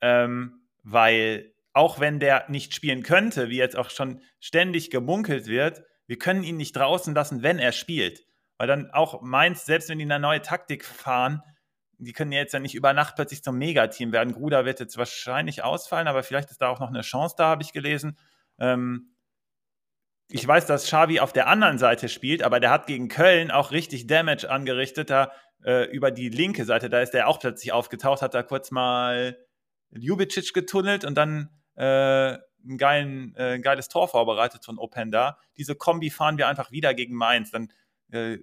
ähm, 0.00 0.66
weil 0.82 1.52
auch 1.72 2.00
wenn 2.00 2.20
der 2.20 2.46
nicht 2.48 2.74
spielen 2.74 3.02
könnte, 3.02 3.50
wie 3.50 3.56
jetzt 3.56 3.76
auch 3.76 3.90
schon 3.90 4.22
ständig 4.40 4.90
gemunkelt 4.90 5.46
wird, 5.46 5.82
wir 6.06 6.18
können 6.18 6.44
ihn 6.44 6.56
nicht 6.56 6.76
draußen 6.76 7.14
lassen, 7.14 7.42
wenn 7.42 7.58
er 7.58 7.72
spielt. 7.72 8.24
Weil 8.56 8.68
dann 8.68 8.90
auch 8.90 9.20
Mainz, 9.22 9.64
selbst 9.64 9.88
wenn 9.88 9.98
die 9.98 10.04
eine 10.04 10.20
neue 10.20 10.42
Taktik 10.42 10.84
fahren, 10.84 11.42
die 11.98 12.12
können 12.12 12.32
ja 12.32 12.40
jetzt 12.40 12.52
ja 12.52 12.60
nicht 12.60 12.74
über 12.74 12.92
Nacht 12.92 13.16
plötzlich 13.16 13.42
zum 13.42 13.56
Megateam 13.56 14.12
werden. 14.12 14.32
Gruda 14.32 14.64
wird 14.64 14.80
jetzt 14.80 14.96
wahrscheinlich 14.98 15.62
ausfallen, 15.62 16.08
aber 16.08 16.22
vielleicht 16.22 16.50
ist 16.50 16.60
da 16.60 16.68
auch 16.68 16.80
noch 16.80 16.88
eine 16.88 17.02
Chance 17.02 17.34
da, 17.38 17.46
habe 17.46 17.62
ich 17.62 17.72
gelesen. 17.72 18.18
Ähm, 18.58 19.14
ich 20.28 20.46
weiß, 20.46 20.66
dass 20.66 20.84
Xavi 20.84 21.20
auf 21.20 21.32
der 21.32 21.48
anderen 21.48 21.78
Seite 21.78 22.08
spielt, 22.08 22.42
aber 22.42 22.60
der 22.60 22.70
hat 22.70 22.86
gegen 22.86 23.08
Köln 23.08 23.50
auch 23.50 23.72
richtig 23.72 24.06
Damage 24.06 24.50
angerichtet, 24.50 25.10
da 25.10 25.32
äh, 25.64 25.84
über 25.90 26.10
die 26.10 26.28
linke 26.28 26.64
Seite, 26.64 26.88
da 26.88 27.00
ist 27.00 27.12
der 27.12 27.28
auch 27.28 27.38
plötzlich 27.38 27.72
aufgetaucht, 27.72 28.22
hat 28.22 28.34
da 28.34 28.42
kurz 28.42 28.70
mal 28.70 29.38
Ljubicic 29.90 30.52
getunnelt 30.54 31.04
und 31.04 31.14
dann 31.16 31.50
äh, 31.76 32.38
ein, 32.66 32.78
geilen, 32.78 33.34
äh, 33.36 33.54
ein 33.54 33.62
geiles 33.62 33.88
Tor 33.88 34.08
vorbereitet 34.08 34.64
von 34.64 34.78
Openda. 34.78 35.38
Diese 35.56 35.74
Kombi 35.74 36.10
fahren 36.10 36.38
wir 36.38 36.48
einfach 36.48 36.70
wieder 36.70 36.94
gegen 36.94 37.14
Mainz, 37.14 37.50
dann 37.50 37.70
äh, 38.14 38.38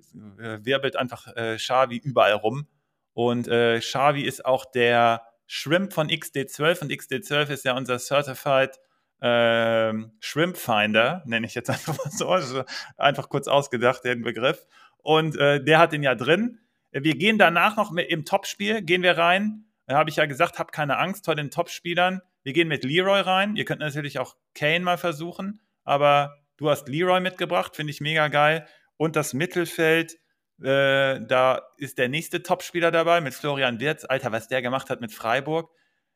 wirbelt 0.66 0.96
einfach 0.96 1.28
äh, 1.36 1.58
Xavi 1.58 1.98
überall 1.98 2.34
rum 2.34 2.68
und 3.14 3.48
äh, 3.48 3.80
Xavi 3.80 4.22
ist 4.22 4.46
auch 4.46 4.66
der 4.66 5.24
Shrimp 5.48 5.94
von 5.94 6.10
XD12 6.10 6.82
und 6.82 6.92
XD12 6.92 7.50
ist 7.50 7.66
ja 7.66 7.76
unser 7.76 8.00
Certified 8.00 8.80
ähm, 9.22 10.14
Shrimp 10.20 10.58
Finder, 10.58 11.22
nenne 11.26 11.46
ich 11.46 11.56
jetzt 11.56 11.70
einfach 11.70 11.98
mal 11.98 12.12
so, 12.12 12.30
also 12.30 12.64
einfach 12.98 13.30
kurz 13.30 13.48
ausgedacht, 13.48 14.04
den 14.04 14.22
Begriff. 14.24 14.66
Und 14.98 15.36
äh, 15.38 15.64
der 15.64 15.80
hat 15.80 15.92
den 15.92 16.04
ja 16.04 16.16
drin. 16.16 16.60
Wir 16.92 17.16
gehen 17.16 17.38
danach 17.38 17.78
noch 17.78 17.92
mit, 17.92 18.10
im 18.10 18.26
Topspiel, 18.26 18.82
gehen 18.82 19.04
wir 19.04 19.18
rein. 19.18 19.66
Da 19.88 19.98
habe 19.98 20.10
ich 20.10 20.16
ja 20.18 20.26
gesagt, 20.26 20.60
habt 20.60 20.74
keine 20.74 20.98
Angst 20.98 21.26
vor 21.26 21.36
den 21.36 21.52
Topspielern. 21.52 22.22
Wir 22.44 22.54
gehen 22.54 22.68
mit 22.68 22.84
Leroy 22.84 23.22
rein. 23.22 23.56
Ihr 23.56 23.66
könnt 23.66 23.82
natürlich 23.82 24.20
auch 24.20 24.36
Kane 24.56 24.82
mal 24.82 24.98
versuchen, 24.98 25.62
aber 25.84 26.38
du 26.58 26.70
hast 26.70 26.88
Leroy 26.88 27.20
mitgebracht, 27.20 27.76
finde 27.76 27.92
ich 27.92 28.02
mega 28.02 28.28
geil. 28.28 28.68
Und 29.02 29.16
das 29.16 29.34
Mittelfeld, 29.34 30.20
äh, 30.62 31.20
da 31.22 31.68
ist 31.78 31.98
der 31.98 32.08
nächste 32.08 32.44
Topspieler 32.44 32.92
dabei 32.92 33.20
mit 33.20 33.34
Florian 33.34 33.80
Wirz. 33.80 34.06
Alter, 34.06 34.32
was 34.32 34.48
der 34.48 34.62
gemacht 34.62 34.92
hat 34.92 35.02
mit 35.02 35.12
Freiburg. 35.12 35.72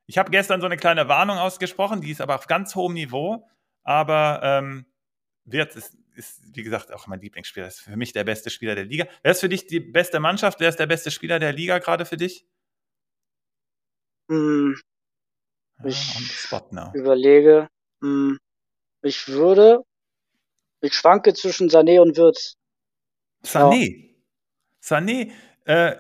Ich 0.06 0.20
habe 0.20 0.30
gestern 0.30 0.62
so 0.62 0.68
eine 0.68 0.78
kleine 0.78 1.08
Warnung 1.08 1.40
ausgesprochen, 1.40 2.02
die 2.02 2.12
ist 2.12 2.22
aber 2.22 2.36
auf 2.36 2.46
ganz 2.46 2.76
hohem 2.76 2.94
Niveau. 2.94 3.50
Aber 3.82 4.40
ähm, 4.44 4.86
Wirtz 5.46 5.76
ist, 5.76 5.98
ist, 6.14 6.56
wie 6.56 6.62
gesagt, 6.62 6.94
auch 6.94 7.08
mein 7.08 7.22
Lieblingsspieler. 7.22 7.66
Ist 7.66 7.80
für 7.80 7.98
mich 7.98 8.14
der 8.14 8.24
beste 8.24 8.52
Spieler 8.52 8.76
der 8.76 8.86
Liga. 8.86 9.08
Wer 9.24 9.32
ist 9.32 9.40
für 9.40 9.50
dich 9.50 9.66
die 9.66 9.80
beste 9.80 10.20
Mannschaft? 10.20 10.60
Wer 10.60 10.70
ist 10.70 10.78
der 10.78 10.86
beste 10.86 11.10
Spieler 11.10 11.40
der 11.40 11.54
Liga 11.54 11.80
gerade 11.80 12.06
für 12.06 12.18
dich? 12.18 12.46
Hm. 14.30 14.80
Ich 15.86 16.52
ah, 16.52 16.92
überlege. 16.94 17.68
Hm. 18.04 18.38
Ich 19.02 19.28
würde. 19.28 19.82
Ich 20.82 20.94
schwanke 20.94 21.34
zwischen 21.34 21.68
Sané 21.68 22.00
und 22.00 22.16
Wirtz. 22.16 22.60
Sané. 23.46 24.16
Sané 24.82 25.32
äh, 25.66 25.96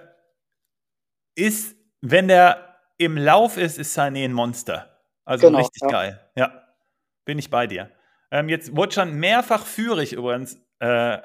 ist, 1.35 1.75
wenn 2.01 2.27
der 2.27 2.79
im 2.97 3.17
Lauf 3.17 3.57
ist, 3.57 3.77
ist 3.77 3.97
Sané 3.97 4.25
ein 4.25 4.33
Monster. 4.33 5.01
Also 5.25 5.47
genau, 5.47 5.59
richtig 5.59 5.81
ja. 5.83 5.87
geil. 5.89 6.31
Ja, 6.35 6.67
bin 7.25 7.39
ich 7.39 7.49
bei 7.49 7.67
dir. 7.67 7.91
Ähm, 8.31 8.49
jetzt 8.49 8.75
wurde 8.75 8.93
schon 8.93 9.15
mehrfach 9.15 9.65
Führig 9.65 10.13
übrigens 10.13 10.59
äh, 10.79 11.19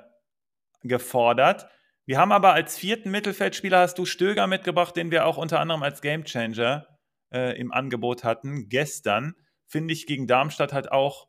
gefordert. 0.83 1.69
Wir 2.07 2.19
haben 2.19 2.33
aber 2.33 2.55
als 2.55 2.77
vierten 2.77 3.11
Mittelfeldspieler 3.11 3.81
hast 3.81 3.99
du 3.99 4.05
Stöger 4.05 4.47
mitgebracht, 4.47 4.97
den 4.97 5.11
wir 5.11 5.27
auch 5.27 5.37
unter 5.37 5.61
anderem 5.61 5.83
als 5.83 6.01
Gamechanger 6.01 6.87
äh, 7.33 7.59
im 7.59 7.73
Angebot 7.73 8.25
hatten. 8.25 8.69
Gestern 8.69 9.35
finde 9.67 9.93
ich 9.93 10.07
gegen 10.07 10.27
Darmstadt 10.27 10.73
halt 10.73 10.91
auch 10.91 11.29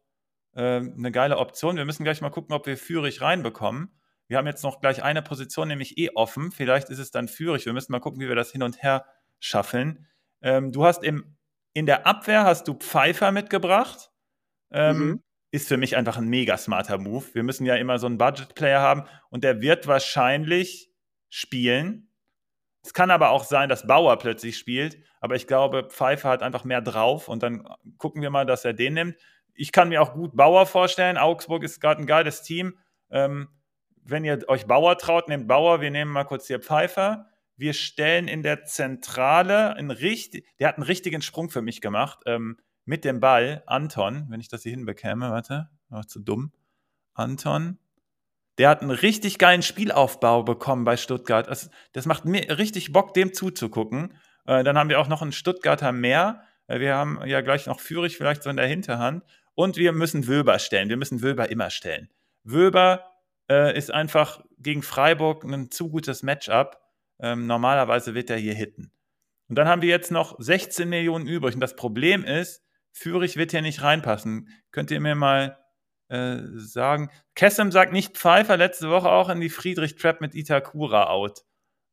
äh, 0.56 0.78
eine 0.78 1.12
geile 1.12 1.38
Option. 1.38 1.78
Wir 1.78 1.86
müssen 1.86 2.04
gleich 2.04 2.22
mal 2.22 2.32
gucken, 2.32 2.56
ob 2.56 2.66
wir 2.66 2.78
Führig 2.78 3.22
reinbekommen. 3.22 4.01
Wir 4.32 4.38
haben 4.38 4.48
jetzt 4.48 4.64
noch 4.64 4.80
gleich 4.80 5.04
eine 5.04 5.22
Position, 5.22 5.68
nämlich 5.68 5.98
eh 5.98 6.12
offen. 6.16 6.54
Vielleicht 6.54 6.90
ist 6.90 7.00
es 7.00 7.12
dann 7.12 7.28
Führig. 7.28 7.66
Wir 7.66 7.74
müssen 7.74 7.92
mal 7.92 8.00
gucken, 8.00 8.22
wie 8.22 8.30
wir 8.30 8.36
das 8.36 8.50
hin 8.50 8.64
und 8.64 8.82
her 8.82 9.06
schaffeln. 9.42 10.08
Ähm, 10.42 10.72
du 10.72 10.86
hast 10.86 11.04
im, 11.04 11.36
in 11.74 11.86
der 11.86 12.08
Abwehr 12.08 12.46
hast 12.46 12.66
du 12.70 12.76
Pfeiffer 12.76 13.34
mitgebracht. 13.34 14.10
Ähm, 14.72 14.98
mhm. 14.98 15.24
Ist 15.52 15.68
für 15.68 15.76
mich 15.76 15.98
einfach 15.98 16.16
ein 16.16 16.30
mega 16.30 16.58
smarter 16.58 16.98
Move. 16.98 17.26
Wir 17.34 17.44
müssen 17.44 17.66
ja 17.66 17.76
immer 17.76 18.00
so 18.00 18.08
einen 18.08 18.18
Budget-Player 18.18 18.80
haben 18.80 19.04
und 19.32 19.44
der 19.44 19.60
wird 19.60 19.86
wahrscheinlich 19.86 20.90
spielen. 21.28 22.10
Es 22.86 22.94
kann 22.94 23.12
aber 23.12 23.32
auch 23.32 23.44
sein, 23.44 23.68
dass 23.68 23.86
Bauer 23.86 24.18
plötzlich 24.18 24.58
spielt, 24.58 24.98
aber 25.20 25.36
ich 25.36 25.46
glaube, 25.46 25.90
Pfeiffer 25.90 26.30
hat 26.30 26.42
einfach 26.42 26.64
mehr 26.64 26.80
drauf 26.80 27.28
und 27.28 27.44
dann 27.44 27.68
gucken 27.98 28.22
wir 28.22 28.30
mal, 28.30 28.46
dass 28.46 28.64
er 28.64 28.72
den 28.72 28.94
nimmt. 28.94 29.18
Ich 29.56 29.74
kann 29.74 29.90
mir 29.90 30.02
auch 30.02 30.14
gut 30.14 30.38
Bauer 30.38 30.68
vorstellen. 30.68 31.18
Augsburg 31.18 31.64
ist 31.64 31.82
gerade 31.82 32.02
ein 32.02 32.08
geiles 32.08 32.44
Team. 32.44 32.78
Ähm, 33.10 33.50
wenn 34.04 34.26
ihr 34.26 34.48
euch 34.48 34.66
Bauer 34.66 34.98
traut, 34.98 35.28
nehmt 35.28 35.48
Bauer. 35.48 35.82
Wir 35.82 35.92
nehmen 35.92 36.12
mal 36.12 36.24
kurz 36.24 36.48
hier 36.48 36.60
Pfeiffer. 36.60 37.28
Wir 37.58 37.74
stellen 37.74 38.28
in 38.28 38.44
der 38.44 38.66
Zentrale 38.66 39.76
einen 39.76 39.92
richtig, 39.92 40.48
der 40.60 40.70
hat 40.70 40.78
einen 40.78 40.84
richtigen 40.84 41.22
Sprung 41.22 41.50
für 41.50 41.62
mich 41.62 41.82
gemacht. 41.82 42.20
Ähm, 42.26 42.58
mit 42.86 43.06
dem 43.06 43.20
Ball, 43.20 43.64
Anton, 43.68 44.26
wenn 44.30 44.40
ich 44.40 44.48
das 44.50 44.64
hier 44.64 44.72
hinbekäme, 44.72 45.30
warte, 45.30 45.70
war 45.90 46.08
zu 46.08 46.20
dumm. 46.20 46.52
Anton, 47.14 47.78
der 48.58 48.70
hat 48.70 48.82
einen 48.82 48.92
richtig 48.92 49.38
geilen 49.38 49.62
Spielaufbau 49.62 50.44
bekommen 50.44 50.84
bei 50.84 50.98
Stuttgart. 50.98 51.48
Das, 51.48 51.70
das 51.94 52.06
macht 52.06 52.26
mir 52.26 52.58
richtig 52.58 52.92
Bock, 52.92 53.14
dem 53.14 53.34
zuzugucken. 53.34 54.16
Äh, 54.46 54.64
dann 54.64 54.78
haben 54.78 54.90
wir 54.90 55.00
auch 55.00 55.08
noch 55.08 55.22
einen 55.22 55.32
Stuttgarter 55.32 55.92
mehr. 55.92 56.44
Äh, 56.68 56.80
wir 56.80 56.96
haben 56.96 57.20
ja 57.26 57.42
gleich 57.42 57.68
noch 57.68 57.80
Führig 57.80 58.18
vielleicht 58.18 58.44
so 58.44 58.50
in 58.50 58.58
der 58.58 58.68
Hinterhand. 58.68 59.24
Und 59.54 59.78
wir 59.78 59.92
müssen 59.92 60.28
Wöber 60.28 60.60
stellen. 60.60 60.90
Wir 60.90 60.98
müssen 60.98 61.22
Wöber 61.22 61.50
immer 61.50 61.70
stellen. 61.70 62.10
Wöber 62.44 63.11
äh, 63.52 63.78
ist 63.78 63.94
einfach 63.94 64.44
gegen 64.58 64.82
Freiburg 64.82 65.44
ein 65.44 65.70
zu 65.70 65.90
gutes 65.90 66.24
Matchup. 66.24 66.80
Ähm, 67.20 67.48
normalerweise 67.48 68.14
wird 68.16 68.30
er 68.30 68.38
hier 68.38 68.54
hitten. 68.54 68.92
Und 69.50 69.58
dann 69.58 69.68
haben 69.68 69.82
wir 69.82 69.90
jetzt 69.90 70.12
noch 70.12 70.36
16 70.40 70.88
Millionen 70.88 71.28
übrig. 71.28 71.56
Und 71.56 71.62
das 71.62 71.76
Problem 71.76 72.24
ist, 72.24 72.64
Führig 72.94 73.38
wird 73.38 73.52
hier 73.52 73.62
nicht 73.62 73.84
reinpassen. 73.84 74.50
Könnt 74.72 74.92
ihr 74.92 75.00
mir 75.00 75.16
mal 75.16 75.58
äh, 76.10 76.40
sagen? 76.56 77.10
Kessem 77.36 77.72
sagt 77.72 77.94
nicht 77.94 78.18
Pfeiffer, 78.18 78.58
letzte 78.58 78.90
Woche 78.90 79.10
auch 79.10 79.30
in 79.30 79.40
die 79.40 79.50
Friedrich-Trap 79.50 80.20
mit 80.22 80.36
Itakura 80.36 81.08
out. 81.08 81.44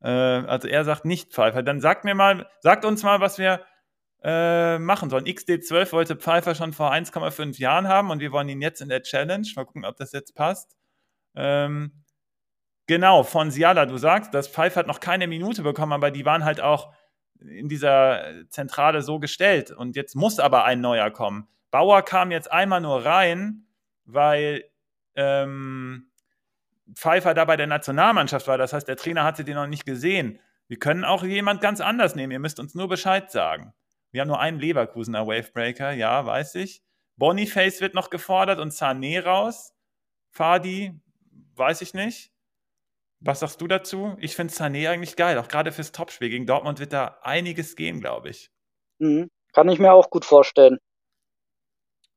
Äh, 0.01 0.09
also 0.09 0.67
er 0.67 0.85
sagt 0.85 1.05
nicht 1.05 1.33
Pfeiffer. 1.33 1.63
Dann 1.63 1.81
sagt 1.81 2.05
mir 2.05 2.15
mal, 2.15 2.49
sagt 2.61 2.85
uns 2.85 3.05
mal, 3.05 3.21
was 3.21 3.39
wir 3.39 3.65
äh, 4.25 4.79
machen 4.79 5.09
sollen. 5.11 5.27
XD12 5.27 5.93
wollte 5.93 6.17
Pfeiffer 6.17 6.57
schon 6.57 6.73
vor 6.73 6.93
1,5 6.93 7.61
Jahren 7.61 7.87
haben 7.87 8.11
und 8.11 8.21
wir 8.21 8.33
wollen 8.33 8.49
ihn 8.49 8.61
jetzt 8.61 8.81
in 8.81 8.89
der 8.89 9.03
Challenge. 9.03 9.47
Mal 9.55 9.65
gucken, 9.65 9.85
ob 9.85 9.97
das 9.97 10.13
jetzt 10.13 10.35
passt. 10.35 10.78
Ähm, 11.41 11.93
genau, 12.89 13.23
von 13.23 13.53
Siala, 13.53 13.87
du 13.87 13.97
sagst, 13.97 14.35
dass 14.35 14.49
Pfeiffer 14.49 14.81
hat 14.81 14.89
noch 14.89 14.99
keine 14.99 15.29
Minute 15.29 15.63
bekommen, 15.63 15.93
aber 15.93 16.11
die 16.11 16.25
waren 16.25 16.45
halt 16.45 16.61
auch 16.61 16.93
in 17.41 17.69
dieser 17.69 18.25
Zentrale 18.49 19.03
so 19.03 19.21
gestellt. 19.21 19.71
Und 19.71 19.95
jetzt 19.95 20.17
muss 20.17 20.41
aber 20.41 20.65
ein 20.65 20.81
neuer 20.81 21.11
kommen. 21.13 21.47
Bauer 21.71 22.03
kam 22.03 22.33
jetzt 22.33 22.51
einmal 22.51 22.81
nur 22.81 23.05
rein, 23.05 23.69
weil 24.05 24.65
ähm, 25.15 26.11
Pfeiffer 26.95 27.35
da 27.35 27.45
bei 27.45 27.57
der 27.57 27.69
Nationalmannschaft 27.69 28.49
war. 28.49 28.59
Das 28.59 28.73
heißt, 28.73 28.89
der 28.89 28.97
Trainer 28.97 29.23
hatte 29.23 29.45
den 29.45 29.55
noch 29.55 29.69
nicht 29.69 29.87
gesehen. 29.87 30.41
Wir 30.67 30.81
können 30.81 31.05
auch 31.05 31.23
jemand 31.23 31.61
ganz 31.61 31.81
anders 31.81 32.17
nehmen. 32.17 32.33
Ihr 32.33 32.41
müsst 32.41 32.59
uns 32.59 32.75
nur 32.75 32.89
Bescheid 32.89 33.31
sagen. 33.31 33.73
Wir 34.11 34.23
haben 34.23 34.29
nur 34.29 34.41
einen 34.41 34.59
Leverkusener 34.59 35.27
Wavebreaker, 35.27 35.93
ja, 35.93 36.27
weiß 36.27 36.57
ich. 36.57 36.83
Boniface 37.17 37.81
wird 37.81 37.95
noch 37.95 38.11
gefordert 38.11 38.59
und 38.59 38.73
Sané 38.73 39.23
raus. 39.23 39.75
Fadi, 40.31 40.99
weiß 41.59 41.83
ich 41.83 41.95
nicht. 41.95 42.31
Was 43.21 43.41
sagst 43.41 43.61
du 43.61 43.67
dazu? 43.67 44.17
Ich 44.21 44.37
finde 44.37 44.55
Sané 44.55 44.89
eigentlich 44.89 45.17
geil, 45.17 45.39
auch 45.39 45.49
gerade 45.49 45.73
fürs 45.73 45.93
Topspiel. 45.93 46.29
Gegen 46.29 46.47
Dortmund 46.47 46.79
wird 46.79 46.93
da 46.93 47.19
einiges 47.23 47.75
gehen, 47.75 48.01
glaube 48.01 48.31
ich. 48.31 48.51
Mhm. 48.99 49.29
Kann 49.53 49.69
ich 49.69 49.79
mir 49.79 49.93
auch 49.93 50.11
gut 50.11 50.25
vorstellen. 50.25 50.79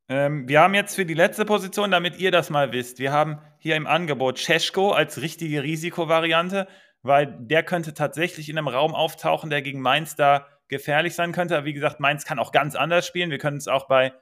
Ähm, 0.10 0.48
wir 0.48 0.60
haben 0.62 0.74
jetzt 0.74 0.96
für 0.96 1.06
die 1.06 1.14
letzte 1.14 1.46
Position, 1.46 1.90
damit 1.90 2.20
ihr 2.20 2.32
das 2.32 2.50
mal 2.50 2.74
wisst, 2.74 3.00
wir 3.00 3.14
haben 3.14 3.42
hier 3.60 3.78
im 3.78 3.88
Angebot 3.88 4.38
Cesko 4.38 4.92
als 4.92 5.22
richtige 5.22 5.64
Risikovariante, 5.64 6.68
weil 7.02 7.38
der 7.40 7.64
könnte 7.64 7.94
tatsächlich 7.94 8.50
in 8.50 8.58
einem 8.58 8.68
Raum 8.68 8.94
auftauchen, 8.94 9.50
der 9.50 9.62
gegen 9.62 9.80
Mainz 9.80 10.16
da 10.16 10.48
gefährlich 10.68 11.16
sein 11.16 11.32
könnte. 11.32 11.56
Aber 11.56 11.66
wie 11.66 11.74
gesagt, 11.74 12.00
Mainz 12.00 12.26
kann 12.26 12.40
auch 12.40 12.52
ganz 12.52 12.76
anders 12.76 13.08
spielen. 13.08 13.32
Wir 13.32 13.38
können 13.38 13.58
es 13.58 13.68
auch 13.68 13.88
bei 13.88 14.14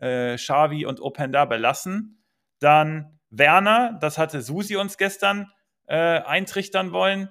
äh, 0.00 0.36
Xavi 0.36 0.86
und 0.86 1.00
Openda 1.00 1.44
belassen. 1.44 2.24
Dann 2.60 3.20
Werner, 3.38 3.98
das 4.00 4.18
hatte 4.18 4.42
Susi 4.42 4.76
uns 4.76 4.96
gestern 4.96 5.50
äh, 5.86 5.96
eintrichtern 5.96 6.92
wollen, 6.92 7.28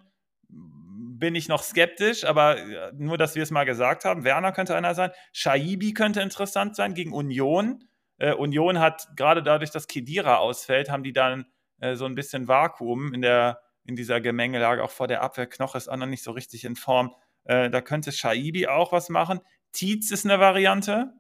bin 0.49 1.35
ich 1.35 1.47
noch 1.47 1.63
skeptisch, 1.63 2.25
aber 2.25 2.57
äh, 2.57 2.91
nur, 2.97 3.17
dass 3.17 3.35
wir 3.35 3.43
es 3.43 3.51
mal 3.51 3.63
gesagt 3.63 4.03
haben. 4.03 4.23
Werner 4.23 4.51
könnte 4.51 4.75
einer 4.75 4.93
sein. 4.93 5.11
Shaibi 5.31 5.93
könnte 5.93 6.21
interessant 6.21 6.75
sein 6.75 6.93
gegen 6.93 7.13
Union. 7.13 7.85
Äh, 8.17 8.34
Union 8.34 8.80
hat 8.80 9.07
gerade 9.15 9.41
dadurch, 9.41 9.71
dass 9.71 9.88
Kedira 9.88 10.38
ausfällt, 10.38 10.89
haben 10.89 11.03
die 11.03 11.13
dann 11.13 11.45
äh, 11.80 11.95
so 11.95 12.05
ein 12.05 12.15
bisschen 12.15 12.47
Vakuum 12.47 13.13
in, 13.13 13.21
der, 13.21 13.61
in 13.85 13.95
dieser 13.95 14.19
Gemengelage. 14.19 14.84
Auch 14.84 14.91
vor 14.91 15.07
der 15.07 15.21
Abwehr. 15.21 15.47
Knoch 15.47 15.75
ist 15.75 15.88
auch 15.88 15.95
noch 15.95 16.07
nicht 16.07 16.23
so 16.23 16.31
richtig 16.31 16.65
in 16.65 16.75
Form. 16.75 17.15
Äh, 17.45 17.69
da 17.69 17.81
könnte 17.81 18.11
Shaibi 18.11 18.67
auch 18.67 18.91
was 18.91 19.09
machen. 19.09 19.39
Tietz 19.71 20.11
ist 20.11 20.25
eine 20.25 20.39
Variante. 20.39 21.13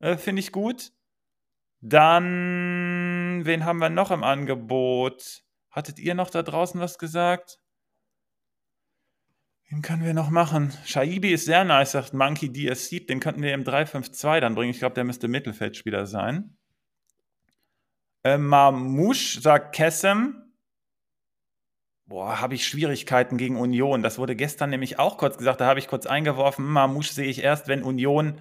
Äh, 0.00 0.16
finde 0.16 0.40
ich 0.40 0.50
gut. 0.50 0.90
Dann, 1.80 2.85
wen 3.44 3.64
haben 3.64 3.78
wir 3.78 3.90
noch 3.90 4.10
im 4.10 4.24
Angebot? 4.24 5.42
Hattet 5.70 5.98
ihr 5.98 6.14
noch 6.14 6.30
da 6.30 6.42
draußen 6.42 6.80
was 6.80 6.96
gesagt? 6.96 7.58
Wen 9.68 9.82
können 9.82 10.04
wir 10.04 10.14
noch 10.14 10.30
machen? 10.30 10.72
Shaibi 10.84 11.32
ist 11.32 11.44
sehr 11.44 11.64
nice, 11.64 11.92
sagt 11.92 12.14
Monkey 12.14 12.52
DSC. 12.52 13.00
Den 13.00 13.18
könnten 13.18 13.42
wir 13.42 13.52
im 13.52 13.64
3-5-2 13.64 14.40
dann 14.40 14.54
bringen. 14.54 14.70
Ich 14.70 14.78
glaube, 14.78 14.94
der 14.94 15.04
müsste 15.04 15.26
Mittelfeldspieler 15.26 16.06
sein. 16.06 16.56
Äh, 18.22 18.38
Mamouche 18.38 19.40
sagt 19.40 19.74
Kessem. 19.74 20.42
Boah, 22.06 22.40
habe 22.40 22.54
ich 22.54 22.66
Schwierigkeiten 22.66 23.36
gegen 23.36 23.56
Union. 23.56 24.04
Das 24.04 24.18
wurde 24.18 24.36
gestern 24.36 24.70
nämlich 24.70 25.00
auch 25.00 25.18
kurz 25.18 25.36
gesagt. 25.36 25.60
Da 25.60 25.66
habe 25.66 25.80
ich 25.80 25.88
kurz 25.88 26.06
eingeworfen, 26.06 26.64
Mamouche 26.64 27.12
sehe 27.12 27.26
ich 27.26 27.42
erst, 27.42 27.66
wenn 27.66 27.82
Union 27.82 28.40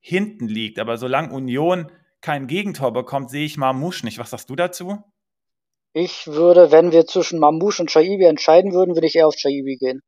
hinten 0.00 0.46
liegt. 0.46 0.78
Aber 0.78 0.98
solange 0.98 1.32
Union 1.32 1.90
kein 2.20 2.46
Gegentor 2.46 2.92
bekommt, 2.92 3.30
sehe 3.30 3.44
ich 3.44 3.56
Mamouche 3.56 4.04
nicht. 4.04 4.18
Was 4.18 4.30
sagst 4.30 4.50
du 4.50 4.56
dazu? 4.56 5.02
Ich 5.92 6.26
würde, 6.26 6.70
wenn 6.70 6.92
wir 6.92 7.06
zwischen 7.06 7.38
Mamouche 7.38 7.82
und 7.82 7.90
Shaibi 7.90 8.24
entscheiden 8.24 8.72
würden, 8.72 8.94
würde 8.94 9.06
ich 9.06 9.16
eher 9.16 9.26
auf 9.26 9.34
Shaibi 9.36 9.76
gehen. 9.76 10.00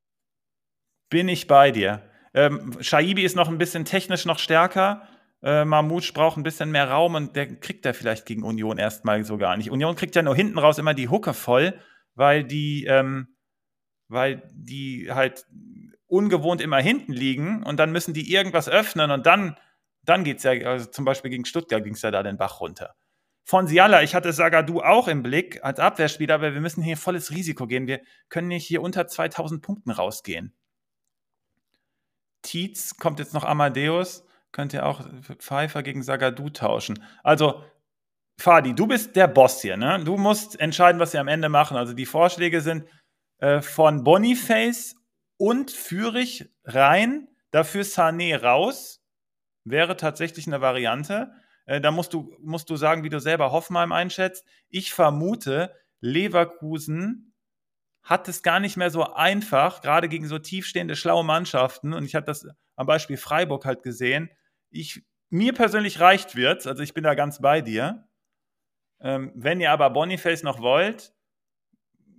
Bin 1.09 1.29
ich 1.29 1.47
bei 1.47 1.71
dir. 1.71 2.03
Ähm, 2.35 2.77
Shaibi 2.81 3.25
ist 3.25 3.37
noch 3.37 3.49
ein 3.49 3.59
bisschen 3.59 3.85
technisch 3.85 4.25
noch 4.25 4.39
stärker. 4.39 5.09
Äh, 5.43 5.65
Mamouche 5.65 6.13
braucht 6.13 6.37
ein 6.37 6.43
bisschen 6.43 6.71
mehr 6.71 6.89
Raum 6.91 7.15
und 7.15 7.35
der 7.35 7.57
kriegt 7.57 7.87
er 7.87 7.95
vielleicht 7.95 8.27
gegen 8.27 8.43
Union 8.43 8.79
erstmal 8.79 9.25
so 9.25 9.39
gar 9.39 9.57
nicht. 9.57 9.71
Union 9.71 9.97
kriegt 9.97 10.15
ja 10.15 10.23
nur 10.23 10.37
hinten 10.37 10.59
raus 10.59 10.79
immer 10.79 10.95
die 10.95 11.09
Hucke 11.09 11.33
voll, 11.33 11.75
weil 12.15 12.45
die, 12.45 12.85
ähm, 12.85 13.29
weil 14.09 14.43
die 14.53 15.09
halt 15.11 15.47
ungewohnt 16.07 16.61
immer 16.61 16.79
hinten 16.79 17.13
liegen 17.13 17.63
und 17.63 17.79
dann 17.79 17.93
müssen 17.93 18.13
die 18.13 18.33
irgendwas 18.33 18.69
öffnen 18.69 19.11
und 19.11 19.27
dann, 19.27 19.57
dann 20.05 20.25
geht 20.25 20.39
es 20.39 20.43
ja, 20.45 20.53
also 20.53 20.87
zum 20.87 21.05
Beispiel 21.05 21.31
gegen 21.31 21.45
Stuttgart 21.45 21.85
ging 21.85 21.95
es 21.95 22.03
ja 22.03 22.11
da 22.11 22.23
den 22.23 22.37
Bach 22.37 22.61
runter 22.61 22.95
von 23.51 23.67
Siala, 23.67 24.05
ich 24.05 24.15
hatte 24.15 24.33
Sagadu 24.33 24.81
auch 24.81 25.09
im 25.09 25.25
Blick 25.25 25.65
als 25.65 25.81
Abwehrspieler, 25.81 26.37
aber 26.37 26.55
wir 26.55 26.61
müssen 26.61 26.85
hier 26.85 26.97
volles 26.97 27.33
Risiko 27.33 27.67
gehen. 27.67 27.89
Wir 27.89 28.01
können 28.29 28.47
nicht 28.47 28.65
hier 28.65 28.81
unter 28.81 29.09
2000 29.09 29.61
Punkten 29.61 29.91
rausgehen. 29.91 30.55
Tietz 32.43 32.97
kommt 32.97 33.19
jetzt 33.19 33.35
noch 33.35 33.43
Amadeus, 33.43 34.25
könnt 34.53 34.73
ihr 34.73 34.87
auch 34.87 35.05
Pfeiffer 35.39 35.83
gegen 35.83 36.05
Sagadu 36.05 36.51
tauschen. 36.51 37.03
Also, 37.25 37.65
Fadi, 38.39 38.73
du 38.73 38.87
bist 38.87 39.17
der 39.17 39.27
Boss 39.27 39.61
hier, 39.61 39.77
ne? 39.77 40.01
Du 40.05 40.17
musst 40.17 40.59
entscheiden, 40.61 41.01
was 41.01 41.13
wir 41.13 41.21
am 41.21 41.29
Ende 41.29 41.49
machen. 41.49 41.77
Also, 41.77 41.93
die 41.93 42.07
Vorschläge 42.07 42.61
sind 42.61 42.87
äh, 43.39 43.61
von 43.61 44.05
Boniface 44.05 44.95
und 45.39 45.73
Fürich 45.73 46.49
rein, 46.63 47.27
dafür 47.51 47.83
Sané 47.83 48.41
raus. 48.41 49.00
Wäre 49.65 49.97
tatsächlich 49.97 50.47
eine 50.47 50.61
Variante. 50.61 51.33
Äh, 51.67 51.81
da 51.81 51.91
musst 51.91 52.13
du, 52.13 52.37
musst 52.41 52.71
du 52.71 52.77
sagen, 52.77 53.05
wie 53.05 53.11
du 53.11 53.21
selber 53.21 53.53
Hoffenheim 53.53 53.93
einschätzt. 53.93 54.47
Ich 54.69 54.93
vermute, 54.93 55.75
Leverkusen 56.01 57.35
hat 58.03 58.29
es 58.29 58.43
gar 58.43 58.61
nicht 58.61 58.77
mehr 58.77 58.91
so 58.91 59.13
einfach, 59.13 59.83
gerade 59.83 60.09
gegen 60.09 60.27
so 60.27 60.39
tiefstehende, 60.39 60.97
schlaue 60.97 61.25
Mannschaften. 61.25 61.93
Und 61.93 62.05
ich 62.05 62.15
habe 62.15 62.27
das 62.27 62.47
am 62.77 62.87
Beispiel 62.87 63.17
Freiburg 63.17 63.65
halt 63.67 63.83
gesehen. 63.83 64.31
Ich, 64.71 65.05
mir 65.29 65.53
persönlich 65.53 66.01
reicht 66.01 66.35
wird's, 66.35 66.67
also 66.67 66.83
ich 66.83 66.95
bin 66.95 67.05
da 67.05 67.15
ganz 67.15 67.41
bei 67.41 67.61
dir. 67.61 68.09
Ähm, 69.01 69.33
wenn 69.35 69.61
ihr 69.61 69.71
aber 69.71 69.91
Boniface 69.91 70.43
noch 70.43 70.61
wollt, 70.61 71.13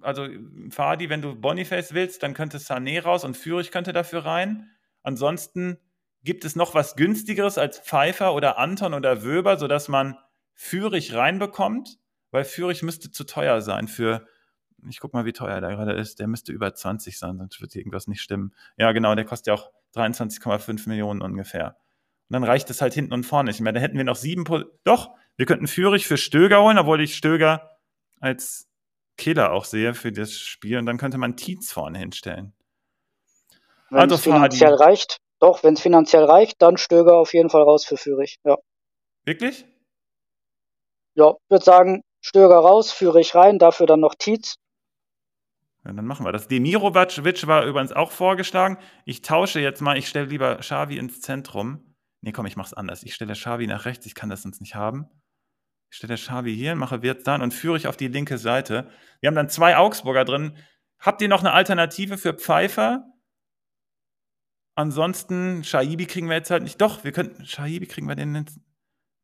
also 0.01 0.27
Fadi, 0.69 1.09
wenn 1.09 1.22
du 1.22 1.35
Boniface 1.35 1.93
willst, 1.93 2.23
dann 2.23 2.34
könnte 2.34 2.57
Sané 2.57 3.01
raus 3.01 3.23
und 3.23 3.38
Fürich 3.38 3.72
könnte 3.72 3.93
dafür 3.93 4.26
rein. 4.26 4.72
Ansonsten 5.03 5.77
Gibt 6.23 6.45
es 6.45 6.56
noch 6.56 6.76
was 6.76 6.95
günstigeres 6.95 7.57
als 7.57 7.80
Pfeiffer 7.80 8.34
oder 8.35 8.57
Anton 8.57 8.93
oder 8.93 9.23
Wöber, 9.23 9.57
sodass 9.57 9.88
man 9.88 10.18
Fürich 10.53 11.14
reinbekommt? 11.15 11.98
Weil 12.30 12.45
Fürich 12.45 12.84
müsste 12.84 13.11
zu 13.11 13.23
teuer 13.23 13.61
sein 13.61 13.88
für, 13.88 14.27
ich 14.88 14.99
guck 14.99 15.14
mal, 15.14 15.26
wie 15.26 15.34
teuer 15.34 15.60
der 15.61 15.72
gerade 15.72 15.93
ist. 15.93 16.19
Der 16.19 16.27
müsste 16.27 16.52
über 16.52 16.73
20 16.73 17.18
sein, 17.18 17.38
sonst 17.38 17.60
wird 17.60 17.76
irgendwas 17.76 18.07
nicht 18.07 18.22
stimmen. 18.22 18.53
Ja, 18.77 18.91
genau, 18.91 19.15
der 19.15 19.26
kostet 19.26 19.48
ja 19.48 19.53
auch 19.56 19.72
23,5 19.95 20.88
Millionen 20.88 21.22
ungefähr. 21.22 21.77
Und 22.30 22.34
dann 22.34 22.43
reicht 22.43 22.69
es 22.69 22.81
halt 22.81 22.93
hinten 22.93 23.14
und 23.14 23.26
vorne 23.26 23.49
nicht 23.49 23.60
mehr. 23.60 23.73
Da 23.73 23.80
hätten 23.80 23.98
wir 23.98 24.06
noch 24.06 24.15
sieben. 24.15 24.43
Po 24.43 24.61
Doch, 24.84 25.11
wir 25.38 25.45
könnten 25.45 25.68
Fürich 25.68 26.07
für 26.07 26.18
Stöger 26.18 26.61
holen, 26.61 26.77
obwohl 26.77 27.02
ich 27.02 27.15
Stöger 27.15 27.77
als 28.19 28.69
Killer 29.18 29.52
auch 29.52 29.65
sehe 29.65 29.93
für 29.93 30.11
das 30.11 30.34
Spiel. 30.34 30.77
Und 30.77 30.85
dann 30.85 30.98
könnte 30.98 31.18
man 31.18 31.35
Tietz 31.35 31.72
vorne 31.72 31.98
hinstellen. 31.98 32.53
Wenn 33.89 33.99
also 33.99 34.15
es 34.15 34.22
finanziell 34.22 34.73
reicht, 34.76 35.18
doch, 35.41 35.63
wenn 35.63 35.73
es 35.73 35.81
finanziell 35.81 36.23
reicht, 36.23 36.61
dann 36.61 36.77
Stöger 36.77 37.15
auf 37.15 37.34
jeden 37.34 37.49
Fall 37.49 37.63
raus 37.63 37.84
für 37.85 37.97
Fürich, 37.97 38.38
ja. 38.45 38.57
Wirklich? 39.26 39.65
Ja, 41.15 41.31
ich 41.31 41.49
würde 41.49 41.65
sagen, 41.65 42.03
Stöger 42.22 42.57
raus, 42.57 42.91
Fürich 42.91 43.35
rein, 43.35 43.59
dafür 43.59 43.88
dann 43.88 43.99
noch 43.99 44.15
Tietz. 44.15 44.55
Ja, 45.84 45.93
dann 45.93 46.05
machen 46.05 46.26
wir 46.26 46.31
das. 46.31 46.47
Demirovac 46.47 47.18
war 47.47 47.65
übrigens 47.65 47.91
auch 47.91 48.11
vorgeschlagen. 48.11 48.77
Ich 49.05 49.23
tausche 49.23 49.59
jetzt 49.59 49.81
mal, 49.81 49.97
ich 49.97 50.07
stelle 50.07 50.27
lieber 50.27 50.57
Xavi 50.57 50.97
ins 50.97 51.22
Zentrum. 51.22 51.95
Nee, 52.22 52.31
komm, 52.31 52.45
ich 52.45 52.55
mach's 52.55 52.73
anders. 52.73 53.01
Ich 53.01 53.15
stelle 53.15 53.34
Xavi 53.34 53.65
nach 53.65 53.85
rechts, 53.85 54.05
ich 54.05 54.13
kann 54.13 54.30
das 54.30 54.43
sonst 54.43 54.61
nicht 54.61 54.76
haben. 54.76 55.09
Ich 55.89 55.97
stelle 55.97 56.15
Xavi 56.15 56.55
hier, 56.55 56.76
mache 56.76 57.01
Wirtz 57.01 57.23
dann 57.23 57.41
und 57.41 57.53
führe 57.53 57.77
ich 57.77 57.88
auf 57.88 57.97
die 57.97 58.07
linke 58.07 58.38
Seite. 58.38 58.89
Wir 59.19 59.27
haben 59.27 59.35
dann 59.35 59.49
zwei 59.49 59.76
Augsburger 59.76 60.23
drin. 60.23 60.55
Habt 60.99 61.22
ihr 61.23 61.27
noch 61.27 61.39
eine 61.39 61.51
Alternative 61.51 62.19
für 62.19 62.35
Pfeiffer? 62.35 63.11
Ansonsten, 64.76 65.64
Shaibi 65.64 66.06
kriegen 66.06 66.27
wir 66.27 66.35
jetzt 66.35 66.49
halt 66.52 66.64
nicht. 66.64 66.80
Doch, 66.80 67.03
wir 67.03 67.11
könnten. 67.11 67.45
Shaibi 67.45 67.88
kriegen 67.88 68.07
wir 68.07 68.15
den 68.15 68.35
jetzt. 68.35 68.60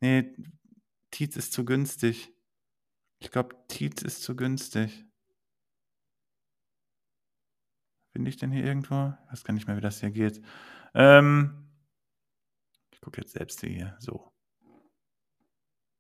Nee, 0.02 0.36
Tietz 1.12 1.36
ist 1.36 1.54
zu 1.54 1.66
günstig. 1.66 2.34
Ich 3.20 3.32
glaube, 3.32 3.56
Tietz 3.68 4.02
ist 4.02 4.22
zu 4.24 4.36
günstig. 4.36 5.06
Finde 8.12 8.30
ich 8.30 8.38
denn 8.38 8.52
hier 8.52 8.66
irgendwo? 8.66 9.14
Ich 9.26 9.32
weiß 9.32 9.44
gar 9.44 9.54
nicht 9.54 9.68
mehr, 9.68 9.78
wie 9.78 9.82
das 9.82 10.00
hier 10.00 10.12
geht. 10.12 10.42
Ähm, 10.94 11.72
ich 12.92 13.02
gucke 13.02 13.22
jetzt 13.22 13.34
selbst 13.34 13.62
hier. 13.62 13.96
So. 14.00 14.32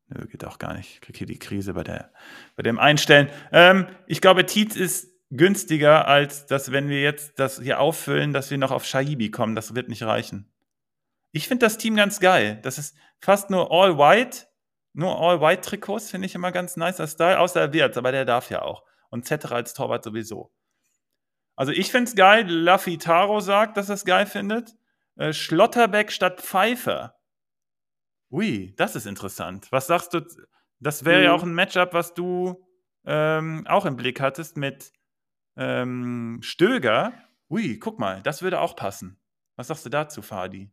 Nö, 0.10 0.26
geht 0.28 0.45
auch 0.45 0.57
gar 0.57 0.74
nicht. 0.74 0.95
Ich 0.95 1.02
kriege 1.02 1.18
hier 1.18 1.28
die 1.28 1.40
Krise 1.40 1.74
bei, 1.74 1.84
der, 1.84 2.14
bei 2.56 2.64
dem 2.64 2.80
Einstellen. 2.80 3.30
Ähm, 3.52 3.88
ich 4.07 4.22
glaube, 4.22 4.45
Tietz 4.45 4.76
ist 4.76 5.16
günstiger, 5.30 6.08
als 6.08 6.45
dass, 6.45 6.72
wenn 6.72 6.90
wir 6.90 7.02
jetzt 7.02 7.40
das 7.40 7.60
hier 7.62 7.80
auffüllen, 7.80 8.34
dass 8.34 8.49
wir 8.49 8.58
noch 8.58 8.72
auf 8.72 8.86
Shaibi 8.86 9.30
kommen. 9.32 9.56
Das 9.56 9.76
wird 9.76 9.90
nicht 9.90 10.04
reichen. 10.04 10.52
Ich 11.32 11.48
finde 11.48 11.66
das 11.66 11.78
Team 11.78 11.95
ganz 11.95 12.20
geil. 12.20 12.60
Das 12.64 12.78
ist 12.78 12.95
fast 13.20 13.49
nur 13.49 13.72
all 13.72 13.98
white. 13.98 14.48
Nur 14.94 15.20
all 15.20 15.41
white 15.41 15.62
Trikots 15.62 16.10
finde 16.10 16.26
ich 16.26 16.36
immer 16.36 16.52
ganz 16.52 16.78
nicer 16.78 17.08
Style, 17.08 17.40
außer 17.40 17.72
Wirtz, 17.74 17.98
aber 17.98 18.12
der 18.12 18.26
darf 18.26 18.49
ja 18.49 18.62
auch. 18.62 18.84
Und 19.10 19.26
Zetterer 19.26 19.56
als 19.56 19.74
Torwart 19.74 20.04
sowieso. 20.04 20.52
Also 21.56 21.72
ich 21.72 21.91
finde 21.91 22.10
es 22.10 22.16
geil. 22.16 22.48
Laffitaro 22.48 23.40
sagt, 23.40 23.78
dass 23.78 23.90
er 23.90 23.95
es 23.95 24.06
geil 24.06 24.26
findet. 24.26 24.76
Äh, 25.18 25.34
Schlotterbeck 25.34 26.12
statt 26.12 26.41
Pfeiffer. 26.41 27.16
Ui, 28.32 28.74
das 28.78 28.95
ist 28.95 29.06
interessant. 29.06 29.68
Was 29.72 29.88
sagst 29.88 30.14
du? 30.14 30.22
Das 30.80 31.06
wäre 31.06 31.20
mhm. 31.20 31.24
ja 31.26 31.34
auch 31.34 31.44
ein 31.44 31.54
Matchup, 31.54 31.94
was 31.94 32.14
du 32.14 32.64
ähm, 33.06 33.66
auch 33.68 33.86
im 33.86 33.95
Blick 33.95 34.20
hattest 34.20 34.58
mit 34.58 34.91
ähm, 35.58 36.40
Stöger. 36.42 37.14
Ui, 37.50 37.80
guck 37.80 38.00
mal, 38.00 38.22
das 38.22 38.42
würde 38.42 38.60
auch 38.62 38.76
passen. 38.76 39.20
Was 39.56 39.68
sagst 39.68 39.86
du 39.86 39.90
dazu, 39.90 40.22
Fadi? 40.22 40.72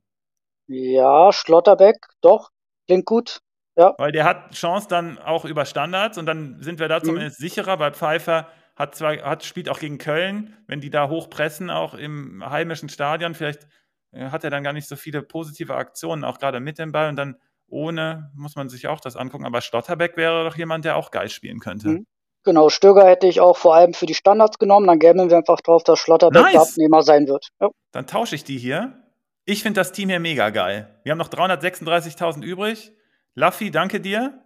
Ja, 0.66 1.32
Schlotterbeck, 1.32 1.96
doch, 2.20 2.50
klingt 2.86 3.06
gut. 3.06 3.40
Ja. 3.76 3.94
Weil 3.98 4.12
der 4.12 4.24
hat 4.24 4.52
Chance 4.52 4.86
dann 4.88 5.18
auch 5.18 5.44
über 5.44 5.64
Standards 5.64 6.16
und 6.16 6.26
dann 6.26 6.62
sind 6.62 6.78
wir 6.78 6.88
da 6.88 7.00
mhm. 7.00 7.04
zumindest 7.04 7.38
sicherer, 7.38 7.78
weil 7.78 7.92
Pfeiffer 7.92 8.48
hat 8.76 8.94
zwar, 8.94 9.16
hat, 9.22 9.44
spielt 9.44 9.68
auch 9.68 9.78
gegen 9.78 9.98
Köln, 9.98 10.56
wenn 10.66 10.80
die 10.80 10.90
da 10.90 11.08
hochpressen, 11.08 11.70
auch 11.70 11.94
im 11.94 12.48
heimischen 12.48 12.88
Stadion, 12.88 13.34
vielleicht 13.34 13.66
äh, 14.12 14.30
hat 14.30 14.44
er 14.44 14.50
dann 14.50 14.64
gar 14.64 14.72
nicht 14.72 14.88
so 14.88 14.96
viele 14.96 15.22
positive 15.22 15.74
Aktionen, 15.74 16.24
auch 16.24 16.38
gerade 16.38 16.60
mit 16.60 16.78
dem 16.78 16.92
Ball 16.92 17.08
und 17.08 17.16
dann 17.16 17.36
ohne 17.66 18.30
muss 18.34 18.56
man 18.56 18.68
sich 18.68 18.86
auch 18.86 19.00
das 19.00 19.16
angucken. 19.16 19.46
Aber 19.46 19.60
Stotterbeck 19.60 20.16
wäre 20.16 20.44
doch 20.44 20.56
jemand, 20.56 20.84
der 20.84 20.96
auch 20.96 21.10
geil 21.10 21.28
spielen 21.28 21.60
könnte. 21.60 21.88
Mhm. 21.88 22.06
Genau, 22.44 22.68
Stöger 22.68 23.06
hätte 23.06 23.26
ich 23.26 23.40
auch 23.40 23.56
vor 23.56 23.74
allem 23.74 23.94
für 23.94 24.06
die 24.06 24.14
Standards 24.14 24.58
genommen. 24.58 24.86
Dann 24.86 24.98
gäben 24.98 25.30
wir 25.30 25.36
einfach 25.36 25.60
drauf, 25.60 25.82
dass 25.82 25.98
Schlotterbeck 25.98 26.42
nice. 26.42 26.52
der 26.52 26.60
Abnehmer 26.62 27.02
sein 27.02 27.26
wird. 27.26 27.48
Ja. 27.60 27.70
Dann 27.92 28.06
tausche 28.06 28.34
ich 28.34 28.44
die 28.44 28.58
hier. 28.58 29.02
Ich 29.46 29.62
finde 29.62 29.80
das 29.80 29.92
Team 29.92 30.10
hier 30.10 30.20
mega 30.20 30.50
geil. 30.50 31.00
Wir 31.02 31.12
haben 31.12 31.18
noch 31.18 31.28
336.000 31.28 32.42
übrig. 32.42 32.92
Laffy, 33.34 33.70
danke 33.70 34.00
dir. 34.00 34.42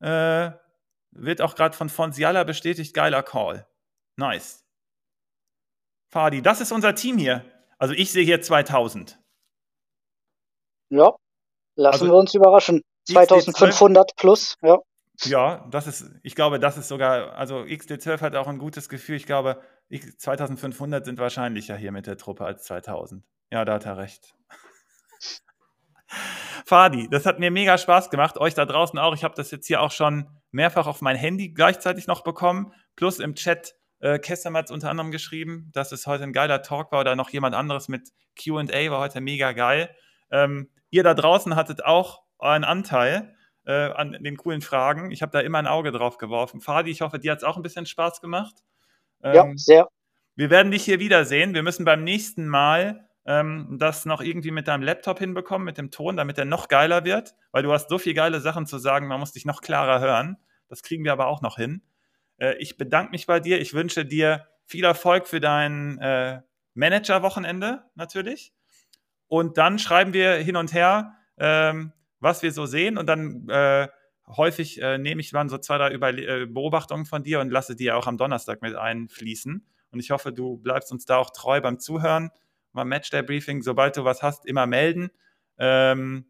Äh, 0.00 0.50
wird 1.10 1.42
auch 1.42 1.54
gerade 1.54 1.76
von 1.76 1.88
Fonsiala 1.88 2.44
bestätigt. 2.44 2.94
Geiler 2.94 3.22
Call. 3.22 3.66
Nice. 4.16 4.64
Fadi, 6.08 6.42
das 6.42 6.60
ist 6.60 6.72
unser 6.72 6.94
Team 6.94 7.18
hier. 7.18 7.44
Also 7.78 7.94
ich 7.94 8.12
sehe 8.12 8.24
hier 8.24 8.40
2000. 8.40 9.18
Ja, 10.90 11.12
lassen 11.74 12.02
also, 12.02 12.06
wir 12.06 12.14
uns 12.14 12.34
überraschen. 12.34 12.82
2500 13.08 14.14
plus, 14.16 14.56
ja. 14.62 14.78
Ja, 15.24 15.66
das 15.70 15.86
ist, 15.86 16.10
ich 16.22 16.34
glaube, 16.34 16.58
das 16.58 16.76
ist 16.76 16.88
sogar, 16.88 17.34
also 17.34 17.58
XD12 17.58 18.20
hat 18.20 18.36
auch 18.36 18.48
ein 18.48 18.58
gutes 18.58 18.88
Gefühl. 18.88 19.16
Ich 19.16 19.26
glaube, 19.26 19.60
2500 19.90 21.04
sind 21.04 21.18
wahrscheinlicher 21.18 21.76
hier 21.76 21.92
mit 21.92 22.06
der 22.06 22.16
Truppe 22.16 22.44
als 22.44 22.64
2000. 22.64 23.24
Ja, 23.50 23.64
da 23.64 23.74
hat 23.74 23.86
er 23.86 23.98
recht. 23.98 24.34
Fadi, 26.66 27.08
das 27.08 27.26
hat 27.26 27.38
mir 27.38 27.50
mega 27.50 27.78
Spaß 27.78 28.10
gemacht. 28.10 28.38
Euch 28.38 28.54
da 28.54 28.64
draußen 28.64 28.98
auch. 28.98 29.14
Ich 29.14 29.24
habe 29.24 29.34
das 29.34 29.50
jetzt 29.50 29.66
hier 29.66 29.80
auch 29.80 29.92
schon 29.92 30.28
mehrfach 30.50 30.86
auf 30.86 31.02
mein 31.02 31.16
Handy 31.16 31.50
gleichzeitig 31.50 32.06
noch 32.06 32.24
bekommen. 32.24 32.72
Plus 32.96 33.18
im 33.18 33.34
Chat 33.34 33.74
äh, 34.00 34.18
Kessam 34.18 34.56
hat 34.56 34.66
es 34.66 34.70
unter 34.70 34.90
anderem 34.90 35.10
geschrieben, 35.10 35.70
dass 35.72 35.92
es 35.92 36.06
heute 36.06 36.24
ein 36.24 36.32
geiler 36.32 36.62
Talk 36.62 36.90
war 36.90 37.00
oder 37.00 37.14
noch 37.14 37.30
jemand 37.30 37.54
anderes 37.54 37.88
mit 37.88 38.10
QA 38.36 38.90
war 38.90 39.00
heute 39.00 39.20
mega 39.20 39.52
geil. 39.52 39.94
Ähm, 40.30 40.70
ihr 40.90 41.04
da 41.04 41.14
draußen 41.14 41.54
hattet 41.54 41.84
auch 41.84 42.22
einen 42.38 42.64
Anteil 42.64 43.34
äh, 43.64 43.90
an 43.90 44.12
den 44.12 44.36
coolen 44.36 44.60
Fragen. 44.60 45.10
Ich 45.10 45.22
habe 45.22 45.32
da 45.32 45.40
immer 45.40 45.58
ein 45.58 45.66
Auge 45.66 45.92
drauf 45.92 46.18
geworfen. 46.18 46.60
Fadi, 46.60 46.90
ich 46.90 47.00
hoffe, 47.00 47.18
dir 47.18 47.32
hat 47.32 47.38
es 47.38 47.44
auch 47.44 47.56
ein 47.56 47.62
bisschen 47.62 47.86
Spaß 47.86 48.20
gemacht. 48.20 48.62
Ähm, 49.22 49.34
ja, 49.34 49.52
sehr. 49.56 49.88
Wir 50.34 50.50
werden 50.50 50.72
dich 50.72 50.84
hier 50.84 50.98
wiedersehen. 50.98 51.54
Wir 51.54 51.62
müssen 51.62 51.84
beim 51.84 52.04
nächsten 52.04 52.48
Mal 52.48 53.06
ähm, 53.24 53.76
das 53.78 54.04
noch 54.04 54.20
irgendwie 54.20 54.50
mit 54.50 54.68
deinem 54.68 54.82
Laptop 54.82 55.18
hinbekommen, 55.18 55.64
mit 55.64 55.78
dem 55.78 55.90
Ton, 55.90 56.16
damit 56.16 56.38
er 56.38 56.44
noch 56.44 56.68
geiler 56.68 57.04
wird, 57.04 57.34
weil 57.52 57.62
du 57.62 57.72
hast 57.72 57.88
so 57.88 57.98
viele 57.98 58.14
geile 58.14 58.40
Sachen 58.40 58.66
zu 58.66 58.78
sagen, 58.78 59.06
man 59.06 59.20
muss 59.20 59.32
dich 59.32 59.44
noch 59.44 59.60
klarer 59.60 60.00
hören. 60.00 60.38
Das 60.68 60.82
kriegen 60.82 61.04
wir 61.04 61.12
aber 61.12 61.26
auch 61.26 61.42
noch 61.42 61.56
hin. 61.56 61.82
Äh, 62.38 62.54
ich 62.54 62.76
bedanke 62.76 63.12
mich 63.12 63.26
bei 63.26 63.40
dir. 63.40 63.60
Ich 63.60 63.74
wünsche 63.74 64.04
dir 64.04 64.48
viel 64.64 64.84
Erfolg 64.84 65.26
für 65.26 65.40
dein 65.40 65.98
äh, 65.98 66.40
Manager-Wochenende 66.74 67.84
natürlich. 67.94 68.52
Und 69.28 69.58
dann 69.58 69.78
schreiben 69.78 70.12
wir 70.12 70.34
hin 70.34 70.56
und 70.56 70.72
her, 70.72 71.14
ähm, 71.38 71.92
was 72.22 72.42
wir 72.42 72.52
so 72.52 72.66
sehen 72.66 72.96
und 72.96 73.06
dann 73.06 73.48
äh, 73.48 73.88
häufig 74.28 74.80
äh, 74.80 74.96
nehme 74.96 75.20
ich 75.20 75.30
dann 75.30 75.48
so 75.48 75.58
zwei, 75.58 75.76
drei 75.78 75.90
Über 75.90 76.16
äh, 76.16 76.46
Beobachtungen 76.46 77.04
von 77.04 77.22
dir 77.22 77.40
und 77.40 77.50
lasse 77.50 77.76
die 77.76 77.90
auch 77.90 78.06
am 78.06 78.16
Donnerstag 78.16 78.62
mit 78.62 78.76
einfließen. 78.76 79.66
Und 79.90 80.00
ich 80.00 80.10
hoffe, 80.10 80.32
du 80.32 80.56
bleibst 80.56 80.92
uns 80.92 81.04
da 81.04 81.16
auch 81.16 81.30
treu 81.30 81.60
beim 81.60 81.78
Zuhören, 81.78 82.30
beim 82.72 82.88
Matchday-Briefing. 82.88 83.62
Sobald 83.62 83.96
du 83.96 84.04
was 84.04 84.22
hast, 84.22 84.46
immer 84.46 84.66
melden. 84.66 85.10
Ähm, 85.58 86.26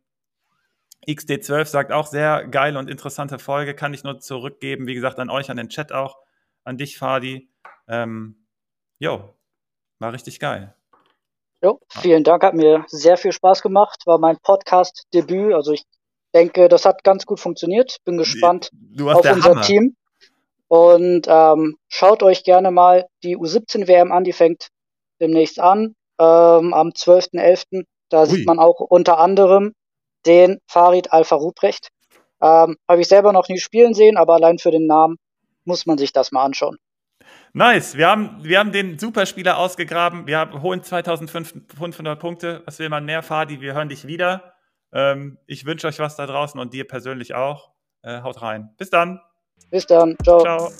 XD12 1.06 1.66
sagt 1.66 1.92
auch 1.92 2.06
sehr 2.06 2.46
geile 2.48 2.78
und 2.78 2.88
interessante 2.88 3.38
Folge, 3.38 3.74
kann 3.74 3.92
ich 3.92 4.02
nur 4.02 4.18
zurückgeben. 4.18 4.86
Wie 4.86 4.94
gesagt, 4.94 5.18
an 5.18 5.30
euch, 5.30 5.50
an 5.50 5.56
den 5.56 5.68
Chat 5.68 5.92
auch, 5.92 6.16
an 6.64 6.78
dich, 6.78 6.96
Fadi. 6.96 7.50
Ähm, 7.86 8.46
jo, 8.98 9.36
war 9.98 10.12
richtig 10.12 10.40
geil. 10.40 10.74
Jo, 11.64 11.78
vielen 11.88 12.24
Dank, 12.24 12.42
hat 12.42 12.54
mir 12.54 12.84
sehr 12.88 13.16
viel 13.16 13.30
Spaß 13.30 13.62
gemacht. 13.62 14.02
War 14.06 14.18
mein 14.18 14.36
Podcast-Debüt. 14.42 15.54
Also 15.54 15.72
ich 15.72 15.84
denke, 16.34 16.68
das 16.68 16.84
hat 16.84 17.04
ganz 17.04 17.24
gut 17.24 17.38
funktioniert. 17.38 17.98
Bin 18.04 18.16
gespannt 18.16 18.70
auf 19.00 19.24
unser 19.24 19.50
Hammer. 19.50 19.62
Team. 19.62 19.94
Und 20.66 21.26
ähm, 21.28 21.76
schaut 21.88 22.22
euch 22.24 22.42
gerne 22.42 22.70
mal 22.70 23.06
die 23.22 23.36
U17 23.36 23.86
WM 23.86 24.10
an, 24.10 24.24
die 24.24 24.32
fängt 24.32 24.68
demnächst 25.20 25.60
an, 25.60 25.94
ähm, 26.18 26.74
am 26.74 26.88
12.11. 26.88 27.84
Da 28.08 28.22
Ui. 28.22 28.26
sieht 28.26 28.46
man 28.46 28.58
auch 28.58 28.80
unter 28.80 29.18
anderem 29.18 29.74
den 30.26 30.58
Farid 30.66 31.12
Alpha 31.12 31.36
Ruprecht. 31.36 31.90
Ähm, 32.40 32.76
Habe 32.88 33.02
ich 33.02 33.08
selber 33.08 33.32
noch 33.32 33.48
nie 33.48 33.58
spielen 33.58 33.94
sehen, 33.94 34.16
aber 34.16 34.34
allein 34.34 34.58
für 34.58 34.72
den 34.72 34.86
Namen 34.86 35.16
muss 35.64 35.86
man 35.86 35.96
sich 35.98 36.12
das 36.12 36.32
mal 36.32 36.44
anschauen. 36.44 36.78
Nice. 37.54 37.96
Wir 37.96 38.08
haben, 38.08 38.42
wir 38.42 38.58
haben 38.58 38.72
den 38.72 38.98
Superspieler 38.98 39.58
ausgegraben. 39.58 40.26
Wir 40.26 40.38
haben, 40.38 40.62
holen 40.62 40.82
2500 40.82 42.18
Punkte. 42.18 42.62
Was 42.64 42.78
will 42.78 42.88
man 42.88 43.04
mehr, 43.04 43.22
Fadi? 43.22 43.60
Wir 43.60 43.74
hören 43.74 43.90
dich 43.90 44.06
wieder. 44.06 44.54
Ähm, 44.92 45.38
ich 45.46 45.66
wünsche 45.66 45.86
euch 45.86 45.98
was 45.98 46.16
da 46.16 46.26
draußen 46.26 46.58
und 46.58 46.72
dir 46.72 46.86
persönlich 46.86 47.34
auch. 47.34 47.72
Äh, 48.02 48.22
haut 48.22 48.40
rein. 48.40 48.74
Bis 48.78 48.90
dann. 48.90 49.20
Bis 49.70 49.86
dann. 49.86 50.16
Ciao. 50.22 50.40
Ciao. 50.40 50.72